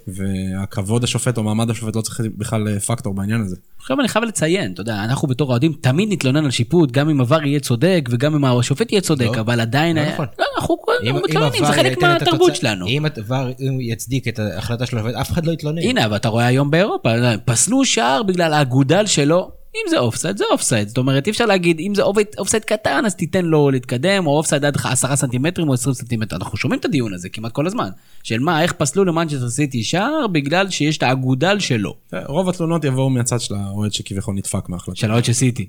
והכבוד 0.08 1.04
השופט 1.04 1.38
או 1.38 1.44
מעמד 1.44 1.70
השופט 1.70 1.96
לא 1.96 2.02
צריך 2.02 2.22
בכלל 2.38 2.68
אה, 2.68 2.80
פקטור 2.80 3.14
בעניין 3.14 3.42
הזה. 3.42 3.56
עכשיו 3.78 4.00
אני 4.00 4.08
חייב 4.08 4.26
לציין, 4.26 4.72
אתה 4.72 4.82
יודע, 4.82 5.04
אנחנו 5.04 5.28
בתור 5.28 5.50
אוהדים 5.50 5.74
תמיד 5.82 6.12
נתלונן 6.12 6.46
על 6.46 6.52
שיפוט, 6.52 6.92
גם 6.92 7.10
אם 7.10 7.22
ה 7.22 7.27
VAR 7.27 7.44
יהיה 7.44 7.60
צודק 7.60 8.10
וגם 8.12 8.36
אם 8.36 8.46
השופט 8.46 8.92
יהיה 8.92 9.02
צודק, 9.02 9.30
לא, 9.36 9.42
אבל 9.42 9.60
עדיין, 9.60 9.98
לא 9.98 10.06
נכון. 10.14 10.26
לא, 10.40 10.46
אנחנו 10.58 10.78
מתלוננים, 11.24 11.66
זה 11.66 11.74
חלק 11.74 12.02
מהתרבות 12.02 12.56
שלנו. 12.56 12.88
אם 12.88 13.06
ה 13.06 13.17
VAR 13.17 13.52
יצדיק 13.80 14.28
את 14.28 14.40
ההחלטה 14.40 14.86
של 14.86 14.98
השופט, 14.98 15.16
אף 15.16 15.32
אחד 15.32 15.46
לא 15.46 15.52
יתלונן. 15.52 15.82
הנה, 15.82 16.06
אבל 16.06 16.16
אתה 16.16 16.30
רואה 16.30 16.46
היום 16.46 16.72
באירופה, 16.72 17.10
פסלו 17.46 17.86
שער 17.86 18.24
בגלל 18.24 18.54
האגודל 18.54 19.06
שלו. 19.06 19.63
אם 19.76 19.90
זה 19.90 20.00
אופסייד, 20.00 20.38
זה 20.38 20.44
אופסייד. 20.52 20.88
זאת 20.88 20.98
אומרת, 20.98 21.28
אי 21.28 21.32
אפשר 21.32 21.46
להגיד, 21.46 21.80
אם 21.80 21.96
זה 21.96 22.02
אופסייד 22.38 22.64
קטן, 22.64 23.06
אז 23.06 23.16
תיתן 23.16 23.46
לו 23.46 23.72
להתקדם, 23.72 24.28
או 24.28 24.38
אופסייד 24.38 24.66
עד 24.66 24.78
10 24.84 25.16
סנטימטרים 25.16 25.70
או 25.70 25.74
20 25.74 25.94
סנטימטר. 25.94 26.36
אנחנו 26.36 26.58
שומעים 26.58 26.80
את 26.80 26.86
הדיון 26.86 27.14
הזה 27.14 27.30
כמעט 27.30 27.52
כל 27.52 27.68
הזמן. 27.68 27.90
של 28.24 28.40
מה, 28.40 28.62
איך 28.62 28.74
פסלו 28.74 29.06
למנצ'סטר 29.06 29.50
סיטי 29.50 29.84
שער 29.84 30.28
בגלל 30.32 30.70
שיש 30.70 30.98
את 30.98 31.04
האגודל 31.04 31.60
שלו. 31.60 31.96
רוב 32.26 32.50
התלונות 32.50 32.86
יבואו 32.86 33.10
מהצד 33.10 33.42
של 33.42 33.56
האוהד 33.56 33.94
שכביכול 33.94 34.36
נדפק 34.36 34.70
מההחלטה. 34.70 35.00
של 35.00 35.10
האוהד 35.10 35.26
של 35.26 35.34
סיטי. 35.34 35.68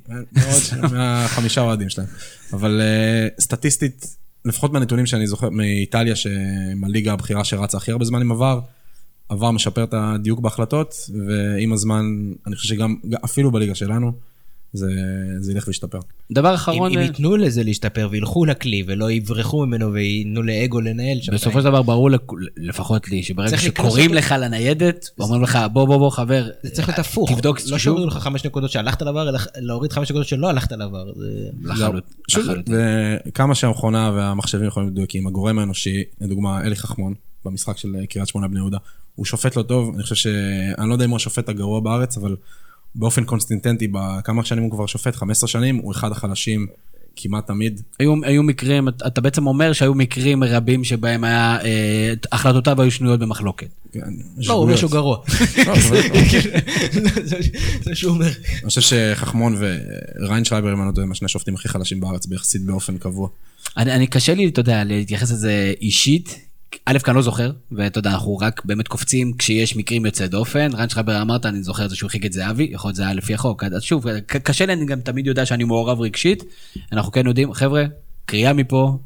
מהחמישה 0.93 1.61
אוהדים 1.61 1.89
שלהם. 1.89 2.09
אבל 2.53 2.81
אה, 2.81 3.29
סטטיסטית, 3.41 4.07
לפחות 4.45 4.73
מהנתונים 4.73 5.07
שאני 5.07 5.27
זוכר 5.27 5.51
מאיטליה, 5.51 6.17
שהם 6.17 6.85
הליגה 6.85 7.13
הבכירה 7.13 7.45
שרצה 7.45 7.77
הכי 7.77 7.93
הרבה 7.93 8.05
זמן 8.05 8.21
עם 8.21 8.33
עבר, 8.33 8.61
עבר 9.35 9.51
משפר 9.51 9.85
את 9.85 9.95
הדיוק 9.97 10.41
בהחלטות, 10.41 10.95
ועם 11.29 11.73
הזמן, 11.73 12.05
אני 12.47 12.57
חושב 12.57 12.69
שגם, 12.69 12.95
אפילו 13.25 13.51
בליגה 13.53 13.75
שלנו, 13.75 14.13
זה, 14.73 14.87
זה 15.41 15.53
ילך 15.53 15.65
וישתפר. 15.69 15.99
דבר 16.33 16.49
אם, 16.51 16.55
אחרון, 16.55 16.93
אם 16.93 16.99
אה, 16.99 17.03
ייתנו 17.03 17.37
לזה 17.37 17.63
להשתפר 17.63 18.09
וילכו 18.11 18.45
לכלי 18.45 18.83
ולא 18.87 19.11
יברחו 19.11 19.67
ממנו 19.67 19.93
וייתנו 19.93 20.43
לאגו 20.43 20.81
לנהל 20.81 21.19
שם. 21.21 21.33
בסופו 21.35 21.59
של 21.59 21.65
דבר 21.65 21.83
ברור 21.83 22.11
לפחות 22.57 23.09
לי 23.09 23.23
שברגע 23.23 23.59
שקוראים 23.59 24.15
לך 24.15 24.35
לניידת 24.39 25.11
אומרים 25.21 25.43
לך 25.43 25.59
בוא 25.73 25.85
בוא 25.87 25.97
בוא 25.97 26.11
חבר 26.11 26.49
זה 26.63 26.71
צריך 26.71 26.89
להיות 26.89 26.99
הפוך. 26.99 27.33
תבדוק 27.33 27.59
לא 27.61 27.65
שוב. 27.67 27.79
שאומרים 27.79 28.09
לך 28.09 28.17
חמש 28.17 28.47
נקודות 28.47 28.71
שהלכת 28.71 29.03
לעבר, 29.03 29.29
אלא 29.29 29.39
להוריד 29.57 29.93
חמש 29.93 30.11
נקודות 30.11 30.29
שלא 30.29 30.49
הלכת 30.51 30.73
לעבר. 30.73 31.05
זה... 31.17 31.27
לחלוט- 31.65 32.15
שוב, 32.29 32.43
לחלוטין. 32.45 32.75
וכמה 33.29 33.55
שהמכונה 33.55 34.11
והמחשבים 34.15 34.67
יכולים 34.67 34.87
להיות 34.87 34.95
מדויקים, 34.95 35.27
הגורם 35.27 35.59
האנושי, 35.59 36.03
לדוגמה 36.21 36.61
אלי 36.65 36.77
חכמון, 36.77 37.15
במשחק 37.45 37.79
של 37.79 37.97
קריית 38.09 38.29
שמונה 38.29 38.49
בני 38.49 38.59
יהודה, 38.59 38.79
הוא 39.15 39.27
שופט 39.27 39.57
לא 39.57 39.63
טוב, 39.63 39.95
אני 39.95 40.03
חושב 40.03 40.15
ש... 40.15 40.27
אני 40.79 40.89
לא 40.89 40.93
יודע 40.95 41.05
אם 41.05 41.11
הוא 41.11 41.17
השופט 41.17 41.49
הגרוע 41.49 41.81
בארץ, 41.81 42.17
אבל 42.17 42.37
באופן 42.95 43.25
קונסטינטנטי, 43.25 43.89
בכמה 43.93 44.45
שנים 44.45 44.63
הוא 44.63 44.71
כבר 44.71 44.87
שופט, 44.87 45.15
15 45.17 45.49
שנים, 45.49 45.77
הוא 45.77 45.93
אחד 45.93 46.13
החלשים 46.13 46.67
כמעט 47.17 47.47
תמיד. 47.47 47.81
היו, 47.99 48.15
היו 48.25 48.43
מקרים, 48.43 48.89
אתה- 48.89 49.21
בעצם 49.21 49.47
אומר 49.47 49.73
שהיו 49.73 49.95
מקרים 49.95 50.45
רבים 50.45 50.85
שבהם 50.85 51.25
היה, 51.25 51.59
אה, 51.65 52.13
החלטותיו 52.33 52.83
היו 52.83 52.91
שנויות 52.91 53.21
במחלוקת. 53.21 53.67
כן, 53.93 54.01
לא, 54.39 54.53
הוא 54.53 54.63
אומר. 54.63 54.77
שהוא 54.77 54.91
גרוע. 54.91 55.19
לא, 55.67 55.73
אבל- 55.73 56.01
זה 57.85 57.95
שהוא 57.95 58.13
אומר. 58.13 58.27
אני 58.63 58.69
חושב 58.69 58.81
שחכמון 58.81 59.57
וריינשרייבר, 60.19 60.73
אם 60.73 60.81
אני 60.81 60.89
לא 60.89 60.93
טועה, 60.93 61.05
הם 61.07 61.13
השני 61.13 61.27
השופטים 61.27 61.55
הכי 61.55 61.69
חלשים 61.69 62.01
בארץ, 62.01 62.27
ביחסית 62.27 62.63
באופן 62.63 62.99
קבוע. 62.99 63.29
אני, 63.77 63.93
אני 63.93 64.07
קשה 64.07 64.35
לי, 64.35 64.49
אתה 64.49 64.61
יודע, 64.61 64.85
להתייחס 64.85 65.31
לזה 65.31 65.73
אישית. 65.81 66.39
א', 66.87 66.99
כי 66.99 67.11
אני 67.11 67.17
לא 67.17 67.23
זוכר, 67.23 67.51
ואתה 67.73 67.99
יודע, 67.99 68.11
אנחנו 68.11 68.37
רק 68.37 68.65
באמת 68.65 68.89
קופצים 68.89 69.33
כשיש 69.39 69.77
מקרים 69.77 70.07
יוצאי 70.07 70.29
דופן. 70.29 70.71
רן 70.75 70.89
שחבר 70.89 71.23
אמרת, 71.23 71.47
אני 71.47 71.63
זוכר 71.63 71.85
את 71.85 71.91
זה 71.91 71.97
שהוא 71.97 72.07
הרחיק 72.07 72.27
את 72.27 72.33
זהבי, 72.33 72.69
יכול 72.73 72.89
להיות 72.89 72.97
זה 72.97 73.03
היה 73.03 73.15
לפי 73.15 73.35
החוק. 73.35 73.65
אז 73.65 73.83
שוב, 73.83 74.05
קשה 74.27 74.67
לי, 74.67 74.73
אני 74.73 74.87
גם 74.87 75.01
תמיד 75.01 75.27
יודע 75.27 75.47
שאני 75.47 75.65
מעורב 75.65 76.01
רגשית. 76.01 76.45
אנחנו 76.93 77.13
כן 77.13 77.27
יודעים, 77.27 77.53
חבר'ה, 77.53 77.85
קריאה 78.27 78.53
מפה, 78.53 78.99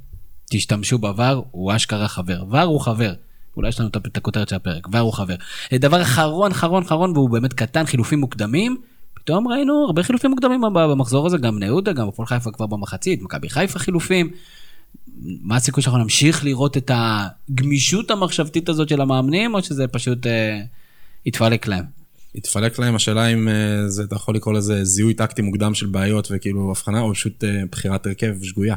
תשתמשו 0.50 0.98
בVAR, 0.98 1.34
הוא 1.50 1.76
אשכרה 1.76 2.08
חבר. 2.08 2.42
VAR 2.52 2.62
הוא 2.64 2.80
חבר. 2.80 3.12
אולי 3.56 3.68
יש 3.68 3.80
לנו 3.80 3.88
את 3.88 4.16
הכותרת 4.16 4.48
של 4.48 4.56
הפרק, 4.56 4.86
VAR 4.86 4.98
הוא 4.98 5.12
חבר. 5.12 5.34
דבר 5.74 6.02
אחרון, 6.02 6.50
אחרון, 6.50 6.82
אחרון, 6.82 7.12
והוא 7.12 7.30
באמת 7.30 7.52
קטן, 7.52 7.86
חילופים 7.86 8.20
מוקדמים. 8.20 8.76
פתאום 9.14 9.48
ראינו 9.48 9.84
הרבה 9.86 10.02
חילופים 10.02 10.30
מוקדמים 10.30 10.60
במחזור 10.74 11.26
הזה, 11.26 11.38
גם 11.38 11.56
בני 11.56 11.66
יהודה, 11.66 11.92
גם 11.92 12.08
הפועל 12.08 12.26
חיפה 12.26 12.50
כבר 12.50 12.66
במחצית, 12.66 13.22
מכבי 13.22 13.48
חיפה 13.48 13.78
חילופים. 13.78 14.30
מה 15.22 15.56
הסיכוי 15.56 15.82
שאנחנו 15.82 16.02
נמשיך 16.02 16.44
לראות 16.44 16.76
את 16.76 16.90
הגמישות 16.94 18.10
המחשבתית 18.10 18.68
הזאת 18.68 18.88
של 18.88 19.00
המאמנים, 19.00 19.54
או 19.54 19.62
שזה 19.62 19.86
פשוט 19.86 20.26
אה, 20.26 20.60
יתפלק 21.26 21.66
להם? 21.66 21.84
התפלק 22.34 22.78
להם, 22.78 22.94
השאלה 22.94 23.26
אם 23.26 23.48
אה, 23.48 23.88
זה, 23.88 24.02
אתה 24.04 24.16
יכול 24.16 24.34
לקרוא 24.34 24.54
לזה 24.54 24.84
זיהוי 24.84 25.14
טקטי 25.14 25.42
מוקדם 25.42 25.74
של 25.74 25.86
בעיות 25.86 26.28
וכאילו 26.30 26.70
הבחנה, 26.70 27.00
או 27.00 27.14
פשוט 27.14 27.44
אה, 27.44 27.62
בחירת 27.70 28.06
הרכב 28.06 28.34
שגויה. 28.42 28.74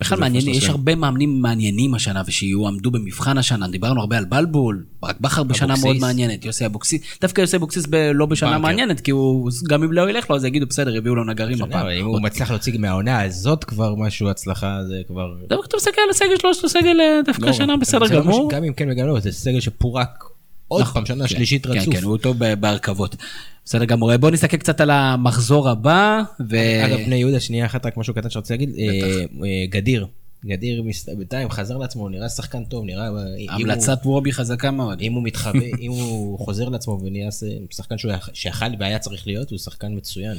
בכלל 0.00 0.20
מעניין, 0.20 0.48
יש. 0.48 0.68
הרבה 0.68 0.94
מאמנים 0.94 1.42
מעניינים 1.42 1.94
השנה 1.94 2.22
ושיועמדו 2.26 2.90
במבחן 2.90 3.38
השנה, 3.38 3.68
דיברנו 3.68 4.00
הרבה 4.00 4.18
על 4.18 4.24
בלבול, 4.24 4.84
ברק 5.00 5.20
בכר 5.20 5.42
בשנה. 5.42 5.74
מאוד 5.82 5.96
מעניינת, 6.00 6.44
יוסי 6.44 6.66
אבוקסיס, 6.66 7.02
דווקא 7.20 7.40
יוסי 7.40 7.56
אבוקסיס 7.56 7.84
לא 8.14 8.26
בשנה. 8.26 8.58
מעניינת, 8.58 9.00
כי 9.00 9.10
הוא, 9.10 9.50
גם 9.68 9.82
אם 9.82 9.92
לא 9.92 10.10
ילך 10.10 10.30
לו, 10.30 10.36
אז 10.36 10.44
יגידו 10.44 10.66
בסדר, 10.66 10.98
הביאו 10.98 11.14
לו 11.14 11.24
נגרים 11.24 11.62
הפעם. 11.62 11.86
אם 11.86 12.06
הוא 12.06 12.20
מצליח 12.20 12.50
להוציא 12.50 12.78
מהעונה 12.78 13.22
הזאת 13.22 13.64
כבר 13.64 13.94
משהו 13.94 14.28
הצלחה 14.28 14.78
זה 14.88 14.94
כבר... 15.06 15.34
דווקא 15.48 15.66
אתה 15.68 15.76
מסתכל 15.76 16.00
על 16.04 16.10
הסגל 16.10 16.36
שלו, 16.40 16.50
יש 16.50 16.62
לו 16.62 16.68
סגל 16.68 17.00
אה, 17.00 17.20
דווקא 17.24 17.44
לא, 17.44 17.50
השנה 17.50 17.76
בסדר 17.76 17.98
לא 17.98 18.20
גמור. 18.20 18.50
גם 18.50 18.64
אם 18.64 18.72
כן 18.72 18.88
וגם 18.90 19.06
לא, 19.06 19.20
זה 19.20 19.32
סגל 19.32 19.60
שפורק 19.60 20.29
עוד 20.70 20.82
נכון, 20.82 20.94
פעם, 20.94 21.06
שנה 21.06 21.28
כן, 21.28 21.34
שלישית 21.34 21.66
כן, 21.66 21.72
רצוף. 21.72 21.94
כן, 21.94 22.02
הוא 22.02 22.18
טוב 22.18 22.36
בהרכבות. 22.54 23.16
בסדר 23.64 23.84
גמור, 23.84 24.16
בואו 24.16 24.32
נסתכל 24.32 24.56
קצת 24.56 24.80
על 24.80 24.90
המחזור 24.90 25.68
הבא, 25.68 26.20
ו... 26.50 26.56
אגב, 26.86 26.98
בני 27.06 27.16
יהודה, 27.16 27.40
שנייה 27.40 27.66
אחת, 27.66 27.86
רק 27.86 27.96
משהו 27.96 28.14
קטן 28.14 28.30
שרציתי 28.30 28.66
להגיד, 28.66 28.78
אה, 28.78 29.20
אה, 29.44 29.66
גדיר. 29.68 30.06
גדיר 30.46 30.82
בינתיים 31.16 31.50
חזר 31.50 31.76
לעצמו, 31.76 32.08
נראה 32.08 32.28
שחקן 32.28 32.64
טוב, 32.64 32.84
נראה... 32.84 33.08
אם 33.08 33.12
הוא- 33.50 33.50
המלצת 33.50 33.98
וובי 34.04 34.32
חזקה 34.32 34.70
מאוד. 34.70 35.00
אם 35.00 35.12
הוא 35.12 35.22
מתחבא, 35.22 35.58
אם 35.80 35.90
הוא 35.90 36.38
חוזר 36.44 36.68
לעצמו 36.68 37.00
ונהיה 37.04 37.28
שחקן 37.70 37.98
שהוא 37.98 38.12
שיכל 38.32 38.66
והיה 38.78 38.98
צריך 38.98 39.26
להיות, 39.26 39.50
הוא 39.50 39.58
שחקן 39.58 39.96
מצוין. 39.96 40.36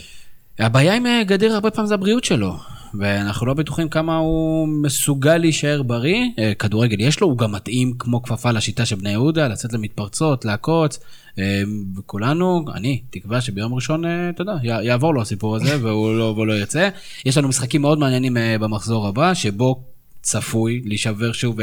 הבעיה 0.60 0.96
עם 0.96 1.06
אה, 1.06 1.24
גדיר 1.24 1.54
הרבה 1.54 1.72
פעמים 1.72 1.88
זה 1.88 1.94
הבריאות 1.94 2.24
שלו, 2.24 2.54
ואנחנו 2.94 3.46
לא 3.46 3.54
בטוחים 3.54 3.90
כמה 3.90 4.18
הוא 4.18 4.68
מסוגל 4.68 5.38
להישאר 5.38 5.84
בריא. 5.84 6.26
אה, 6.40 6.54
כדורגל 6.60 7.00
יש 7.00 7.20
לו, 7.20 7.28
הוא 7.28 7.38
גם 7.38 7.52
מתאים 7.52 7.94
כמו 8.00 8.24
כפפה 8.24 8.52
לשיטה 8.52 8.86
של 8.86 8.96
בני 8.96 9.10
יהודה, 9.10 9.48
לצאת 9.48 9.74
למתפרצות, 9.74 10.46
לעקוץ, 10.46 11.00
אה, 11.40 11.62
וכולנו, 11.98 12.66
אני, 12.74 13.02
תקווה 13.10 13.42
שביום 13.42 13.74
ראשון, 13.74 14.06
אה, 14.06 14.30
אתה 14.30 14.42
יודע, 14.42 14.54
יעבור 14.64 15.14
לו 15.14 15.22
הסיפור 15.22 15.56
הזה 15.56 15.78
והוא 15.84 16.18
לא, 16.18 16.24
והוא 16.24 16.48
לא 16.48 16.54
יוצא. 16.54 16.90
יש 17.26 17.38
לנו 17.38 17.48
משחקים 17.48 17.82
מאוד 17.82 18.00
מעניינים 18.00 18.38
במחזור 18.60 19.08
הבא, 19.08 19.34
שבו 19.34 19.84
צפוי 20.22 20.82
להישבר 20.86 21.32
שוב 21.32 21.60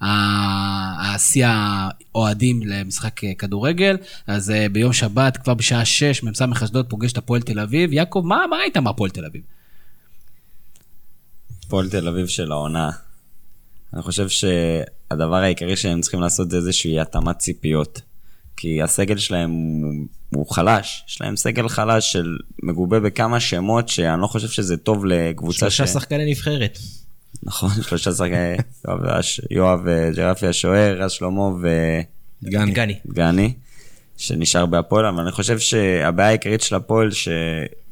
השיא 0.00 1.46
האוהדים 1.46 2.60
למשחק 2.66 3.20
כדורגל. 3.38 3.96
אז 4.26 4.52
ביום 4.72 4.92
שבת, 4.92 5.36
כבר 5.36 5.54
בשעה 5.54 5.84
6, 5.84 6.22
מ"ס 6.22 6.42
אשדוד 6.62 6.86
פוגש 6.86 7.12
את 7.12 7.18
הפועל 7.18 7.42
תל 7.42 7.60
אביב. 7.60 7.92
יעקב, 7.92 8.22
מה, 8.24 8.44
מה 8.50 8.56
ראית 8.56 8.76
מהפועל 8.76 9.10
תל 9.10 9.24
אביב? 9.24 9.42
הפועל 11.70 11.88
תל 11.88 12.08
אביב 12.08 12.26
של 12.26 12.52
העונה. 12.52 12.90
אני 13.94 14.02
חושב 14.02 14.28
שהדבר 14.28 15.36
העיקרי 15.36 15.76
שהם 15.76 16.00
צריכים 16.00 16.20
לעשות 16.20 16.50
זה 16.50 16.56
איזושהי 16.56 17.00
התאמת 17.00 17.38
ציפיות. 17.38 18.00
כי 18.56 18.82
הסגל 18.82 19.18
שלהם 19.18 19.50
הוא, 19.50 19.92
הוא 20.34 20.54
חלש, 20.54 21.04
יש 21.08 21.20
להם 21.20 21.36
סגל 21.36 21.68
חלש 21.68 22.12
של 22.12 22.36
מגובה 22.62 23.00
בכמה 23.00 23.40
שמות 23.40 23.88
שאני 23.88 24.20
לא 24.20 24.26
חושב 24.26 24.48
שזה 24.48 24.76
טוב 24.76 25.04
לקבוצה 25.04 25.70
שלושה 25.70 25.86
שחקני 25.86 26.30
נבחרת. 26.30 26.78
נכון, 27.42 27.70
שלושה 27.88 28.12
שחקני, 28.12 28.56
יואב, 29.50 29.88
אה, 29.88 30.10
ג'רפי 30.16 30.46
השוער, 30.46 31.02
רז 31.02 31.10
שלמה 31.10 31.50
גני. 32.44 32.72
גני. 32.72 32.94
וגני, 33.06 33.52
שנשאר 34.16 34.66
בהפועל, 34.66 35.06
אבל 35.06 35.22
אני 35.22 35.32
חושב 35.32 35.58
שהבעיה 35.58 36.28
העיקרית 36.28 36.60
של 36.60 36.74
הפועל, 36.74 37.10
ש... 37.10 37.28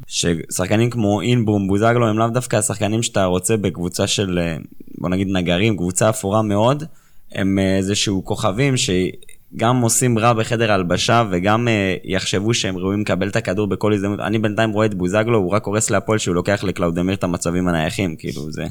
ששחקנים 0.09 0.90
כמו 0.90 1.20
אינברום, 1.20 1.68
בוזגלו, 1.68 2.09
הם 2.09 2.18
לאו 2.18 2.28
דווקא 2.28 2.56
השחקנים 2.56 3.02
שאתה 3.02 3.24
רוצה 3.24 3.56
בקבוצה 3.56 4.06
של, 4.06 4.38
אה, 4.42 4.56
בוא 4.98 5.09
נגיד 5.09 5.28
נגרים, 5.30 5.76
קבוצה 5.76 6.11
אפורה 6.11 6.42
מאוד, 6.42 6.84
הם 7.32 7.59
אה, 7.59 7.76
איזשהו 7.76 8.24
כוכבים 8.24 8.74
שגם 8.76 9.80
עושים 9.80 10.18
רע 10.18 10.32
בחדר 10.32 10.72
הלבשה 10.72 11.24
וגם 11.30 11.68
אה, 11.68 11.96
יחשבו 12.04 12.54
שהם 12.54 12.78
ראויים 12.78 13.00
לקבל 13.00 13.28
את 13.28 13.36
הכדור 13.36 13.66
בכל 13.66 13.92
הזדמנות. 13.92 14.20
אני 14.20 14.38
בינתיים 14.38 14.70
רואה 14.70 14.86
את 14.86 14.94
בוזגלו, 14.94 15.38
הוא 15.38 15.50
רק 15.52 15.64
הורס 15.64 15.90
להפועל 15.90 16.18
שהוא 16.18 16.34
לוקח 16.34 16.64
לקלאודמיר 16.64 17.14
את 17.14 17.24
המצבים 17.24 17.68
הנייחים, 17.68 18.16
כאילו 18.16 18.52
זה, 18.52 18.62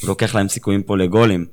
הוא 0.00 0.08
לוקח 0.08 0.34
להם 0.34 0.48
סיכויים 0.48 0.82
פה 0.82 0.96
לגולים. 0.96 1.46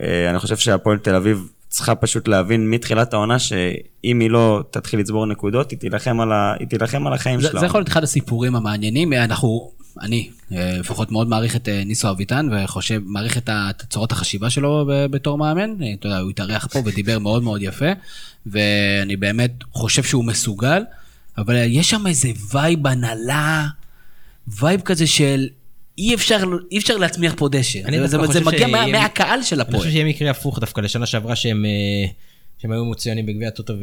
אני 0.00 0.38
חושב 0.38 0.56
שהפועל 0.56 0.98
תל 0.98 1.14
אביב 1.14 1.48
צריכה 1.68 1.94
פשוט 1.94 2.28
להבין 2.28 2.70
מתחילת 2.70 3.12
העונה 3.12 3.38
שאם 3.38 4.20
היא 4.20 4.30
לא 4.30 4.62
תתחיל 4.70 5.00
לצבור 5.00 5.26
נקודות, 5.26 5.70
היא 5.70 5.78
תילחם 5.78 6.20
על, 6.20 6.32
ה... 6.32 6.54
היא 6.58 6.68
תילחם 6.68 7.06
על 7.06 7.12
החיים 7.12 7.40
שלה. 7.40 7.60
זה 7.60 7.66
יכול 7.66 7.80
להיות 7.80 7.88
אחד 7.88 8.02
הסיפורים 8.02 8.56
המעניינים. 8.56 9.12
אנחנו, 9.12 9.70
אני 10.00 10.30
אה, 10.52 10.78
לפחות 10.78 11.12
מאוד 11.12 11.28
מעריך 11.28 11.56
את 11.56 11.68
אה, 11.68 11.82
ניסו 11.84 12.10
אביטן, 12.10 12.48
וחושב, 12.52 13.00
מעריך 13.04 13.38
את 13.38 13.50
צורת 13.90 14.12
החשיבה 14.12 14.50
שלו 14.50 14.90
בתור 15.10 15.38
מאמן. 15.38 15.82
אה, 15.82 15.92
אתה 15.98 16.06
יודע, 16.06 16.18
הוא 16.18 16.30
התארח 16.30 16.66
פה 16.66 16.82
ודיבר 16.84 17.18
מאוד 17.18 17.42
מאוד 17.42 17.62
יפה, 17.62 17.90
ואני 18.46 19.16
באמת 19.16 19.52
חושב 19.72 20.02
שהוא 20.02 20.24
מסוגל, 20.24 20.82
אבל 21.38 21.56
אה, 21.56 21.64
יש 21.64 21.90
שם 21.90 22.06
איזה 22.06 22.28
vibe 22.52 22.86
הנהלה, 22.86 23.66
vibe 24.48 24.80
כזה 24.80 25.06
של... 25.06 25.48
אי 25.98 26.14
אפשר, 26.14 26.38
אי 26.72 26.78
אפשר 26.78 26.96
להצמיח 26.96 27.34
פה 27.36 27.48
דשא. 27.48 27.78
אני 27.84 27.98
זה, 28.08 28.18
זה, 28.26 28.40
מגיע 28.40 28.66
מה, 28.66 28.86
מהקהל 28.86 29.42
של 29.42 29.56
אני 29.56 29.62
הפועל. 29.62 29.78
חושב 29.78 29.90
שיהיה 29.90 30.04
מקרה 30.04 30.30
הפוך 30.30 30.58
דווקא 30.58 30.80
לשנה 30.80 31.06
שעברה 31.06 31.36
שהם 31.36 31.64
אה, 31.64 32.06
שהם 32.58 32.72
היו 32.72 32.84
מצוינים 32.84 33.26
בגביע 33.26 33.48
הטוטו 33.48 33.74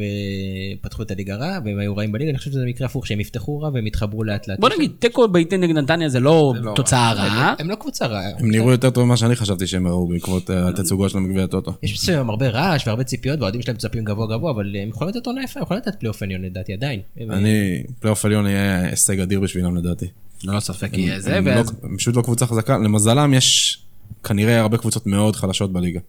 ופתחו 0.80 1.04
את 1.04 1.12
הליגה 1.12 1.36
רע, 1.36 1.58
והם 1.66 1.80
היו 1.80 1.96
רעים 1.96 2.12
בליגה, 2.12 2.30
אני 2.30 2.38
חושב 2.38 2.52
שזה 2.52 2.66
מקרה 2.66 2.86
הפוך, 2.86 3.08
שהם 3.08 3.20
יפתחו 3.20 3.60
רע 3.60 3.70
והם 3.74 3.88
יתחברו 3.88 4.24
לאט 4.24 4.48
לאט. 4.48 4.60
בוא 4.60 4.70
נגיד, 4.76 4.92
תיקו 5.00 5.28
ביתי 5.28 5.58
נגד 5.58 5.76
נתניה 5.78 6.10
זה 6.10 6.20
לא 6.20 6.54
תוצאה 6.76 7.14
רעה. 7.14 7.54
הם 7.60 7.70
לא 7.70 7.76
קבוצה 7.76 8.06
רעה. 8.06 8.30
הם 8.40 8.52
נראו 8.52 8.72
יותר 8.72 8.90
טוב 8.90 9.04
ממה 9.06 9.18
שאני 9.18 9.36
חשבתי 9.36 9.68
שהם 9.68 9.88
יראו 9.88 10.08
בעקבות 10.08 10.50
אה, 10.52 10.68
התצוגות 10.70 11.10
שלהם 11.12 11.28
בגביע 11.28 11.44
הטוטו. 11.44 11.74
יש 11.84 11.94
מסוים 11.94 12.30
הרבה 12.30 12.50
רעש 12.50 12.88
והרבה 12.88 13.04
ציפיות 13.04 13.40
והאוהדים 13.40 13.62
שלהם 13.62 13.76
מצפים 13.76 14.04
גבוה 14.04 14.28
גבוה, 14.28 14.52
אבל 14.52 14.76
הם 14.82 14.90
יכולים 14.90 15.14
לתת 15.16 15.26
עונה 15.28 15.44
יפה, 15.44 15.60
הם 15.60 15.64
יכולים 15.64 15.84
לתת 15.88 16.00
פלייאוף 16.00 16.24
עליון 16.24 16.42
לדעתי 16.42 16.74
עדיין. 16.74 17.00
הם- 17.18 17.32
אני, 17.32 17.84
פלייאוף 18.00 18.26
עליון 18.26 18.48
יהיה 18.48 18.82
הישג 18.90 19.20
אדיר 19.20 19.40
בשבילם 19.40 19.76
לדעתי. 19.76 20.06
ללא 20.44 20.60
ספק 20.60 20.90
יהיה 20.94 21.20
זה, 21.20 21.38
הם 21.38 21.46
ואז 21.46 21.72
לא- 21.72 21.90
הם 21.90 21.98
פשוט 21.98 22.16
לא 22.16 22.22
קבוצה 22.22 22.46
חזקה, 22.46 22.78
למזלם 22.78 23.34
יש 23.34 23.80
כנראה 24.24 24.60
הרבה 24.60 24.78
קבוצות 24.78 25.08
מאוד 25.08 25.36
חלשות 25.36 25.74
בליגה. 25.74 26.00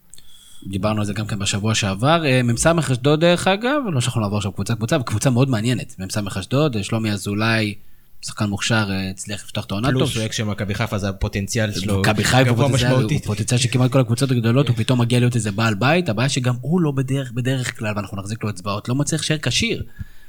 דיברנו 0.67 1.01
על 1.01 1.07
זה 1.07 1.13
גם 1.13 1.27
כן 1.27 1.39
בשבוע 1.39 1.75
שעבר. 1.75 2.27
אה, 2.27 2.43
מ"ס 2.43 2.67
אשדוד 2.67 3.21
דרך 3.21 3.49
אגב, 3.49 3.81
לא 3.93 4.01
שאנחנו 4.01 4.21
לעבור 4.21 4.37
עכשיו 4.37 4.53
קבוצה 4.53 4.75
קבוצה, 4.75 4.97
וקבוצה 5.01 5.31
מאוד 5.31 5.51
מעניינת. 5.51 5.95
מ"ס 5.99 6.17
אשדוד, 6.37 6.77
אה, 6.77 6.83
שלומי 6.83 7.13
אזולאי 7.13 7.75
שחקן 8.23 8.45
מוכשר, 8.45 8.89
אה, 8.91 9.11
הצליח 9.11 9.45
לפתוח 9.45 9.65
את 9.65 9.71
העונה 9.71 9.89
טוב. 9.89 9.97
פלוס 9.97 10.11
שהוא 10.11 10.25
של 10.31 10.45
מכבי 10.45 10.75
חיפה 10.75 10.99
זה 10.99 11.09
הפוטנציאל 11.09 11.73
שלו. 11.73 12.01
מכבי 12.01 12.25
חיפה 12.25 12.51
הוא. 12.51 13.11
פוטנציאל 13.25 13.61
של 13.61 13.69
כמעט 13.69 13.91
כל 13.93 14.01
הקבוצות 14.01 14.31
הגדולות, 14.31 14.69
הוא 14.69 14.77
פתאום 14.77 15.01
מגיע 15.01 15.19
להיות 15.19 15.35
איזה 15.37 15.53
בעל 15.53 15.75
בית, 15.75 16.09
הבעיה 16.09 16.29
שגם 16.29 16.55
הוא 16.61 16.81
לא 16.81 16.91
בדרך, 16.91 17.33
בדרך 17.33 17.79
כלל, 17.79 17.93
ואנחנו 17.97 18.17
נחזיק 18.17 18.45
לו 18.45 18.51
אצבעות, 18.51 18.89
לא 18.89 18.95
מצליח 18.95 19.21
להישאר 19.21 19.39
כשיר. 19.39 19.83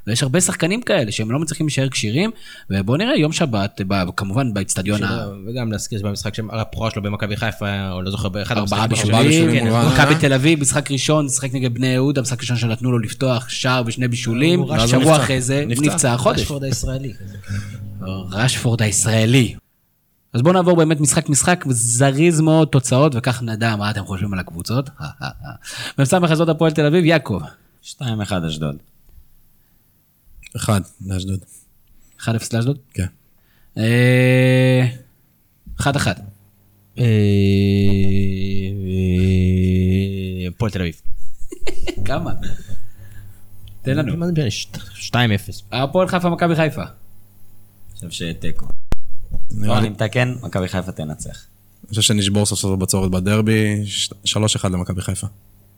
ויש 0.07 0.23
הרבה 0.23 0.41
שחקנים 0.41 0.81
כאלה 0.81 1.11
שהם 1.11 1.31
לא 1.31 1.39
מצליחים 1.39 1.65
להישאר 1.65 1.89
כשירים, 1.89 2.31
ובואו 2.69 2.97
נראה, 2.97 3.17
יום 3.17 3.31
שבת, 3.31 3.81
ב- 3.87 4.09
כמובן 4.17 4.53
באצטדיון 4.53 5.03
ה... 5.03 5.27
וגם 5.47 5.71
להזכיר 5.71 5.99
שבמשחק 5.99 6.35
שהפרועה 6.35 6.91
שלו 6.91 7.01
במכבי 7.01 7.37
חיפה, 7.37 7.91
או 7.91 8.01
לא 8.01 8.11
זוכר, 8.11 8.29
באחד 8.29 8.57
ארבעה 8.57 8.87
בישולים, 8.87 9.51
כן, 9.51 9.67
רעננה. 9.67 9.93
מכבי 9.93 10.15
תל 10.15 10.33
אביב, 10.33 10.59
משחק 10.59 10.91
ראשון, 10.91 11.29
שיחק 11.29 11.53
נגד 11.53 11.73
בני 11.73 11.87
יהודה, 11.87 12.21
משחק 12.21 12.41
ראשון 12.41 12.57
שנתנו 12.57 12.91
לו 12.91 12.99
לפתוח 12.99 13.49
שער 13.49 13.83
ושני 13.85 14.07
בישולים, 14.07 14.65
שבוע. 14.87 15.15
אחרי 15.15 15.41
זה 15.41 15.65
נפצע. 15.67 15.85
נפצע 15.85 16.17
חודש. 16.17 16.39
רשפורד 18.31 18.81
הישראלי. 18.81 19.55
אז 20.33 20.41
בואו 20.41 20.53
נעבור 20.53 20.75
באמת 20.75 20.99
משחק 20.99 21.29
משחק, 21.29 21.63
זריז 21.69 22.41
מאוד 22.41 22.67
תוצאות, 22.67 23.11
וכך 23.15 23.43
נדע 23.43 23.75
מה 23.75 23.89
אתם 23.89 24.05
חושבים 24.05 24.33
על 24.33 24.39
הקבוצות. 24.39 24.89
מ"ס 25.99 26.13
מחזות 26.13 26.49
הפועל 26.49 26.71
תל 26.71 26.85
אביב, 26.85 27.05
יעקב, 27.05 27.41
2-1 27.83 28.01
אשדוד. 28.47 28.75
אחד, 30.57 30.81
לאשדוד. 31.05 31.39
1-0 32.19 32.25
לאשדוד? 32.53 32.77
כן. 32.93 33.05
אה, 33.77 34.87
1-1. 35.79 35.85
אה, 36.97 37.03
אה, 40.43 40.47
הפועל 40.47 40.71
תל 40.71 40.81
אביב. 40.81 41.01
כמה? 42.05 42.31
תן 43.81 43.97
לנו. 43.97 44.17
מה 44.17 44.25
זה 44.25 44.31
משנה? 44.31 44.51
שת- 44.51 44.77
2-0. 44.77 45.15
הפועל 45.71 46.07
חיפה, 46.07 46.29
מכבי 46.29 46.55
חיפה. 46.55 46.81
אני 46.83 48.09
חושב 48.09 48.25
שתיקו. 48.33 48.67
נראה 49.51 49.67
לא, 49.67 49.73
לי- 49.73 49.79
אני 49.79 49.89
מתקן, 49.89 50.33
מכבי 50.41 50.67
חיפה 50.67 50.91
תנצח. 50.91 51.45
אני 51.83 51.89
חושב 51.89 52.01
שנשבור 52.01 52.45
סוף 52.45 52.59
סוף 52.59 52.79
בצורת 52.79 53.11
בדרבי, 53.11 53.81
ש- 53.85 54.09
3-1 54.25 54.37
למכבי 54.69 55.01
חיפה. 55.01 55.27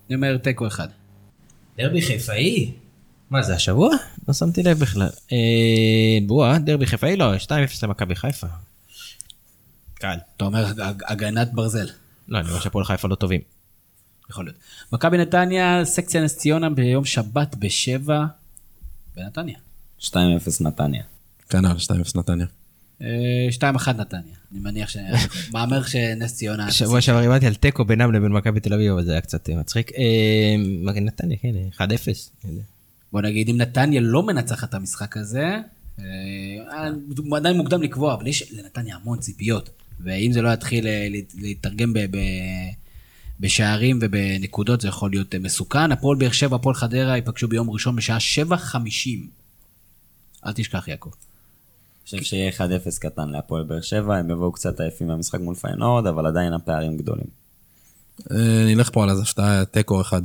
אני 0.08 0.16
אומר 0.16 0.38
תיקו 0.38 0.68
אחד. 0.68 0.88
דרבי 1.78 2.02
חיפאי? 2.02 2.72
מה 3.30 3.42
זה 3.44 3.56
השבוע? 3.56 3.90
לא 4.28 4.34
שמתי 4.34 4.64
לב 4.64 4.80
בכלל. 4.80 5.10
אה, 5.32 5.38
בואה, 6.28 6.60
דרבי 6.60 6.86
חיפאי? 6.86 7.16
לא, 7.18 7.36
2-0 7.36 7.50
למכבי 7.84 8.16
חיפה. 8.16 8.48
קל. 9.94 10.18
אתה 10.38 10.46
אומר 10.46 10.66
הג- 10.66 11.04
הגנת 11.08 11.54
ברזל. 11.54 11.88
לא, 12.28 12.40
אני 12.40 12.50
רואה 12.50 12.62
שהפועל 12.62 12.86
חיפה 12.86 13.08
לא 13.08 13.16
טובים. 13.16 13.42
יכול 14.30 14.46
להיות. 14.46 14.58
מכבי 14.94 15.18
נתניה, 15.18 15.82
סקציה 15.86 16.24
נס 16.24 16.38
ציונה 16.38 16.70
ביום 16.70 17.06
שבת 17.06 17.56
בשבע 17.56 18.26
בנתניה. 19.16 19.58
2-0 20.00 20.14
נתניה. 20.62 21.04
כנ"ל, 21.50 21.76
2-0 21.78 21.92
נתניה. 22.16 22.46
אה, 23.02 23.08
2-1 23.52 23.62
נתניה. 23.98 24.34
אני 24.52 24.60
מניח 24.60 24.90
ש... 24.90 24.98
מהמר 25.54 25.84
שנס 25.84 26.36
ציונה... 26.36 26.72
שבוע 26.72 27.02
שעבר 27.02 27.20
הבנתי 27.20 27.48
על 27.48 27.56
תיקו 27.56 27.86
בינם 27.86 28.12
לבין 28.14 28.32
מכבי 28.32 28.60
תל 28.60 28.74
אביב, 28.74 28.92
אבל 28.92 29.06
זה 29.06 29.12
היה 29.12 29.22
קצת 29.22 29.50
אה, 29.50 29.56
מצחיק. 29.56 29.92
אה, 29.98 30.56
נתניה, 31.02 31.38
כן, 31.42 31.54
אה, 31.80 31.86
1-0. 31.86 32.48
בוא 33.12 33.22
נגיד, 33.22 33.50
אם 33.50 33.58
נתניה 33.58 34.02
לא 34.02 34.24
מנצחת 34.24 34.70
את 34.70 34.74
המשחק 34.74 35.18
הזה, 35.18 35.46
אה, 36.00 36.04
עדיין 37.38 37.58
מוקדם 37.58 37.82
לקבוע, 37.82 38.14
אבל 38.14 38.28
יש 38.28 38.52
לנתניה 38.54 38.96
המון 38.96 39.20
ציפיות. 39.20 39.70
ואם 40.04 40.32
זה 40.34 40.42
לא 40.42 40.50
יתחיל 40.50 40.88
אה, 40.88 41.08
להת- 41.10 41.34
להתרגם 41.38 41.94
ב- 41.94 42.06
בשערים 43.40 44.00
ובנקודות, 44.02 44.82
זה 44.82 44.88
יכול 44.88 45.10
להיות 45.12 45.36
אה, 45.36 45.40
מסוכן. 45.40 45.92
הפועל 45.92 46.18
באר 46.18 46.32
שבע, 46.32 46.56
הפועל 46.56 46.76
חדרה 46.76 47.16
ייפגשו 47.16 47.48
ביום 47.48 47.70
ראשון 47.70 47.96
בשעה 47.96 48.18
7:50. 48.18 49.28
אל 50.46 50.52
תשכח, 50.54 50.88
יעקב. 50.88 51.10
אני 52.14 52.22
חושב 52.22 52.30
שיהיה 52.30 52.52
1-0 52.52 52.62
קטן 53.00 53.30
להפועל 53.30 53.64
באר 53.64 53.82
שבע, 53.82 54.18
הם 54.18 54.30
יבואו 54.30 54.52
קצת 54.52 54.80
עייפים 54.80 55.08
מהמשחק 55.08 55.40
מול 55.40 55.56
פיינורד, 55.56 56.08
אבל 56.08 56.26
עדיין 56.26 56.54
הפערים 56.54 56.98
גדולים. 56.98 57.28
נלך 58.68 58.90
פה 58.94 59.04
על 59.04 59.10
איזה 59.10 59.22
הפתעה, 59.22 59.66
תיקו 59.66 60.02
אחד. 60.02 60.22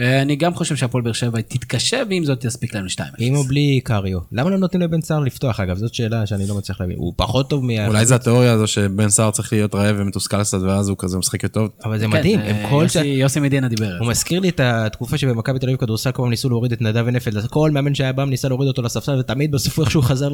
אה, 0.00 0.22
אני 0.22 0.36
גם 0.36 0.54
חושב 0.54 0.76
שהפועל 0.76 1.04
באר 1.04 1.12
שבע 1.12 1.40
תתקשה, 1.40 2.02
ועם 2.10 2.24
זאת 2.24 2.40
תספיק 2.46 2.74
לנו 2.74 2.88
2 2.88 3.12
עם 3.18 3.34
או 3.36 3.44
בלי 3.44 3.80
קריו? 3.84 4.18
למה 4.32 4.50
לא 4.50 4.56
נותנים 4.58 4.82
לבן 4.82 5.00
סער 5.00 5.20
לפתוח 5.20 5.60
אגב? 5.60 5.76
זאת 5.76 5.94
שאלה 5.94 6.26
שאני 6.26 6.46
לא 6.46 6.54
מצליח 6.54 6.80
להבין. 6.80 6.96
הוא 6.98 7.12
פחות 7.16 7.50
טוב 7.50 7.64
מה... 7.64 7.86
אולי 7.86 8.06
זה 8.06 8.14
התיאוריה 8.14 8.52
הזו 8.52 8.66
שבן 8.66 9.08
סער 9.08 9.30
צריך 9.30 9.52
להיות 9.52 9.74
רעב 9.74 9.96
ומתוסכל 9.98 10.42
קצת, 10.42 10.58
ואז 10.60 10.88
הוא 10.88 10.96
כזה 10.98 11.18
משחק 11.18 11.46
טוב. 11.46 11.68
אבל 11.84 11.98
זה 11.98 12.08
מדהים, 12.08 12.40
הם 12.40 12.70
כל... 12.70 12.88
ש- 12.88 12.96
כן, 12.96 13.04
יוסי 13.04 13.40
מדינה 13.40 13.68
דיבר 13.68 13.86
על 13.86 13.98
הוא. 13.98 14.08
מזכיר 14.08 14.40
לי 14.40 14.48
את 14.48 14.60
התקופה 14.60 15.18
שבמכבי 15.18 15.58
תל 15.58 15.66
אביב 15.66 15.78
כדורסל 15.78 16.10
כל 16.12 16.22
פעם 16.22 16.30
ניסו 16.30 16.48
להוריד 16.48 16.72
את 16.72 16.82
נדב 16.82 17.04
ונפלד, 17.06 17.36
אז 17.36 17.46
כל 17.46 17.70
מאמן 17.70 17.94
שהיה 17.94 18.12
בא 18.12 18.24
ניסה 18.24 18.48
להוריד 18.48 18.68
אותו 18.68 18.82
לספסל 18.82 19.18
ותמיד 19.18 19.52
בסוף 19.52 19.78
הוא 19.78 19.84
איכשהו 19.84 20.02
חזר 20.02 20.28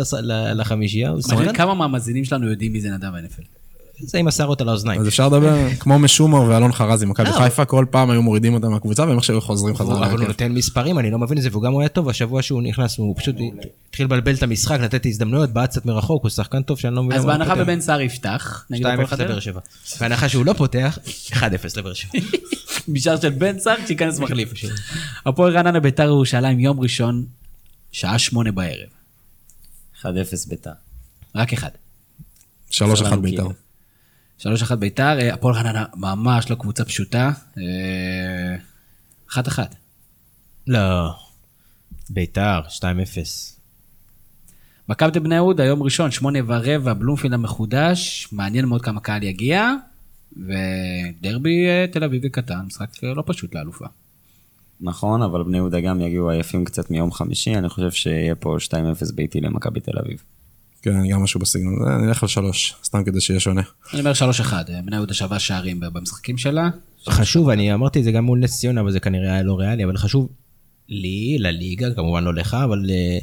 לחמישייה. 0.54 1.10
הוא 1.10 1.52
כמה 1.54 1.74
מהמאזינים 1.74 2.24
שלנו 2.24 2.50
יודעים 2.50 2.72
מי 2.72 2.80
זה 2.80 2.90
נדב 2.90 3.14
הנפל. 3.14 3.42
זה 4.00 4.18
עם 4.18 4.28
השערות 4.28 4.60
על 4.60 4.68
האוזניים. 4.68 5.00
אז 5.00 5.08
אפשר 5.08 5.28
לדבר 5.28 5.70
כמו 5.78 5.98
משומר 5.98 6.42
ואלון 6.42 6.72
חרזי, 6.72 7.06
מכבי 7.06 7.32
חיפה, 7.32 7.64
כל 7.64 7.86
פעם 7.90 8.10
היו 8.10 8.22
מורידים 8.22 8.54
אותם 8.54 8.70
מהקבוצה, 8.70 9.02
והם 9.02 9.18
עכשיו 9.18 9.40
חוזרים 9.40 9.76
חזרה. 9.76 10.06
אבל 10.06 10.18
הוא. 10.18 10.28
נותן 10.28 10.52
מספרים, 10.52 10.98
אני 10.98 11.10
לא 11.10 11.18
מבין 11.18 11.38
את 11.38 11.42
זה, 11.42 11.48
והוא 11.52 11.62
גם 11.62 11.78
היה 11.78 11.88
טוב, 11.88 12.08
השבוע 12.08 12.42
שהוא 12.42 12.62
נכנס, 12.62 12.98
הוא 12.98 13.14
פשוט 13.18 13.36
התחיל 13.88 14.06
לבלבל 14.06 14.34
את 14.34 14.42
המשחק, 14.42 14.80
לתת 14.80 15.06
הזדמנויות, 15.06 15.50
בעט 15.50 15.70
קצת 15.70 15.86
מרחוק, 15.86 16.22
הוא 16.22 16.30
שחקן 16.30 16.62
טוב 16.62 16.78
שאני 16.78 16.94
לא 16.94 17.02
מבין. 17.02 17.18
אז 17.18 17.24
בהנחה. 17.24 17.54
בבן 17.54 17.80
סער 17.80 18.00
יפתח, 18.00 18.66
נגד 18.70 18.86
2-0 18.86 18.88
הפועל 18.92 19.06
חדרה, 19.06 19.26
לבאר 19.26 19.40
שבע. 19.40 19.60
בהנחה 20.00 20.28
שהוא 20.28 20.46
לא 20.46 20.52
פותח, 20.52 20.98
1-0 21.30 21.40
לבאר 21.76 21.92
שבע. 21.92 22.10
בשער 22.88 23.20
של 23.20 23.30
בן 23.30 23.58
סער 23.58 23.76
שייכנס 23.86 24.18
מחליף. 24.18 24.52
הפועל 25.26 25.56
רעננה 25.56 25.80
ביתר 25.80 26.02
ירושלים 26.02 26.60
יום 26.60 26.80
ראשון, 26.80 27.24
שעה 27.92 28.18
שמונה 28.18 28.52
בערב. 28.52 28.88
1-0 30.02 30.06
ביתר. 30.48 30.70
רק 31.34 31.52
אחד. 31.52 31.70
3-1 32.70 32.74
שלנו 32.96 33.22
בית"ר. 33.22 33.48
שלוש 34.38 34.62
אחת 34.62 34.78
ביתר, 34.78 35.18
אה, 35.20 35.34
הפועל 35.34 35.54
רעננה 35.54 35.84
ממש 35.96 36.50
לא 36.50 36.56
קבוצה 36.56 36.84
פשוטה. 36.84 37.30
אה, 37.58 38.56
אחת 39.30 39.48
אחת. 39.48 39.74
לא. 40.66 41.14
ביתר, 42.10 42.60
2-0. 42.68 42.80
מכבי 44.88 45.20
בני 45.20 45.34
יהודה, 45.34 45.64
יום 45.64 45.82
ראשון, 45.82 46.10
שמונה 46.10 46.38
ורבע, 46.46 46.94
בלומפילד 46.94 47.34
המחודש, 47.34 48.28
מעניין 48.32 48.64
מאוד 48.64 48.82
כמה 48.82 49.00
קהל 49.00 49.22
יגיע, 49.22 49.70
ודרבי 50.32 51.66
אה, 51.66 51.86
תל 51.92 52.04
אביבי 52.04 52.30
קטן, 52.30 52.60
משחק 52.66 53.02
לא 53.02 53.22
פשוט 53.26 53.54
לאלופה. 53.54 53.86
נכון, 54.80 55.22
אבל 55.22 55.42
בני 55.42 55.56
יהודה 55.56 55.80
גם 55.80 56.00
יגיעו 56.00 56.30
עייפים 56.30 56.64
קצת 56.64 56.90
מיום 56.90 57.12
חמישי, 57.12 57.54
אני 57.54 57.68
חושב 57.68 57.90
שיהיה 57.90 58.34
פה 58.34 58.56
2-0 59.10 59.14
ביתי 59.14 59.40
למכבי 59.40 59.80
תל 59.80 59.98
אביב. 59.98 60.22
כן, 60.84 61.08
גם 61.08 61.22
משהו 61.22 61.40
בסגנון 61.40 61.74
הזה, 61.82 62.06
נלך 62.06 62.22
על 62.22 62.28
3, 62.28 62.74
סתם 62.84 63.04
כדי 63.04 63.20
שיהיה 63.20 63.40
שונה. 63.40 63.62
אני 63.92 64.00
אומר 64.00 64.14
שלוש 64.14 64.40
אחד, 64.40 64.64
אה, 64.68 64.82
בני 64.82 64.96
יהודה 64.96 65.14
שווה 65.14 65.38
שערים 65.38 65.80
במשחקים 65.80 66.38
שלה. 66.38 66.68
חשוב, 67.08 67.48
אני 67.48 67.74
אמרתי 67.74 67.98
את 67.98 68.04
זה 68.04 68.12
גם 68.12 68.24
מול 68.24 68.38
נס 68.38 68.58
ציונה, 68.58 68.80
אבל 68.80 68.92
זה 68.92 69.00
כנראה 69.00 69.32
היה 69.32 69.42
לא 69.42 69.58
ריאלי, 69.58 69.84
אבל 69.84 69.96
חשוב 69.96 70.28
לי, 70.88 71.36
לליגה, 71.38 71.94
כמובן 71.94 72.24
לא 72.24 72.34
לך, 72.34 72.56
אבל 72.64 72.90
אה, 72.90 73.18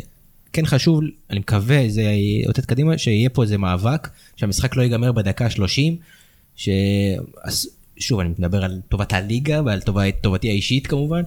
כן 0.53 0.65
חשוב, 0.65 1.01
אני 1.29 1.39
מקווה, 1.39 1.89
זה 1.89 2.01
יאותת 2.43 2.65
קדימה, 2.65 2.97
שיהיה 2.97 3.29
פה 3.29 3.43
איזה 3.43 3.57
מאבק, 3.57 4.09
שהמשחק 4.35 4.75
לא 4.75 4.81
ייגמר 4.81 5.11
בדקה 5.11 5.49
30, 5.49 5.95
ש... 6.55 6.69
אז, 7.43 7.69
שוב, 7.97 8.19
אני 8.19 8.29
מדבר 8.29 8.63
על 8.63 8.81
טובת 8.89 9.13
הליגה 9.13 9.61
ועל 9.65 9.81
טובת, 9.81 10.13
טובתי 10.21 10.49
האישית 10.49 10.87
כמובן, 10.87 11.21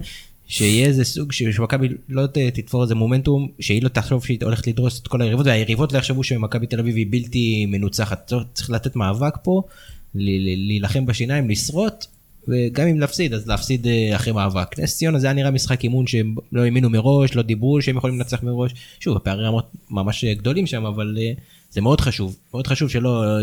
שיהיה 0.46 0.86
איזה 0.86 1.04
סוג 1.04 1.32
שמכבי 1.32 1.88
לא 2.08 2.26
תתפור 2.26 2.82
איזה 2.82 2.94
מומנטום, 2.94 3.48
שהיא 3.60 3.82
לא 3.82 3.88
תחשוב 3.88 4.24
שהיא 4.24 4.38
הולכת 4.42 4.66
לדרוס 4.66 5.00
את 5.00 5.08
כל 5.08 5.22
היריבות, 5.22 5.46
והיריבות 5.46 5.92
לא 5.92 5.98
יחשבו 5.98 6.24
שמכבי 6.24 6.66
תל 6.66 6.78
אביב 6.80 6.96
היא 6.96 7.06
בלתי 7.10 7.66
מנוצחת. 7.66 8.32
צריך- 8.54 8.70
לתת 8.70 8.96
מאבק 8.96 9.34
פה, 9.42 9.62
להילחם 10.14 11.06
בשיניים, 11.06 11.50
לשרוט, 11.50 12.04
וגם 12.48 12.86
אם 12.86 13.00
להפסיד, 13.00 13.34
אז 13.34 13.46
להפסיד 13.48 13.86
אה, 13.86 14.16
אחרי 14.16 14.32
מאבק. 14.32 14.78
נס 14.78 14.96
ציונה 14.96 15.18
זה 15.18 15.26
היה 15.26 15.34
נראה 15.34 15.50
משחק 15.50 15.82
אימון 15.84 16.06
שהם 16.06 16.34
לא 16.52 16.64
האמינו 16.64 16.90
מראש, 16.90 17.34
לא 17.34 17.42
דיברו 17.42 17.82
שהם 17.82 17.96
יכולים 17.96 18.18
לנצח 18.18 18.42
מראש. 18.42 18.72
שוב, 19.00 19.16
הפערים 19.16 19.52
ממש- 19.52 19.62
ממש 19.90 20.24
גדולים 20.24 20.66
שם, 20.66 20.84
אבל 20.86 21.16
אה, 21.20 21.32
זה 21.74 21.80
מאוד 21.80 22.00
חשוב. 22.00 22.36
מאוד 22.54 22.66
חשוב 22.66 22.88
שלא 22.88 23.24
אה, 23.24 23.40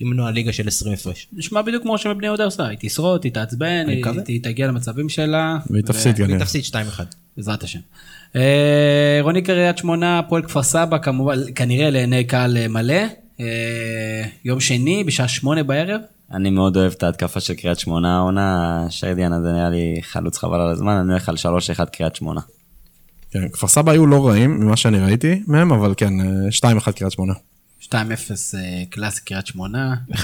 למנוע 0.00 0.30
ליגה 0.30 0.52
של 0.52 0.68
20 0.68 0.94
הפרש. 0.94 1.28
נשמע 1.32 1.62
בדיוק 1.62 1.82
כמו 1.82 1.98
שבני 1.98 2.26
יהודה 2.26 2.44
עושה, 2.44 2.66
היא 2.66 2.78
תשרוט, 2.80 3.24
היא 3.24 3.32
תעצבן, 3.32 3.86
היא 4.26 4.42
תגיע 4.42 4.66
למצבים 4.66 5.08
שלה. 5.08 5.58
והיא 5.70 5.84
תפסיד 5.84 6.14
והיא 6.16 6.26
כנראה. 6.26 6.40
תפסיד 6.40 6.64
2-1. 6.64 6.74
בעזרת 7.36 7.62
השם. 7.62 7.78
אה, 8.36 9.18
רוני 9.22 9.42
קריית 9.42 9.78
שמונה, 9.78 10.18
הפועל 10.18 10.42
כפר 10.42 10.62
סבא, 10.62 10.98
כמובן, 10.98 11.38
כנראה 11.54 11.90
לעיני 11.90 12.24
קהל 12.24 12.68
מלא. 12.68 13.02
אה, 13.40 14.24
יום 14.44 14.60
שני, 14.60 15.04
בשעה 15.04 15.28
שמונה 15.28 15.62
בערב. 15.62 16.00
אני 16.32 16.50
מאוד 16.50 16.76
אוהב 16.76 16.92
את 16.92 17.02
ההתקפה 17.02 17.40
של 17.40 17.54
קריית 17.54 17.78
שמונה 17.78 18.16
העונה, 18.16 18.86
שרדיאן 18.90 19.32
הזה 19.32 19.52
נראה 19.52 19.70
לי 19.70 20.00
חלוץ 20.02 20.38
חבל 20.38 20.60
על 20.60 20.70
הזמן, 20.70 20.92
אני 20.92 21.12
הולך 21.12 21.28
על 21.28 21.36
3-1 21.36 21.84
קריית 21.92 22.16
שמונה. 22.16 22.40
כן, 23.30 23.48
כפר 23.48 23.66
סבא 23.66 23.92
היו 23.92 24.06
לא 24.06 24.28
רעים 24.28 24.60
ממה 24.60 24.76
שאני 24.76 24.98
ראיתי 24.98 25.42
מהם, 25.46 25.72
אבל 25.72 25.94
כן, 25.96 26.20
אה, 26.20 26.26
2-1 26.50 26.92
קריית 26.92 27.12
שמונה. 27.12 27.32
2-0 27.82 27.92
אה, 27.94 28.82
קלאסי 28.90 29.20
קריית 29.24 29.46
שמונה, 29.46 29.94
1-1. 30.12 30.16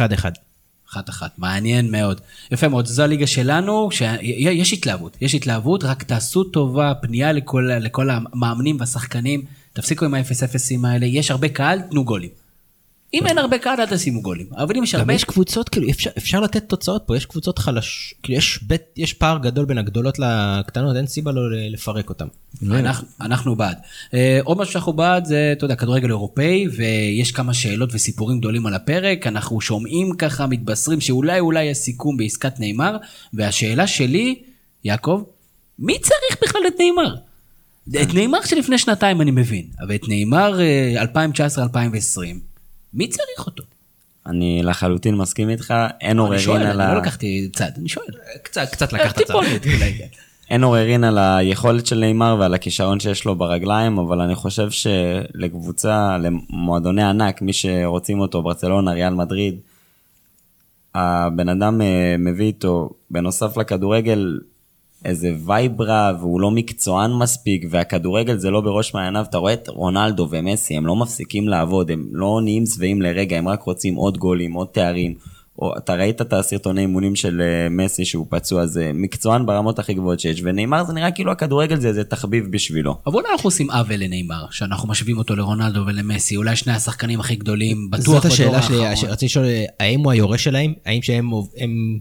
אחת 0.93 1.09
אחת, 1.09 1.39
מעניין 1.39 1.91
מאוד. 1.91 2.21
יפה 2.51 2.69
מאוד, 2.69 2.87
זו 2.87 3.03
הליגה 3.03 3.27
שלנו, 3.27 3.89
שיש 3.91 4.73
התלהבות, 4.73 5.17
יש 5.21 5.35
התלהבות, 5.35 5.85
רק 5.85 6.03
תעשו 6.03 6.45
טובה, 6.45 6.93
פנייה 7.03 7.33
לכל, 7.33 7.71
לכל 7.81 8.11
המאמנים 8.11 8.77
והשחקנים, 8.81 9.45
תפסיקו 9.73 10.05
עם 10.05 10.15
ה-0-0ים 10.15 10.87
האלה, 10.87 11.07
יש 11.07 11.31
הרבה 11.31 11.49
קהל, 11.49 11.81
תנו 11.91 12.05
גולים. 12.05 12.42
אם 13.15 13.27
אין 13.27 13.39
הרבה 13.39 13.59
קהל, 13.59 13.81
אל 13.81 13.87
תשימו 13.87 14.23
גולים. 14.23 14.47
אבל 14.57 14.77
אם 14.77 14.83
יש 14.83 14.95
גם 14.95 15.01
הרבה... 15.01 15.15
יש 15.15 15.25
קבוצות, 15.25 15.69
כאילו, 15.69 15.91
אפשר, 15.91 16.11
אפשר 16.19 16.41
לתת 16.41 16.69
תוצאות 16.69 17.03
פה, 17.07 17.17
יש 17.17 17.27
קבוצות 17.27 17.59
חלש, 17.59 18.15
כאילו, 18.23 18.39
יש, 18.39 18.59
בית, 18.63 18.83
יש 18.97 19.13
פער 19.13 19.39
גדול 19.39 19.65
בין 19.65 19.79
הגדולות 19.79 20.19
לקטנות, 20.19 20.97
אין 20.97 21.07
סיבה 21.07 21.33
לא 21.33 21.41
לפרק 21.51 22.09
אותם. 22.09 22.27
אנחנו, 22.71 23.09
אנחנו 23.21 23.57
בעד. 23.57 23.77
אה, 24.15 24.41
עוד 24.45 24.59
משהו 24.59 24.73
שאנחנו 24.73 24.93
בעד 24.93 25.25
זה, 25.25 25.53
אתה 25.57 25.65
יודע, 25.65 25.75
כדורגל 25.75 26.09
אירופאי, 26.09 26.67
ויש 26.77 27.33
כמה 27.33 27.55
שאלות 27.55 27.91
וסיפורים 27.93 28.39
גדולים 28.39 28.67
על 28.67 28.75
הפרק. 28.75 29.27
אנחנו 29.27 29.61
שומעים 29.61 30.17
ככה, 30.17 30.47
מתבשרים 30.47 31.01
שאולי 31.01 31.41
אולי 31.41 31.65
יש 31.65 31.79
סיכום 31.79 32.17
בעסקת 32.17 32.61
נאמר, 32.61 32.97
והשאלה 33.35 33.87
שלי, 33.87 34.43
יעקב, 34.85 35.23
מי 35.79 35.99
צריך 35.99 36.43
בכלל 36.43 36.63
את 36.67 36.75
נאמר? 36.81 37.17
את 38.03 38.15
נאמר 38.15 38.43
שלפני 38.45 38.79
שנתיים 38.79 39.21
אני 39.21 39.31
מבין, 39.31 39.67
אבל 39.81 39.95
את 39.95 40.09
נאמר 40.09 40.61
אה, 40.61 41.03
2019-2020, 41.03 42.52
מי 42.95 43.09
צריך 43.09 43.47
אותו? 43.47 43.63
אני 44.27 44.63
לחלוטין 44.63 45.15
מסכים 45.15 45.51
איתך, 45.51 45.75
אין 46.01 46.11
אני 46.11 46.19
עוררין 46.19 46.41
שואל, 46.41 46.63
על 46.63 46.81
אני 46.81 46.91
ה... 46.91 46.95
לא 46.95 47.01
לקחתי 47.01 47.49
צד, 47.53 47.71
אני 47.79 47.89
שואל. 47.89 48.07
קצת, 48.43 48.69
קצת 48.73 48.93
לקחת 48.93 49.19
צד. 49.19 49.35
כן. 49.99 50.07
אין 50.51 50.65
עוררין 50.65 51.05
על 51.05 51.19
היכולת 51.19 51.87
של 51.87 51.99
נאמר 51.99 52.37
ועל 52.41 52.55
הכישרון 52.55 53.01
שיש 53.01 53.25
לו 53.25 53.35
ברגליים, 53.35 53.99
אבל 53.99 54.21
אני 54.21 54.35
חושב 54.35 54.71
שלקבוצה, 54.71 56.19
למועדוני 56.19 57.03
ענק, 57.03 57.43
מי 57.43 57.53
שרוצים 57.53 58.21
אותו, 58.21 58.43
ברצלונה, 58.43 58.93
ריאל 58.93 59.15
מדריד, 59.15 59.61
הבן 60.95 61.49
אדם 61.49 61.81
אה, 61.81 62.17
מביא 62.19 62.47
איתו, 62.47 62.91
בנוסף 63.11 63.57
לכדורגל, 63.57 64.39
איזה 65.05 65.35
vibe 65.47 65.83
רע, 65.83 66.13
והוא 66.21 66.41
לא 66.41 66.51
מקצוען 66.51 67.13
מספיק, 67.13 67.65
והכדורגל 67.71 68.37
זה 68.37 68.51
לא 68.51 68.61
בראש 68.61 68.95
מעייניו. 68.95 69.25
אתה 69.29 69.39
רואה 69.39 69.53
את 69.53 69.69
רונלדו 69.69 70.29
ומסי, 70.31 70.77
הם 70.77 70.87
לא 70.87 70.97
מפסיקים 70.97 71.49
לעבוד, 71.49 71.91
הם 71.91 72.07
לא 72.13 72.41
נהיים 72.43 72.67
שבעים 72.67 73.03
לרגע, 73.03 73.39
הם 73.39 73.49
רק 73.49 73.63
רוצים 73.63 73.95
עוד 73.95 74.19
גולים, 74.19 74.53
עוד 74.53 74.69
תארים. 74.73 75.15
או, 75.59 75.77
אתה 75.77 75.95
ראית 75.95 76.21
את 76.21 76.33
הסרטוני 76.33 76.81
אימונים 76.81 77.17
של 77.17 77.41
אה, 77.41 77.69
מסי 77.71 78.05
שהוא 78.05 78.27
פצוע, 78.29 78.67
זה 78.67 78.91
מקצוען 78.95 79.47
ברמות 79.47 79.79
הכי 79.79 79.95
גבוהות 79.95 80.21
שיש, 80.21 80.41
וניימאר 80.45 80.85
זה 80.85 80.93
נראה 80.93 81.11
כאילו 81.11 81.33
הכדורגל 81.33 81.81
זה 81.81 81.89
איזה 81.89 82.05
תחביב 82.05 82.47
בשבילו. 82.51 82.97
אבל 83.07 83.15
אולי 83.15 83.29
אנחנו 83.33 83.47
עושים 83.47 83.71
עוול 83.71 83.97
לניימאר, 83.97 84.47
שאנחנו 84.51 84.89
משווים 84.89 85.19
אותו 85.19 85.37
לרונלדו 85.37 85.81
ולמסי, 85.87 86.37
אולי 86.37 86.57
שני 86.57 86.73
השחקנים 86.73 87.21
הכי 87.21 87.37
גדולים, 87.37 87.91
בטוח 87.91 88.05
זאת 88.05 88.17
בדור 88.17 88.33
השאלה 88.33 88.57
האחרון. 88.57 88.97
שרציתי 88.97 89.27
לשאול, 89.27 89.47
האם 89.81 90.01
הוא 90.01 90.13
היורש 90.13 90.45
שלהם? 90.45 90.73
האם 90.87 91.03
שהם 91.03 91.31
הם 91.57 91.99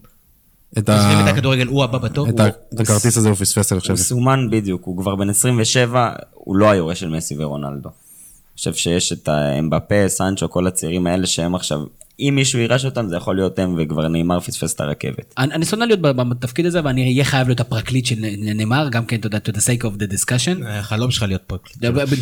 את 0.78 0.90
ה- 0.90 1.24
את 1.24 1.34
הכדורגל, 1.34 1.68
הוא 1.68 1.84
הבא 1.84 1.98
בתור? 1.98 2.30
את 2.30 2.40
הכרטיס 2.80 3.18
הזה 3.18 3.28
הוא 3.30 3.36
פספס, 3.36 3.72
אני 3.72 3.80
חושב. 3.80 3.94
הוא 3.94 3.98
סומן 3.98 4.48
בדיוק, 4.52 4.82
הוא 4.86 4.98
כבר 4.98 5.16
בן 5.16 5.30
27, 5.30 6.10
הוא 6.34 6.56
לא 6.56 6.72
היורש 6.72 7.00
של 7.00 7.10
מסי 7.10 7.36
ורונלדו. 7.38 7.90
אני 7.90 8.58
חושב 8.58 8.74
שיש 8.74 9.12
את 9.12 9.28
האמבפה, 9.28 9.96
סנצ'ו, 10.08 10.50
כל 10.50 10.68
הצעירים 10.68 11.08
האלה 11.08 11.28
שהם 11.28 11.56
עכשיו, 11.56 11.80
אם 12.20 12.34
מישהו 12.36 12.60
יירש 12.60 12.86
אותם 12.86 13.08
זה 13.10 13.16
יכול 13.16 13.36
להיות 13.36 13.60
הם, 13.60 13.76
וכבר 13.78 14.08
נאמר 14.08 14.40
פספס 14.40 14.74
את 14.76 14.82
הרכבת. 14.82 15.34
אני, 15.38 15.54
אני 15.54 15.66
שונא 15.66 15.84
להיות 15.84 16.02
ב- 16.02 16.08
בתפקיד 16.30 16.66
הזה, 16.66 16.80
ואני 16.84 17.04
אהיה 17.04 17.24
חייב 17.24 17.48
להיות 17.48 17.60
הפרקליט 17.60 18.06
של 18.06 18.16
נאמר, 18.56 18.88
גם 18.92 19.06
כן, 19.06 19.16
אתה 19.20 19.28
יודע, 19.28 19.38
to 19.38 19.52
the 19.52 19.60
sake 19.60 19.84
of 19.84 20.00
the 20.02 20.14
discussion. 20.14 20.66
החלום 20.68 21.12
שלך 21.12 21.24
להיות 21.24 21.42
פה. 21.48 21.56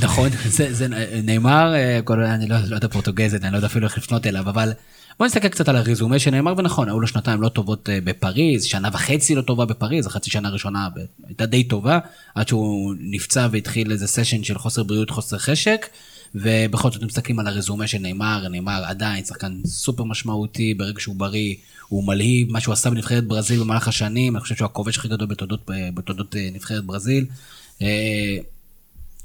נכון, 0.02 0.30
זה, 0.72 0.88
נאמר, 1.24 1.74
אה, 1.74 2.00
אני 2.36 2.48
לא, 2.48 2.56
לא 2.70 2.76
יודע 2.76 2.88
פורטוגזית, 2.88 3.44
אני 3.44 3.52
לא 3.52 3.58
יודע 3.58 3.68
אפילו 3.68 3.88
איך 3.88 3.98
לפנות 3.98 4.28
אליו, 4.28 4.50
אבל 4.50 4.72
בוא 5.20 5.28
נסתכל 5.28 5.48
קצת 5.48 5.70
על 5.70 5.76
הרזומה 5.76 6.20
שנאמר, 6.20 6.54
ונכון, 6.58 6.88
היו 6.88 7.00
לו 7.00 7.08
שנתיים 7.08 7.42
לא 7.42 7.50
טובות 7.50 7.90
אה, 7.90 8.02
בפריז, 8.04 8.64
שנה 8.64 8.90
וחצי 8.94 9.36
לא 9.36 9.42
טובה 9.42 9.66
בפריז, 9.66 10.08
החצי 10.08 10.32
שנה 10.32 10.48
הראשונה 10.48 10.88
הייתה 11.28 11.46
די 11.46 11.64
טובה, 11.64 12.00
עד 12.36 12.48
שהוא 12.48 12.96
נפצע 13.00 13.48
והתחיל 13.52 13.92
איזה 13.92 14.08
סשן 14.08 14.44
של 14.44 14.58
חוסר 14.58 14.84
בריאות, 14.84 15.10
חוסר 15.10 15.38
חשק, 15.38 15.88
ובכל 16.36 16.92
זאת 16.92 17.04
מסתכלים 17.04 17.40
על 17.40 17.48
הרזומה 17.48 17.88
של 17.88 17.98
נאמר, 17.98 18.48
נאמר 18.48 18.84
עדיין 18.86 19.26
שחקן 19.26 19.62
סופר 19.66 20.04
משמעותי, 20.04 20.74
ברגע 20.74 21.00
שהוא 21.00 21.16
בריא, 21.16 21.56
הוא 21.88 22.08
מלהיב, 22.08 22.52
מה 22.52 22.60
שהוא 22.60 22.74
עשה 22.74 22.90
בנבחרת 22.90 23.28
ברזיל 23.28 23.60
במהלך 23.60 23.88
השנים, 23.88 24.36
אני 24.36 24.42
חושב 24.42 24.56
שהוא 24.56 24.66
הכובש 24.66 24.98
הכי 24.98 25.08
גדול 25.08 25.28
בתולדות, 25.28 25.72
בתולדות 25.94 26.36
אה, 26.36 26.50
נבחרת 26.54 26.86
ברזיל. 26.86 27.26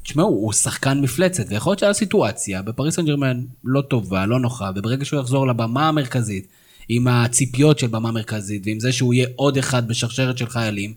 תשמעו, 0.04 0.28
הוא 0.28 0.52
שחקן 0.52 1.00
מפלצת, 1.00 1.44
ויכול 1.48 1.70
להיות 1.70 1.78
שהיה 1.78 1.92
סיטואציה 1.92 2.62
בפריס 2.62 2.94
סן 2.94 3.06
ג'רמן 3.06 3.40
לא 3.64 3.80
טובה, 3.80 4.26
לא 4.26 4.40
נוחה, 4.40 4.70
וברגע 4.76 5.04
שהוא 5.04 5.20
יחזור 5.20 5.46
לבמה 5.46 5.88
המרכזית, 5.88 6.46
עם 6.88 7.08
הציפיות 7.08 7.78
של 7.78 7.86
במה 7.86 8.10
מרכזית, 8.10 8.62
ועם 8.66 8.80
זה 8.80 8.92
שהוא 8.92 9.14
יהיה 9.14 9.28
עוד 9.36 9.56
אחד 9.56 9.88
בשרשרת 9.88 10.38
של 10.38 10.48
חיילים, 10.48 10.94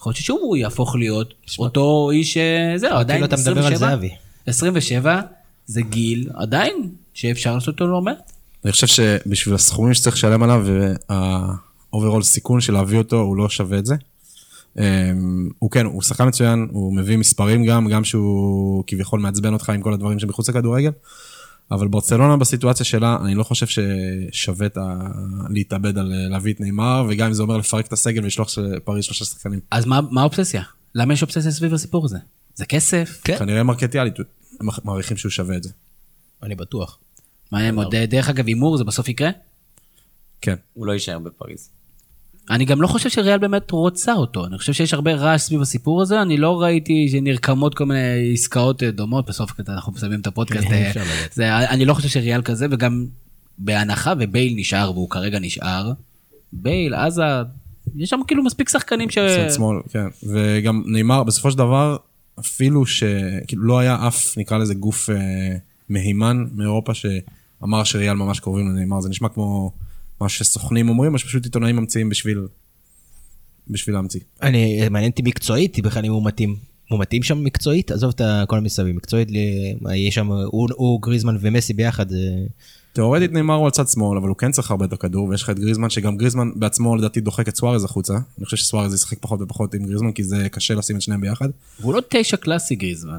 יכול 0.00 0.10
להיות 0.10 0.16
ששוב 0.16 0.38
הוא 0.42 0.56
יהפוך 0.56 0.96
להיות 0.96 1.34
אותו 1.58 2.10
איש, 2.10 2.36
אה, 2.36 2.72
זהו, 2.76 2.96
עדיין 2.96 3.18
כאילו 3.18 3.26
אתה 3.26 3.36
מדבר 3.36 3.66
על 3.66 3.72
27, 3.74 3.90
זהבי. 3.90 4.10
27 4.46 5.20
זה 5.66 5.82
גיל 5.82 6.28
עדיין 6.34 6.90
שאפשר 7.14 7.54
לעשות 7.54 7.68
אותו 7.68 7.86
לא 7.86 8.02
מעט. 8.02 8.32
אני 8.64 8.72
חושב 8.72 8.86
שבשביל 8.86 9.54
הסכומים 9.54 9.94
שצריך 9.94 10.16
לשלם 10.16 10.42
עליו, 10.42 10.66
וה 11.08 11.33
overall 11.33 12.22
סיכון 12.22 12.60
של 12.60 12.72
להביא 12.72 12.98
אותו, 12.98 13.20
הוא 13.20 13.36
לא 13.36 13.48
שווה 13.48 13.78
את 13.78 13.86
זה. 13.86 13.94
אמ, 14.78 15.50
הוא 15.58 15.70
כן, 15.70 15.86
הוא 15.86 16.02
שחקן 16.02 16.28
מצוין, 16.28 16.68
הוא 16.70 16.96
מביא 16.96 17.16
מספרים 17.16 17.64
גם, 17.64 17.88
גם 17.88 18.04
שהוא 18.04 18.84
כביכול 18.86 19.20
מעצבן 19.20 19.52
אותך 19.52 19.70
עם 19.70 19.82
כל 19.82 19.92
הדברים 19.92 20.18
שמחוץ 20.18 20.48
לכדורגל. 20.48 20.90
אבל 21.70 21.88
ברצלונה 21.88 22.36
בסיטואציה 22.36 22.86
שלה, 22.86 23.18
אני 23.24 23.34
לא 23.34 23.42
חושב 23.42 23.66
ששווה 23.66 24.66
את 24.66 24.76
ה... 24.76 24.98
להתאבד 25.50 25.98
על 25.98 26.12
אה, 26.12 26.28
להביא 26.28 26.54
את 26.54 26.60
נאמר, 26.60 27.06
וגם 27.08 27.26
אם 27.26 27.32
זה 27.32 27.42
אומר 27.42 27.56
לפרק 27.56 27.86
את 27.86 27.92
הסגל 27.92 28.22
ולשלוח 28.22 28.58
לפריז 28.58 29.04
שלושה 29.04 29.24
שחקנים. 29.24 29.60
אז 29.70 29.86
מה 29.86 30.00
מה 30.10 30.20
האובססיה? 30.20 30.62
למה 30.94 31.14
יש 31.14 31.22
אובססיה 31.22 31.50
סביב 31.50 31.74
הסיפור 31.74 32.04
הזה? 32.04 32.18
זה 32.54 32.66
כסף? 32.66 33.20
כן. 33.24 33.38
כנראה 33.38 33.62
מרקטיאלית, 33.62 34.14
הם 34.60 34.68
מעריכים 34.84 35.16
שהוא 35.16 35.30
שווה 35.30 35.56
את 35.56 35.62
זה. 35.62 35.70
אני 36.42 36.54
בטוח. 36.54 36.98
מעניין 37.52 37.74
מאוד. 37.74 37.94
דרך 37.96 38.28
אגב, 38.28 38.46
הימור 38.46 38.76
זה 38.76 38.84
בסוף 38.84 39.08
יקרה? 39.08 39.30
כן. 40.40 40.54
הוא 40.72 40.86
לא 40.86 40.92
יישאר 40.92 41.18
בפריז. 41.18 41.70
אני 42.50 42.64
גם 42.64 42.82
לא 42.82 42.86
חושב 42.86 43.10
שריאל 43.10 43.38
באמת 43.38 43.70
רוצה 43.70 44.12
אותו, 44.12 44.46
אני 44.46 44.58
חושב 44.58 44.72
שיש 44.72 44.94
הרבה 44.94 45.14
רעש 45.14 45.42
סביב 45.42 45.60
הסיפור 45.60 46.02
הזה, 46.02 46.22
אני 46.22 46.36
לא 46.36 46.62
ראיתי 46.62 47.08
שנרקמות 47.08 47.74
כל 47.74 47.86
מיני 47.86 48.32
עסקאות 48.32 48.82
אה, 48.82 48.90
דומות, 48.90 49.28
בסוף 49.28 49.52
אנחנו 49.68 49.92
מסיימים 49.92 50.20
את 50.20 50.26
הפודקאסט, 50.26 50.68
כן, 50.68 51.00
אה. 51.00 51.02
זה, 51.32 51.56
אני 51.58 51.84
לא 51.84 51.94
חושב 51.94 52.08
שריאל 52.08 52.42
כזה, 52.42 52.66
וגם 52.70 53.06
בהנחה 53.58 54.12
ובייל 54.18 54.52
נשאר, 54.56 54.90
והוא 54.94 55.10
כרגע 55.10 55.38
נשאר, 55.38 55.92
בייל, 56.52 56.94
עזה, 56.94 57.22
יש 57.96 58.10
שם 58.10 58.20
כאילו 58.26 58.44
מספיק 58.44 58.68
שחקנים 58.68 59.10
ש... 59.10 59.18
צד 59.18 59.54
שמאל, 59.54 59.76
כן. 59.90 60.06
וגם 60.28 60.82
נאמר, 60.86 61.22
בסופו 61.22 61.50
של 61.50 61.58
דבר, 61.58 61.96
אפילו 62.40 62.86
שכאילו 62.86 63.62
לא 63.62 63.78
היה 63.78 64.08
אף, 64.08 64.38
נקרא 64.38 64.58
לזה 64.58 64.74
גוף 64.74 65.10
אה, 65.10 65.16
מהימן 65.88 66.44
מאירופה 66.54 66.92
שאמר 66.94 67.84
שריאל 67.84 68.14
ממש 68.14 68.40
קרובים 68.40 68.68
לנאמר, 68.68 69.00
זה 69.00 69.08
נשמע 69.08 69.28
כמו 69.28 69.72
מה 70.20 70.28
שסוכנים 70.28 70.88
אומרים, 70.88 71.14
או 71.14 71.18
שפשוט 71.18 71.44
עיתונאים 71.44 71.76
ממציאים 71.76 72.08
בשביל, 72.08 72.46
בשביל 73.68 73.94
להמציא. 73.96 74.20
אני, 74.42 74.88
מעניין 74.88 75.10
אותי 75.10 75.22
מקצועית, 75.22 75.80
בכלל 75.80 76.04
אם 76.04 76.12
הוא 76.12 76.24
מתאים. 76.24 76.56
הוא 76.90 77.00
מתאים 77.00 77.22
שם 77.22 77.44
מקצועית? 77.44 77.90
עזוב 77.90 78.12
את 78.14 78.48
כל 78.48 78.58
המסביב. 78.58 78.96
מקצועית, 78.96 79.28
יש 79.94 80.14
שם, 80.14 80.32
הוא, 80.32 80.68
הוא 80.74 81.02
גריזמן 81.02 81.36
ומסי 81.40 81.74
ביחד, 81.74 82.08
זה... 82.08 82.16
תאורטית 82.92 83.32
נאמר 83.32 83.54
הוא 83.54 83.64
על 83.64 83.70
צד 83.70 83.88
שמאל, 83.88 84.18
אבל 84.18 84.28
הוא 84.28 84.36
כן 84.36 84.50
צריך 84.50 84.70
הרבה 84.70 84.84
את 84.84 84.92
הכדור, 84.92 85.28
ויש 85.28 85.42
לך 85.42 85.50
את 85.50 85.58
גריזמן, 85.58 85.90
שגם 85.90 86.16
גריזמן 86.16 86.50
בעצמו 86.56 86.96
לדעתי 86.96 87.20
דוחק 87.20 87.48
את 87.48 87.56
סוארז 87.56 87.84
החוצה. 87.84 88.14
אני 88.38 88.44
חושב 88.44 88.56
שסוארז 88.56 88.94
ישחק 88.94 89.18
פחות 89.20 89.42
ופחות 89.42 89.74
עם 89.74 89.86
גריזמן, 89.86 90.12
כי 90.12 90.24
זה 90.24 90.48
קשה 90.48 90.74
לשים 90.74 90.96
את 90.96 91.02
שניהם 91.02 91.20
ביחד. 91.20 91.48
והוא 91.80 91.94
לא 91.94 92.02
תשע 92.08 92.36
קלאסי 92.36 92.74
גריזמן. 92.74 93.18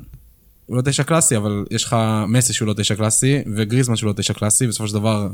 הוא 0.66 0.78
לא 0.78 0.82
תשע 0.82 1.04
קלאסי, 1.04 1.38
אבל 1.38 1.66
יש 1.72 1.84
לך 1.84 1.95
מסי 2.28 2.54
שהוא 2.54 2.68
לא 2.68 2.74
תשע 2.74 2.95
קלאסי, 2.95 3.38
וגריזמן 3.56 3.95
שהוא 3.95 4.08
לא 4.08 4.14
תשע 4.14 4.34
קלאסי, 4.34 4.68
בסופו 4.68 4.88
של 4.88 4.93
דבר, 4.93 5.30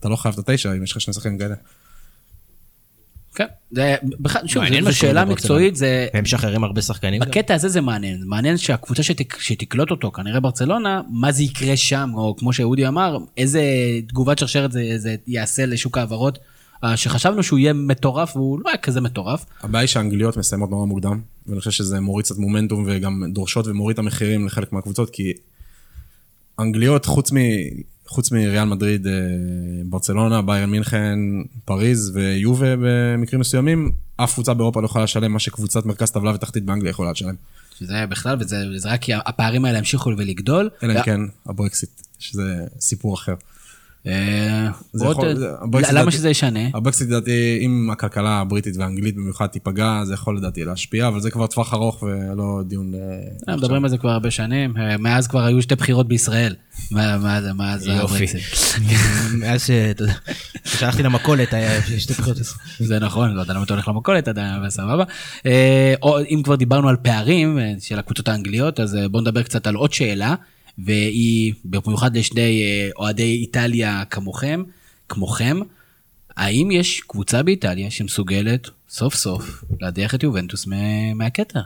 אתה 0.00 0.08
לא 0.08 0.16
חייב 0.16 0.34
את 0.38 0.48
התשע 0.48 0.72
אם 0.72 0.82
יש 0.82 0.92
לך 0.92 1.00
שני 1.00 1.14
שחקנים 1.14 1.38
כאלה. 1.38 1.54
כן, 3.34 3.46
זה 3.70 3.96
בכלל, 4.02 4.46
שוב, 4.46 4.64
זו 4.84 4.96
שאלה. 4.96 5.24
מקצועית, 5.24 5.76
זה... 5.76 6.08
והם 6.14 6.24
משחררים 6.24 6.64
הרבה 6.64 6.82
שחקנים. 6.82 7.20
בקטע 7.20 7.54
הזה 7.54 7.68
זה 7.68 7.80
מעניין, 7.80 8.22
מעניין 8.26 8.56
שהקבוצה 8.56 9.02
שתק, 9.02 9.36
שתקלוט 9.40 9.90
אותו, 9.90 10.12
כנראה 10.12 10.40
ברצלונה, 10.40 11.00
מה 11.10 11.32
זה 11.32 11.42
יקרה 11.42 11.76
שם, 11.76 12.10
או 12.14 12.36
כמו 12.36 12.52
שאודי 12.52 12.88
אמר, 12.88 13.18
איזה 13.36 13.62
תגובת 14.08 14.38
שרשרת 14.38 14.72
זה, 14.72 14.82
זה 14.96 15.16
יעשה 15.26 15.66
לשוק 15.66 15.98
ההעברות, 15.98 16.38
אה, 16.84 16.96
שחשבנו 16.96 17.42
שהוא 17.42 17.58
יהיה 17.58 17.72
מטורף, 17.72 18.36
והוא 18.36 18.60
לא 18.64 18.68
היה 18.68 18.78
כזה 18.78 19.00
מטורף. 19.00 19.44
הבעיה 19.62 19.80
היא 19.80 19.88
שהאנגליות 19.88 20.36
מסיימות 20.36 20.70
נורא 20.70 20.86
מוקדם, 20.86 21.20
ואני 21.46 21.58
חושב 21.58 21.70
שזה 21.70 22.00
מוריד 22.00 22.24
קצת 22.26 22.38
מומנטום 22.38 22.84
וגם 22.86 23.24
דורשות 23.32 23.66
ומוריד 23.66 23.94
את 23.94 23.98
המחירים 23.98 24.46
לחלק 24.46 24.72
מהקבוצות, 24.72 25.10
כי 25.10 25.32
אנגליות, 26.58 27.04
חוץ, 27.04 27.32
מ, 27.32 27.36
חוץ 28.08 28.32
מריאל 28.32 28.64
מדריד, 28.64 29.06
אה, 29.06 29.12
ברצלונה, 29.84 30.42
ביירן 30.42 30.70
מינכן, 30.70 31.18
פריז 31.64 32.10
ויובה 32.14 32.74
במקרים 32.80 33.40
מסוימים, 33.40 33.92
אף 34.16 34.34
קבוצה 34.34 34.54
באירופה 34.54 34.80
לא 34.80 34.86
יכולה 34.86 35.04
לשלם 35.04 35.32
מה 35.32 35.38
שקבוצת 35.38 35.86
מרכז 35.86 36.10
טבלה 36.10 36.34
ותחתית 36.34 36.64
באנגליה 36.64 36.90
יכולה 36.90 37.10
לשלם. 37.10 37.34
שזה 37.78 38.06
בכלל, 38.08 38.36
וזה 38.40 38.56
זה 38.76 38.88
רק 38.88 39.00
כי 39.00 39.12
הפערים 39.14 39.64
האלה 39.64 39.78
ימשיכו 39.78 40.10
ולגדול. 40.16 40.70
אלא 40.82 40.92
אם 40.92 41.02
כן 41.02 41.20
הברקסיט, 41.46 41.90
שזה 42.18 42.64
סיפור 42.80 43.14
אחר. 43.14 43.34
למה 44.08 44.70
לדעתי- 46.02 46.10
שזה 46.10 46.30
ישנה? 46.30 46.60
הברקסיט 46.74 47.08
לדעתי, 47.08 47.58
אם 47.60 47.88
הכלכלה 47.92 48.30
הבריטית 48.40 48.76
והאנגלית 48.76 49.16
במיוחד 49.16 49.46
תיפגע, 49.46 50.00
זה 50.04 50.14
יכול 50.14 50.36
לדעתי 50.36 50.64
להשפיע, 50.64 51.08
אבל 51.08 51.20
זה 51.20 51.30
כבר 51.30 51.46
טווח 51.46 51.74
ארוך 51.74 52.02
ולא 52.02 52.62
דיון... 52.66 52.92
אה, 52.94 53.00
אה, 53.52 53.56
מדברים 53.56 53.84
על 53.84 53.90
זה 53.90 53.98
כבר 53.98 54.10
הרבה 54.10 54.30
שנים, 54.30 54.74
אה, 54.76 54.96
מאז 54.96 55.26
כבר 55.28 55.44
היו 55.44 55.62
שתי 55.62 55.74
בחירות 55.74 56.08
בישראל. 56.08 56.54
מה- 56.90 57.40
זה, 57.42 57.52
מה 57.52 57.78
זה. 57.78 57.92
הברקסיט? 57.92 58.40
מאז 59.40 59.66
ש... 59.66 59.70
אתה 59.70 60.02
יודע, 60.02 60.14
כשהלכתי 60.64 61.02
למכולת 61.02 61.52
היה 61.54 61.70
שתי 61.98 62.12
בחירות. 62.12 62.36
זה 62.78 62.98
נכון, 62.98 63.34
לא 63.34 63.40
יודע 63.40 63.54
למה 63.54 63.64
אתה 63.64 63.74
הולך 63.74 63.88
למכולת 63.88 64.28
עדיין, 64.28 64.54
אבל 64.54 64.70
סבבה. 64.70 65.04
אה, 65.46 65.94
אם 66.30 66.40
כבר 66.44 66.54
דיברנו 66.54 66.88
על 66.88 66.96
פערים 66.96 67.58
אה, 67.58 67.72
של 67.80 67.98
הקבוצות 67.98 68.28
האנגליות, 68.28 68.80
אז 68.80 68.94
אה, 68.96 69.08
בואו 69.08 69.22
נדבר 69.22 69.42
קצת 69.42 69.66
על 69.66 69.74
עוד 69.74 69.92
שאלה, 69.92 70.34
והיא 70.84 71.52
במיוחד 71.64 72.16
לשני 72.16 72.62
אה, 72.62 72.90
אוהדי 72.96 73.22
איטליה 73.34 74.02
כמוכם, 74.10 74.62
כמוכם, 75.08 75.60
האם 76.36 76.70
יש 76.70 77.00
קבוצה 77.00 77.42
באיטליה 77.42 77.90
שמסוגלת 77.90 78.68
סוף 78.88 79.14
סוף 79.14 79.64
להדיח 79.80 80.14
את 80.14 80.22
יובנטוס 80.22 80.66
מה- 80.66 81.14
מהקטע? 81.14 81.60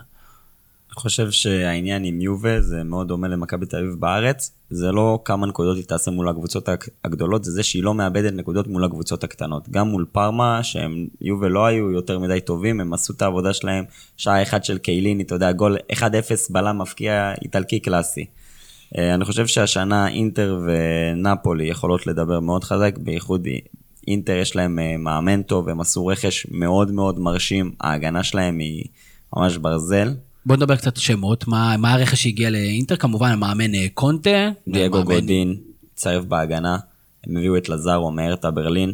אני 0.89 1.01
חושב 1.01 1.31
שהעניין 1.31 2.03
עם 2.05 2.21
יובה 2.21 2.61
זה 2.61 2.83
מאוד 2.83 3.07
דומה 3.07 3.27
למכבי 3.27 3.65
תל 3.65 3.77
אביב 3.77 3.93
בארץ. 3.99 4.51
זה 4.69 4.91
לא 4.91 5.19
כמה 5.25 5.47
נקודות 5.47 5.77
היא 5.77 5.85
תעשה 5.85 6.11
מול 6.11 6.29
הקבוצות 6.29 6.69
הק- 6.69 6.89
הגדולות, 7.05 7.43
זה 7.43 7.51
זה 7.51 7.63
שהיא 7.63 7.83
לא 7.83 7.93
מאבדת 7.93 8.33
נקודות 8.33 8.67
מול 8.67 8.83
הקבוצות 8.83 9.23
הקטנות. 9.23 9.69
גם 9.69 9.87
מול 9.87 10.05
פארמה, 10.11 10.63
שהם 10.63 11.07
יובה 11.21 11.47
לא 11.49 11.65
היו 11.65 11.91
יותר 11.91 12.19
מדי 12.19 12.39
טובים, 12.41 12.79
הם 12.81 12.93
עשו 12.93 13.13
את 13.13 13.21
העבודה 13.21 13.53
שלהם. 13.53 13.85
שעה 14.17 14.43
אחת 14.43 14.65
של 14.65 14.77
קייליני, 14.77 15.23
אתה 15.23 15.35
יודע, 15.35 15.51
גול 15.51 15.77
1-0 15.93 16.01
בלם 16.49 16.77
מפקיע 16.81 17.33
איטלקי 17.41 17.79
קלאסי. 17.79 18.25
אה, 18.97 19.13
אני 19.13 19.25
חושב 19.25 19.47
שהשנה 19.47 20.07
אינטר 20.07 20.59
ונפולי 20.65 21.65
יכולות 21.65 22.07
לדבר 22.07 22.39
מאוד 22.39 22.63
חזק, 22.63 22.97
בייחוד 22.97 23.47
אינטר 24.07 24.33
יש 24.37 24.55
להם 24.55 24.79
אה, 24.79 24.97
מאמן 24.97 25.41
טוב, 25.41 25.69
הם 25.69 25.81
עשו 25.81 26.05
רכש 26.05 26.47
מאוד 26.51 26.91
מאוד 26.91 27.19
מרשים, 27.19 27.71
ההגנה 27.81 28.23
שלהם 28.23 28.59
היא 28.59 28.83
ממש 29.35 29.57
ברזל. 29.57 30.13
בוא 30.45 30.55
נדבר 30.55 30.75
קצת 30.75 30.97
שמות, 30.97 31.47
מה, 31.47 31.77
מה 31.77 31.93
הרכש 31.93 32.23
שהגיע 32.23 32.49
לאינטר, 32.49 32.95
כמובן 32.95 33.31
המאמן 33.31 33.75
אה, 33.75 33.85
קונטה. 33.93 34.49
דייגו 34.67 34.97
מאמן- 34.97 35.05
גודין, 35.13 35.55
צרף 35.95 36.25
בהגנה, 36.25 36.77
הם 37.27 37.37
הביאו 37.37 37.57
את 37.57 37.69
לזארו 37.69 38.11
מארטה 38.11 38.51
ברלין. 38.51 38.93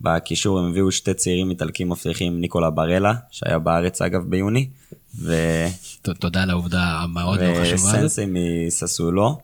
בקישור 0.00 0.58
הם 0.58 0.70
הביאו 0.70 0.92
שתי 0.92 1.14
צעירים 1.14 1.50
איטלקים 1.50 1.88
מבטיחים, 1.88 2.40
ניקולה 2.40 2.70
ברלה, 2.70 3.14
שהיה 3.30 3.58
בארץ 3.58 4.02
אגב 4.02 4.24
ביוני, 4.24 4.68
ו... 5.18 5.34
תודה 6.02 6.42
על 6.42 6.50
העובדה 6.50 6.82
המאוד 6.82 7.40
מאוד 7.40 7.54
חשובה 7.54 7.90
הזאת. 7.90 7.94
וסנסי 7.94 8.24
מססולו, 8.28 9.38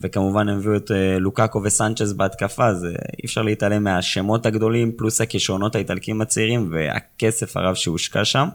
וכמובן 0.00 0.48
הם 0.48 0.58
הביאו 0.58 0.76
את 0.76 0.90
אה, 0.90 1.18
לוקאקו 1.18 1.62
וסנצ'ז 1.64 2.12
בהתקפה, 2.12 2.66
אז 2.66 2.84
אה, 2.84 2.90
אי 2.90 3.26
אפשר 3.26 3.42
להתעלם 3.42 3.84
מהשמות 3.84 4.46
הגדולים, 4.46 4.92
פלוס 4.96 5.20
הכישרונות 5.20 5.74
האיטלקים 5.74 6.20
הצעירים, 6.20 6.68
והכסף 6.72 7.56
הרב 7.56 7.74
שהושקע 7.74 8.24
שם. 8.24 8.48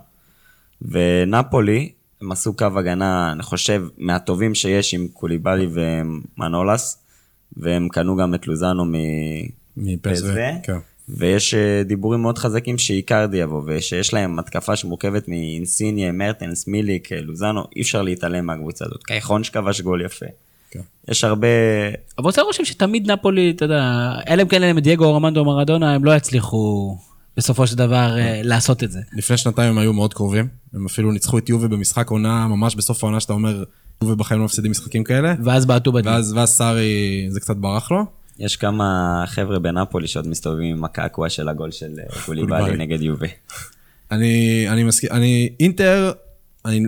ונפולי, 0.81 1.91
הם 2.21 2.31
עשו 2.31 2.57
קו 2.57 2.65
הגנה, 2.75 3.31
אני 3.31 3.43
חושב, 3.43 3.83
מהטובים 3.97 4.55
שיש 4.55 4.93
עם 4.93 5.07
קוליבאלי 5.13 5.67
ומנולס, 5.73 7.03
והם 7.57 7.87
קנו 7.89 8.15
גם 8.15 8.35
את 8.35 8.47
לוזאנו 8.47 8.85
מ... 8.85 8.93
מפסו, 9.77 10.25
PSV, 10.25 10.37
כן. 10.63 10.77
ויש 11.10 11.53
אה, 11.53 11.84
דיבורים 11.84 12.22
מאוד 12.22 12.38
חזקים 12.38 12.78
שאיקרדי 12.78 13.38
יבוא, 13.38 13.62
ושיש 13.66 14.14
להם 14.14 14.39
התקפה 14.39 14.76
שמורכבת 14.76 15.28
מאינסיניה, 15.28 16.12
מרטנס, 16.12 16.68
מיליק, 16.68 17.12
אה, 17.12 17.22
לוזאנו, 17.22 17.64
אי 17.76 17.82
אפשר 17.82 18.01
להתעלם 18.01 18.45
מהקבוצה 18.45 18.86
הזאת. 18.86 19.03
קייחון 19.03 19.43
שכבש 19.43 19.82
גול 19.82 20.01
יפה. 20.01 20.26
כן. 20.72 20.80
יש 21.07 21.24
הרבה... 21.24 21.47
אבל 22.18 22.26
עושה 22.26 22.41
רושם 22.41 22.66
שתמיד 22.66 23.12
נפולי, 23.12 23.51
אתה 23.55 23.66
יודע, 23.66 24.12
אלא 24.30 24.41
אם 24.41 24.47
כן 24.47 24.78
את 24.78 24.84
דייגו 24.84 25.05
אורמנדו 25.05 25.45
מרדונה, 25.45 25.93
הם 25.93 26.05
לא 26.05 26.16
יצליחו 26.16 26.97
בסופו 27.38 27.68
של 27.68 27.76
דבר 27.76 28.18
אה, 28.18 28.41
לעשות 28.43 28.84
את 28.84 28.91
זה. 28.91 28.99
לפני 29.14 29.38
שנתיים 29.38 29.70
הם 29.70 29.78
היו 29.78 29.93
מאוד 29.93 30.14
קרובים, 30.14 30.47
הם 30.74 30.86
אפילו 30.86 31.12
ניצחו 31.12 31.38
את 31.38 31.49
יובה 31.49 31.68
במשחק 31.68 32.10
עונה, 32.10 32.47
ממש 32.47 32.76
בסוף 32.76 33.03
העונה 33.03 33.20
שאתה 33.20 33.34
אומר, 33.34 33.64
יובה 34.03 34.16
בחיים 34.16 34.39
לא 34.39 34.45
מפסידים 34.45 34.72
משחקים 34.72 35.03
כאלה, 35.03 35.36
ואז 35.43 35.66
בעטו 35.66 35.91
בדין. 35.91 36.12
ואז 36.12 36.34
ואז 36.34 36.49
סארי, 36.49 37.26
זה 37.30 37.39
קצת 37.39 37.55
ברח 37.55 37.91
לו. 37.91 38.18
יש 38.39 38.57
כמה 38.57 39.23
חבר'ה 39.27 39.59
בנפולי 39.59 40.07
שעוד 40.07 40.27
מסתובבים 40.27 40.75
עם 40.77 40.83
הקעקוע 40.83 41.29
של 41.29 41.49
הגול 41.49 41.71
של 41.71 41.93
אה, 41.99 42.21
קוליבאלי. 42.25 42.77
נגד 42.77 43.01
יובה. 43.01 43.27
אני, 44.11 44.65
אני 44.69 44.83
מסכים, 44.83 45.09
אני, 45.11 45.49
אינטר, 45.59 46.11
אני, 46.65 46.83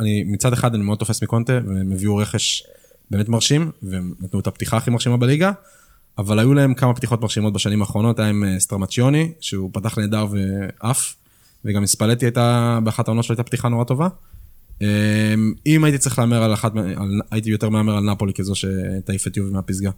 אני, 0.00 0.24
מצד 0.24 0.52
אחד 0.52 0.74
אני 0.74 0.82
מאוד 0.82 0.98
תופס 0.98 1.22
מקונטה, 1.22 1.52
והם 1.66 1.92
הביאו 1.92 2.16
רכש 2.16 2.62
באמת 3.10 3.28
מרשים, 3.28 3.70
והם 3.82 4.14
נתנו 4.20 4.40
את 4.40 4.46
הפתיחה 4.46 4.76
הכי 4.76 4.90
מרשימה 4.90 5.16
בליגה, 5.16 5.52
אבל 6.18 6.38
היו 6.38 6.54
להם 6.54 6.74
כמה 6.74 6.94
פתיחות 6.94 7.22
מרשימות 7.22 7.52
בשנים 7.52 7.80
האחרונות, 7.80 8.18
היה 8.18 8.28
עם 8.28 8.44
אה, 8.44 8.60
סטרמצ'יוני, 8.60 9.32
שהוא 9.40 9.70
פתח 9.72 9.98
נהדר 9.98 10.26
ועף, 10.30 11.14
וגם 11.64 11.86
ספלטי 11.86 12.26
הייתה, 12.26 12.78
באחת 12.84 13.08
העונות 13.08 13.24
שלו 13.24 13.32
הייתה 13.32 13.42
פתיחה 13.42 13.68
נורא 13.68 13.84
טובה. 13.84 14.08
אה, 14.82 15.34
אם 15.66 15.84
הייתי 15.84 15.98
צריך 15.98 16.18
להמר 16.18 16.42
על 16.42 16.54
אחת, 16.54 16.72
על, 16.76 17.20
הייתי 17.30 17.50
יותר 17.50 17.68
מהמר 17.68 17.96
על 17.96 18.04
נפולי 18.04 18.32
כזו 18.34 18.54
שתעיף 18.54 19.26
את 19.26 19.36
יובי 19.36 19.52
מהפסגה. 19.52 19.90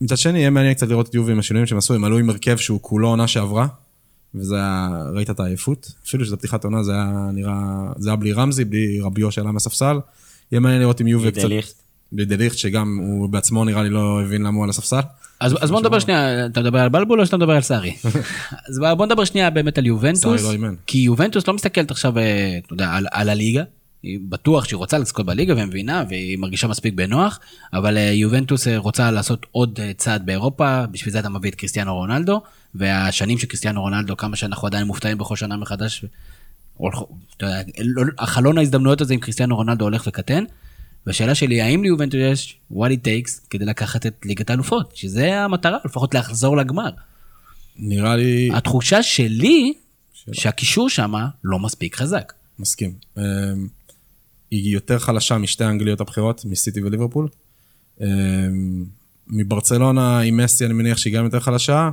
מצד 0.00 0.16
שני, 0.16 0.38
יהיה 0.38 0.50
מעניין 0.50 0.74
קצת 0.74 0.88
לראות 0.88 1.08
את 1.08 1.14
יובי 1.14 1.32
עם 1.32 1.38
השינויים 1.38 1.66
שהם 1.66 1.78
עשו, 1.78 1.94
הם 1.94 2.04
עלו 2.04 2.18
עם 2.18 2.30
הרכב 2.30 2.56
שהוא 2.56 2.78
כולו 2.82 3.08
עונה 3.08 3.28
שעברה, 3.28 3.66
וזה 4.34 4.56
היה, 4.56 4.88
ראית 5.14 5.30
את 5.30 5.40
העייפות, 5.40 5.92
אפילו 6.06 6.24
שזו 6.24 6.36
פתיחת 6.36 6.64
עונה, 6.64 6.82
זה 6.82 6.92
היה 6.92 7.30
נראה, 7.32 7.88
זה 7.96 8.08
היה 8.08 8.16
בלי 8.16 8.32
רמזי, 8.32 8.64
בלי 8.64 9.00
רביו 9.00 9.32
שעלה 9.32 9.52
מהספסל. 9.52 9.98
יהיה 10.52 10.60
מעניין 10.60 10.80
לראות 10.80 11.00
עם 11.00 11.06
יובי 11.06 11.32
קצת... 11.32 11.42
דליכט. 11.42 11.74
בלי 12.12 12.24
דליכט, 12.24 12.56
שגם 12.56 12.98
הוא 13.02 13.28
בעצמו 13.28 13.64
נראה 13.64 13.82
לי 13.82 13.90
לא 13.90 14.22
הבין 14.22 14.42
למה 14.42 14.56
הוא 14.56 14.64
על 14.64 14.70
הספסל. 14.70 15.00
אז, 15.40 15.56
אז 15.60 15.70
בוא 15.70 15.80
נדבר 15.80 15.98
שנייה, 15.98 16.46
אתה 16.46 16.60
מדבר 16.60 16.78
על 16.78 16.88
בלבול 16.88 17.20
או 17.20 17.26
שאתה 17.26 17.36
מדבר 17.36 17.52
על 17.52 17.62
סארי? 17.62 17.96
אז 18.68 18.78
בוא 18.96 19.06
נדבר 19.06 19.24
שנייה 19.24 19.50
באמת 19.50 19.78
על 19.78 19.86
יובנטוס, 19.86 20.44
לא. 20.44 20.68
כי 20.86 20.98
יובנטוס 20.98 21.48
לא 21.48 21.54
מסתכלת 21.54 21.90
עכשיו, 21.90 22.18
אה, 22.18 22.58
אתה 22.66 22.72
יודע, 22.72 22.90
על, 22.90 23.06
על 23.10 23.28
הליגה, 23.28 23.62
היא 24.02 24.18
בטוח 24.28 24.64
שהיא 24.64 24.76
רוצה 24.76 24.98
לזכות 24.98 25.26
בליגה 25.26 25.54
ומבינה 25.56 26.04
והיא 26.08 26.38
מרגישה 26.38 26.66
מספיק 26.66 26.94
בנוח, 26.94 27.40
אבל 27.72 27.96
אה, 27.96 28.02
יובנטוס 28.02 28.68
אה, 28.68 28.78
רוצה 28.78 29.10
לעשות 29.10 29.46
עוד 29.50 29.80
אה, 29.82 29.92
צעד 29.96 30.26
באירופה, 30.26 30.86
בשביל 30.86 31.12
זה 31.12 31.18
אתה 31.18 31.28
מביא 31.28 31.50
את 31.50 31.54
קריסטיאנו 31.54 31.94
רונלדו, 31.94 32.42
והשנים 32.74 33.38
של 33.38 33.46
קריסטיאנו 33.46 33.80
רונלדו, 33.80 34.16
כמה 34.16 34.36
שאנחנו 34.36 34.66
עדיין 34.66 34.86
מופתעים 34.86 35.18
בכל 35.18 35.36
שנה 35.36 35.56
מחדש, 35.56 36.04
לא- 36.80 38.04
החלון 38.18 38.58
ההזדמנויות 38.58 39.00
הזה 39.00 39.14
עם 39.14 39.20
קריסטיאנו 39.20 39.56
רונלדו 39.56 39.84
הולך 39.84 40.04
וקטן. 40.06 40.44
והשאלה 41.06 41.34
שלי, 41.34 41.62
האם 41.62 41.82
ליובנטוס 41.82 42.20
יש 42.20 42.58
what 42.72 42.74
it 42.76 43.04
takes 43.04 43.48
כדי 43.50 43.64
לקחת 43.64 44.06
את 44.06 44.14
ליגת 44.24 44.50
האלופות? 44.50 44.96
שזה 44.96 45.40
המטרה, 45.40 45.78
לפחות 45.84 46.14
לחזור 46.14 46.56
לגמר. 46.56 46.90
נראה 47.76 48.16
לי... 48.16 48.50
התחושה 48.54 49.02
שלי, 49.02 49.72
שהקישור 50.32 50.88
שם 50.88 51.12
לא 51.44 51.58
מספיק 51.58 51.96
חזק. 51.96 52.32
מסכים. 52.58 52.92
אמ, 54.52 54.58
היא 54.58 54.74
יותר 54.74 54.98
חלשה 54.98 55.38
משתי 55.38 55.64
האנגליות 55.64 56.00
הבכירות, 56.00 56.44
מסיטי 56.44 56.82
וליברפול. 56.82 57.28
אמ, 58.00 58.06
מברצלונה 59.26 60.20
עם 60.20 60.36
מסי 60.36 60.66
אני 60.66 60.74
מניח 60.74 60.98
שהיא 60.98 61.14
גם 61.14 61.24
יותר 61.24 61.40
חלשה. 61.40 61.90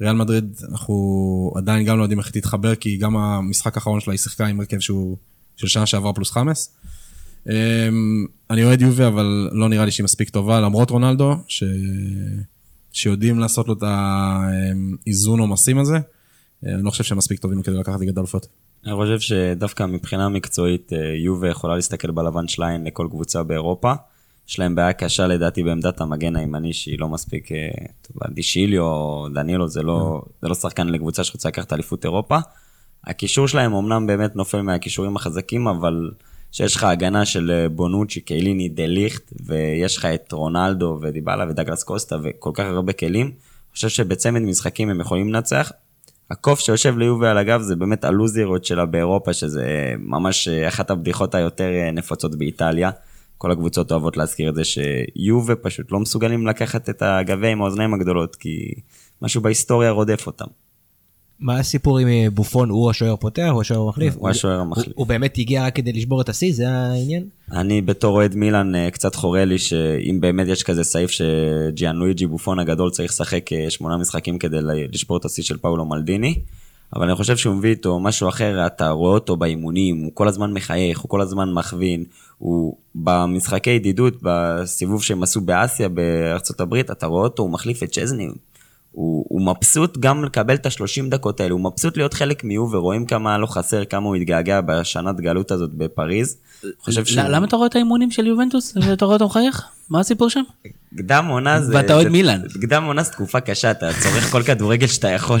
ריאל 0.00 0.16
מדריד 0.16 0.56
אנחנו 0.70 1.52
עדיין 1.56 1.86
גם 1.86 1.98
לא 1.98 2.02
יודעים 2.02 2.18
איך 2.18 2.30
היא 2.34 2.42
תתחבר 2.42 2.74
כי 2.74 2.96
גם 2.96 3.16
המשחק 3.16 3.76
האחרון 3.76 4.00
שלה 4.00 4.12
היא 4.12 4.18
שיחקה 4.18 4.46
עם 4.46 4.60
הרכב 4.60 4.80
שהוא 4.80 5.16
של 5.56 5.66
שנה 5.66 5.86
שעברה 5.86 6.12
פלוס 6.12 6.30
חמאס. 6.30 6.76
אמ, 7.48 8.26
אני 8.50 8.64
אוהד 8.64 8.82
יובי 8.82 9.06
אבל 9.06 9.50
לא 9.52 9.68
נראה 9.68 9.84
לי 9.84 9.90
שהיא 9.90 10.04
מספיק 10.04 10.30
טובה 10.30 10.60
למרות 10.60 10.90
רונלדו 10.90 11.36
ש... 11.48 11.64
שיודעים 12.92 13.38
לעשות 13.38 13.68
לו 13.68 13.74
את 13.74 13.82
האיזון 13.82 15.40
עומסים 15.40 15.78
הזה. 15.78 15.98
אני 16.62 16.82
לא 16.82 16.90
חושב 16.90 17.04
שהם 17.04 17.18
מספיק 17.18 17.40
טובים 17.40 17.62
כדי 17.62 17.74
לקחת 17.74 18.00
ליגת 18.00 18.16
האלופות. 18.16 18.46
אני 18.86 18.94
חושב 18.94 19.20
שדווקא 19.20 19.86
מבחינה 19.86 20.28
מקצועית, 20.28 20.92
אה, 20.92 20.98
יובה 20.98 21.48
יכולה 21.48 21.76
להסתכל 21.76 22.10
בלבן 22.10 22.48
של 22.48 22.62
העין 22.62 22.84
לכל 22.84 23.06
קבוצה 23.10 23.42
באירופה. 23.42 23.92
יש 24.48 24.58
להם 24.58 24.74
בעיה 24.74 24.92
קשה 24.92 25.26
לדעתי 25.26 25.62
בעמדת 25.62 26.00
המגן 26.00 26.36
הימני, 26.36 26.72
שהיא 26.72 26.98
לא 26.98 27.08
מספיק, 27.08 27.52
אה, 27.52 27.68
טוב, 28.02 28.16
דישיליו 28.34 28.82
או 28.82 29.28
דנילו, 29.34 29.68
זה 29.68 29.82
לא, 29.82 30.22
זה 30.42 30.48
לא 30.48 30.54
שחקן 30.54 30.88
לקבוצה 30.88 31.24
שרוצה 31.24 31.48
לקחת 31.48 31.72
אליפות 31.72 32.04
אירופה. 32.04 32.38
הקישור 33.04 33.48
שלהם 33.48 33.74
אמנם 33.74 34.06
באמת 34.06 34.36
נופל 34.36 34.62
מהקישורים 34.62 35.16
החזקים, 35.16 35.68
אבל 35.68 36.10
שיש 36.52 36.76
לך 36.76 36.84
הגנה 36.84 37.24
של 37.24 37.50
אה, 37.50 37.68
בונוצ'י, 37.68 38.20
קייליני, 38.20 38.68
דה 38.68 38.86
ליכט, 38.86 39.32
ויש 39.46 39.96
לך 39.96 40.04
את 40.04 40.32
רונלדו 40.32 40.98
ודיבלה 41.02 41.46
ודגלס 41.48 41.82
קוסטה 41.82 42.16
וכל 42.22 42.50
כך 42.54 42.64
הרבה 42.64 42.92
כלים, 42.92 43.26
אני 43.26 43.74
חושב 43.74 43.88
שבצמד 43.88 44.40
משחקים 44.40 44.90
הם 44.90 45.00
יכולים 45.00 45.32
לנצח. 45.32 45.72
הקוף 46.32 46.60
שיושב 46.60 46.98
ליובה 46.98 47.30
על 47.30 47.38
הגב 47.38 47.60
זה 47.60 47.76
באמת 47.76 48.04
הלוזירות 48.04 48.64
שלה 48.64 48.86
באירופה, 48.86 49.32
שזה 49.32 49.94
ממש 49.98 50.48
אה, 50.48 50.68
אחת 50.68 50.90
הבדיחות 50.90 51.34
היותר 51.34 51.70
אה, 51.72 51.90
נפוצות 51.90 52.34
באיטליה. 52.34 52.90
כל 53.38 53.50
הקבוצות 53.50 53.90
אוהבות 53.90 54.16
להזכיר 54.16 54.50
את 54.50 54.54
זה 54.54 54.62
שיובה 54.64 55.54
פשוט 55.54 55.92
לא 55.92 56.00
מסוגלים 56.00 56.46
לקחת 56.46 56.90
את 56.90 57.02
הגביע 57.02 57.50
עם 57.50 57.62
האוזניים 57.62 57.94
הגדולות, 57.94 58.36
כי 58.36 58.74
משהו 59.22 59.40
בהיסטוריה 59.40 59.90
רודף 59.90 60.26
אותם. 60.26 60.46
מה 61.42 61.58
הסיפור 61.58 61.98
עם 61.98 62.08
אה, 62.08 62.26
בופון, 62.34 62.68
הוא 62.70 62.90
השוער 62.90 63.16
פותח, 63.16 63.48
הוא 63.52 63.60
השוער 63.60 63.80
המחליף? 63.80 64.14
הוא 64.16 64.28
השוער 64.28 64.60
המחליף. 64.60 64.88
הוא- 64.94 65.06
באמת 65.06 65.38
הגיע 65.38 65.64
רק 65.66 65.76
כדי 65.76 65.92
לשבור 65.92 66.20
את 66.20 66.28
השיא, 66.28 66.52
זה 66.54 66.68
העניין? 66.68 67.24
אני 67.52 67.80
בתור 67.82 68.16
אוהד 68.16 68.34
מילאן 68.34 68.74
אה, 68.74 68.90
קצת 68.90 69.14
חורה 69.14 69.44
לי 69.44 69.58
שאם 69.58 70.18
באמת 70.20 70.46
יש 70.48 70.62
כזה 70.62 70.84
סעיף 70.84 71.10
שג'יאן 71.10 71.96
לואיג'י 71.96 72.26
בופון 72.26 72.58
הגדול 72.58 72.90
צריך 72.90 73.12
לשחק 73.12 73.52
אה, 73.52 73.70
שמונה 73.70 73.96
משחקים 73.96 74.38
כדי 74.38 74.56
לשבור 74.92 75.16
את 75.16 75.24
השיא 75.24 75.42
של 75.42 75.56
פאולו 75.56 75.84
מלדיני. 75.84 76.34
אבל 76.96 77.06
אני 77.06 77.14
חושב 77.14 77.36
שהוא 77.36 77.54
מביא 77.54 77.70
איתו 77.70 78.00
משהו 78.00 78.28
אחר, 78.28 78.66
אתה 78.66 78.90
רואה 78.90 79.14
אותו 79.14 79.36
באימונים, 79.36 79.98
הוא 80.02 80.10
כל 80.14 80.28
הזמן 80.28 80.52
מחייך, 80.52 80.98
הוא 81.00 81.08
כל 81.08 81.20
הזמן 81.20 81.52
מכווין, 81.52 82.04
הוא 82.38 82.76
במשחקי 82.94 83.70
ידידות, 83.70 84.14
בסיבוב 84.22 85.02
שהם 85.02 85.22
עשו 85.22 85.40
באסיה, 85.40 85.88
בארצות 85.88 86.60
הברית, 86.60 86.90
אתה 86.90 87.06
רואה 87.06 87.22
אותו, 87.24 87.42
הוא 87.42 87.50
מחליף 87.50 87.82
את 87.82 87.90
צ'זני, 87.92 88.28
הוא, 88.92 89.26
הוא 89.28 89.40
מבסוט 89.46 89.98
גם 89.98 90.24
לקבל 90.24 90.54
את 90.54 90.66
ה-30 90.66 91.08
דקות 91.08 91.40
האלה, 91.40 91.52
הוא 91.52 91.60
מבסוט 91.60 91.96
להיות 91.96 92.14
חלק 92.14 92.44
מיו, 92.44 92.62
ורואים 92.72 93.06
כמה 93.06 93.38
לא 93.38 93.46
חסר, 93.46 93.84
כמה 93.84 94.06
הוא 94.06 94.16
התגעגע 94.16 94.60
בשנת 94.60 95.20
גלות 95.20 95.50
הזאת 95.50 95.70
בפריז. 95.74 96.36
חושב 96.80 97.04
שהוא... 97.04 97.22
למה 97.22 97.46
אתה 97.46 97.56
רואה 97.56 97.66
את 97.66 97.74
האימונים 97.74 98.10
של 98.10 98.26
יובנטוס 98.26 98.76
ואתה 98.86 99.04
רואה 99.04 99.14
אותו 99.14 99.26
מחייך? 99.26 99.62
מה 99.90 100.00
הסיפור 100.00 100.30
שם? 100.30 100.42
קדם 100.96 101.26
עונה 101.26 101.60
זה... 101.60 101.74
ואתה 101.76 101.94
אוהד 101.94 102.08
מילאן. 102.08 102.40
קדם 102.60 102.84
עונה 102.84 103.02
זה 103.02 103.12
תקופה 103.12 103.40
קשה, 103.40 103.70
אתה 103.70 103.90
צורך 104.02 104.30
כל 104.30 104.42
כדורגל 104.42 104.86
שאתה 104.86 105.08
יכול. 105.08 105.40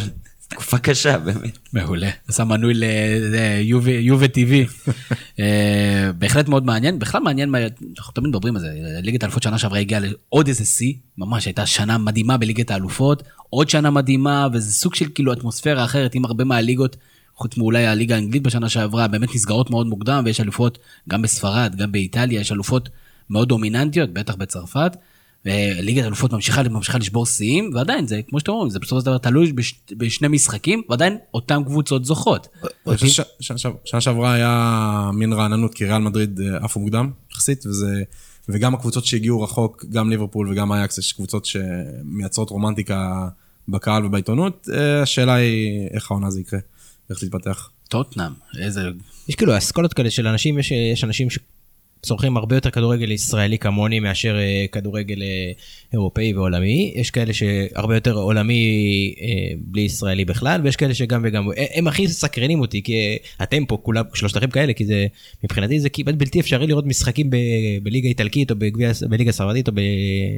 תקופה 0.52 0.78
קשה, 0.78 1.18
באמת. 1.18 1.58
מעולה. 1.72 2.10
עשה 2.28 2.44
מנוי 2.44 2.74
ליובה. 2.74 4.26
אה, 5.40 6.10
בהחלט 6.18 6.48
מאוד 6.48 6.64
מעניין. 6.64 6.98
בכלל 6.98 7.20
מעניין, 7.20 7.54
אנחנו 7.98 8.12
תמיד 8.12 8.28
מדברים 8.28 8.56
על 8.56 8.62
זה. 8.62 8.68
ליגת 9.02 9.22
האלופות 9.22 9.42
שנה 9.42 9.58
שעברה 9.58 9.78
הגיעה 9.78 10.00
לעוד 10.00 10.48
איזה 10.48 10.64
שיא. 10.64 10.94
ממש 11.18 11.46
הייתה 11.46 11.66
שנה 11.66 11.98
מדהימה 11.98 12.36
בליגת 12.36 12.70
האלופות. 12.70 13.22
עוד 13.50 13.70
שנה 13.70 13.90
מדהימה, 13.90 14.48
וזה 14.52 14.72
סוג 14.72 14.94
של 14.94 15.06
כאילו 15.14 15.32
אטמוספירה 15.32 15.84
אחרת 15.84 16.14
עם 16.14 16.24
הרבה 16.24 16.44
מהליגות. 16.44 16.96
חוץ 17.34 17.56
מאולי 17.56 17.86
הליגה 17.86 18.14
האנגלית 18.14 18.42
בשנה 18.42 18.68
שעברה, 18.68 19.08
באמת 19.08 19.34
נסגרות 19.34 19.70
מאוד 19.70 19.86
מוקדם, 19.86 20.22
ויש 20.24 20.40
אלופות 20.40 20.78
גם 21.08 21.22
בספרד, 21.22 21.74
גם 21.76 21.92
באיטליה, 21.92 22.40
יש 22.40 22.52
אלופות 22.52 22.88
מאוד 23.30 23.48
דומיננטיות, 23.48 24.10
בטח 24.10 24.34
בצרפת. 24.34 24.96
וליגת 25.44 26.04
האלופות 26.04 26.32
ממשיכה, 26.32 26.62
ממשיכה 26.62 26.98
לשבור 26.98 27.26
שיאים, 27.26 27.70
ועדיין 27.74 28.06
זה, 28.06 28.20
כמו 28.28 28.40
שאתם 28.40 28.52
אומרים, 28.52 28.70
זה 28.70 28.78
בסופו 28.78 29.00
של 29.00 29.06
דבר 29.06 29.18
תלוי 29.18 29.52
בש, 29.52 29.74
בשני 29.92 30.28
משחקים, 30.28 30.82
ועדיין 30.88 31.16
אותן 31.34 31.64
קבוצות 31.64 32.04
זוכות. 32.04 32.48
ש- 33.08 33.20
שנה 33.40 33.58
שעב- 33.58 33.76
שנה 33.84 34.00
שעברה 34.00 34.32
היה 34.32 35.10
מין 35.14 35.32
רעננות, 35.32 35.74
כי 35.74 35.84
ריאל 35.84 35.98
מדריד 35.98 36.40
אה, 36.40 36.64
עפו 36.64 36.80
מוקדם 36.80 37.10
יחסית, 37.32 37.66
וזה... 37.66 38.02
וגם 38.48 38.74
הקבוצות 38.74 39.04
שהגיעו 39.04 39.42
רחוק, 39.42 39.84
גם 39.90 40.10
ליברפול 40.10 40.50
וגם 40.52 40.72
אייקס, 40.72 40.98
יש 40.98 41.12
קבוצות 41.12 41.44
שמייצרות 41.46 42.50
רומנטיקה 42.50 43.28
בקהל 43.68 44.06
ובעיתונות. 44.06 44.68
אה, 44.74 45.02
השאלה 45.02 45.34
היא 45.34 45.88
איך 45.90 46.10
העונה 46.10 46.30
זה 46.30 46.40
יקרה, 46.40 46.60
איך 47.10 47.20
זה 47.20 47.26
יתפתח. 47.26 47.70
טוטנאם, 47.88 48.32
איזה... 48.60 48.80
יש 49.28 49.34
כאילו 49.34 49.58
אסכולות 49.58 49.92
כאלה 49.94 50.10
של 50.10 50.26
אנשים, 50.26 50.58
יש, 50.58 50.70
יש 50.92 51.04
אנשים 51.04 51.28
שצורכים 52.06 52.36
הרבה 52.36 52.56
יותר 52.56 52.70
כדורגל 52.70 53.10
ישראלי 53.10 53.58
כמוני 53.58 54.00
מאשר 54.00 54.38
אה, 54.38 54.64
כדורגל 54.72 55.22
אה, 55.22 55.52
אירופאי 55.92 56.34
ועולמי, 56.34 56.92
יש 56.96 57.10
כאלה 57.10 57.32
שהרבה 57.32 57.94
יותר 57.94 58.12
עולמי 58.12 58.64
אה, 59.20 59.54
בלי 59.58 59.80
ישראלי 59.80 60.24
בכלל, 60.24 60.60
ויש 60.64 60.76
כאלה 60.76 60.94
שגם 60.94 61.22
וגם, 61.24 61.48
הם 61.74 61.88
הכי 61.88 62.08
סקרנים 62.08 62.60
אותי, 62.60 62.82
כי 62.82 63.18
אתם 63.42 63.64
פה 63.64 63.78
כולם, 63.82 64.04
שלושתכם 64.14 64.50
כאלה, 64.50 64.72
כי 64.72 64.86
זה, 64.86 65.06
מבחינתי 65.44 65.80
זה 65.80 65.88
כמעט 65.88 66.14
בלתי 66.14 66.40
אפשרי 66.40 66.66
לראות 66.66 66.86
משחקים 66.86 67.30
ב, 67.30 67.36
בליגה 67.82 68.08
איטלקית 68.08 68.50
או 68.50 68.56
בגביע, 68.56 68.90
בליגה 69.08 69.30
הספרדית 69.30 69.68
או 69.68 69.72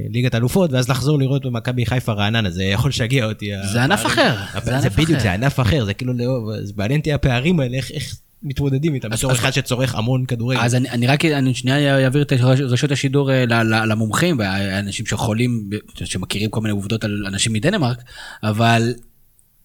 בליגת 0.08 0.34
האלופות, 0.34 0.72
ואז 0.72 0.88
לחזור 0.88 1.18
לראות 1.18 1.46
במכבי 1.46 1.86
חיפה 1.86 2.12
רעננה, 2.12 2.50
זה 2.50 2.64
יכול 2.64 2.88
לשגע 2.88 3.24
אותי. 3.24 3.50
זה 3.72 3.84
ענף. 3.84 4.06
אחר, 4.06 4.34
זה 4.80 4.90
בדיוק. 4.90 5.20
זה 5.20 5.32
ענף 5.32 5.60
אחר, 5.60 5.84
זה 5.84 5.94
כאילו, 5.94 6.12
לא- 6.12 6.50
זה 6.62 6.72
מעניין 6.76 7.00
אותי 7.00 7.12
הפערים 7.12 7.60
האלה, 7.60 7.76
איך 7.76 8.16
מתמודדים 8.44 8.94
איתם, 8.94 9.08
בתור 9.10 9.32
אחד 9.32 9.50
שצורך 9.50 9.94
המון 9.94 10.26
כדורגל. 10.26 10.60
אז 10.60 10.74
אני, 10.74 10.90
אני 10.90 11.06
רק, 11.06 11.24
אני 11.24 11.54
שנייה 11.54 12.04
אעביר 12.04 12.22
את 12.22 12.32
רש- 12.32 12.60
רשות 12.60 12.92
השידור 12.92 13.32
אה, 13.32 13.44
למומחים 13.86 14.38
והאנשים 14.38 15.06
שיכולים, 15.06 15.70
ב- 15.70 15.76
שמכירים 16.04 16.50
כל 16.50 16.60
מיני 16.60 16.72
עובדות 16.72 17.04
על 17.04 17.24
אנשים 17.26 17.52
מדנמרק, 17.52 17.98
אבל 18.42 18.94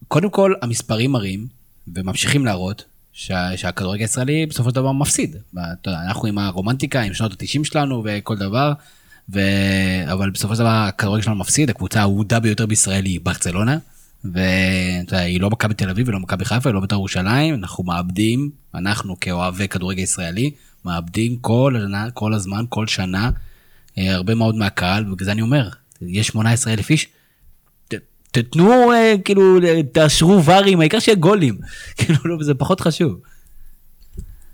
קודם 0.08 0.30
כל 0.30 0.54
המספרים 0.62 1.12
מראים, 1.12 1.46
וממשיכים 1.94 2.44
להראות, 2.44 2.84
שה, 3.12 3.56
שהכדורגל 3.56 4.02
הישראלי 4.02 4.46
בסופו 4.46 4.68
של 4.70 4.74
דבר 4.74 4.92
מפסיד. 4.92 5.36
אתה 5.54 5.90
יודע, 5.90 6.00
אנחנו 6.08 6.28
עם 6.28 6.38
הרומנטיקה, 6.38 7.00
עם 7.00 7.14
שנות 7.14 7.32
ה-90 7.32 7.64
שלנו 7.64 8.02
וכל 8.06 8.36
דבר, 8.36 8.72
ו... 9.34 9.40
אבל 10.12 10.30
בסופו 10.30 10.54
של 10.54 10.60
דבר 10.60 10.68
הכדורגל 10.68 11.22
שלנו 11.22 11.36
מפסיד, 11.36 11.70
הקבוצה 11.70 11.98
האהודה 12.00 12.40
ביותר 12.40 12.66
בישראל 12.66 13.04
היא 13.04 13.20
ברצלונה, 13.22 13.78
ואתה 14.24 15.14
יודע, 15.14 15.18
היא 15.18 15.40
לא 15.40 15.50
מכבי 15.50 15.74
תל 15.74 15.90
אביב 15.90 16.08
ולא 16.08 16.20
מכבי 16.20 16.44
חיפה 16.44 16.70
ולא 16.70 16.80
בית"ר 16.80 16.94
ירושלים, 16.94 17.54
אנחנו 17.54 17.84
מאבדים, 17.84 18.50
אנחנו 18.74 19.20
כאוהבי 19.20 19.68
כדורגל 19.68 20.02
ישראלי, 20.02 20.50
מאבדים 20.84 21.36
כל, 21.36 21.74
כל 22.14 22.34
הזמן, 22.34 22.64
כל 22.68 22.86
שנה, 22.86 23.30
אה, 23.98 24.14
הרבה 24.14 24.34
מאוד 24.34 24.56
מהקהל, 24.56 25.12
ובגלל 25.12 25.24
זה 25.24 25.32
אני 25.32 25.42
אומר, 25.42 25.68
יש 26.02 26.26
18 26.26 26.72
אלף 26.72 26.90
איש, 26.90 27.08
תתנו, 28.32 28.92
אה, 28.92 29.14
כאילו, 29.24 29.58
תאשרו 29.92 30.40
ברים, 30.40 30.80
העיקר 30.80 30.98
שיהיה 30.98 31.16
גולים. 31.16 31.58
כאילו, 31.98 32.18
לא, 32.24 32.42
זה 32.42 32.54
פחות 32.54 32.80
חשוב. 32.80 33.20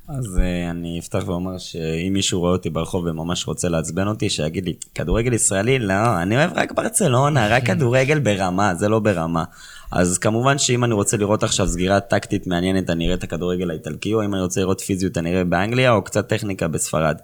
אז 0.08 0.38
אה, 0.38 0.70
אני 0.70 0.98
אפתח 0.98 1.22
ואומר 1.26 1.58
שאם 1.58 2.12
מישהו 2.12 2.40
רואה 2.40 2.52
אותי 2.52 2.70
ברחוב 2.70 3.04
וממש 3.06 3.46
רוצה 3.46 3.68
לעצבן 3.68 4.08
אותי, 4.08 4.30
שיגיד 4.30 4.64
לי, 4.64 4.74
כדורגל 4.94 5.32
ישראלי? 5.32 5.78
לא, 5.78 6.22
אני 6.22 6.36
אוהב 6.36 6.50
רק 6.54 6.72
ברצלונה, 6.72 7.48
רק 7.48 7.66
כדורגל 7.68 8.18
ברמה, 8.18 8.74
זה 8.74 8.88
לא 8.88 8.98
ברמה. 8.98 9.44
אז 9.92 10.18
כמובן 10.18 10.58
שאם 10.58 10.84
אני 10.84 10.94
רוצה 10.94 11.16
לראות 11.16 11.42
עכשיו 11.42 11.66
סגירה 11.68 12.00
טקטית 12.00 12.46
מעניינת, 12.46 12.90
אני 12.90 13.04
אראה 13.04 13.14
את 13.14 13.24
הכדורגל 13.24 13.70
האיטלקי, 13.70 14.14
או 14.14 14.24
אם 14.24 14.34
אני 14.34 14.42
רוצה 14.42 14.60
לראות 14.60 14.80
פיזיות, 14.80 15.18
אני 15.18 15.32
אראה 15.32 15.44
באנגליה, 15.44 15.92
או 15.92 16.02
קצת 16.02 16.28
טכניקה 16.28 16.68
בספרד. 16.68 17.16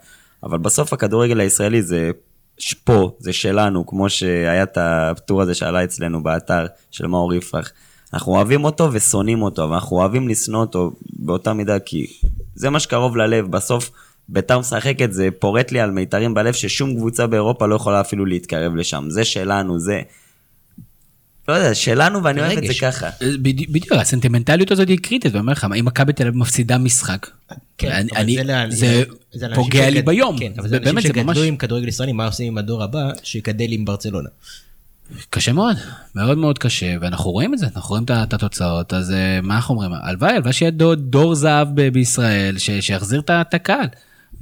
אבל 0.42 0.58
בסוף 0.58 0.92
הכדורגל 0.92 1.40
הישראלי 1.40 1.82
זה 1.82 2.10
פה, 2.84 3.10
זה 3.18 3.32
שלנו, 3.32 3.86
כמו 3.86 4.10
שהיה 4.10 4.62
את 4.62 4.78
הפטור 4.80 5.42
הזה 5.42 5.54
שעלה 5.54 5.84
אצלנו 5.84 6.22
באתר 6.22 6.66
של 6.90 7.06
מאור 7.06 7.34
יפרח. 7.34 7.72
אנחנו 8.14 8.32
אוהבים 8.32 8.64
אותו 8.64 8.88
ושונאים 8.92 9.42
אותו, 9.42 9.64
אבל 9.64 9.74
אנחנו 9.74 9.96
אוהבים 9.96 10.28
לשנוא 10.28 10.60
אותו 10.60 10.92
באותה 11.12 11.52
מידה, 11.52 11.78
כי 11.78 12.06
זה 12.55 12.70
מה 12.70 12.80
שקרוב 12.80 13.16
ללב. 13.16 13.50
בסוף 13.50 13.90
ביתר 14.28 14.59
משחקת, 14.59 15.12
זה 15.12 15.28
פורט 15.38 15.72
לי 15.72 15.80
על 15.80 15.90
מיתרים 15.90 16.34
בלב 16.34 16.53
ששום 16.55 16.94
קבוצה 16.96 17.26
באירופה 17.26 17.66
לא 17.66 17.74
יכולה 17.74 18.00
אפילו 18.00 18.26
להתקרב 18.26 18.74
לשם. 18.76 19.05
זה 19.09 19.24
שלנו, 19.24 19.78
זה... 19.80 20.00
לא 21.48 21.55
יודע, 21.55 21.74
שלנו 21.74 22.22
ואני 22.24 22.40
אוהב 22.40 22.59
את 22.59 22.64
זה. 22.66 22.74
ככה. 22.80 23.07
אה, 23.07 23.11
בדי- 23.42 23.66
בדיוק, 23.66 23.92
הסנטימנטליות 23.92 24.70
הזאת 24.70 24.88
היא 24.88 24.98
קריטית, 24.98 25.32
ואני 25.32 25.40
אומר 25.40 25.53
לך, 25.53 25.66
אם 25.80 25.84
מכבי 25.84 26.12
תל 26.12 26.26
אביב 26.26 26.36
מפסידה 26.40 26.78
משחק, 26.78 27.26
כן, 27.78 27.90
אני- 27.92 28.40
אבל 28.40 28.50
אני- 28.50 28.76
זה 28.76 29.03
פוגע 29.55 29.90
לי 29.90 30.03
ביום. 30.03 30.38
כן, 30.38 30.53
אבל 30.59 30.68
זה 30.68 30.76
אנשים 30.76 31.00
שגדלו 31.00 31.42
עם 31.42 31.57
כדורגל 31.57 31.88
ישראלי, 31.88 32.12
מה 32.12 32.26
עושים 32.26 32.46
עם 32.46 32.59
הדור 32.59 32.82
הבא 32.82 33.11
שיגדל 33.22 33.66
עם 33.72 33.84
ברצלונה. 33.84 34.28
קשה 35.30 35.52
מאוד, 35.52 35.76
מאוד 36.14 36.38
מאוד 36.38 36.58
קשה, 36.58 36.94
ואנחנו 37.00 37.30
רואים 37.30 37.54
את 37.54 37.58
זה, 37.58 37.66
אנחנו 37.76 37.90
רואים 37.90 38.04
את 38.04 38.34
התוצאות, 38.34 38.92
אז 38.92 39.10
אה, 39.12 39.40
מה 39.42 39.56
אנחנו 39.56 39.74
אומרים? 39.74 39.92
הלוואי, 40.02 40.32
הלוואי 40.32 40.52
שיהיה 40.52 40.70
דור, 40.70 40.94
דור 40.94 41.34
זהב 41.34 41.80
בישראל, 41.90 42.58
ש- 42.58 42.70
שיחזיר 42.70 43.20
את 43.20 43.54
הקהל. 43.54 43.86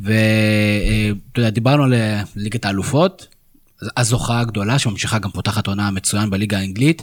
ואתה 0.01 1.41
יודע, 1.41 1.51
דיברנו 1.51 1.85
על 1.85 1.95
אה, 1.95 2.23
ליגת 2.37 2.64
האלופות, 2.64 3.27
הזוכה 3.97 4.41
הגדולה 4.41 4.79
שממשיכה 4.79 5.18
גם 5.18 5.31
פותחת 5.31 5.66
עונה 5.66 5.91
מצוין 5.91 6.31
בליגה 6.31 6.59
האנגלית, 6.59 7.03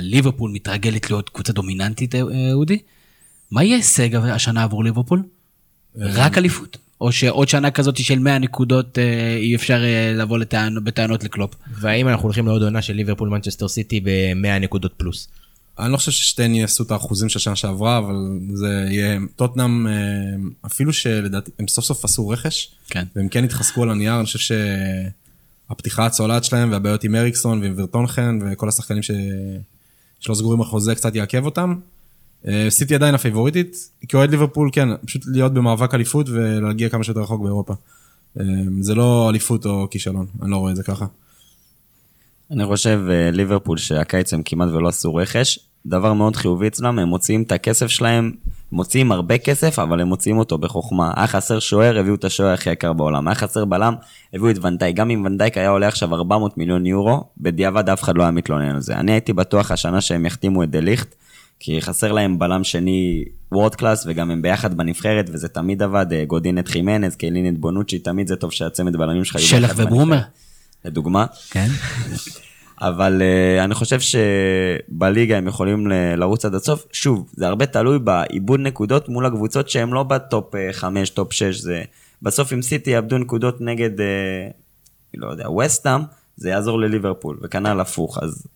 ליברפול 0.00 0.50
מתרגלת 0.50 1.10
להיות 1.10 1.28
קבוצה 1.28 1.52
דומיננטית, 1.52 2.14
אה, 2.14 2.20
אה, 2.20 2.52
אודי. 2.52 2.78
מה 3.50 3.64
יהיה 3.64 3.76
הישג 3.76 4.14
השנה 4.14 4.62
עבור 4.62 4.84
ליברפול? 4.84 5.22
רק 5.96 6.38
אליפות? 6.38 6.78
או 7.02 7.12
שעוד 7.12 7.48
שנה 7.48 7.70
כזאת 7.70 7.96
של 7.96 8.18
100 8.18 8.38
נקודות 8.38 8.98
אה, 8.98 9.36
אי 9.36 9.54
אפשר 9.54 9.84
אה, 9.84 10.12
לבוא 10.14 10.38
לטענ- 10.38 10.80
בטענות 10.84 11.24
לקלופ? 11.24 11.54
והאם 11.80 12.08
אנחנו 12.08 12.22
הולכים 12.22 12.46
לעוד 12.46 12.62
עונה 12.62 12.82
של 12.82 12.92
ליברפול 12.92 13.28
מנצ'סטר 13.28 13.68
סיטי 13.68 14.00
ב-100 14.00 14.58
נקודות 14.60 14.92
פלוס. 14.96 15.28
אני 15.78 15.92
לא 15.92 15.96
חושב 15.96 16.10
ששתיהן 16.10 16.54
יעשו 16.54 16.82
את 16.84 16.90
האחוזים 16.90 17.28
של 17.28 17.38
שנה 17.38 17.56
שעברה, 17.56 17.98
אבל 17.98 18.14
זה 18.54 18.86
יהיה... 18.90 19.18
טוטנאם, 19.36 19.86
אה, 19.86 19.92
אפילו 20.66 20.92
שלדעתי, 20.92 21.50
הם 21.58 21.68
סוף 21.68 21.84
סוף 21.84 22.04
עשו 22.04 22.28
רכש, 22.28 22.70
כן. 22.88 23.04
והם 23.16 23.28
כן 23.28 23.44
התחזקו 23.44 23.82
על 23.82 23.90
הנייר, 23.90 24.16
אני 24.16 24.24
חושב 24.24 24.54
שהפתיחה 25.68 26.06
הצולעת 26.06 26.44
שלהם 26.44 26.70
והבעיות 26.72 27.04
עם 27.04 27.14
אריקסון 27.14 27.62
ועם 27.62 27.74
ורטונכן 27.76 28.34
וכל 28.42 28.68
השחקנים 28.68 29.02
ש... 29.02 29.10
שלא 30.20 30.34
סגורים 30.34 30.60
על 30.60 30.66
חוזה 30.66 30.94
קצת 30.94 31.14
יעכב 31.14 31.44
אותם. 31.44 31.74
אה, 32.48 32.66
סיטי 32.70 32.94
עדיין 32.94 33.14
הפייבוריטית, 33.14 33.76
כאוהד 34.08 34.30
ליברפול 34.30 34.70
כן, 34.72 34.88
פשוט 35.06 35.22
להיות 35.26 35.54
במאבק 35.54 35.94
אליפות 35.94 36.28
ולהגיע 36.28 36.88
כמה 36.88 37.04
שיותר 37.04 37.20
רחוק 37.20 37.42
באירופה. 37.42 37.74
אה, 38.40 38.44
זה 38.80 38.94
לא 38.94 39.30
אליפות 39.30 39.66
או 39.66 39.88
כישלון, 39.90 40.26
אני 40.42 40.50
לא 40.50 40.56
רואה 40.56 40.70
את 40.70 40.76
זה 40.76 40.82
ככה. 40.82 41.06
אני 42.50 42.66
חושב 42.66 43.00
אה, 43.10 43.30
ליברפול 43.30 43.78
שהקיץ 43.78 44.34
הם 44.34 44.42
כמעט 44.44 44.68
ולא 44.68 44.88
עשו 44.88 45.14
רכש, 45.14 45.58
דבר 45.86 46.12
מאוד 46.12 46.36
חיובי 46.36 46.66
אצלם, 46.66 46.98
הם 46.98 47.08
מוציאים 47.08 47.42
את 47.42 47.52
הכסף 47.52 47.86
שלהם, 47.86 48.32
מוציאים 48.72 49.12
הרבה 49.12 49.38
כסף, 49.38 49.78
אבל 49.78 50.00
הם 50.00 50.08
מוציאים 50.08 50.38
אותו 50.38 50.58
בחוכמה. 50.58 51.12
היה 51.16 51.26
חסר 51.26 51.58
שוער, 51.58 51.98
הביאו 51.98 52.14
את 52.14 52.24
השוער 52.24 52.52
הכי 52.52 52.70
יקר 52.70 52.92
בעולם. 52.92 53.28
היה 53.28 53.34
חסר 53.34 53.64
בלם, 53.64 53.94
הביאו 54.34 54.50
את 54.50 54.64
ונדייק. 54.64 54.96
גם 54.96 55.10
אם 55.10 55.22
ונדייק 55.26 55.58
היה 55.58 55.68
עולה 55.68 55.88
עכשיו 55.88 56.14
400 56.14 56.58
מיליון 56.58 56.86
יורו, 56.86 57.24
בדיעבד 57.38 57.88
אף 57.88 58.02
אחד 58.02 58.16
לא 58.16 58.22
היה 58.22 58.30
מתלונן 58.30 58.74
על 58.74 58.80
זה. 58.80 58.96
אני 58.96 59.12
הייתי 59.12 59.32
בטוח 59.32 59.70
השנה 59.70 60.00
שהם 60.00 60.26
יחתימו 60.26 60.62
את 60.62 60.70
דליכט, 60.70 61.14
כי 61.64 61.80
חסר 61.80 62.12
להם 62.12 62.38
בלם 62.38 62.64
שני 62.64 63.24
world 63.52 63.74
class, 63.74 64.04
וגם 64.06 64.30
הם 64.30 64.42
ביחד 64.42 64.74
בנבחרת, 64.74 65.30
וזה 65.32 65.48
תמיד 65.48 65.82
עבד, 65.82 66.06
אה, 66.12 66.24
גודין 66.24 66.58
את 66.58 66.68
חימנז, 66.68 67.16
קיילין 67.16 67.54
את 67.54 67.58
בונוצ'י, 67.58 67.98
תמיד 67.98 68.26
זה 68.26 68.36
טוב 68.36 68.52
שהצמד 68.52 68.96
בלמים 68.96 69.24
שלך 69.24 69.34
יהיו 69.36 69.46
שלח 69.46 69.70
ביחד 69.70 69.82
וברומר. 69.82 70.16
בנבחרת. 70.16 70.32
לדוגמה. 70.84 71.26
כן. 71.50 71.66
אבל 72.88 73.22
uh, 73.22 73.64
אני 73.64 73.74
חושב 73.74 73.98
שבליגה 74.00 75.38
הם 75.38 75.46
יכולים 75.46 75.86
לרוץ 76.16 76.44
עד 76.44 76.54
הסוף. 76.54 76.86
שוב, 76.92 77.30
זה 77.36 77.46
הרבה 77.46 77.66
תלוי 77.66 77.98
באיבוד 77.98 78.60
נקודות 78.60 79.08
מול 79.08 79.26
הקבוצות 79.26 79.68
שהן 79.68 79.90
לא 79.90 80.02
ב 80.02 80.15
top 80.15 80.54
5, 80.72 81.10
top 81.10 81.32
6. 81.32 81.56
זה... 81.56 81.82
בסוף 82.22 82.52
אם 82.52 82.62
סיטי 82.62 82.90
יאבדו 82.90 83.18
נקודות 83.18 83.60
נגד, 83.60 83.98
uh, 83.98 84.02
לא 85.14 85.30
יודע, 85.30 85.50
ווסטהאם, 85.50 86.00
זה 86.36 86.48
יעזור 86.48 86.80
לליברפול, 86.80 87.38
וכנ"ל 87.42 87.80
הפוך. 87.80 88.18
אז 88.22 88.46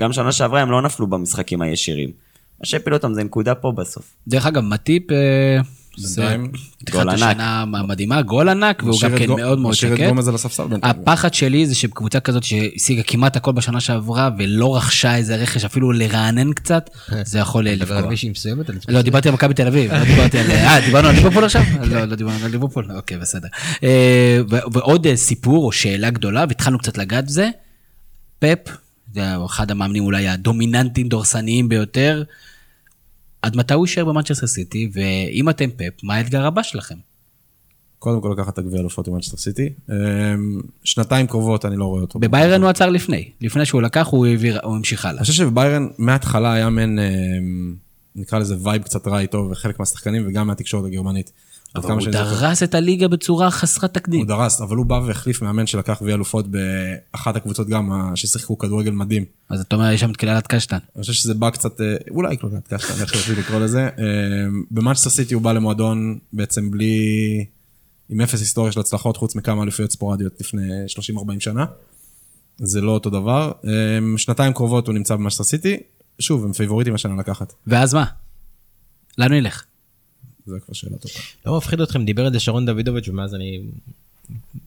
גם 0.00 0.12
שנה 0.12 0.32
שעברה 0.32 0.60
הם 0.60 0.70
לא 0.70 0.82
נפלו 0.82 1.06
במשחקים 1.06 1.62
הישירים. 1.62 2.23
מה 2.60 2.66
שהפיל 2.66 2.94
אותם 2.94 3.14
זה 3.14 3.24
נקודה 3.24 3.54
פה 3.54 3.72
בסוף. 3.72 4.14
דרך 4.28 4.46
אגב, 4.46 4.62
מטיפ, 4.62 5.12
אה, 5.12 5.16
זה 5.96 6.36
פתיחת 6.78 6.98
גול 6.98 7.10
ענק. 7.10 7.22
השנה 7.22 7.64
מדהימה, 7.88 8.22
גול 8.22 8.48
ענק, 8.48 8.82
והוא 8.82 9.00
גם 9.02 9.10
כן 9.18 9.26
גו- 9.26 9.36
מאוד 9.36 9.58
מאוד 9.58 9.70
משאיר 9.70 9.92
את 9.92 9.98
שקט. 9.98 10.08
גומז 10.08 10.28
על 10.28 10.34
הספסל. 10.34 10.62
הפחד 10.82 11.34
שלי 11.34 11.66
זה 11.66 11.74
שקבוצה 11.74 12.20
כזאת 12.20 12.42
שהשיגה 12.44 13.02
כמעט 13.02 13.36
הכל 13.36 13.52
בשנה 13.52 13.80
שעברה 13.80 14.30
ולא 14.38 14.76
רכשה 14.76 15.16
איזה 15.16 15.36
רכש 15.36 15.64
אפילו 15.64 15.92
לרענן 15.92 16.52
קצת, 16.52 16.90
זה 17.24 17.38
יכול 17.38 17.64
לפגוע. 17.68 17.96
לא, 18.88 19.02
דיברתי 19.02 19.28
על 19.28 19.34
מכבי 19.34 19.54
תל 19.54 19.66
אביב, 19.66 19.92
לא 19.92 20.04
דיברתי 20.04 20.38
על... 20.38 20.50
אה, 20.50 20.80
דיברנו 20.86 21.08
על 21.08 21.14
ליברפול 21.14 21.44
עכשיו? 21.44 21.62
לא, 21.84 22.04
לא 22.04 22.16
דיברנו 22.16 22.44
על 22.44 22.50
ליברפול, 22.50 22.86
אוקיי, 22.96 23.18
בסדר. 23.18 23.48
אה, 23.84 24.38
ועוד 24.72 25.06
אה, 25.06 25.16
סיפור 25.16 25.64
או 25.66 25.72
שאלה 25.72 26.10
גדולה, 26.10 26.44
והתחלנו 26.48 26.78
קצת 26.78 26.98
לגעת 26.98 27.24
בזה, 27.26 27.50
פפ, 28.38 28.58
אחד 29.46 29.70
המאמנים 29.70 30.04
אולי 30.04 30.28
הדומיננטיים, 30.28 31.08
דורסניים 31.08 31.68
ביותר, 31.68 32.22
עד 33.42 33.56
מתי 33.56 33.74
הוא 33.74 33.86
יישאר 33.86 34.04
במנצ'סטר 34.04 34.46
סיטי, 34.46 34.90
ואם 34.92 35.48
אתם 35.48 35.70
פפ, 35.70 36.04
מה 36.04 36.14
האתגר 36.14 36.46
הבא 36.46 36.62
שלכם? 36.62 36.94
קודם 37.98 38.20
כל 38.20 38.34
לקחת 38.38 38.52
את 38.52 38.58
הגביע 38.58 38.80
אלופות 38.80 39.08
עם 39.08 39.14
מנצ'סטר 39.14 39.36
סיטי. 39.36 39.70
אמ, 39.90 40.60
שנתיים 40.84 41.26
קרובות 41.26 41.64
אני 41.64 41.76
לא 41.76 41.84
רואה 41.84 42.00
אותו. 42.00 42.18
בביירן 42.18 42.62
הוא 42.62 42.70
עצר 42.70 42.90
לפני, 42.90 43.30
לפני 43.40 43.66
שהוא 43.66 43.82
לקח 43.82 44.06
הוא 44.06 44.26
העביר, 44.26 44.60
הוא 44.62 44.76
המשיך 44.76 45.04
הלאה. 45.04 45.18
אני 45.18 45.24
חושב 45.26 45.44
שבביירן 45.44 45.86
מההתחלה 45.98 46.52
היה 46.52 46.70
מעין, 46.70 46.98
אמ, 46.98 47.74
נקרא 48.16 48.38
לזה 48.38 48.56
vibe 48.62 48.82
קצת 48.82 49.06
רע 49.06 49.20
איתו, 49.20 49.48
וחלק 49.50 49.78
מהשחקנים 49.78 50.26
וגם 50.26 50.46
מהתקשורת 50.46 50.84
הגרמנית. 50.86 51.32
אבל 51.76 51.90
הוא. 51.90 52.12
דרס 52.12 52.62
את 52.62 52.74
הליגה 52.74 53.08
בצורה 53.08 53.50
חסרת 53.50 53.94
תקדים. 53.94 54.20
הוא 54.20 54.28
דרס, 54.28 54.60
אבל 54.60 54.76
הוא 54.76 54.86
בא 54.86 54.94
והחליף 54.94 55.42
מאמן 55.42 55.66
שלקח 55.66 55.98
גביע 56.02 56.14
אלופות 56.14 56.46
באחת 56.48 57.36
הקבוצות 57.36 57.68
גם, 57.68 58.12
ששיחקו 58.14 58.58
כדורגל 58.58 58.90
מדהים. 58.90 59.24
אז 59.48 59.60
אתה 59.60 59.76
אומר, 59.76 59.90
יש 59.90 60.00
שם 60.00 60.10
את 60.10 60.16
קללת 60.16 60.46
קשטן. 60.46 60.78
אני 60.96 61.00
חושב 61.00 61.12
שזה 61.12 61.34
בא 61.34 61.50
קצת, 61.50 61.80
אה, 61.80 61.96
אולי 62.10 62.36
קלולת 62.36 62.68
קשטן, 62.68 62.94
איך 63.00 63.14
שרציתי 63.14 63.40
לקרוא 63.40 63.60
לזה. 63.60 63.82
אה, 63.82 63.90
במאנצ'סטר 64.70 65.10
סיטי 65.10 65.34
הוא 65.34 65.42
בא 65.42 65.52
למועדון 65.52 66.18
בעצם 66.32 66.70
בלי, 66.70 67.44
עם 68.08 68.20
אפס 68.20 68.40
היסטוריה 68.40 68.72
של 68.72 68.80
הצלחות, 68.80 69.16
חוץ 69.16 69.36
מכמה 69.36 69.62
אליפויות 69.62 69.90
ספורדיות 69.90 70.40
לפני 70.40 70.68
30-40 70.86 71.40
שנה. 71.40 71.64
זה 72.58 72.80
לא 72.80 72.90
אותו 72.90 73.10
דבר. 73.10 73.52
אה, 73.66 73.70
שנתיים 74.16 74.52
קרובות 74.52 74.86
הוא 74.86 74.94
נמצא 74.94 75.16
במאנצ'סטר 75.16 75.44
סיטי. 75.44 75.76
שוב, 76.18 76.44
הם 76.44 76.52
פייבוריטים 76.52 76.94
השנה 76.94 77.16
לקחת. 77.16 77.52
ואז 77.66 77.94
מה? 77.94 78.04
לאן 79.18 79.30
הוא 79.30 79.38
ילך? 79.38 79.64
זה 80.46 80.56
כבר 80.64 80.74
שאלה 80.74 80.96
טובה. 80.96 81.14
לא 81.46 81.56
מפחיד 81.56 81.80
אתכם, 81.80 82.04
דיבר 82.04 82.26
על 82.26 82.32
זה 82.32 82.40
שרון 82.40 82.66
דוידוביץ' 82.66 83.08
ומאז 83.08 83.34
אני 83.34 83.60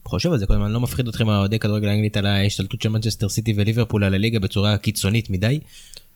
חושב 0.05 0.31
על 0.31 0.39
זה 0.39 0.45
כל 0.45 0.53
הזמן, 0.53 0.71
לא 0.71 0.79
מפחיד 0.79 1.07
אתכם 1.07 1.29
האוהדי 1.29 1.59
כדורגל 1.59 1.87
האנגלית 1.87 2.17
על 2.17 2.25
ההשתלטות 2.25 2.81
של 2.81 2.89
מנצ'סטר 2.89 3.29
סיטי 3.29 3.53
וליברפול 3.57 4.03
על 4.03 4.13
הליגה 4.13 4.39
בצורה 4.39 4.77
קיצונית 4.77 5.29
מדי. 5.29 5.59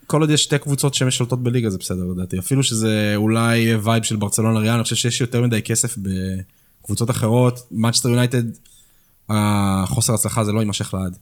כל 0.07 0.22
עוד 0.22 0.30
יש 0.30 0.43
שתי 0.43 0.57
קבוצות 0.57 0.93
ששולטות 0.93 1.43
בליגה 1.43 1.70
זה 1.70 1.78
בסדר 1.78 2.03
לדעתי. 2.05 2.39
אפילו 2.39 2.64
שזה 2.64 3.14
אולי 3.16 3.76
vibe 3.76 4.04
של 4.03 4.16
ברצלונה 4.16 4.59
ריאל, 4.59 4.74
אני 4.74 4.84
חושב 4.84 4.95
שיש 4.95 5.22
יותר 5.22 5.41
מדי 5.41 5.62
כסף 5.62 5.95
בקבוצות 6.82 7.09
אחרות. 7.09 7.68
מנצ'סטר 7.72 8.10
יונייטד, 8.09 8.43
החוסר 9.30 10.14
הצלחה 10.14 10.43
זה 10.43 10.51
לא 10.51 10.59
יימשך 10.59 10.93
לעד. 10.93 11.18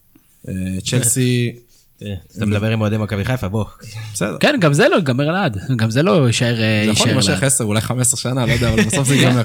אה, 0.48 0.54
צ'לסי, 0.86 1.56
אתה 2.38 2.46
מדבר 2.46 2.70
עם 2.72 2.82
אוהדי 2.82 2.98
מכבי 2.98 3.26
חיפה, 3.26 3.48
בוא. 3.48 3.66
בסדר. 4.14 4.38
כן, 4.40 4.56
גם 4.62 4.74
זה 4.74 4.90
לא 4.90 4.96
ייגמר 4.96 5.32
לעד. 5.32 5.58
גם 5.76 5.92
זה 5.92 6.04
לא 6.04 6.28
יישאר 6.28 6.62
אה, 6.62 6.82
זה 6.86 6.92
יכול 6.92 7.08
להימשך 7.08 7.30
לעד. 7.30 7.44
10, 7.44 7.64
אולי 7.64 7.82
15 7.82 8.18
שנה, 8.20 8.46
לא 8.46 8.52
יודע, 8.52 8.74
אבל 8.74 8.84
בסוף 8.84 9.08
זה 9.08 9.16
ייגמר. 9.16 9.44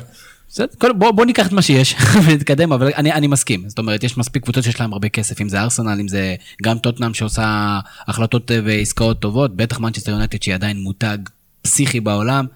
בסדר, 0.48 0.66
כל- 0.78 0.92
בוא 0.92 1.10
בוא 1.10 1.24
ניקח 1.24 1.46
את 1.46 1.52
מה 1.52 1.62
שיש 1.62 1.94
ונתקדם, 2.26 2.72
אבל 2.72 2.90
אני 2.96 3.12
אני 3.12 3.26
מסכים. 3.26 3.68
זאת 3.68 3.78
אומרת, 3.78 4.04
יש 4.04 4.16
מספיק 4.18 4.42
קבוצות 4.42 4.64
שיש 4.64 4.80
להם 4.80 4.92
הרבה 4.92 5.08
כסף, 5.08 5.40
אם 5.40 5.48
זה 5.48 5.60
ארסנל, 5.60 5.96
אם 6.00 6.08
זה 6.08 6.34
גם 6.62 6.78
טוטנאם 6.78 7.14
שעושה 7.14 7.78
החלטות 8.08 8.50
אה, 8.50 8.58
ועסקאות 8.64 9.20
טובות, 9.20 9.56
בטח 9.56 9.80
מנצ'סטר 9.80 10.12
יונייטד 10.12 10.42
שהיא 10.42 10.54
עדיין 10.54 10.80
מותג 10.80 11.18
פסיכי 11.62 12.00
בעולם. 12.00 12.46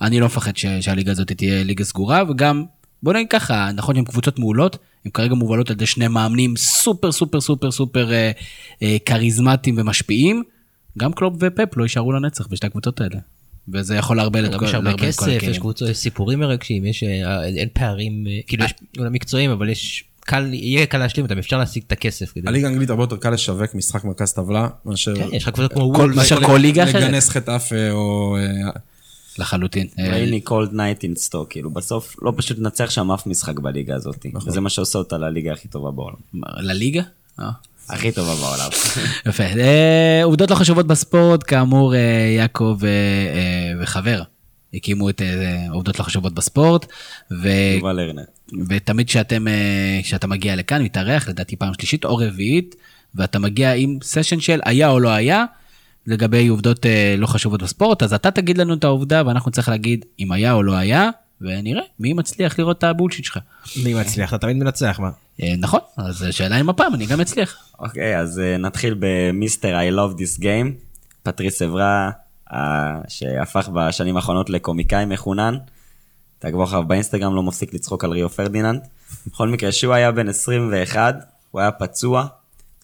אני 0.00 0.20
לא 0.20 0.26
מפחד 0.26 0.56
ש- 0.56 0.66
שהליגה 0.80 1.12
הזאת 1.12 1.32
תהיה 1.32 1.64
ליגה 1.64 1.84
סגורה, 1.84 2.22
וגם, 2.28 2.64
בוא 3.06 3.12
נגיד 3.14 3.26
ככה, 3.30 3.70
נכון 3.74 3.94
שהן 3.94 4.04
קבוצות 4.04 4.38
מעולות, 4.38 4.78
הן 5.04 5.10
כרגע 5.10 5.34
מובלות 5.34 5.70
על 5.70 5.76
ידי 5.76 5.86
שני 5.86 6.08
מאמנים 6.08 6.56
סופר 6.56 7.12
סופר 7.12 7.40
סופר 7.40 7.70
סופר 7.70 8.12
אה, 8.12 8.30
אה, 8.82 8.96
כריזמטיים 9.06 9.74
ומשפיעים. 9.78 10.42
גם 10.98 11.12
קלופ 11.12 11.34
ופפ 11.40 11.76
לא 11.76 11.82
יישארו 11.82 12.12
לנצח 12.12 12.46
בשתי 12.46 12.66
הקבוצות 12.66 13.00
האלה. 13.00 13.18
וזה 13.72 13.96
יכול 13.96 14.20
גם 14.24 14.58
כל 14.58 14.64
יש 14.64 14.74
הרבה 14.74 14.92
כסף, 14.92 15.42
יש. 15.42 15.58
קבוצות, 15.58 15.88
יש 15.88 15.96
סיפורים 15.96 16.38
מרגשים, 16.38 16.84
יש, 16.84 17.02
אה, 17.02 17.44
אין 17.44 17.68
פערים, 17.72 18.24
אה, 18.26 18.38
כאילו 18.46 18.64
יש 18.64 18.74
אולי 18.98 19.10
מקצועיים, 19.10 19.50
אבל 19.50 19.68
יש, 19.68 20.04
קל, 20.20 20.54
יהיה 20.54 20.86
קל 20.86 20.98
להשלים 20.98 21.26
אותם, 21.26 21.38
אפשר 21.38 21.58
להשיג 21.58 21.82
את 21.86 21.92
הכסף. 21.92 22.32
כדי- 22.32 22.48
הליגה 22.48 22.66
האנגלית 22.68 22.90
הרבה 22.90 23.02
יותר 23.02 23.16
קל 23.16 23.30
לשווק 23.30 23.74
משחק 23.74 24.04
מרכז 24.04 24.32
טבלה, 24.32 24.68
מאשר... 24.84 25.16
כן, 25.16 25.28
יש 25.32 25.42
לך 25.42 25.48
קבוצות 25.48 25.72
כמו 25.72 25.82
וולבס, 25.82 26.16
מאשר 26.16 26.44
כל 26.44 26.58
ליגה 26.58 26.84
אחרת. 26.84 27.02
לגאנס 27.02 27.28
חטאפה 27.28 27.90
או... 27.90 28.36
לחלוטין. 29.38 29.86
rainy 29.98 30.40
cold 30.40 30.72
night 30.72 31.02
in 31.02 31.14
Stoke, 31.14 31.50
כאילו 31.50 31.70
בסוף 31.70 32.16
לא 32.22 32.32
פשוט 32.36 32.58
לנצח 32.58 32.90
שם 32.90 33.12
אף 33.12 33.26
משחק 33.26 33.58
בליגה 33.58 33.94
הזאת. 33.94 34.26
וזה 34.46 34.60
מה 34.60 34.70
שעושה 34.70 34.98
אותה 34.98 35.18
לליגה 35.18 35.52
הכי 35.52 35.68
טובה 35.68 35.90
בעולם. 35.90 36.16
לליגה? 36.58 37.02
אה. 37.40 37.50
הכי 37.88 38.12
טובה 38.12 38.34
בעולם. 38.34 38.70
יפה. 39.28 39.42
אה, 39.42 40.20
עובדות 40.24 40.50
לא 40.50 40.54
חשובות 40.54 40.86
בספורט, 40.86 41.44
כאמור, 41.46 41.94
אה, 41.94 42.00
יעקב 42.36 42.78
וחבר 43.80 44.22
הקימו 44.74 45.10
את 45.10 45.22
עובדות 45.70 45.98
לא 45.98 46.04
חשובות 46.04 46.34
בספורט, 46.34 46.86
ו... 47.30 47.48
יובל. 47.76 48.10
ותמיד 48.68 49.06
כשאתם, 49.06 49.44
כשאתה 50.02 50.26
מגיע 50.26 50.56
לכאן, 50.56 50.82
מתארח, 50.82 51.28
לדעתי 51.28 51.56
פעם 51.56 51.74
שלישית 51.74 52.04
או 52.04 52.16
רביעית, 52.16 52.74
ואתה 53.14 53.38
מגיע 53.38 53.72
עם 53.72 53.98
סשן 54.02 54.40
של 54.40 54.60
היה 54.64 54.88
או 54.88 55.00
לא 55.00 55.08
היה, 55.08 55.44
לגבי 56.06 56.48
עובדות 56.48 56.86
אה, 56.86 57.14
לא 57.18 57.26
חשובות 57.26 57.62
בספורט, 57.62 58.02
אז 58.02 58.14
אתה 58.14 58.30
תגיד 58.30 58.58
לנו 58.58 58.74
את 58.74 58.84
העובדה, 58.84 59.22
ואנחנו 59.26 59.48
נצטרך 59.48 59.68
להגיד 59.68 60.04
אם 60.18 60.32
היה 60.32 60.52
או 60.52 60.62
לא 60.62 60.72
היה, 60.72 61.10
ונראה 61.40 61.82
מי 62.00 62.12
מצליח 62.12 62.58
לראות 62.58 62.78
את 62.78 62.84
הבולשיט 62.84 63.24
שלך. 63.24 63.38
מי 63.84 63.94
מצליח? 63.94 64.34
אתה 64.34 64.38
תמיד 64.38 64.56
מנצח, 64.56 65.00
מה? 65.00 65.10
אה, 65.42 65.54
נכון, 65.58 65.80
אז 65.96 66.22
השאלה 66.22 66.60
אם 66.60 66.68
הפעם 66.68 66.94
אני 66.94 67.06
גם 67.06 67.20
אצליח. 67.20 67.56
אוקיי, 67.78 68.18
אז 68.18 68.38
אה, 68.38 68.56
נתחיל 68.56 68.96
ב 68.98 69.09
Mister 69.09 69.78
I 69.78 69.94
Love 69.94 70.18
This 70.18 70.40
Game. 70.40 70.86
פטריס 71.22 71.62
אברה, 71.62 72.10
אה, 72.52 73.00
שהפך 73.08 73.68
בשנים 73.74 74.16
האחרונות 74.16 74.50
לקומיקאי 74.50 75.04
מחונן. 75.04 75.56
תעקבו 76.38 76.64
אחריו 76.64 76.84
באינסטגרם, 76.84 77.34
לא 77.34 77.42
מפסיק 77.42 77.74
לצחוק 77.74 78.04
על 78.04 78.10
ריו 78.10 78.28
פרדיננד. 78.28 78.80
בכל 79.26 79.48
מקרה, 79.48 79.72
שהוא 79.72 79.94
היה 79.94 80.12
בן 80.12 80.28
21, 80.28 81.14
הוא 81.50 81.60
היה 81.60 81.70
פצוע. 81.70 82.26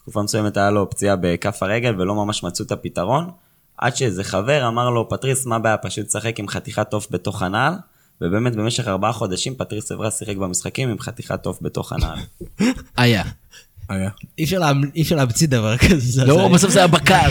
תקופה 0.03 0.23
מסוימת 0.23 0.57
היה 0.57 0.71
לו 0.71 0.91
פציעה 0.91 1.17
בכף 1.17 1.63
הרגל 1.63 2.01
ולא 2.01 2.15
ממש 2.15 2.43
מצאו 2.43 2.65
את 2.65 2.73
הפתרון. 2.73 3.31
עד 3.79 3.97
שאיזה 3.97 4.25
חבר 4.25 4.69
אמר 4.69 4.91
לו, 4.91 5.09
פטריס, 5.09 5.47
מה 5.47 5.57
הבעיה? 5.57 5.77
פשוט 5.77 6.07
תשחק 6.07 6.39
עם 6.39 6.49
חתיכת 6.49 6.93
עוף 6.93 7.07
בתוך 7.11 7.43
הנעל. 7.43 7.75
ובאמת 8.21 8.57
במשך 8.57 8.89
ארבעה 8.89 9.13
חודשים 9.13 9.55
פטריס 9.55 9.93
אברה 9.93 10.11
שיחק 10.11 10.37
במשחקים 10.37 10.89
עם 10.89 10.99
חתיכת 10.99 11.47
עוף 11.47 11.59
בתוך 11.63 11.93
הנעל. 11.93 12.19
היה. 12.97 13.23
היה. 13.89 14.11
אי 14.39 14.45
אפשר 15.03 15.17
להמציא 15.17 15.49
דבר 15.49 15.77
כזה. 15.79 15.97
זה- 16.01 16.25
לא, 16.25 16.49
בסוף 16.49 16.71
זה 16.71 16.79
היה 16.79 16.89
בקר. 16.89 17.31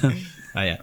היה. 0.54 0.74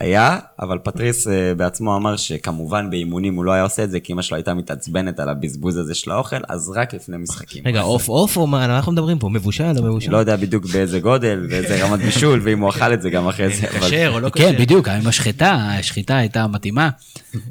היה, 0.00 0.38
אבל 0.60 0.78
פטריס 0.78 1.28
אה, 1.28 1.54
בעצמו 1.54 1.96
אמר 1.96 2.16
שכמובן 2.16 2.90
באימונים 2.90 3.34
הוא 3.34 3.44
לא 3.44 3.52
היה 3.52 3.62
עושה 3.62 3.84
את 3.84 3.90
זה, 3.90 4.00
כי 4.00 4.12
אמא 4.12 4.22
שלו 4.22 4.36
הייתה 4.36 4.54
מתעצבנת 4.54 5.20
על 5.20 5.28
הבזבוז 5.28 5.76
הזה 5.76 5.94
של 5.94 6.10
האוכל, 6.10 6.36
אז 6.48 6.72
רק 6.76 6.94
לפני 6.94 7.16
משחקים. 7.16 7.62
רגע, 7.66 7.80
עוף 7.80 8.08
עוף 8.08 8.36
או 8.36 8.46
מה? 8.46 8.64
אנחנו 8.64 8.92
מדברים 8.92 9.18
פה? 9.18 9.28
מבושל 9.28 9.72
או 9.78 9.82
מבושל? 9.84 10.10
לא 10.10 10.16
יודע 10.18 10.36
בדיוק 10.36 10.66
באיזה 10.66 11.00
גודל, 11.00 11.46
באיזה 11.50 11.84
רמת 11.84 12.00
בישול, 12.00 12.40
ואם 12.44 12.60
הוא 12.60 12.70
אכל 12.70 12.92
את 12.92 13.02
זה 13.02 13.10
גם 13.10 13.28
אחרי 13.28 13.56
זה. 13.56 13.66
אבל- 13.70 13.88
כשר 13.88 14.10
או 14.14 14.20
לא 14.20 14.30
כשר? 14.30 14.52
כן, 14.52 14.58
בדיוק, 14.58 14.88
עם 14.88 15.06
השחיטה, 15.06 15.52
השחיטה 15.78 16.16
הייתה 16.16 16.46
מתאימה. 16.46 16.90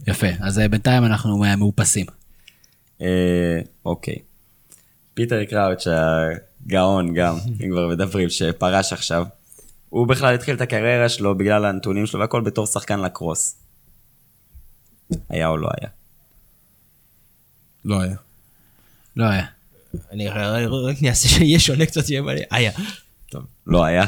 יפה, 0.08 0.28
אז 0.40 0.60
אה, 0.60 0.68
בינתיים 0.68 1.06
אנחנו 1.06 1.44
אה, 1.44 1.56
מאופסים. 1.56 2.06
אוקיי. 3.86 4.16
פיטר 5.14 5.44
קראוץ' 5.46 5.88
הגאון 5.88 7.14
גם, 7.14 7.36
אם 7.66 7.70
כבר 7.72 7.88
מדברים, 7.88 8.30
שפרש 8.30 8.94
עכשיו, 8.94 9.26
הוא 9.90 10.08
בכלל 10.08 10.36
התחיל 10.36 10.56
את 10.56 10.62
הקריירה 10.62 11.10
שלו 11.10 11.38
בגלל 11.38 11.66
הנתונים 11.66 12.06
שלו 12.06 12.20
והכל 12.20 12.42
בתור 12.42 12.66
שחקן 12.68 13.00
לקרוס. 13.00 13.56
היה 15.30 15.48
או 15.48 15.58
לא 15.58 15.70
היה? 15.82 15.90
לא 17.86 18.02
היה. 18.02 18.16
לא 19.16 19.26
היה. 19.26 19.46
אני 20.12 20.28
רק 20.88 21.02
נעשה 21.02 21.30
שיהיה 21.30 21.60
שונה 21.60 21.86
קצת, 21.86 22.06
שיהיה 22.06 22.22
מלא. 22.22 22.42
היה. 22.52 22.72
טוב, 23.32 23.42
לא 23.68 23.84
היה. 23.84 24.06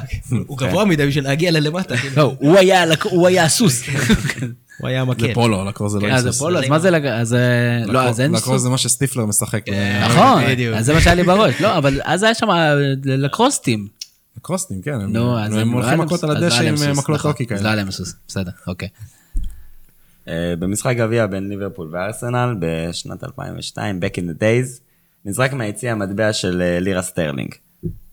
הוא 0.48 0.58
גבוה 0.58 0.86
מדי 0.86 1.08
בשביל 1.08 1.24
להגיע 1.24 1.52
ללמטה. 1.52 1.98
כן. 1.98 2.10
לא, 2.18 2.36
הוא 2.40 2.58
היה 2.58 2.82
הלק- 2.82 3.06
הוא 3.06 3.28
היה 3.28 3.44
הסוס. 3.44 3.84
הוא 4.78 4.88
היה 4.88 5.06
זה 5.06 5.12
מקל. 5.12 5.34
פולו, 5.34 5.66
לקרוז 5.66 5.92
זה 5.92 6.00
לא 6.00 6.08
זה 6.20 6.28
היסוס. 6.28 6.40
פולו, 6.42 6.60
אז 6.60 6.66
מה 6.70 6.80
זה. 6.80 6.90
אז 7.14 7.34
אה, 7.34 7.40
לא, 7.86 8.04
אז 8.04 8.20
אין 8.22 8.32
לקרוז 8.32 8.44
סוס. 8.54 8.62
זה 8.62 8.70
מה 8.70 8.78
שסטיפלר 8.78 9.26
משחק. 9.26 9.66
זה- 9.70 10.00
נכון. 10.06 10.44
אז 10.76 10.86
זה 10.86 10.94
מה 10.94 11.02
שהיה 11.02 11.16
לי 11.16 11.24
בראש. 11.24 11.62
לא, 11.62 11.78
אבל 11.78 12.02
אז 12.04 12.24
היה 12.24 12.34
שם 12.34 12.48
לקרוסטים. 13.06 13.88
לקרוסטים, 14.38 14.82
כן. 14.82 15.02
נו, 15.02 15.40
אז 15.40 15.56
הם 15.56 15.72
לא 15.72 15.78
הולכים 15.78 16.00
מכות 16.00 16.24
על 16.24 16.34
לא 16.34 16.38
הדשא 16.38 16.64
עם 16.64 16.78
סוס, 16.78 16.98
מקלות 16.98 17.20
נכון, 17.20 17.32
הוקי 17.32 17.44
אז 17.44 17.50
לא 17.52 17.58
כאלה. 17.58 17.70
היה 17.70 17.76
להם 17.76 17.92
סוס, 17.92 18.16
בסדר, 18.28 18.52
אוקיי. 18.68 18.88
אה, 20.28 20.54
במשחק 20.60 20.96
גביע 20.98 21.28
בין 21.28 21.50
ליברפול 21.50 21.88
וארסנל 21.92 22.56
בשנת 22.60 23.24
2002, 23.24 24.00
Back 24.00 24.18
in 24.18 24.22
the 24.22 24.42
Days, 24.42 24.82
נזרק 25.26 25.54
מהיציע 25.54 25.92
המטבע 25.92 26.34
של 26.34 26.62
אה, 26.62 26.80
לירה 26.80 27.02
סטרלינג, 27.02 27.56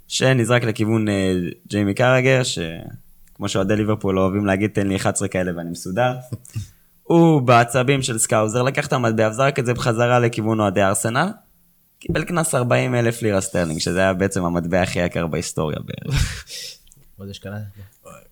שנזרק 0.09 0.65
לכיוון 0.65 1.09
אה, 1.09 1.33
ג'יימי 1.69 1.95
קראגר, 1.95 2.43
שכמו 2.43 3.49
שאוהדי 3.49 3.77
ליברפול 3.77 4.19
אוהבים 4.19 4.47
להגיד, 4.47 4.71
תן 4.71 4.87
לי 4.87 4.97
11 4.97 5.29
כאלה 5.29 5.53
ואני 5.57 5.71
מסודר. 5.71 6.15
הוא 7.03 7.43
בעצבים 7.43 8.03
של 8.03 8.19
Scouser 8.19 8.63
לקח 8.63 8.87
את 8.87 8.93
המטבע 8.93 9.29
וזרק 9.29 9.59
את 9.59 9.67
זה 9.67 9.75
בחזרה 9.75 10.19
לכיוון 10.19 10.61
אוהדי 10.61 10.83
ארסנל, 10.83 11.29
קיבל 11.99 12.25
קנס 12.25 12.55
40 12.55 12.95
אלף 12.95 13.23
לירה 13.23 13.41
סטרלינג, 13.41 13.81
שזה 13.81 14.01
היה 14.01 14.13
בעצם 14.13 14.45
המטבע 14.45 14.83
הכי 14.83 14.99
יקר 14.99 15.27
בהיסטוריה 15.27 15.79
בערך. 15.85 16.45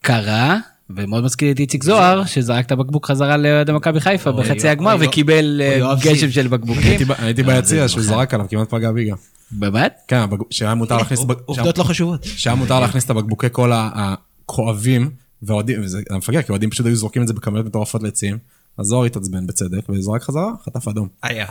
קרה, 0.00 0.56
ומאוד 0.90 1.24
מזכיר 1.24 1.52
את 1.52 1.58
איציק 1.58 1.84
זוהר, 1.84 2.24
שזרק 2.24 2.66
את 2.66 2.72
הבקבוק 2.72 3.06
חזרה 3.06 3.36
לאוהדי 3.36 3.72
מכבי 3.72 4.00
חיפה 4.00 4.32
בחצי 4.32 4.68
הגמר 4.68 4.96
וקיבל 5.00 5.60
אה, 5.64 5.94
גשם. 6.02 6.30
של 6.30 6.48
בקבוקים. 6.48 6.82
הייתי 6.82 7.04
הייתי 7.18 7.42
ביציע 7.42 7.88
שהוא 7.88 8.02
זרק 8.02 8.34
עליו, 8.34 8.46
כמעט 8.50 8.70
פגע 8.70 8.92
בי 8.92 9.10
גם. 9.10 9.16
באמת? 9.50 10.00
כן, 10.08 10.20
שהיה 10.50 10.74
מותר 10.74 10.96
להכניס... 10.96 11.20
עובדות 11.44 11.78
לא 11.78 11.84
חשובות. 11.84 12.24
שהיה 12.24 12.56
מותר 12.56 12.80
להכניס 12.80 13.04
את 13.04 13.10
הבקבוקי 13.10 13.48
קולה 13.48 13.90
הכואבים, 13.94 15.10
והאוהדים, 15.42 15.84
וזה 15.84 16.00
מפגר, 16.10 16.42
כי 16.42 16.46
האוהדים 16.48 16.70
פשוט 16.70 16.86
היו 16.86 16.96
זורקים 16.96 17.22
את 17.22 17.28
זה 17.28 17.34
בכמויות 17.34 17.66
מטורפות 17.66 18.02
לעצים, 18.02 18.38
אז 18.78 18.86
זוהר 18.86 19.04
התעצבן 19.04 19.46
בצדק, 19.46 19.88
וזרק 19.88 20.22
חזרה, 20.22 20.50
חטף 20.64 20.88
אדום. 20.88 21.08
היה. 21.22 21.46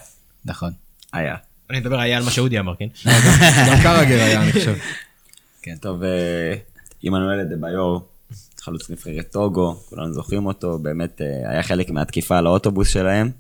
נכון. 0.45 0.72
היה. 1.13 1.36
אני 1.70 1.80
מדבר 1.80 1.99
היה 1.99 2.18
על 2.18 2.24
מה 2.24 2.32
שאודי 2.32 2.59
אמר, 2.59 2.74
כן? 2.76 2.88
גם 3.70 3.78
קרגר 3.84 4.24
היה, 4.24 4.41
אני 4.43 4.51
חושב. 4.51 4.76
טוב, 5.82 6.03
אה, 6.03 6.53
עמנואל 7.03 7.43
דה 7.43 7.55
ביור, 7.55 8.07
חלוץ 8.61 8.89
נבחרת 8.89 9.32
טוגו, 9.32 9.76
כולנו 9.89 10.13
זוכרים 10.13 10.45
אותו, 10.45 10.78
באמת 10.80 11.22
אה, 11.22 11.51
היה 11.51 11.63
חלק 11.63 11.89
מהתקיפה 11.89 12.38
על 12.38 12.45
האוטובוס 12.45 12.88
שלהם. 12.89 13.32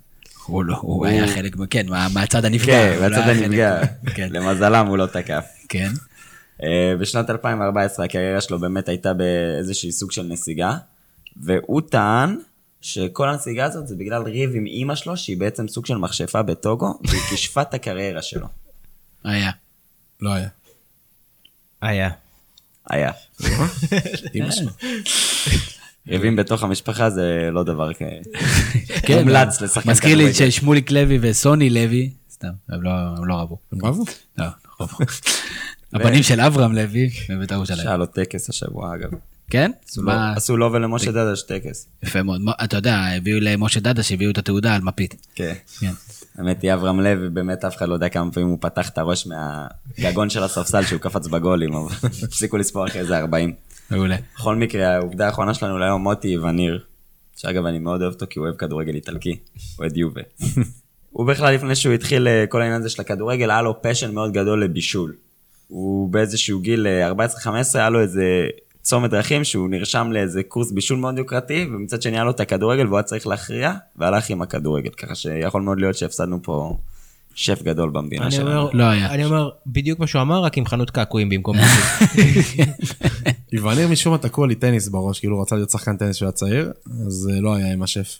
הוא 0.45 0.63
לא, 0.63 0.75
הוא 0.81 1.05
היה 1.05 1.27
חלק, 1.27 1.55
כן, 1.69 1.85
מה- 1.89 2.07
מהצד 2.13 2.45
הנפגע. 2.45 2.65
כן, 2.99 3.09
לא 3.11 3.15
חלק- 3.15 3.37
הנפגע. 3.43 3.81
כן, 4.15 4.27
למזלם 4.35 4.87
הוא 4.87 4.97
לא 4.97 5.05
תקף. 5.05 5.45
כן. 5.69 5.91
אה, 6.63 6.93
בשנת 6.99 7.29
2014 7.29 8.05
הקריירה 8.05 8.41
שלו 8.41 8.59
באמת 8.59 8.89
הייתה 8.89 9.13
באיזשהי 9.13 9.91
סוג 9.91 10.11
של 10.11 10.23
נסיגה, 10.23 10.77
והוא 11.37 11.81
טען 11.89 12.37
שכל 12.85 13.29
הנסיגה 13.29 13.65
הזאת 13.65 13.87
זה 13.87 13.95
בגלל 13.95 14.21
ריב 14.21 14.55
עם 14.55 14.65
אימא 14.65 14.95
שלו, 14.95 15.17
שהיא 15.17 15.37
בעצם 15.37 15.67
סוג 15.67 15.85
של 15.85 15.97
מכשפה 15.97 16.41
בטוגו, 16.41 16.99
והיא 17.07 17.21
כישפה 17.29 17.61
את 17.61 17.73
הקריירה 17.73 18.21
שלו. 18.21 18.47
היה. 19.23 19.51
לא 20.21 20.33
היה. 20.33 20.49
היה. 21.81 22.09
היה. 22.89 23.11
אמא 24.35 24.51
שלו. 24.51 24.71
ריבים 26.07 26.35
בתוך 26.35 26.63
המשפחה 26.63 27.09
זה 27.09 27.49
לא 27.51 27.63
דבר. 27.63 27.93
כן, 27.93 28.21
מומלץ 29.09 29.61
לשחקן 29.61 29.89
מזכיר 29.89 30.17
לי. 30.17 30.33
ששמוליק 30.33 30.91
לוי 30.91 31.17
וסוני 31.21 31.69
לוי, 31.69 32.11
סתם, 32.31 32.51
הם 32.69 32.81
לא 32.81 32.91
לא 33.27 33.35
רבו. 33.35 33.57
הם 33.71 33.85
רבו? 33.85 34.03
לא, 34.37 34.45
לא 34.45 34.51
רבו. 34.79 34.97
הבנים 35.93 36.23
של 36.23 36.41
אברהם 36.41 36.75
לוי 36.75 37.09
בבית"ר 37.29 37.55
ירושלים. 37.55 37.79
שהיה 37.83 37.97
לו 37.97 38.05
טקס 38.05 38.49
השבוע 38.49 38.95
אגב. 38.95 39.09
כן? 39.49 39.71
עשו 39.89 40.01
לו- 40.01 40.11
עשו 40.35 40.57
לו 40.57 40.71
ולמשה 40.73 41.11
דדש 41.11 41.41
טקס. 41.41 41.87
יפה 42.03 42.23
מאוד. 42.23 42.41
אתה 42.63 42.77
יודע, 42.77 42.95
הביאו 43.17 43.39
למשה 43.41 43.79
דדה 43.79 44.03
שהביאו 44.03 44.31
את 44.31 44.37
התעודה 44.37 44.75
על 44.75 44.81
מפית. 44.81 45.27
כן. 45.35 45.53
כן. 45.79 45.91
האמת 46.37 46.61
היא 46.61 46.73
אברהם 46.73 46.99
לוי, 46.99 47.29
באמת 47.29 47.65
אף 47.65 47.77
אחד 47.77 47.89
לא 47.89 47.93
יודע 47.93 48.09
כמה 48.09 48.31
פעמים 48.31 48.49
הוא 48.49 48.57
פתח 48.61 48.89
את 48.89 48.97
הראש 48.97 49.27
מהגגון 49.27 50.29
של 50.29 50.43
הספסל 50.43 50.83
שהוא 50.83 50.99
קפץ 51.01 51.27
בגולים, 51.27 51.73
אבל 51.73 51.89
הפסיקו 52.23 52.57
לספור 52.57 52.87
אחרי 52.87 53.05
זה 53.05 53.17
40. 53.17 53.53
מעולה. 53.91 54.15
בכל 54.35 54.55
מקרה, 54.55 54.95
העובדה 54.95 55.25
האחרונה 55.25 55.53
שלנו 55.53 55.77
להיום, 55.77 56.01
מוטי 56.03 56.37
וניר, 56.37 56.79
שאגב 57.35 57.65
אני 57.65 57.79
מאוד 57.79 58.01
אוהב 58.01 58.13
אותו 58.13 58.25
כי 58.29 58.39
הוא 58.39 58.45
אוהב 58.47 58.55
כדורגל 58.57 58.95
איטלקי, 58.95 59.35
אוהד 59.79 59.97
יובה. 59.97 60.21
הוא 61.11 61.27
בכלל 61.27 61.53
לפני 61.55 61.75
שהוא 61.75 61.93
התחיל 61.93 62.27
אה, 62.27 62.45
כל 62.49 62.61
העניין 62.61 62.79
הזה 62.81 62.89
של 62.89 63.01
הכדורגל, 63.01 63.49
היה 63.51 63.61
לו 63.61 63.81
פשן 63.81 64.13
מאוד 64.13 64.33
גדול 64.33 64.63
לבישול. 64.63 65.13
הוא 65.67 66.09
באיזשהו 66.09 66.59
גיל 66.59 66.87
אה, 66.87 67.11
14-15 67.11 67.15
היה 67.73 67.89
לו 67.89 68.01
איזה 68.01 68.47
צומת 68.85 69.11
דרכים 69.11 69.43
שהוא 69.43 69.69
נרשם 69.69 70.11
לאיזה 70.11 70.43
קורס 70.43 70.71
בישול 70.71 70.97
מאוד 70.97 71.17
יוקרתי, 71.17 71.67
ומצד 71.73 72.01
שני 72.01 72.17
היה 72.17 72.23
לו 72.23 72.31
את 72.31 72.39
הכדורגל 72.39 72.85
והוא 72.85 72.97
היה 72.97 73.03
צריך 73.03 73.27
להכריע, 73.27 73.73
והלך 73.95 74.29
עם 74.29 74.41
הכדורגל, 74.41 74.89
ככה 74.89 75.15
שיכול 75.15 75.61
מאוד 75.61 75.79
להיות 75.79 75.95
שהפסדנו 75.95 76.39
פה 76.43 76.77
שף 77.35 77.61
גדול 77.63 77.89
במדינה 77.89 78.23
אני 78.23 78.31
שלנו. 78.31 78.49
אומר, 78.49 78.69
לא 78.73 78.83
היה. 78.83 79.09
אני 79.09 79.25
אומר, 79.25 79.49
בדיוק 79.67 79.99
מה 79.99 80.07
שהוא 80.07 80.21
אמר, 80.21 80.43
רק 80.43 80.57
עם 80.57 80.65
חנות 80.65 80.89
קעקועים 80.91 81.29
במקום... 81.29 81.57
איווניר 83.53 83.87
משום 83.91 84.13
מה 84.13 84.17
תקוע 84.17 84.47
לי 84.47 84.55
טניס 84.55 84.87
בראש, 84.87 85.19
כאילו 85.19 85.35
הוא 85.35 85.41
רצה 85.41 85.55
להיות 85.55 85.69
שחקן 85.69 85.97
טניס 85.97 86.15
כשהוא 86.15 86.25
היה 86.27 86.31
צעיר, 86.31 86.71
אז 87.07 87.29
אה, 87.33 87.41
לא 87.41 87.55
היה 87.55 87.73
עם 87.73 87.83
השף. 87.83 88.19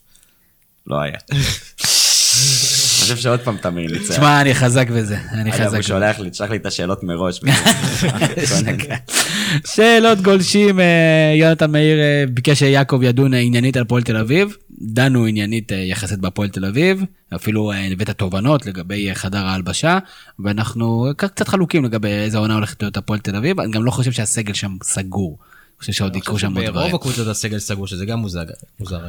לא 0.88 1.02
היה. 1.02 1.18
אני 1.30 3.02
חושב 3.02 3.18
שעוד 3.18 3.40
פעם 3.40 3.58
תמיר 3.58 3.92
ניצח. 3.92 4.14
תשמע, 4.14 4.42
אני 4.42 4.56
חזק 4.56 4.90
בזה. 4.90 5.18
אני 5.32 5.50
אגב, 5.50 5.60
חזק 5.60 5.68
הוא 5.68 5.78
בזה. 5.78 5.84
שולח 5.84 6.20
לי, 6.20 6.30
תשלח 6.30 6.50
לי 6.50 6.58
את 6.58 6.66
השאלות 6.66 7.04
מראש. 7.04 7.42
שאלות 9.66 10.22
גולשים, 10.22 10.80
אה, 10.80 11.34
יונתן 11.40 11.72
מאיר 11.72 12.00
אה, 12.00 12.24
ביקש 12.30 12.60
שיעקב 12.60 13.00
ידון 13.04 13.34
אה, 13.34 13.40
עניינית 13.40 13.78
על 13.78 13.82
הפועל 13.82 14.04
תל 14.04 14.18
אביב. 14.18 14.58
דנו 14.82 15.26
עניינית 15.26 15.72
יחסית 15.72 16.20
בהפועל 16.20 16.50
תל 16.50 16.66
אביב, 16.66 17.04
אפילו 17.36 17.72
הבאת 17.92 18.10
תובנות 18.10 18.66
לגבי 18.66 19.16
חדר 19.16 19.46
ההלבשה, 19.46 20.00
ואנחנו 20.40 21.10
קצת 21.18 21.48
חלוקים 21.48 21.86
לגבי 21.86 22.08
איזה 22.08 22.38
עונה 22.38 22.54
הולכת 22.54 22.82
להיות 22.82 22.98
הפועל 22.98 23.20
תל 23.20 23.36
אביב, 23.36 23.60
אני 23.60 23.72
גם 23.72 23.86
לא 23.86 23.92
חושב 23.92 24.12
שהסגל 24.12 24.54
שם 24.54 24.76
סגור. 24.84 25.38
אני 25.40 25.80
חושב 25.80 25.94
שעוד 25.94 26.16
יקרו 26.16 26.40
שם 26.40 26.58
עוד 26.58 26.66
דברים. 26.66 26.74
ברוב 26.74 26.96
הקבוצות 26.96 27.28
הסגל 27.28 27.60
סגור, 27.60 27.88
שזה 27.88 28.06
גם 28.06 28.20
מוזר. 28.20 28.44
מוזר. 28.80 29.00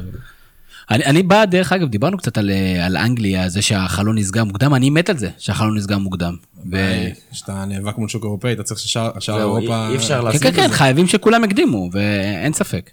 אני, 0.91 1.05
אני 1.05 1.23
בא, 1.23 1.45
דרך 1.45 1.71
אגב, 1.73 1.87
דיברנו 1.89 2.17
קצת 2.17 2.37
על, 2.37 2.49
אה, 2.49 2.85
על 2.85 2.97
אנגליה, 2.97 3.49
זה 3.49 3.61
שהחלון 3.61 4.17
נסגר 4.17 4.43
מוקדם, 4.43 4.75
אני 4.75 4.89
מת 4.89 5.09
על 5.09 5.17
זה 5.17 5.29
שהחלון 5.37 5.77
נסגר 5.77 5.97
מוקדם. 5.97 6.35
ו... 6.71 6.77
כשאתה 7.31 7.65
נאבק 7.65 7.97
מול 7.97 8.09
שוק 8.09 8.23
אירופאי, 8.23 8.53
אתה 8.53 8.63
צריך 8.63 8.79
ששאר 8.79 9.11
אירופה... 9.39 9.87
אי 9.89 9.95
אפשר 9.95 10.19
כן, 10.19 10.25
לעשות 10.25 10.41
כן, 10.41 10.49
את 10.49 10.55
כן, 10.55 10.67
זה. 10.69 10.73
חייבים 10.75 11.07
שכולם 11.07 11.43
יקדימו, 11.43 11.89
ואין 11.93 12.53
ספק. 12.53 12.89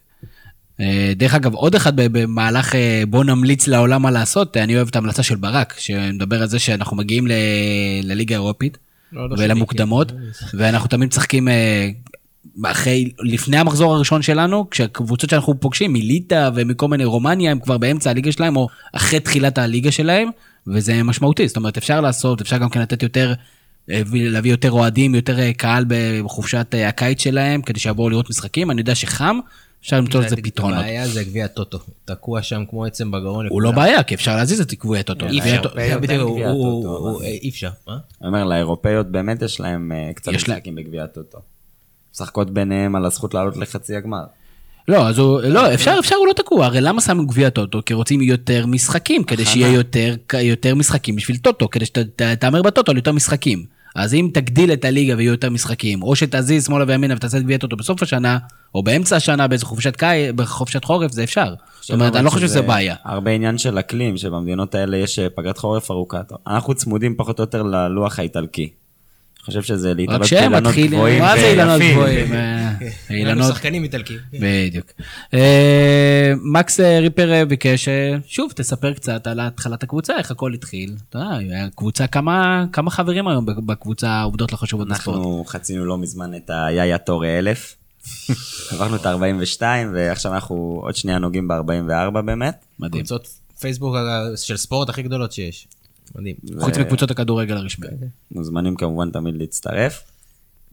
אה, 0.80 1.12
דרך 1.16 1.34
אגב, 1.34 1.54
עוד 1.54 1.74
אחד 1.74 1.96
ב- 1.96 2.18
במהלך 2.18 2.74
אה, 2.74 3.02
בוא 3.08 3.24
נמליץ 3.24 3.66
לעולם 3.68 4.02
מה 4.02 4.10
לעשות, 4.10 4.56
אני 4.56 4.76
אוהב 4.76 4.88
את 4.88 4.96
ההמלצה 4.96 5.22
של 5.22 5.36
ברק, 5.36 5.74
שמדבר 5.78 6.42
על 6.42 6.48
זה 6.48 6.58
שאנחנו 6.58 6.96
מגיעים 6.96 7.26
ל- 7.26 7.32
לליגה 8.02 8.34
האירופית 8.34 8.78
לא, 9.12 9.28
לא 9.30 9.34
ולמוקדמות, 9.38 10.12
ואנחנו 10.54 10.88
תמיד 10.88 11.08
משחקים 11.08 11.48
אחרי, 12.64 13.10
לפני 13.18 13.56
המחזור 13.56 13.94
הראשון 13.94 14.22
שלנו, 14.22 14.70
כשהקבוצות 14.70 15.30
שאנחנו 15.30 15.60
פוגשים 15.60 15.92
מליטא 15.92 16.50
ומכל 16.54 16.88
מיני 16.88 17.04
רומניה, 17.04 17.50
הם 17.50 17.60
כבר 17.60 17.78
באמצע 17.78 18.10
הליגה 18.10 18.32
שלהם, 18.32 18.56
או 18.56 18.66
אחרי 18.92 19.20
תחילת 19.20 19.58
הליגה 19.58 19.90
שלהם, 19.90 20.28
וזה 20.66 21.02
משמעותי, 21.02 21.48
זאת 21.48 21.56
אומרת, 21.56 21.76
אפשר 21.76 22.00
לעשות, 22.00 22.40
אפשר 22.40 22.58
גם 22.58 22.68
כן 22.70 22.80
לתת 22.80 23.02
יותר, 23.02 23.32
אה, 23.90 24.02
להביא 24.14 24.50
יותר 24.50 24.70
אוהדים, 24.72 25.14
יותר 25.14 25.38
אה, 25.40 25.52
קהל 25.52 25.84
בחופשת 25.88 26.66
אה, 26.74 26.88
הקיץ 26.88 27.22
שלהם, 27.22 27.62
כדי 27.62 27.80
שיבואו 27.80 28.10
לראות 28.10 28.30
משחקים, 28.30 28.70
אני 28.70 28.80
יודע 28.80 28.94
שחם, 28.94 29.38
אפשר 29.82 29.96
למצוא 29.96 30.20
לזה 30.22 30.36
פתרונות. 30.36 30.78
הבעיה 30.78 31.08
זה 31.08 31.24
גביע 31.24 31.44
הטוטו. 31.44 31.78
תקוע 32.04 32.42
שם 32.42 32.64
כמו 32.70 32.84
עצם 32.84 33.10
בגרון. 33.10 33.46
הוא 33.50 33.62
לא. 33.62 33.70
בעיה, 33.70 34.02
כי 34.02 34.14
אפשר 34.14 34.36
להזיז 34.36 34.60
את. 34.60 34.72
אי 34.72 34.76
גביע 34.76 35.54
אפשר. 35.54 35.58
הטוטו- 35.58 35.76
הטוטו, 36.50 36.88
הוא- 36.98 37.16
אבל- 37.16 37.24
אי 37.24 37.48
אפשר. 37.48 37.70
מה? 37.88 37.96
אני 38.20 38.28
אומר, 38.28 38.44
לאירופאיות 38.44 39.06
באמת 39.10 39.42
יש 39.42 39.60
להם 39.60 39.92
קצת. 40.14 40.32
משחקים 40.32 40.74
בגביע 40.74 41.04
הטוטו. 41.04 41.38
משחקות 42.14 42.50
ביניהם 42.50 42.96
על 42.96 43.04
הזכות 43.04 43.34
לעלות 43.34 43.56
לחצי 43.56 43.96
הגמר. 43.96 44.24
לא, 44.88 45.08
אז 45.08 45.18
הוא, 45.18 45.40
לא, 45.40 45.74
אפשר, 45.74 45.96
אפשר, 45.98 46.16
הוא 46.16 46.26
לא 46.26 46.32
תקוע, 46.32 46.66
הרי 46.66 46.80
למה 46.80 47.00
שמו 47.00 47.26
גביע 47.26 47.50
טוטו? 47.50 47.80
כי 47.86 47.94
רוצים 47.94 48.22
יותר 48.22 48.66
משחקים, 48.66 49.24
כדי 49.24 49.44
שיהיה 49.44 49.72
יותר, 49.72 50.14
יותר 50.40 50.74
משחקים 50.74 51.16
בשביל 51.16 51.36
טוטו, 51.36 51.70
כדי 51.70 51.84
שתהמר 51.86 52.62
בטוטו 52.62 52.90
על 52.92 52.96
יותר 52.96 53.12
משחקים. 53.12 53.64
אז 53.94 54.14
אם 54.14 54.30
תגדיל 54.34 54.72
את 54.72 54.84
הליגה 54.84 55.16
ויהיו 55.16 55.32
יותר 55.32 55.50
משחקים, 55.50 56.02
או 56.02 56.16
שתזיז 56.16 56.66
שמאלה 56.66 56.84
וימינה 56.88 57.14
ותעשה 57.14 57.38
את 57.38 57.42
גביע 57.42 57.58
טוטו 57.58 57.76
בסוף 57.76 58.02
השנה, 58.02 58.38
או 58.74 58.82
באמצע 58.82 59.16
השנה 59.16 59.48
באיזה 59.48 59.66
חופשת 59.66 59.96
קי, 59.96 60.32
בחופשת 60.36 60.84
חורף, 60.84 61.12
זה 61.12 61.24
אפשר. 61.24 61.54
זאת 61.80 61.90
אומרת, 61.90 62.16
אני 62.16 62.24
לא 62.24 62.30
חושב 62.30 62.46
שזה 62.46 62.62
בעיה. 62.62 62.94
הרבה 63.04 63.30
עניין 63.30 63.58
של 63.58 63.78
אקלים, 63.78 64.16
שבמדינות 64.16 64.74
האלה 64.74 64.96
יש 64.96 65.18
אה, 65.18 65.30
פגרת 65.34 65.58
חורף 65.58 65.90
ארוכה. 65.90 66.20
אנחנו 66.46 66.74
צמודים 66.74 67.14
פחות 67.16 67.38
או 67.38 67.42
יותר 67.42 67.62
ללוח 67.62 68.18
האיטלקי. 68.18 68.70
חושב 69.44 69.62
שזה 69.62 69.90
רק 69.90 69.96
להתעלות 69.96 70.30
באילנות 70.30 70.62
מתחילים, 70.62 70.90
גבוהים 70.90 71.22
מה 71.22 71.36
זה 71.38 71.46
אילנות. 71.46 71.80
גבוהים? 71.92 72.32
אה, 72.32 72.70
אילנות 72.80 73.10
אילנות, 73.10 73.48
שחקנים 73.48 73.82
איטלקים. 73.82 74.18
בדיוק. 74.32 74.86
אה, 75.34 76.32
מקס 76.42 76.80
אה, 76.80 77.00
ריפר 77.00 77.44
ביקש, 77.48 77.88
שוב, 78.26 78.52
תספר 78.54 78.92
קצת 78.92 79.26
על 79.26 79.40
התחלת 79.40 79.82
הקבוצה, 79.82 80.16
איך 80.18 80.30
הכל 80.30 80.54
התחיל. 80.54 80.94
אתה 81.10 81.18
יודע, 81.40 81.64
הקבוצה, 81.64 82.06
כמה 82.06 82.90
חברים 82.90 83.28
היום 83.28 83.46
בקבוצה 83.46 84.22
עובדות 84.22 84.52
לא 84.52 84.56
חשובות 84.56 84.88
בספורט? 84.88 85.16
אנחנו 85.16 85.44
חצינו 85.46 85.84
לא 85.84 85.98
מזמן 85.98 86.34
את 86.34 86.50
היאיה 86.50 86.98
טורי 86.98 87.38
אלף. 87.38 87.76
עברנו 88.72 88.96
את 88.96 89.06
ה-42, 89.06 89.62
ועכשיו 89.94 90.34
אנחנו 90.34 90.80
עוד 90.84 90.96
שנייה 90.96 91.18
נוגעים 91.18 91.48
ב-44 91.48 92.10
באמת. 92.10 92.64
מדהים. 92.78 93.04
קבוצות 93.04 93.28
פייסבוק 93.60 93.96
של 94.36 94.56
ספורט 94.56 94.88
הכי 94.88 95.02
גדולות 95.02 95.32
שיש. 95.32 95.66
מדהים. 96.14 96.36
חוץ 96.60 96.78
מקבוצות 96.78 97.10
הכדורגל 97.10 97.56
הרשמי. 97.56 97.86
מוזמנים 98.30 98.76
כמובן 98.76 99.10
תמיד 99.10 99.36
להצטרף. 99.36 100.02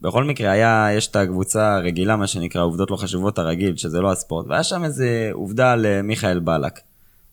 בכל 0.00 0.24
מקרה, 0.24 0.50
היה, 0.50 0.88
יש 0.96 1.06
את 1.06 1.16
הקבוצה 1.16 1.74
הרגילה, 1.74 2.16
מה 2.16 2.26
שנקרא, 2.26 2.62
עובדות 2.62 2.90
לא 2.90 2.96
חשובות 2.96 3.38
הרגיל, 3.38 3.76
שזה 3.76 4.00
לא 4.00 4.12
הספורט, 4.12 4.46
והיה 4.48 4.62
שם 4.62 4.84
איזה 4.84 5.30
עובדה 5.32 5.72
על 5.72 5.86
אה, 5.86 6.02
מיכאל 6.02 6.38
בלק. 6.38 6.80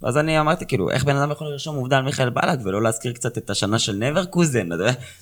ואז 0.02 0.18
אני 0.18 0.40
אמרתי, 0.40 0.66
כאילו, 0.66 0.90
איך 0.90 1.04
בן 1.04 1.16
אדם 1.16 1.32
יכול 1.32 1.48
לרשום 1.48 1.76
עובדה 1.76 1.98
על 1.98 2.04
מיכאל 2.04 2.30
בלק 2.30 2.60
ולא 2.64 2.82
להזכיר 2.82 3.14
קצת 3.14 3.38
את 3.38 3.50
השנה 3.50 3.80
של 3.80 3.96
נברקוזן, 3.96 4.70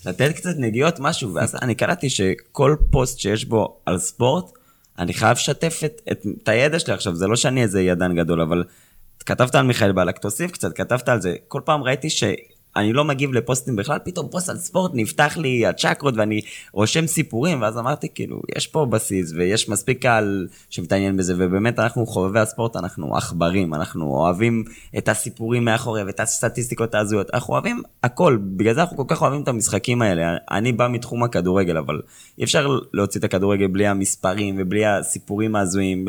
לתת 0.06 0.32
קצת 0.36 0.56
נגיעות, 0.58 1.00
משהו, 1.00 1.34
ואז 1.34 1.56
אני 1.62 1.76
קלטתי 1.76 2.10
שכל 2.10 2.76
פוסט 2.92 3.20
שיש 3.20 3.46
בו 3.46 3.78
על 3.86 3.98
ספורט, 3.98 4.52
אני 5.00 5.14
חייב 5.14 5.38
לשתף 5.38 5.82
את, 5.86 6.02
את, 6.12 6.26
את 6.44 6.50
הידע 6.50 6.80
שלי 6.80 6.94
עכשיו, 6.94 7.16
זה 7.16 7.28
לא 7.28 7.36
שאני 7.36 7.62
איזה 7.62 7.82
ידען 7.82 8.16
גדול, 8.16 8.42
אבל 8.42 8.64
כתבת 9.26 9.56
על 9.56 9.66
מיכאל 9.66 9.92
בלק, 9.92 10.18
תוסיף 10.18 10.52
קצת, 10.52 10.74
כתבת 10.78 11.10
על 11.10 11.22
זה. 11.22 11.36
כל 11.48 11.62
פעם 11.66 11.84
ראיתי 11.84 12.10
שאני 12.78 12.94
לא 12.94 13.06
מגיב 13.06 13.34
לפוסטים 13.34 13.76
בכלל, 13.76 14.00
פתאום 14.04 14.28
פוסט 14.32 14.50
על 14.50 14.58
ספורט, 14.58 14.92
נפתח 14.94 15.38
לי 15.38 15.66
הצ'קרות 15.66 16.14
ואני 16.18 16.42
רושם 16.72 17.08
סיפורים, 17.08 17.62
ואז 17.62 17.78
אמרתי, 17.78 18.08
כאילו, 18.16 18.42
יש 18.56 18.68
פה 18.68 18.86
בסיס 18.86 19.34
ויש 19.36 19.70
מספיק 19.70 20.02
קהל 20.02 20.48
שמתעניין 20.70 21.18
בזה, 21.18 21.34
ובאמת 21.38 21.80
אנחנו 21.80 22.06
חובבי 22.06 22.40
הספורט, 22.40 22.76
אנחנו 22.76 23.18
עכברים, 23.18 23.74
אנחנו 23.74 24.06
אוהבים 24.06 24.64
את 24.98 25.10
הסיפורים 25.10 25.66
מאחורי 25.66 26.04
ואת 26.04 26.20
הסטטיסטיקות 26.20 26.96
ההזויות, 26.96 27.30
אנחנו 27.34 27.54
אוהבים 27.54 27.82
הכל, 28.04 28.38
בגלל 28.42 28.74
זה 28.74 28.82
אנחנו 28.82 28.98
כל 28.98 29.04
כך 29.08 29.22
אוהבים 29.22 29.42
את 29.42 29.48
המשחקים 29.48 30.02
האלה. 30.02 30.36
אני 30.52 30.72
בא 30.72 30.88
מתחום 30.88 31.24
הכדורגל, 31.24 31.78
אבל 31.78 32.02
אי 32.38 32.44
אפשר 32.44 32.80
להוציא 32.94 33.20
את 33.20 33.26
הכדורגל 33.26 33.68
בלי 33.68 33.88
המספרים 33.88 34.56
ובלי 34.58 34.86
הסיפורים 34.86 35.56
ההזויים. 35.56 36.08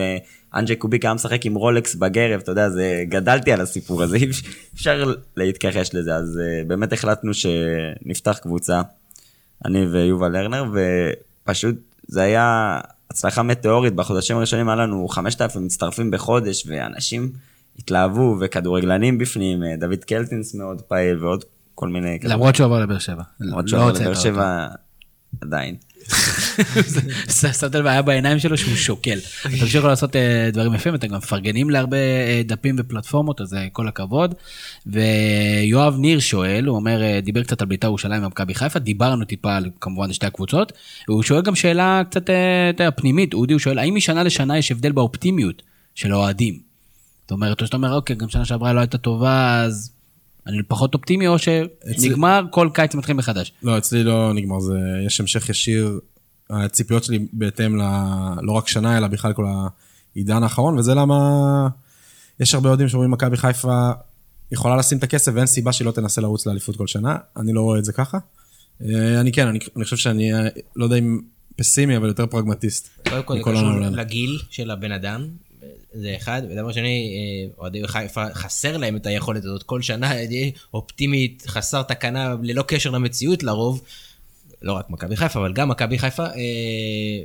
אנג'י 0.54 0.76
קוביק 0.76 1.04
היה 1.04 1.14
משחק 1.14 1.46
עם 1.46 1.54
רולקס 1.54 1.94
בגרב, 1.94 2.40
אתה 2.40 2.52
יודע, 2.52 2.70
זה, 2.70 3.04
גדלתי 3.08 3.52
על 3.52 3.60
הסיפור 3.60 4.02
הזה, 4.02 4.18
אפשר 4.74 5.12
להתכחש 5.36 5.94
לזה, 5.94 6.14
אז 6.16 6.40
uh, 6.40 6.68
באמת 6.68 6.92
החלטנו 6.92 7.32
שנפתח 7.34 8.38
קבוצה, 8.42 8.82
אני 9.64 9.86
ויובל 9.86 10.28
לרנר, 10.28 10.64
ופשוט 11.44 11.76
זה 12.08 12.22
היה 12.22 12.80
הצלחה 13.10 13.42
מטאורית, 13.42 13.94
בחודשים 13.94 14.36
הראשונים 14.36 14.68
היה 14.68 14.76
לנו 14.76 15.08
5,000 15.08 15.64
מצטרפים 15.64 16.10
בחודש, 16.10 16.64
ואנשים 16.66 17.32
התלהבו, 17.78 18.36
וכדורגלנים 18.40 19.18
בפנים, 19.18 19.64
אה, 19.64 19.76
דוד 19.76 20.04
קלטינס 20.04 20.54
מאוד 20.54 20.82
פעיל, 20.82 21.24
ועוד 21.24 21.44
כל 21.74 21.88
מיני... 21.88 22.18
למרות 22.22 22.54
שהוא 22.54 22.64
עבר 22.64 22.80
לבאר 22.80 22.98
שבע. 22.98 23.22
למרות 23.40 23.64
לא 23.64 23.68
שהוא 23.68 23.80
עבר 23.80 23.88
הוצאת 23.88 24.02
לבאר. 24.02 24.14
שבע, 24.14 24.66
עדיין. 25.40 25.76
שמת 27.40 27.74
לב, 27.74 27.86
היה 27.86 28.02
בעיניים 28.02 28.38
שלו 28.38 28.58
שהוא 28.58 28.76
שוקל. 28.76 29.18
ממשיך 29.44 29.84
לעשות 29.84 30.16
אה, 30.16 30.50
דברים 30.52 30.74
יפים, 30.74 30.94
אתם 30.94 31.08
גם 31.08 31.16
מפרגנים 31.16 31.70
להרבה 31.70 31.96
אה, 31.96 32.42
דפים 32.44 32.76
ופלטפורמות, 32.78 33.40
אז 33.40 33.54
אה, 33.54 33.66
כל 33.72 33.88
הכבוד. 33.88 34.34
ויואב 34.86 35.96
ניר 35.98 36.18
שואל, 36.18 36.64
הוא 36.66 36.76
אומר, 36.76 37.20
דיבר 37.22 37.42
קצת 37.42 37.60
על 37.60 37.68
בית"ר 37.68 37.86
ירושלים 37.86 38.24
ומכבי 38.24 38.54
חיפה, 38.54 38.78
דיברנו 38.78 39.24
טיפה 39.24 39.56
על 39.56 39.70
כמובן 39.80 40.12
שתי 40.12 40.26
הקבוצות, 40.26 40.72
והוא 41.08 41.22
שואל 41.22 41.42
גם 41.42 41.54
שאלה 41.54 42.02
קצת, 42.10 42.30
פנימית, 42.96 43.34
אודי, 43.34 43.52
הוא 43.52 43.60
שואל, 43.60 43.78
האם 43.78 43.94
משנה 43.94 44.22
לשנה 44.22 44.58
יש 44.58 44.72
הבדל 44.72 44.92
באופטימיות 44.92 45.62
של 45.94 46.12
האוהדים? 46.12 46.58
זאת 47.22 47.30
אומרת, 47.30 47.60
או 47.60 47.66
שאתה 47.66 47.76
אומר, 47.76 47.94
אוקיי, 47.94 48.16
גם 48.16 48.28
שנה 48.28 48.44
שעברה 48.44 48.72
לא 48.72 48.80
הייתה 48.80 48.98
טובה, 48.98 49.62
אז 49.62 49.97
אני 50.48 50.62
פחות 50.62 50.94
אופטימי, 50.94 51.28
או 51.28 51.36
שנגמר, 51.38 52.42
כל 52.50 52.68
קיץ 52.74 52.94
מתחיל 52.94 53.16
מחדש. 53.16 53.52
לא, 53.62 53.78
אצלי 53.78 54.04
לא 54.04 54.32
נגמר, 54.34 54.60
זה, 54.60 54.78
יש 55.06 55.20
המשך 55.20 55.48
ישיר. 55.48 56.00
הציפיות 56.50 57.04
שלי 57.04 57.26
בהתאם 57.32 57.76
ל... 57.76 57.82
לא 58.42 58.52
רק 58.52 58.68
שנה, 58.68 58.98
אלא 58.98 59.06
בכלל 59.06 59.32
כל 59.32 59.44
העידן 60.14 60.42
האחרון, 60.42 60.78
וזה 60.78 60.94
למה 60.94 61.68
יש 62.40 62.54
הרבה 62.54 62.68
אוהדים 62.68 62.88
שאומרים 62.88 63.10
מכבי 63.10 63.36
חיפה 63.36 63.90
יכולה 64.52 64.76
לשים 64.76 64.98
את 64.98 65.02
הכסף 65.02 65.32
ואין 65.34 65.46
סיבה 65.46 65.72
שהיא 65.72 65.86
לא 65.86 65.90
תנסה 65.90 66.20
לרוץ 66.20 66.46
לאליפות 66.46 66.76
כל 66.76 66.86
שנה. 66.86 67.16
אני 67.36 67.52
לא 67.52 67.60
רואה 67.60 67.78
את 67.78 67.84
זה 67.84 67.92
ככה. 67.92 68.18
אה, 68.82 69.20
אני 69.20 69.32
כן, 69.32 69.46
אני, 69.46 69.58
אני 69.76 69.84
חושב 69.84 69.96
שאני, 69.96 70.34
אה, 70.34 70.48
לא 70.76 70.84
יודע 70.84 70.96
אם 70.96 71.20
פסימי, 71.56 71.96
אבל 71.96 72.08
יותר 72.08 72.26
פרגמטיסט. 72.26 72.88
קודם 73.08 73.22
כל 73.22 73.34
זה 73.36 73.40
קשור. 73.42 73.70
לגיל 73.80 74.38
של 74.50 74.70
הבן 74.70 74.92
אדם, 74.92 75.28
זה 75.92 76.14
אחד, 76.16 76.42
ודבר 76.50 76.72
שני, 76.72 77.16
אה, 77.16 77.54
אוהדי 77.58 77.88
חיפה, 77.88 78.24
חסר 78.34 78.76
להם 78.76 78.96
את 78.96 79.06
היכולת 79.06 79.44
הזאת 79.44 79.62
כל 79.62 79.82
שנה, 79.82 80.12
אופטימית, 80.74 81.44
חסר 81.46 81.82
תקנה, 81.82 82.34
ללא 82.42 82.62
קשר 82.62 82.90
למציאות 82.90 83.42
לרוב. 83.42 83.82
לא 84.62 84.72
רק 84.72 84.90
מכבי 84.90 85.16
חיפה, 85.16 85.40
אבל 85.40 85.52
גם 85.52 85.68
מכבי 85.68 85.98
חיפה, 85.98 86.24
אה, 86.24 86.30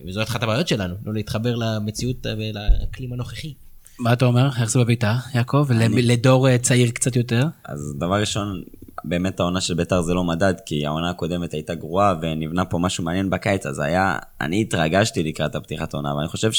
וזו 0.07 0.23
אחת 0.23 0.43
הבעיות 0.43 0.68
שלנו, 0.68 0.95
לא 1.05 1.14
להתחבר 1.14 1.55
למציאות 1.55 2.26
ולאקלים 2.38 3.14
הנוכחי. 3.14 3.53
מה 3.99 4.14
אתה 4.14 4.26
אומר? 4.26 4.49
איך 4.61 4.69
זה 4.69 4.80
בבית"ר, 4.80 5.14
יעקב? 5.35 5.68
לדור 5.93 6.49
אה, 6.49 6.57
צעיר 6.57 6.91
קצת 6.91 7.15
יותר? 7.15 7.43
אז 7.65 7.95
דבר 7.97 8.19
ראשון, 8.19 8.64
באמת 9.03 9.39
העונה 9.39 9.61
של 9.61 9.73
בית"ר 9.73 10.01
זה 10.01 10.14
לא 10.14 10.23
מדד, 10.23 10.53
כי 10.65 10.85
העונה 10.85 11.10
הקודמת 11.10 11.53
הייתה 11.53 11.76
גרועה 11.76 12.15
ונבנה 12.22 12.65
פה 12.65 12.77
משהו 12.80 13.03
מעניין 13.03 13.30
בקיץ, 13.30 13.65
אז 13.65 13.80
היה, 13.80 14.18
אני 14.41 14.61
התרגשתי 14.61 15.23
לקראת 15.23 15.55
הפתיחת 15.55 15.93
העונה, 15.93 16.15
ואני 16.15 16.27
חושב 16.27 16.51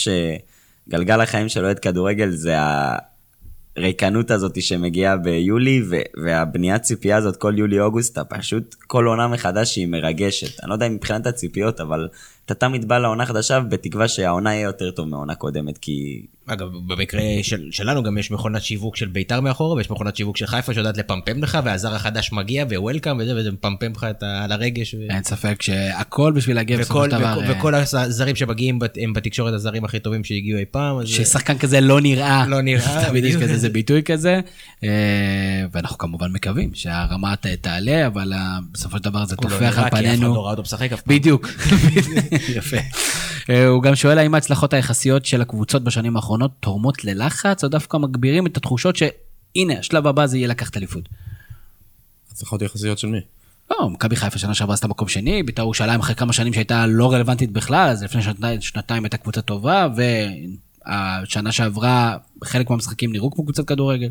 שגלגל 0.88 1.20
החיים 1.20 1.48
של 1.48 1.64
אוהד 1.64 1.78
כדורגל 1.78 2.30
זה 2.30 2.56
הריקנות 3.76 4.30
הזאת 4.30 4.62
שמגיעה 4.62 5.16
ביולי, 5.16 5.82
והבניית 6.24 6.82
ציפייה 6.82 7.16
הזאת 7.16 7.36
כל 7.36 7.54
יולי-אוגוסט, 7.56 8.18
פשוט, 8.18 8.74
כל 8.86 9.06
עונה 9.06 9.28
מחדש 9.28 9.74
שהיא 9.74 9.86
מרגשת. 9.86 10.60
אני 10.60 10.68
לא 10.68 10.74
יודע 10.74 10.86
אם 10.86 10.94
מבחינת 10.94 11.26
הציפיות, 11.26 11.80
אבל 11.80 12.08
אתה 12.46 12.54
תמיד 12.54 12.88
בא 12.88 12.98
לעונה 12.98 13.26
חדשה 13.26 13.60
בתקווה 13.60 14.08
שהעונה 14.08 14.54
יהיה 14.54 14.62
יותר 14.64 14.90
טוב 14.90 15.08
מעונה 15.08 15.34
קודמת, 15.34 15.78
כי 15.78 16.22
אגב, 16.46 16.66
במקרה 16.86 17.20
של, 17.42 17.68
שלנו 17.70 18.02
גם 18.02 18.18
יש 18.18 18.30
מכונת 18.30 18.62
שיווק 18.62 18.96
של 18.96 19.06
ביתר 19.08 19.40
מאחורה, 19.40 19.74
ויש 19.76 19.90
מכונת 19.90 20.16
שיווק 20.16 20.36
של 20.36 20.46
חיפה 20.46 20.74
שיודעת 20.74 20.96
לפמפם 20.96 21.42
לך, 21.42 21.58
והזר 21.64 21.94
החדש 21.94 22.32
מגיע, 22.32 22.64
ווולקאם 22.70 23.18
וזה, 23.18 23.36
וזה 23.36 23.50
מפמפם 23.52 23.92
לך 23.96 24.06
את 24.10 24.22
ה, 24.22 24.44
על 24.44 24.52
הרגש. 24.52 24.94
ו... 24.94 24.98
אין 25.10 25.22
ספק 25.22 25.62
שהכל 25.62 26.32
בשביל 26.36 26.56
להגיע 26.56 26.78
בסופו 26.78 27.04
של 27.04 27.10
דבר. 27.10 27.38
וכל, 27.38 27.44
אה, 27.44 27.58
וכל 27.58 27.98
הזרים 27.98 28.36
שמגיעים 28.36 28.78
בת- 28.78 28.98
הם 29.00 29.12
בתקשורת 29.12 29.54
הזרים 29.54 29.84
הכי 29.84 30.00
טובים 30.00 30.24
שהגיעו 30.24 30.58
אי 30.58 30.64
פעם. 30.70 30.98
אז- 30.98 31.08
ששחקן 31.08 31.58
כזה 31.58 31.80
לא 31.80 32.00
נראה. 32.00 32.46
לא 32.46 32.60
נראה, 32.60 33.04
תמיד 33.08 33.24
יש. 33.24 33.36
כזה 33.36 33.52
איזה 33.52 33.68
ביטוי 33.68 34.02
כזה. 34.02 34.40
אה, 34.84 34.88
ואנחנו 35.72 35.98
כמובן 35.98 36.32
מקווים 36.32 36.70
שהרמה 36.74 37.34
תעלה, 37.60 38.06
אבל 38.06 38.32
אה, 38.32 38.38
בסופו 38.72 38.96
של 38.96 39.02
דבר 39.04 39.24
זה 39.24 39.34
הוא 39.38 39.44
לא 39.44 39.50
טופח 39.50 39.62
נראה, 39.62 39.68
על 39.68 39.90
כי 39.90 39.96
אף 39.96 40.04
אחד 40.04 40.14
פנינו. 40.16 40.34
לא 40.34 40.42
ראה 40.44 40.50
אותו 40.50 40.62
משחק 40.62 40.92
אף 40.92 41.00
פעם. 41.02 41.16
בדיוק. 41.16 41.48
יפה. 42.58 42.76
אה, 43.50 43.66
הוא 43.66 43.82
גם 43.82 43.94
שואל 43.94 44.18
האם 44.18 44.34
ההצלחות 44.34 44.72
היחסיות 44.72 45.24
של 45.24 45.42
הקבוצות 45.42 45.84
בשנים 45.84 46.16
האחרונות 46.16 46.50
תורמות 46.60 47.04
ללחץ, 47.04 47.64
או 47.64 47.68
דווקא 47.68 47.96
מגבירים 47.96 48.46
את 48.46 48.56
התחושות 48.56 48.96
שהנה, 48.96 49.78
השלב 49.78 50.06
הבא 50.06 50.26
זה 50.26 50.36
יהיה 50.36 50.48
לקחת 50.48 50.76
אליפות. 50.76 51.08
הצלחות 52.32 52.62
יחסיות 52.62 52.98
של 52.98 53.08
מי? 53.08 53.20
לא, 53.70 53.90
מכבי 53.90 54.16
חיפה 54.16 54.38
שנה 54.38 54.54
שעברה 54.54 54.74
עשתה 54.74 54.88
מקום 54.88 55.08
שני, 55.08 55.42
בית"ר 55.42 55.62
ירושלים 55.62 56.00
אחרי 56.00 56.14
כמה 56.14 56.32
שנים 56.32 56.52
שהייתה 56.52 56.86
לא 56.86 57.12
רלוונטית 57.12 57.50
בכלל, 57.50 57.88
אז 57.88 58.02
לפני 58.02 58.22
שנתיים, 58.22 58.60
שנתיים 58.60 59.04
הייתה 59.04 59.16
קבוצה 59.16 59.40
טובה, 59.40 59.88
והשנה 60.86 61.52
שעברה 61.52 62.16
חלק 62.44 62.70
מהמשחקים 62.70 63.12
נראו 63.12 63.30
כמו 63.30 63.44
קבוצת 63.44 63.68
כדורגל. 63.68 64.08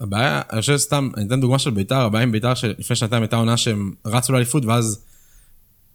הבעיה, 0.00 0.42
אני 0.52 0.60
חושב 0.60 0.76
סתם, 0.76 1.08
אני 1.16 1.26
אתן 1.26 1.40
דוגמה 1.40 1.58
של 1.58 1.70
ביתר, 1.70 2.00
הבעיה 2.00 2.22
עם 2.22 2.32
ביתר 2.32 2.54
שלפני 2.54 2.96
שנתיים 2.96 3.22
הייתה 3.22 3.36
עונה 3.36 3.56
שהם 3.56 3.92
רצו 4.06 4.32
לאליפות, 4.32 4.64
ואז 4.64 5.04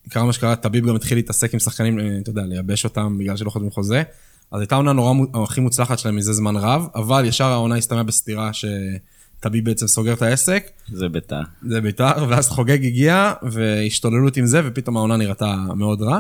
קרה 0.10 0.26
מה 0.26 0.34
שקרה, 0.34 0.56
טביב 0.56 0.88
גם 0.88 0.96
התחיל 0.96 1.18
להתעסק 1.18 1.54
עם 1.54 1.60
שחקנים, 1.60 2.00
אה, 2.00 2.18
אתה 2.22 2.30
יודע, 2.30 2.42
לייבש 2.42 2.84
אותם 2.84 3.18
בגלל 3.18 3.38
שלא 3.38 3.50
חותמים 3.50 3.72
חוזה. 3.72 4.04
אז 4.52 4.60
הייתה 4.60 4.76
עונה 4.76 4.94
נורא, 4.94 5.14
הכי 5.44 5.62
מוצלחת 5.62 6.00
שלהם 6.00 6.16
מזה 6.16 6.34
זמן 6.34 6.56
רב, 6.56 6.88
אבל 6.96 7.26
ישר 7.26 7.46
העונה 7.46 7.76
הסתיימה 7.76 8.04
בסתירה 8.04 8.52
שטביב 8.54 9.66
בעצם 9.66 9.88
סוגר 9.88 10.14
את 10.14 10.22
העסק, 10.22 10.70
זה 10.94 11.10
בית"ר. 11.10 11.42
זה 11.68 11.82
ביתר, 11.82 12.26
ואז 12.30 12.50
חוגג 12.50 12.86
הגיע, 12.86 13.34
והשתוללות 13.42 14.38
עם 14.38 14.46
זה, 14.46 14.62
ופתאום 14.66 14.98
העונה 14.98 15.18
נראתה 15.18 15.56
מאוד 15.76 16.02
רע. 16.02 16.20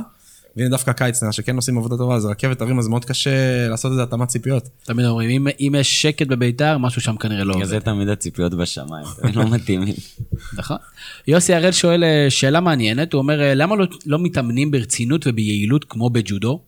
והנה 0.57 0.69
דווקא 0.69 0.91
קיץ, 0.91 1.23
נראה 1.23 1.33
שכן 1.33 1.55
עושים 1.55 1.77
עבודה 1.77 1.97
טובה, 1.97 2.19
זה 2.19 2.27
רכבת 2.27 2.61
הרים, 2.61 2.79
אז 2.79 2.87
מאוד 2.87 3.05
קשה 3.05 3.67
לעשות 3.69 3.91
איזה 3.91 4.03
התאמת 4.03 4.27
ציפיות. 4.27 4.69
תמיד 4.83 5.05
אומרים, 5.05 5.29
אם, 5.29 5.47
אם 5.59 5.75
יש 5.79 6.01
שקט 6.01 6.27
בבית"ר, 6.27 6.77
משהו 6.77 7.01
שם 7.01 7.17
כנראה 7.17 7.43
לא 7.43 7.53
עובד. 7.53 7.65
זה 7.65 7.79
תמיד 7.79 8.09
הציפיות 8.09 8.53
בשמיים, 8.53 9.05
זה 9.15 9.27
לא 9.39 9.49
מתאימים. 9.49 9.95
נכון. 10.57 10.77
יוסי 11.27 11.53
הראל 11.53 11.71
שואל 11.71 12.03
אה, 12.03 12.25
שאלה 12.29 12.59
מעניינת, 12.59 13.13
הוא 13.13 13.19
אומר, 13.19 13.41
אה, 13.41 13.53
למה 13.53 13.75
לא, 13.75 13.85
לא 14.05 14.19
מתאמנים 14.19 14.71
ברצינות 14.71 15.27
וביעילות 15.27 15.85
כמו 15.89 16.09
בג'ודו? 16.09 16.61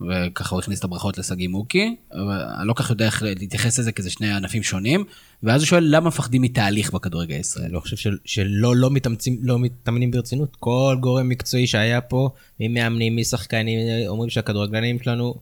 וככה 0.00 0.54
הוא 0.54 0.60
הכניס 0.60 0.78
את 0.78 0.84
הברכות 0.84 1.18
לשגיא 1.18 1.48
מוקי, 1.48 1.96
אני 2.12 2.68
לא 2.68 2.72
כל 2.72 2.82
כך 2.82 2.90
יודע 2.90 3.06
איך 3.06 3.22
להתייחס 3.22 3.78
לזה, 3.78 3.92
כי 3.92 4.02
זה 4.02 4.10
שני 4.10 4.32
ענפים 4.32 4.62
שונים, 4.62 5.04
ואז 5.42 5.60
הוא 5.60 5.66
שואל 5.66 5.84
למה 5.86 6.08
מפחדים 6.08 6.42
מתהליך 6.42 6.92
בכדורגל 6.92 7.34
הישראלי. 7.34 7.66
אני 7.66 7.74
לא 7.74 7.80
חושב 7.80 7.96
של, 7.96 8.16
שלא 8.24 8.76
לא 8.76 8.90
מתאמצים, 8.90 9.38
לא 9.42 9.58
מתאמנים 9.58 10.10
ברצינות. 10.10 10.56
כל 10.60 10.96
גורם 11.00 11.28
מקצועי 11.28 11.66
שהיה 11.66 12.00
פה, 12.00 12.30
ממאמנים, 12.60 13.16
משחקנים, 13.16 13.78
אומרים 14.08 14.30
שהכדורגלנים 14.30 15.02
שלנו 15.02 15.34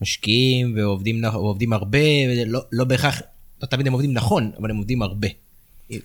משקיעים 0.00 0.74
ועובדים 0.76 1.24
ועובדים 1.24 1.72
הרבה, 1.72 1.98
ולא, 2.28 2.60
לא 2.72 2.84
בהכרח, 2.84 3.20
לא 3.62 3.66
תמיד 3.66 3.86
הם 3.86 3.92
עובדים 3.92 4.12
נכון, 4.12 4.50
אבל 4.58 4.70
הם 4.70 4.76
עובדים 4.76 5.02
הרבה. 5.02 5.28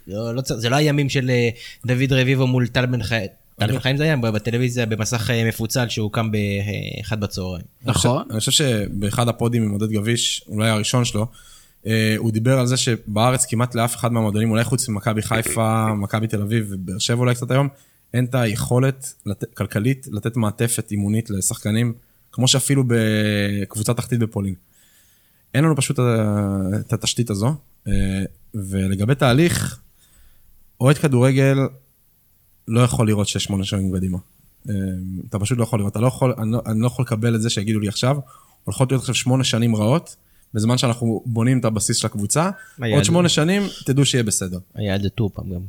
לא, 0.07 0.36
לא, 0.36 0.41
זה 0.45 0.69
לא 0.69 0.76
הימים 0.76 1.10
של 1.10 1.30
אה, 1.30 1.49
דוד 1.86 2.14
רביבו 2.14 2.48
מול 2.48 2.68
טל 2.68 2.86
בן 2.86 3.03
חיים. 3.03 3.27
טל 3.60 3.72
בן 3.72 3.80
חיים 3.80 3.98
זה 3.98 4.03
היה 4.03 4.18
בטלוויזיה 4.18 4.86
במסך 4.86 5.30
אה, 5.30 5.48
מפוצל 5.48 5.90
שהוא 5.90 6.11
קם 6.11 6.30
באחד 6.31 7.19
בצהריים. 7.19 7.65
נכון. 7.84 8.23
אני 8.31 8.40
חושב 8.40 8.52
שבאחד 8.52 9.27
הפודים 9.27 9.64
עם 9.64 9.72
עודד 9.72 9.90
גביש, 9.90 10.44
אולי 10.48 10.69
הראשון 10.69 11.06
שלו, 11.06 11.27
אה, 11.88 12.15
הוא 12.18 12.31
דיבר 12.31 12.60
על 12.60 12.68
זה 12.68 12.77
שבארץ 12.77 13.45
כמעט 13.45 13.76
לאף 13.76 13.95
אחד 13.95 14.11
מהמועדונים, 14.11 14.52
אולי 14.52 14.64
חוץ 14.64 14.90
ממכבי 14.90 15.22
חיפה, 15.22 15.94
מכבי 15.94 16.27
תל 16.27 16.41
אביב 16.41 16.68
ובאר 16.69 16.99
שבע 16.99 17.19
אולי 17.19 17.36
קצת 17.36 17.52
היום, 17.52 17.68
אין 18.14 18.26
את 18.26 18.36
היכולת 18.36 19.14
לת... 19.26 19.44
כלכלית 19.53 20.07
לתת 20.11 20.38
מעטפת 20.38 20.91
אימונית 20.91 21.30
לשחקנים, 21.30 21.94
כמו 22.31 22.48
שאפילו 22.48 22.84
בקבוצה 22.88 23.94
תחתית 23.94 24.19
בפולין. 24.19 24.53
אין 25.53 25.64
לנו 25.64 25.76
פשוט 25.76 25.99
את 26.80 26.94
התשתית 26.94 27.30
הזו, 27.30 27.56
ולגבי 28.53 29.15
תהליך, 29.15 29.80
אוהד 30.81 30.98
כדורגל 30.98 31.57
לא 32.70 32.82
יכול 32.82 33.08
לראות 33.08 33.28
שש 33.28 33.44
שמונה 33.44 33.64
שנים 33.64 33.96
קדימה. 33.96 34.18
אמ, 34.70 34.74
אתה 35.30 35.40
פשוט 35.40 35.58
לא 35.58 35.64
יכול 35.64 35.80
לראות, 35.80 35.91
אתה 35.91 36.00
לא 36.00 36.08
יכול, 36.08 36.34
אני 36.38 36.52
לא, 36.52 36.62
אני 36.66 36.82
לא 36.82 36.88
יכול 36.88 37.06
לקבל 37.06 37.36
את 37.36 37.41
זה 37.41 37.50
שיגידו 37.50 37.80
לי 37.80 37.88
עכשיו, 37.88 38.18
הולכות 38.64 38.91
להיות 38.91 39.02
עכשיו 39.02 39.16
שמונה 39.16 39.44
שנים 39.44 39.76
רעות, 39.76 40.16
בזמן 40.54 40.78
שאנחנו 40.78 41.24
בונים 41.26 41.60
את 41.60 41.66
הבסיס 41.66 41.98
של 41.98 42.08
הקבוצה, 42.08 42.50
עוד 42.94 43.04
שמונה 43.04 43.30
שנים, 43.30 43.64
תדעו 43.86 44.06
שיהיה 44.06 44.24
בסדר. 44.24 44.60
היה 44.76 44.96
את 44.96 45.02
זה 45.02 45.10
טור 45.10 45.30
פעם 45.34 45.54
גם. 45.54 45.60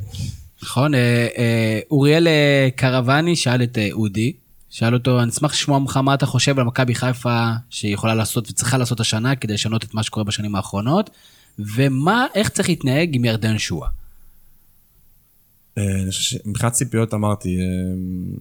נכון, 0.63 0.95
אה, 0.95 1.29
אה, 1.39 1.81
אוריאל 1.91 2.29
אה, 2.29 2.69
קרבני 2.77 3.37
שאל 3.37 3.63
את 3.63 3.79
אודי, 3.93 4.33
שאל 4.71 4.95
אותו, 4.95 5.23
אני 5.23 5.31
אשמח 5.31 5.53
לשמוע 5.53 5.79
ממך 5.79 5.97
מה 5.97 6.15
אתה 6.15 6.27
חושב 6.27 6.59
על 6.59 6.65
מכבי 6.65 6.95
חיפה 6.95 7.51
שהיא 7.71 7.95
יכולה 7.95 8.15
לעשות 8.15 8.51
וצריכה 8.51 8.79
לעשות 8.79 9.01
השנה 9.01 9.37
כדי 9.37 9.55
לשנות 9.55 9.85
את 9.85 9.95
מה 9.95 10.03
שקורה 10.03 10.25
בשנים 10.25 10.55
האחרונות, 10.55 11.11
ומה, 11.59 12.27
איך 12.35 12.49
צריך 12.49 12.69
להתנהג 12.69 13.11
עם 13.13 13.25
ירדן 13.25 13.59
שואה. 13.59 13.89
אה, 15.81 16.03
אני 16.03 16.11
חושב 16.11 16.39
שמבחינת 16.39 16.73
ציפיות 16.73 17.15
אמרתי, 17.15 17.59
אה, 17.59 17.65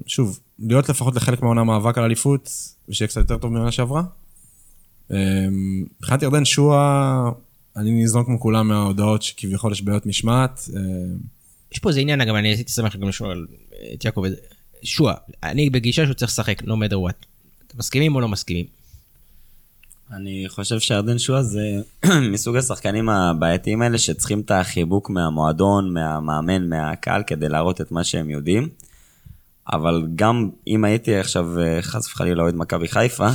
שוב, 0.07 0.40
להיות 0.60 0.90
לפחות 0.90 1.16
לחלק 1.16 1.41
מהעונה 1.41 1.64
מאבק 1.64 1.98
על 1.98 2.03
אליפות, 2.03 2.49
ושיהיה 2.90 3.07
קצת 3.07 3.22
יותר 3.22 3.38
טוב 3.38 3.52
מהעונה 3.52 3.72
שעברה. 3.72 4.03
אה, 5.11 5.48
מבחינת 5.99 6.22
ירדן 6.22 6.45
שואה, 6.45 7.30
אני 7.76 7.91
ניזון 7.91 8.26
כמו 8.26 8.40
כולם 8.40 8.68
מההודעות 8.68 9.22
שכביכול 9.22 9.72
יש 9.72 9.82
בעיות 9.82 10.06
משמעת. 10.06 10.70
יש 11.72 11.80
פה 11.80 11.90
איזה 11.90 11.99
עניין, 11.99 12.22
אגב, 12.22 12.36
אני 12.36 12.48
הייתי 12.48 12.72
שמח 12.72 12.95
גם 12.95 13.07
לשאול 13.07 13.48
את 13.94 14.06
יעקב, 14.06 14.24
שואה, 14.84 15.14
אני 15.44 15.70
בגישה 15.70 16.06
שהוא 16.06 16.14
צריך 16.14 16.32
לשחק, 16.32 16.61
no 16.61 16.66
matter 16.66 16.95
what. 16.95 17.26
מסכימים 17.76 18.16
או 18.16 18.22
לא 18.22 18.28
מסכימים? 18.28 18.78
אני 20.14 20.45
חושב 20.48 20.80
שירדן 20.80 21.18
שואה 21.18 21.44
זה 21.44 21.81
מסוג 22.31 22.56
השחקנים 22.56 23.10
הבעייתיים 23.10 23.81
האלה 23.81 23.98
שצריכים 23.98 24.40
את 24.40 24.52
החיבוק 24.52 25.10
מהמועדון, 25.10 25.94
מהמאמן, 25.94 26.69
מהקהל, 26.69 27.23
כדי 27.27 27.49
להראות 27.49 27.81
את 27.81 27.91
מה 27.91 28.03
שהם 28.03 28.30
יודעים. 28.30 28.69
אבל 29.72 30.07
גם 30.15 30.49
אם 30.68 30.84
הייתי 30.84 31.15
עכשיו 31.15 31.60
אה, 31.60 31.81
חס 31.81 32.07
וחלילה 32.07 32.44
אוהד 32.44 32.56
מכבי 32.56 32.88
חיפה, 32.88 33.27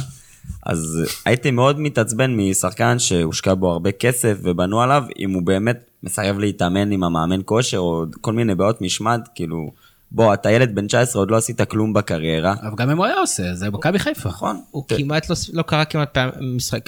אז 0.62 1.02
הייתי 1.24 1.50
מאוד 1.50 1.80
מתעצבן 1.80 2.36
משחקן 2.36 2.98
שהושקע 2.98 3.54
בו 3.54 3.72
הרבה 3.72 3.92
כסף 3.92 4.38
ובנו 4.42 4.82
עליו, 4.82 5.04
אם 5.18 5.30
הוא 5.30 5.42
באמת 5.42 5.90
מסרב 6.02 6.38
להתאמן 6.38 6.92
עם 6.92 7.04
המאמן 7.04 7.40
כושר 7.44 7.78
או 7.78 8.04
כל 8.20 8.32
מיני 8.32 8.54
בעיות 8.54 8.80
משמעת, 8.80 9.28
כאילו... 9.34 9.83
בוא, 10.14 10.34
אתה 10.34 10.50
ילד 10.50 10.74
בן 10.74 10.86
19, 10.86 11.22
עוד 11.22 11.30
לא 11.30 11.36
עשית 11.36 11.60
כלום 11.60 11.92
בקריירה. 11.92 12.54
אבל 12.62 12.76
גם 12.76 12.90
אם 12.90 12.96
הוא 12.96 13.06
היה 13.06 13.14
עושה, 13.14 13.54
זה 13.54 13.70
מכבי 13.70 13.98
חיפה. 13.98 14.28
נכון. 14.28 14.60
הוא 14.70 14.84
כמעט 14.88 15.30
לא, 15.30 15.36
לא 15.52 15.62
קרה 15.62 15.84
כמעט 15.84 16.14
פעם, 16.14 16.30
משחק, 16.40 16.86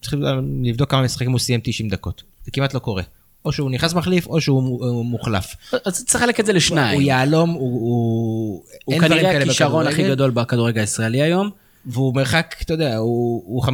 צריכים 0.00 0.22
לבדוק 0.62 0.90
כמה 0.90 1.02
משחקים 1.02 1.30
הוא 1.30 1.38
סיים 1.38 1.60
90 1.64 1.88
דקות. 1.88 2.22
זה 2.44 2.50
כמעט 2.50 2.74
לא 2.74 2.78
קורה. 2.78 3.02
או 3.44 3.52
שהוא 3.52 3.70
נכנס 3.70 3.94
מחליף, 3.94 4.26
או 4.26 4.40
שהוא 4.40 5.04
מוחלף. 5.04 5.54
אז 5.84 6.04
צריך 6.04 6.22
לחלק 6.22 6.40
את 6.40 6.46
זה 6.46 6.52
לשניים. 6.52 7.00
הוא 7.00 7.02
יהלום, 7.02 7.50
הוא... 7.50 8.64
הוא 8.84 9.00
כנראה 9.00 9.40
הכישרון 9.40 9.86
הכי 9.86 10.08
גדול 10.08 10.30
בכדורגל 10.30 10.80
הישראלי 10.80 11.22
היום. 11.22 11.50
והוא 11.86 12.14
מרחק, 12.14 12.54
אתה 12.62 12.74
יודע, 12.74 12.96
הוא 12.96 13.64
50-50, 13.64 13.68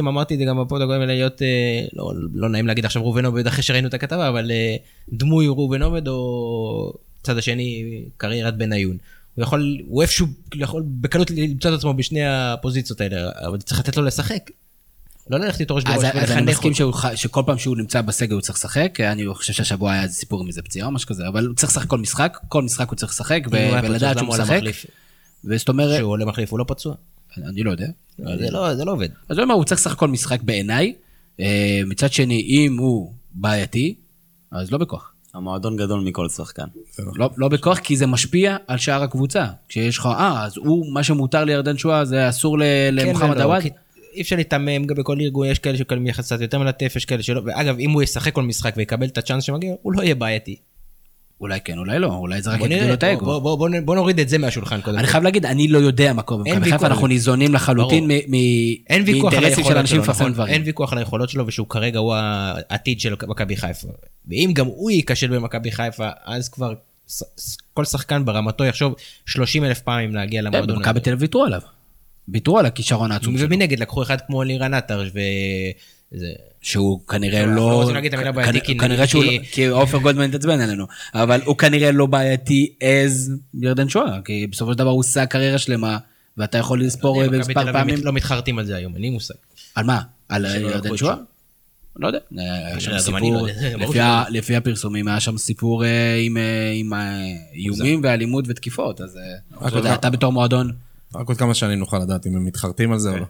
אמרתי 0.00 0.34
את 0.34 0.38
זה 0.38 0.44
גם 0.44 0.60
בפוד 0.60 0.82
הגויים 0.82 1.02
להיות, 1.02 1.42
אה, 1.42 1.84
לא, 1.92 2.12
לא 2.34 2.48
נעים 2.48 2.66
להגיד 2.66 2.84
עכשיו 2.84 3.02
ראובן 3.02 3.24
עובד 3.24 3.46
אחרי 3.46 3.62
שראינו 3.62 3.88
את 3.88 3.94
הכתבה, 3.94 4.28
אבל 4.28 4.50
אה, 4.50 4.76
דמוי 5.08 5.46
ראובן 5.46 5.82
עובד 5.82 6.08
או 6.08 6.92
צד 7.22 7.38
השני 7.38 8.02
קריירת 8.16 8.56
בניון. 8.56 8.96
הוא 9.34 9.42
יכול, 9.42 9.78
הוא 9.86 10.02
איפשהו 10.02 10.26
יכול 10.54 10.82
בקלות 10.86 11.30
למצוא 11.30 11.70
את 11.70 11.78
עצמו 11.78 11.94
בשני 11.94 12.26
הפוזיציות 12.26 13.00
האלה, 13.00 13.30
אבל 13.46 13.58
צריך 13.58 13.80
לתת 13.80 13.96
לו 13.96 14.04
לשחק. 14.04 14.50
לא 15.30 15.38
ללכת 15.38 15.60
איתו 15.60 15.74
ראש 15.74 15.84
בראש 15.84 15.96
ולחנך 15.96 16.14
אותו. 16.14 16.24
אז 16.24 16.30
אני 16.32 16.50
מסכים 16.50 16.72
שכל 17.14 17.42
פעם 17.46 17.58
שהוא 17.58 17.76
נמצא 17.76 18.00
בסגל 18.00 18.34
הוא 18.34 18.40
צריך 18.40 18.58
לשחק, 18.58 19.00
אני 19.00 19.34
חושב 19.34 19.52
שהשבוע 19.52 19.92
היה 19.92 20.02
איזה 20.02 20.14
סיפור 20.14 20.40
עם 20.40 20.48
איזה 20.48 20.62
פציעה 20.62 20.86
או 20.86 20.92
משהו 20.92 21.08
כזה, 21.08 21.28
אבל 21.28 21.46
הוא 21.46 21.54
צריך 21.54 21.72
לשחק 21.72 21.86
כל 21.86 21.98
משחק, 21.98 22.38
כל 22.48 22.62
משחק 22.62 22.88
הוא 22.88 22.96
צריך 22.96 23.12
לשחק, 23.12 23.42
ולדעת 23.50 24.18
שהוא 24.18 24.28
משחק. 24.28 24.60
וזאת 25.44 25.68
אומרת... 25.68 25.96
כשהוא 25.96 26.10
עולה 26.10 26.24
מחליף 26.24 26.50
הוא 26.50 26.58
לא 26.58 26.64
פצוע? 26.68 26.94
אני 27.36 27.62
לא 27.62 27.70
יודע. 27.70 27.86
לא, 28.18 28.74
זה 28.74 28.84
לא 28.84 28.92
עובד. 28.92 29.08
אז 29.28 29.38
הוא 29.38 29.44
אומר, 29.44 29.54
הוא 29.54 29.64
צריך 29.64 29.80
לשחק 29.80 29.98
כל 29.98 30.08
משחק 30.08 30.42
בעיניי. 30.42 30.94
אה, 31.40 31.80
מצד 31.86 32.12
שני, 32.12 32.40
אם 32.40 32.78
הוא 32.78 33.12
בעייתי, 33.34 33.94
אז 34.50 34.70
לא 34.70 34.78
בכוח. 34.78 35.12
המועדון 35.34 35.76
גדול 35.76 36.00
מכל 36.00 36.28
שחקן. 36.28 36.64
לא, 37.14 37.30
לא 37.36 37.48
בכוח, 37.48 37.78
כי 37.78 37.96
זה 37.96 38.06
משפיע 38.06 38.56
על 38.66 38.78
שאר 38.78 39.02
הקבוצה. 39.02 39.46
כשיש 39.68 39.98
לך, 39.98 40.06
אה, 40.06 40.44
אז 40.44 40.56
הוא, 40.56 40.92
מה 40.92 41.02
שמותר 41.02 41.44
לירדן 41.44 41.78
שואה 41.78 42.04
זה 42.04 42.28
אסור 42.28 42.58
כן 42.58 42.94
למוחמד 42.94 43.40
עוואד? 43.40 43.62
אי 44.14 44.22
אפשר 44.22 44.36
להתעמם 44.36 44.84
גם 44.84 44.96
בכל 44.96 45.20
ארגון, 45.20 45.46
יש 45.46 45.58
כאלה 45.58 45.78
שקלים 45.78 46.06
יחס 46.06 46.26
קצת 46.26 46.40
יותר 46.40 46.58
מלטף, 46.58 46.92
יש 46.96 47.04
כאלה 47.04 47.22
שלא, 47.22 47.40
ואגב, 47.44 47.78
אם 47.78 47.90
הוא 47.90 48.02
ישחק 48.02 48.32
כל 48.32 48.42
משחק 48.42 48.74
ויקבל 48.76 49.06
את 49.06 49.18
הצ'אנס 49.18 49.44
שמגיע, 49.44 49.74
הוא 49.82 49.92
לא 49.92 50.02
יהיה 50.02 50.14
בעייתי. 50.14 50.56
אולי 51.40 51.60
כן, 51.60 51.78
אולי 51.78 51.98
לא, 51.98 52.06
אולי 52.06 52.42
זה 52.42 52.50
רק 52.50 52.60
יגדיל 52.60 52.92
את 52.92 53.02
האגו. 53.02 53.24
בוא, 53.24 53.38
בוא, 53.38 53.56
בוא, 53.56 53.68
בוא 53.84 53.94
נוריד 53.94 54.20
את 54.20 54.28
זה 54.28 54.38
מהשולחן 54.38 54.80
קודם. 54.80 54.98
אני 54.98 55.06
חייב 55.06 55.24
להגיד, 55.24 55.46
אני 55.46 55.68
לא 55.68 55.78
יודע 55.78 56.12
מה 56.12 56.22
קורה 56.22 56.44
במכבי 56.44 56.70
חיפה, 56.70 56.86
אנחנו 56.86 57.06
ניזונים 57.06 57.54
לחלוטין 57.54 58.10
מאינטרסים 58.28 59.64
של 59.64 59.78
אנשים 59.78 60.00
לפרסם 60.00 60.20
נכון. 60.20 60.32
דברים. 60.32 60.54
אין 60.54 60.62
ויכוח 60.64 60.92
על 60.92 60.98
היכולות 60.98 61.28
שלו, 61.28 61.46
ושהוא 61.46 61.66
כרגע 61.68 61.98
הוא 61.98 62.14
העתיד 62.14 63.00
של 63.00 63.14
מכבי 63.26 63.56
חיפה. 63.56 63.88
ואם 64.28 64.50
גם 64.54 64.66
הוא 64.66 64.90
ייכשל 64.90 65.36
במכבי 65.36 65.72
חיפה, 65.72 66.08
אז 66.24 66.48
כבר 66.48 66.74
כל 67.74 67.84
שחקן 67.84 68.24
ברמתו 68.24 68.64
יחשוב 68.64 68.94
30 69.26 69.64
אלף 69.64 69.80
פעמים 69.80 70.14
להגיע 70.14 70.42
למועדון. 70.42 70.76
כן, 70.76 70.82
מכבי 70.82 71.00
תל 71.00 71.10
אביב 71.10 71.22
ויתרו 71.22 71.44
עליו. 71.44 71.60
ויתרו 72.28 72.58
על 72.58 72.66
הכישרון 72.66 73.12
העצום 73.12 73.38
שלו. 73.38 73.46
ומנגד 73.46 73.78
לקחו 73.80 74.02
אחד 74.02 74.20
כמו 74.20 74.42
לירן 74.42 74.74
עטר, 74.74 75.02
שהוא 76.68 77.00
כנראה 77.06 77.46
לא, 77.46 77.90
כנראה 78.78 79.06
שהוא, 79.06 79.24
לא- 79.24 79.30
כי 79.52 79.66
עופר 79.66 79.98
גולדמן 79.98 80.24
התעצבן 80.28 80.60
עלינו, 80.60 80.86
אבל 81.14 81.40
הוא 81.44 81.56
כנראה 81.56 81.92
לא 81.92 82.06
בעייתי 82.06 82.74
as 82.80 83.30
ירדן 83.54 83.88
שואה, 83.88 84.18
כי 84.24 84.46
בסופו 84.46 84.72
של 84.72 84.78
דבר 84.78 84.90
הוא 84.90 84.98
עושה 84.98 85.26
קריירה 85.26 85.58
שלמה, 85.58 85.98
ואתה 86.36 86.58
יכול 86.58 86.82
לספור 86.82 87.26
במספר 87.26 87.72
פעמים. 87.72 87.98
לא 88.02 88.12
מתחרטים 88.12 88.58
על 88.58 88.64
זה 88.64 88.76
היום, 88.76 88.94
אין 88.94 89.02
לי 89.02 89.10
מושג. 89.10 89.34
על 89.74 89.84
מה? 89.84 90.00
על 90.28 90.44
ירדן 90.44 90.96
שואה? 90.96 91.14
לא 91.96 92.06
יודע, 92.06 92.18
היה 92.36 92.80
שם 92.80 92.98
סיפור, 92.98 93.46
לפי 94.28 94.56
הפרסומים 94.56 95.08
היה 95.08 95.20
שם 95.20 95.38
סיפור 95.38 95.84
אה, 95.84 96.16
עם 96.74 96.94
אה, 96.94 97.20
איומים 97.54 98.00
ואלימות 98.04 98.44
ותקיפות, 98.48 99.00
אז 99.00 99.18
אה, 99.64 99.94
אתה 99.94 100.10
בתור 100.10 100.32
מועדון. 100.32 100.72
רק 101.14 101.28
עוד 101.28 101.36
כמה 101.36 101.54
שנים 101.54 101.78
נוכל 101.78 101.98
לדעת 101.98 102.26
אם 102.26 102.36
הם 102.36 102.44
מתחרטים 102.44 102.92
על 102.92 102.98
זה 102.98 103.10
או 103.10 103.16
לא. 103.16 103.26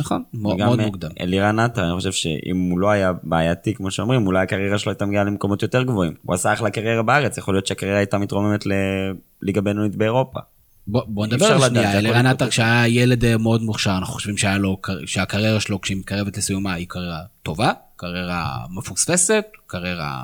נכון, 0.00 0.22
מאוד 0.34 0.80
מוקדם. 0.80 1.10
אלירן 1.20 1.58
עטר, 1.58 1.84
אני 1.84 1.94
חושב 1.94 2.12
שאם 2.12 2.70
הוא 2.70 2.78
לא 2.78 2.90
היה 2.90 3.12
בעייתי, 3.22 3.74
כמו 3.74 3.90
שאומרים, 3.90 4.26
אולי 4.26 4.42
הקריירה 4.42 4.78
שלו 4.78 4.92
הייתה 4.92 5.06
מגיעה 5.06 5.24
למקומות 5.24 5.62
יותר 5.62 5.82
גבוהים. 5.82 6.14
הוא 6.22 6.34
עשה 6.34 6.52
אחלה 6.52 6.70
קריירה 6.70 7.02
בארץ, 7.02 7.38
יכול 7.38 7.54
להיות 7.54 7.66
שהקריירה 7.66 7.98
הייתה 7.98 8.18
מתרוממת 8.18 8.64
לליגה 8.66 9.60
בינונית 9.60 9.96
באירופה. 9.96 10.40
בוא, 10.86 11.02
בוא 11.06 11.26
נדבר 11.26 11.68
שנייה, 11.68 11.98
אלירן 11.98 12.26
עטר 12.26 12.48
כשהיה 12.48 12.88
ילד 12.88 13.24
אה, 13.24 13.36
מאוד 13.36 13.62
מוכשר, 13.62 13.96
אנחנו 13.98 14.14
חושבים 14.14 14.34
לו, 14.58 14.80
שהקריירה 15.06 15.60
שלו 15.60 15.80
כשהיא 15.80 15.96
מתקרבת 15.96 16.36
לסיומה 16.36 16.72
היא 16.72 16.86
קריירה 16.88 17.20
טובה, 17.42 17.72
קריירה 17.96 18.56
מפוספסת, 18.70 19.44
קריירה... 19.66 20.22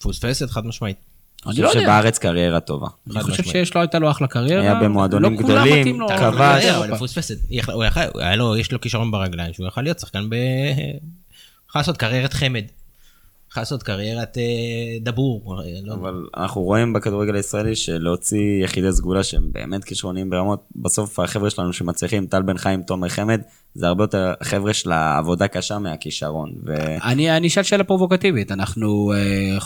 מפוספסת 0.00 0.50
חד 0.50 0.66
משמעית. 0.66 1.11
אני 1.46 1.56
לא 1.56 1.68
יודע. 1.68 1.70
אני 1.70 1.72
חושב 1.72 1.80
שבארץ 1.80 2.18
קריירה 2.18 2.60
טובה. 2.60 2.86
אני 3.10 3.22
חושב 3.22 3.42
שיש 3.42 3.74
לו, 3.74 3.80
הייתה 3.80 3.98
לו 3.98 4.10
אחלה 4.10 4.26
קריירה. 4.26 4.62
היה 4.62 4.74
במועדונים 4.74 5.32
לא 5.32 5.38
גדולים, 5.38 5.98
כבש. 6.18 6.64
יש 8.58 8.72
לו 8.72 8.80
כישרון 8.80 9.10
ברגליים, 9.10 9.54
שהוא 9.54 9.66
יכול 9.66 9.82
להיות 9.82 9.98
שחקן 9.98 10.30
ב... 10.30 10.34
יכול 11.68 11.80
לעשות 11.80 11.96
קריירת 11.96 12.32
חמד. 12.32 12.64
יכול 13.52 13.60
לעשות 13.60 13.82
קריירת 13.82 14.38
אה, 14.38 14.42
דבור. 15.00 15.60
אה, 15.60 15.64
לא 15.84 15.92
יודע. 15.92 15.94
אבל 15.94 16.26
אנחנו 16.36 16.62
רואים 16.62 16.92
בכדורגל 16.92 17.34
הישראלי 17.34 17.76
שלהוציא 17.76 18.64
יחידי 18.64 18.92
סגולה 18.92 19.24
שהם 19.24 19.48
באמת 19.52 19.84
כישרוניים 19.84 20.30
ברמות, 20.30 20.64
בסוף 20.76 21.18
החבר'ה 21.18 21.50
שלנו 21.50 21.72
שמצליחים, 21.72 22.26
טל 22.26 22.42
בן 22.42 22.58
חיים, 22.58 22.82
תומר 22.82 23.08
חמד, 23.08 23.40
זה 23.74 23.86
הרבה 23.86 24.04
יותר 24.04 24.34
חבר'ה 24.42 24.74
של 24.74 24.92
העבודה 24.92 25.48
קשה 25.48 25.78
מהכישרון. 25.78 26.52
ו... 26.66 26.74
אני 27.04 27.36
אני 27.36 27.46
אשאל 27.46 27.62
שאלה 27.62 27.84
פרובוקטיבית, 27.84 28.52
אנחנו, 28.52 29.12
אה, 29.12 29.58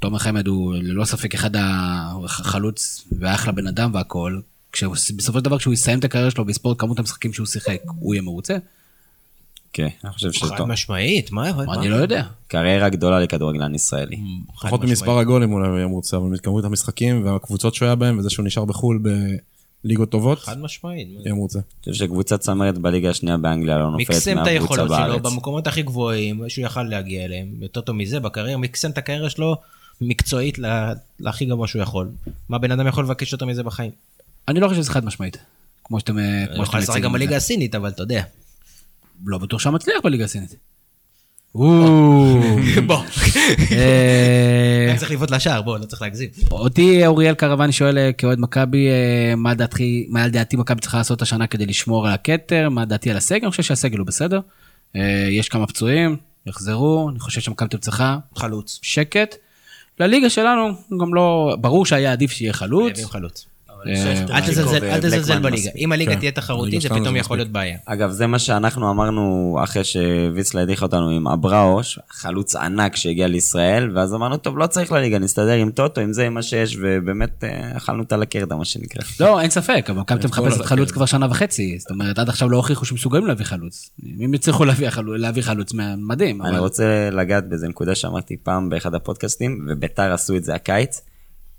תומר 0.00 0.18
חמד 0.18 0.46
הוא 0.46 0.74
ללא 0.74 1.04
ספק 1.04 1.34
אחד 1.34 1.50
החלוץ 1.56 3.04
ואחלה 3.18 3.52
בן 3.52 3.66
אדם 3.66 3.90
והכל, 3.94 4.40
כשבסופו 4.72 5.38
של 5.38 5.44
דבר 5.44 5.58
כשהוא 5.58 5.74
יסיים 5.74 5.98
את 5.98 6.04
הקריירה 6.04 6.30
שלו 6.30 6.46
ויספור 6.46 6.72
את 6.72 6.80
כמות 6.80 6.98
המשחקים 6.98 7.32
שהוא 7.32 7.46
שיחק, 7.46 7.78
הוא 8.00 8.14
יהיה 8.14 8.22
מרוצה? 8.22 8.56
כן, 9.72 9.88
אני 10.04 10.12
חושב 10.12 10.28
חד 10.30 10.46
שטוב. 10.54 10.68
משמעית, 10.68 11.32
מה? 11.32 11.52
מה? 11.66 11.74
אני 11.74 11.88
לא 11.88 11.96
יודע. 11.96 12.22
קריירה 12.48 12.88
גדולה 12.88 13.20
לכדורגלן 13.20 13.74
ישראלי. 13.74 14.16
חד 14.56 14.68
פחות. 14.68 14.84
ממספר 14.84 15.18
הגולים 15.18 15.52
אולי 15.52 15.68
הוא 15.68 15.76
יהיה 15.76 15.86
מרוצה, 15.88 16.16
אבל 16.16 16.26
מכמות 16.26 16.64
המשחקים 16.64 17.26
והקבוצות 17.26 17.74
שהוא 17.74 17.86
היה 17.86 17.94
בהם, 17.94 18.18
וזה 18.18 18.30
שהוא 18.30 18.46
נשאר 18.46 18.64
בחו"ל 18.64 19.02
בליגות 19.84 20.10
טובות, 20.10 20.38
חד 20.38 20.58
משמעית. 20.58 21.08
יהיה 21.24 21.34
מרוצה. 21.34 21.58
אני 21.58 21.92
חושב 21.92 22.04
שקבוצת 22.04 22.40
צמרת 22.40 22.78
בליגה 22.78 23.10
השנייה 23.10 23.36
באנגליה 23.36 23.78
לא 23.78 23.84
נופלת 23.90 23.98
מיקסם 23.98 24.30
את 24.30 24.36
מהקבוצה 24.36 24.50
היכולות 24.50 24.88
שלו 24.88 24.96
בארץ. 24.98 25.22
במקומות 25.22 25.66
הכי 25.66 25.82
גבוהים 25.82 26.42
שהוא 26.48 26.64
יכל 26.66 26.82
להגיע 26.82 27.24
אליהם, 27.24 27.48
יותר 27.60 27.80
טוב 27.80 27.96
מזה 27.96 28.20
בקריירה, 28.20 28.58
מיקסם 28.60 28.90
את 28.90 28.98
הקריירה 28.98 29.30
שלו 29.30 29.56
מקצועית 30.00 30.58
לה- 30.58 30.92
להכי 31.20 31.44
גבוה 31.44 31.68
שהוא 31.68 31.82
יכול. 31.82 32.08
מה 32.48 32.58
בן 32.58 32.70
אדם 32.72 32.86
יכול 32.86 33.04
לבקש 33.04 33.32
יותר 33.32 33.46
מזה 33.46 33.62
בחיים? 33.62 33.90
אני 34.48 34.60
לא 34.60 34.68
חושב 34.68 34.82
שזה 34.82 34.90
חד 34.90 35.04
משמעית. 35.04 35.36
כמו 35.84 36.00
שאתם 36.00 36.18
אה, 36.18 36.44
הוא 36.56 36.62
יכול 36.64 36.80
לשחק 36.80 37.00
גם 37.00 37.10
את. 37.10 37.12
בליגה 37.12 37.36
הסינית, 37.36 37.74
אבל 37.74 37.88
אתה 37.88 38.02
יודע. 38.02 38.22
לא 39.26 39.38
בטוח 39.38 39.60
שהוא 39.60 39.72
מצליח 39.72 39.96
בליגה 40.04 40.24
הסינית. 40.24 40.56
בוא, 42.86 42.96
אה, 43.72 44.86
אני 44.90 44.98
צריך 44.98 45.10
לבעוט 45.10 45.30
לשער, 45.30 45.62
בוא, 45.62 45.78
לא 45.78 45.84
צריך 45.84 46.02
להגזים. 46.02 46.28
אותי 46.50 47.06
אוריאל 47.06 47.34
קרוואני 47.34 47.72
שואל 47.72 47.98
כאוהד 48.18 48.38
מכבי, 48.40 48.88
מה 49.36 49.54
דעתי, 49.54 50.06
מה 50.10 50.26
לדעתי 50.26 50.56
מכבי 50.56 50.80
צריכה 50.80 50.98
לעשות 50.98 51.22
השנה 51.22 51.46
כדי 51.46 51.66
לשמור 51.66 52.06
על 52.06 52.12
הכתר, 52.12 52.68
מה 52.68 52.84
דעתי 52.84 53.10
על 53.10 53.16
הסגל, 53.16 53.44
אני 53.44 53.50
חושב 53.50 53.62
שהסגל 53.62 53.98
הוא 53.98 54.06
בסדר. 54.06 54.40
יש 55.30 55.48
כמה 55.48 55.66
פצועים, 55.66 56.16
יחזרו, 56.46 57.08
אני 57.10 57.18
חושב 57.20 57.40
שמכבי 57.40 57.68
תל 57.68 57.76
אביב 57.76 57.84
צריכה 57.84 58.18
חלוץ. 58.36 58.78
שקט. 58.82 59.36
לליגה 60.00 60.30
שלנו 60.30 60.68
גם 61.00 61.14
לא, 61.14 61.56
ברור 61.60 61.86
שהיה 61.86 62.12
עדיף 62.12 62.30
שיהיה 62.30 62.52
חלוץ. 62.52 62.92
חייבים 62.92 63.08
חלוץ. 63.08 63.46
אה, 63.86 64.36
אל 64.94 65.00
תזלזל-. 65.00 65.38
בליגה. 65.38 65.70
אם 65.76 65.92
הליגה 65.92 66.12
כן. 66.12 66.18
תהיה 66.18 66.30
תחרותית, 66.30 66.74
הליגה 66.74 66.94
זה 66.94 67.00
פתאום 67.00 67.16
יכול. 67.16 67.36
להיות 67.36 67.48
בעיה. 67.48 67.76
אגב, 67.86 68.10
זה 68.10 68.26
מה 68.26 68.38
שאנחנו 68.38 68.90
אמרנו 68.90 69.56
אחרי 69.64 69.84
שוויצלה 69.84 70.62
הדיח 70.62 70.82
אותנו 70.82 71.08
עם 71.08 71.28
אבראוש, 71.28 71.98
חלוץ 72.10 72.56
ענק 72.56 72.96
שהגיע 72.96 73.26
לישראל, 73.26 73.96
ואז 73.96 74.14
אמרנו, 74.14 74.36
טוב, 74.36 74.58
לא 74.58 74.66
צריך 74.66 74.92
לליגה, 74.92 75.18
נסתדר 75.18 75.52
עם 75.52 75.70
טוטו, 75.70 76.00
עם 76.00 76.12
זה, 76.12 76.26
עם 76.26 76.34
מה 76.34 76.42
שיש, 76.42 76.76
ובאמת 76.80 77.44
אה, 77.44 77.76
אכלנו 77.76 78.02
את 78.02 78.12
הלקרדה, 78.12 78.56
מה 78.56 78.64
שנקרא. 78.64 79.02
לא, 79.20 79.40
אין 79.40 79.50
ספק, 79.50 79.86
אבל 79.90 80.00
מחפשת 80.00 80.54
הדקה. 80.54 80.64
חלוץ 80.64 80.90
כבר 80.90 81.06
שנה 81.06 81.26
וחצי. 81.30 81.78
זאת 81.78 81.90
אומרת, 81.90 82.18
עד 82.18 82.28
עכשיו 82.28 82.50
לא 82.50 82.56
הוכיחו 82.56 82.84
שמסוגלים 82.84 83.26
להביא 83.26 83.44
חלוץ. 83.44 83.90
אם 84.24 84.34
יצליחו 84.34 84.64
להביא 84.64 85.42
חלוץ, 85.42 85.72
מדהים. 85.96 86.42
אני 86.42 86.58
רוצה 86.58 87.10
לגעת 87.12 87.48
באיזה 87.48 87.68
נקודה 87.68 87.94
שאמרתי 87.94 88.36
פעם 88.42 88.68
באחד 88.68 88.94
הפודקאסטים, 88.94 89.66
וביתר 89.68 90.12
עשו 90.12 90.36
את 90.36 90.44
זה 90.44 90.54
הקיץ. 90.54 91.00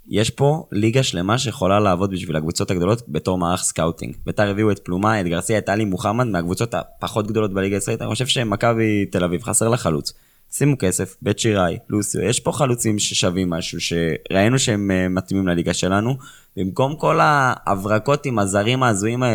יש 0.10 0.30
פה 0.30 0.66
ליגה 0.72 1.04
שלמה 1.04 1.38
שיכולה 1.38 1.80
לעבוד 1.80 2.12
בשביל 2.12 2.36
הקבוצות 2.36 2.72
הגדולות 2.72 3.02
בתור 3.08 3.38
מערך 3.38 3.62
scouting. 3.62 4.16
ביתר 4.26 4.50
הביאו 4.50 4.72
את 4.72 4.80
פלומה, 4.80 5.22
את 5.22 5.26
גרסיה, 5.26 5.58
את 5.58 5.70
עלי 5.70 5.86
מוחמד 5.86 6.28
מהקבוצות 6.28 6.74
הפחות 6.74 7.28
גדולות 7.28 7.54
בליגה 7.54 7.76
הישראלית. 7.76 8.02
אני 8.02 8.10
חושב 8.10 8.28
שמכבי 8.28 9.06
תל 9.06 9.24
אביב 9.24 9.44
חסר 9.44 9.70
לה 9.70 9.78
חלוץ. 9.78 10.14
שימו 10.52 10.76
כסף, 10.80 11.16
בית 11.22 11.40
שיראי, 11.40 11.78
לוסיו, 11.90 12.22
יש 12.22 12.40
פה 12.40 12.52
חלוצים 12.52 13.00
ששווים 13.00 13.50
משהו, 13.50 13.80
שראינו 13.82 14.60
שהם 14.60 14.92
אה, 14.92 15.08
מתאימים 15.10 15.48
לליגה 15.48 15.74
שלנו. 15.74 16.18
במקום 16.58 16.96
כל 16.96 17.20
ההברקות 17.22 18.26
עם 18.26 18.40
הזרים 18.40 18.84
ההזויים, 18.84 19.24
אה, 19.24 19.30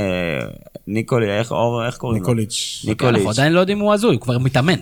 ניקולי, 0.86 1.38
איך, 1.38 1.52
אור, 1.52 1.86
איך 1.86 1.96
קוראים 1.96 2.22
לו? 2.22 2.28
ניקוליץ'. 2.28 2.84
ניקוליץ'. 2.88 3.14
אנחנו 3.14 3.30
עדיין 3.30 3.52
לא 3.52 3.60
יודעים 3.60 3.78
אם 3.78 3.84
הוא 3.84 3.94
הזוי, 3.94 4.14
הוא 4.14 4.20
כבר 4.20 4.38
מתאמן. 4.38 4.78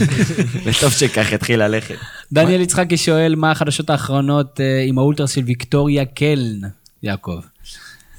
וטוב 0.64 0.90
שכך 0.90 1.32
התחיל 1.32 1.62
ללכת. 1.62 1.96
דניאל 2.32 2.60
יצחקי 2.60 2.96
שואל, 2.96 3.34
מה 3.34 3.50
החדשות 3.50 3.90
האחרונות 3.90 4.60
אה, 4.60 4.82
עם 4.86 4.98
האולטרס 4.98 5.30
של 5.30 5.42
ויקטוריה 5.46 6.04
קלן, 6.04 6.60
יעקב? 7.02 7.40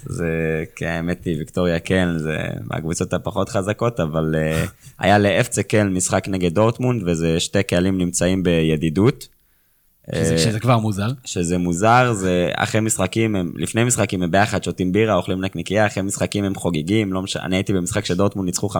זה, 0.05 0.63
כן, 0.75 0.87
האמת 0.87 1.25
היא, 1.25 1.37
ויקטוריה 1.37 1.79
קלן 1.79 2.17
זה 2.17 2.37
מהקבוצות 2.63 3.13
הפחות 3.13 3.49
חזקות, 3.49 3.99
אבל 3.99 4.35
uh, 4.35 4.69
היה 4.99 5.17
לאפצה 5.17 5.63
קלן 5.63 5.93
משחק 5.93 6.27
נגד 6.27 6.53
דורטמונד, 6.53 7.03
וזה 7.05 7.39
שתי 7.39 7.63
קהלים 7.63 7.97
נמצאים 7.97 8.43
בידידות. 8.43 9.27
שזה- 10.15 10.33
אה, 10.33 10.37
שזה 10.37 10.59
כבר 10.59 10.77
מוזר. 10.79 11.07
שזה 11.25 11.57
מוזר, 11.57 12.13
זה 12.13 12.49
אחרי 12.55 12.81
משחקים, 12.81 13.35
הם, 13.35 13.51
לפני 13.55 13.83
משחקים 13.83 14.23
הם 14.23 14.31
ביחד 14.31 14.63
שותים 14.63 14.91
בירה, 14.91 15.15
אוכלים 15.15 15.41
נקניקייה, 15.45 15.87
אחרי 15.87 16.03
משחקים 16.03 16.43
הם 16.43 16.55
חוגגים, 16.55 17.13
לא 17.13 17.21
משנה, 17.21 17.43
אני 17.45 17.55
הייתי 17.55 17.73
במשחק 17.73 18.05
שדורטמונד 18.05 18.45
ניצחו 18.45 18.69
5-0 18.69 18.75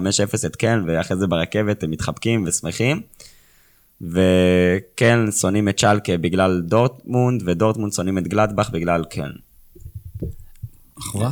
את 0.46 0.56
קלן, 0.56 0.84
ואחרי 0.88 1.18
זה 1.18 1.28
ברכבת 1.28 1.84
הם 1.84 1.92
מתחבקים 1.92 2.44
ושמחים. 2.48 3.02
וקלן 4.02 5.32
שונאים 5.32 5.70
את 5.70 5.80
שלקה 5.80 6.18
בגלל 6.18 6.62
דורטמונד, 6.66 7.44
ודורטמונד 7.46 7.94
שונאים 7.94 8.18
את 8.18 8.28
גלדבך 8.28 8.70
בגלל 8.70 9.04
קלן. 9.04 9.32
אחווה. 11.00 11.32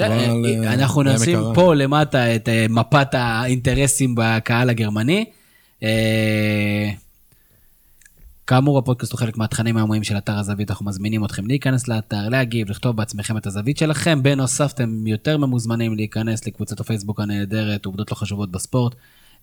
אה, 0.00 0.32
אנחנו 0.74 1.02
נשים. 1.02 1.38
פה 1.54 1.74
למטה 1.74 2.36
את 2.36 2.48
אה, 2.48 2.66
מפת 2.70 3.08
האינטרסים 3.12 4.14
בקהל 4.18 4.70
הגרמני. 4.70 5.24
כאמור, 8.46 8.78
הפודקאסט 8.78 9.12
הוא 9.12 9.18
חלק 9.18 9.36
מהתכנים 9.36 9.76
היומיים 9.76 10.04
של 10.04 10.16
אתר 10.16 10.38
הזווית, 10.38 10.70
אנחנו 10.70 10.86
מזמינים 10.86 11.24
אתכם 11.24 11.46
להיכנס 11.46 11.88
לאתר, 11.88 12.28
להגיב, 12.28 12.70
לכתוב 12.70 12.96
בעצמכם 12.96 13.36
את 13.36 13.46
הזווית 13.46 13.78
שלכם. 13.78 14.22
בנוסף, 14.22 14.72
אתם 14.74 15.06
יותר 15.06 15.38
ממוזמנים 15.38 15.94
להיכנס 15.94 16.46
לקבוצת 16.46 16.80
הפייסבוק 16.80 17.20
הנהדרת, 17.20 17.86
עובדות 17.86 18.10
לא 18.10 18.16
חשובות 18.16 18.50
בספורט, 18.50 18.94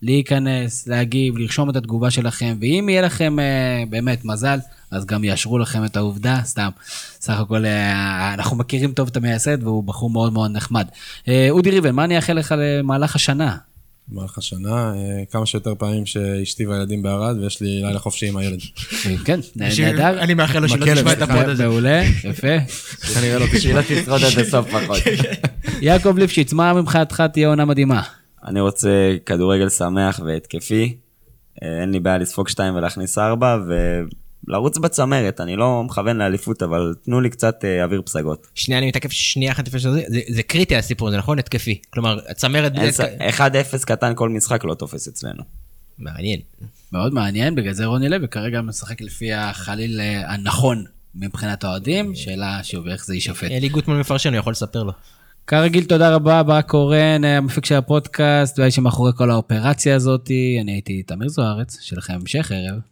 להיכנס, 0.02 0.86
להגיב, 0.86 1.38
לרשום 1.38 1.70
את 1.70 1.76
התגובה 1.76 2.10
שלכם, 2.10 2.56
ואם 2.60 2.88
יהיה 2.88 3.02
לכם 3.02 3.38
אה, 3.38 3.84
באמת 3.90 4.24
מזל, 4.24 4.58
אז 4.90 5.06
גם 5.06 5.24
יאשרו 5.24 5.58
לכם 5.58 5.84
את 5.84 5.96
העובדה, 5.96 6.40
סתם. 6.44 6.68
סך 7.20 7.40
הכל, 7.40 7.64
אה, 7.64 8.34
אנחנו 8.34 8.56
מכירים 8.56 8.92
טוב 8.92 9.08
את 9.08 9.16
המייסד, 9.16 9.62
והוא 9.62 9.84
בחור 9.84 10.10
מאוד 10.10 10.32
מאוד 10.32 10.50
נחמד. 10.50 10.88
אה, 11.28 11.46
אודי 11.50 11.70
ריבן, 11.70 11.94
מה 11.94 12.04
אני 12.04 12.16
אאחל 12.16 12.32
לך 12.32 12.54
למהלך 12.58 13.16
השנה? 13.16 13.56
במהלך 14.08 14.38
השנה, 14.38 14.94
אה, 14.94 15.22
כמה 15.30 15.46
שיותר 15.46 15.74
פעמים 15.78 16.06
שאשתי 16.06 16.66
והילדים 16.66 17.02
בערד, 17.02 17.38
ויש 17.38 17.60
לי 17.60 17.82
לילה 17.82 17.98
חופשי 17.98 18.28
עם 18.28 18.36
הילד. 18.36 18.60
אה, 19.06 19.14
כן, 19.24 19.40
נהדר. 19.56 20.20
אני 20.20 20.34
מאחל 20.34 20.58
לו 20.58 20.68
שלא 20.68 20.94
תשמע 20.94 21.12
את 21.12 21.22
הפוד 21.22 21.48
הזה. 21.48 21.68
מעולה, 21.68 22.02
יפה. 22.24 22.58
כנראה 23.14 23.38
לא 23.38 23.46
תשמע. 23.46 23.60
שלא 23.60 23.80
תשרוד 23.82 24.20
עד 24.24 24.38
הסוף 24.38 24.66
פחות. 24.74 24.98
כן, 25.04 25.16
כן. 25.16 25.32
יעקב 25.80 26.18
ליפשיץ, 26.18 26.52
מה 26.52 26.72
מבחינתך 26.72 27.22
תהיה 27.32 27.48
עונה 27.48 27.64
מדהימה? 27.64 28.02
אני 28.44 28.60
רוצה 28.60 29.16
כדורגל 29.26 29.68
שמח 29.68 30.20
והתקפי. 30.24 30.96
אה, 31.62 31.80
אין 31.80 31.92
לי 31.92 32.00
בעיה 32.00 32.18
לספוג 32.18 32.48
שתיים 32.48 32.74
ולהכניס 32.74 33.18
ארבע, 33.18 33.58
לרוץ 34.48 34.78
בצמרת, 34.78 35.40
אני 35.40 35.56
לא 35.56 35.82
מכוון 35.84 36.16
לאליפות, 36.16 36.62
אבל 36.62 36.94
תנו 37.04 37.20
לי 37.20 37.30
קצת 37.30 37.64
אה, 37.64 37.84
אוויר 37.84 38.02
פסגות. 38.02 38.46
שנייה, 38.54 38.78
אני 38.78 38.88
מתעכב 38.88 39.08
שנייה 39.08 39.52
אחת 39.52 39.68
לפני 39.68 39.80
שזה, 39.80 40.02
זה, 40.28 40.42
קריטי 40.42 40.76
הסיפור 40.76 41.08
הזה, 41.08 41.16
נכון? 41.16 41.38
התקפי. 41.38 41.80
כלומר, 41.90 42.18
הצמרת... 42.28 42.72
1-0 43.38 43.40
קטן 43.86 44.12
כל 44.14 44.28
משחק 44.28 44.64
לא 44.64 44.74
תופס 44.74 45.08
אצלנו. 45.08 45.42
מעניין. 45.98 46.40
מאוד 46.92 47.14
מעניין, 47.14 47.54
בגלל 47.54 47.72
זה 47.72 47.84
רוני 47.84 48.08
לוי 48.08 48.28
כרגע 48.28 48.60
משחק 48.60 49.00
לפי 49.00 49.32
החליל 49.32 50.00
אה, 50.00 50.32
הנכון 50.32 50.84
מבחינת 51.14 51.64
האוהדים, 51.64 52.10
אה, 52.10 52.16
שאלה 52.16 52.60
שוב, 52.62 52.86
איך 52.88 53.06
זה 53.06 53.14
יישפט. 53.14 53.50
אלי 53.50 53.68
גוטמן 53.68 54.00
מפרשן, 54.00 54.32
הוא 54.32 54.38
יכול 54.38 54.50
לספר 54.50 54.82
לו. 54.82 54.92
כרגיל, 55.46 55.84
תודה 55.84 56.14
רבה, 56.14 56.42
ברק 56.42 56.70
קורן, 56.70 57.24
המפיק 57.24 57.66
של 57.66 57.74
הפודקאסט, 57.74 58.58
והאיש 58.58 58.76
שמאחורי 58.76 59.12
כל 59.16 59.30
האופרציה 59.30 59.96
הזאת, 59.96 60.30
אני 60.60 60.72
הייתי 60.72 61.02
תמיר 61.02 61.28
זוארץ, 61.28 61.78
שלכם 61.80 62.14
המשך 62.14 62.52
ערב. 62.54 62.91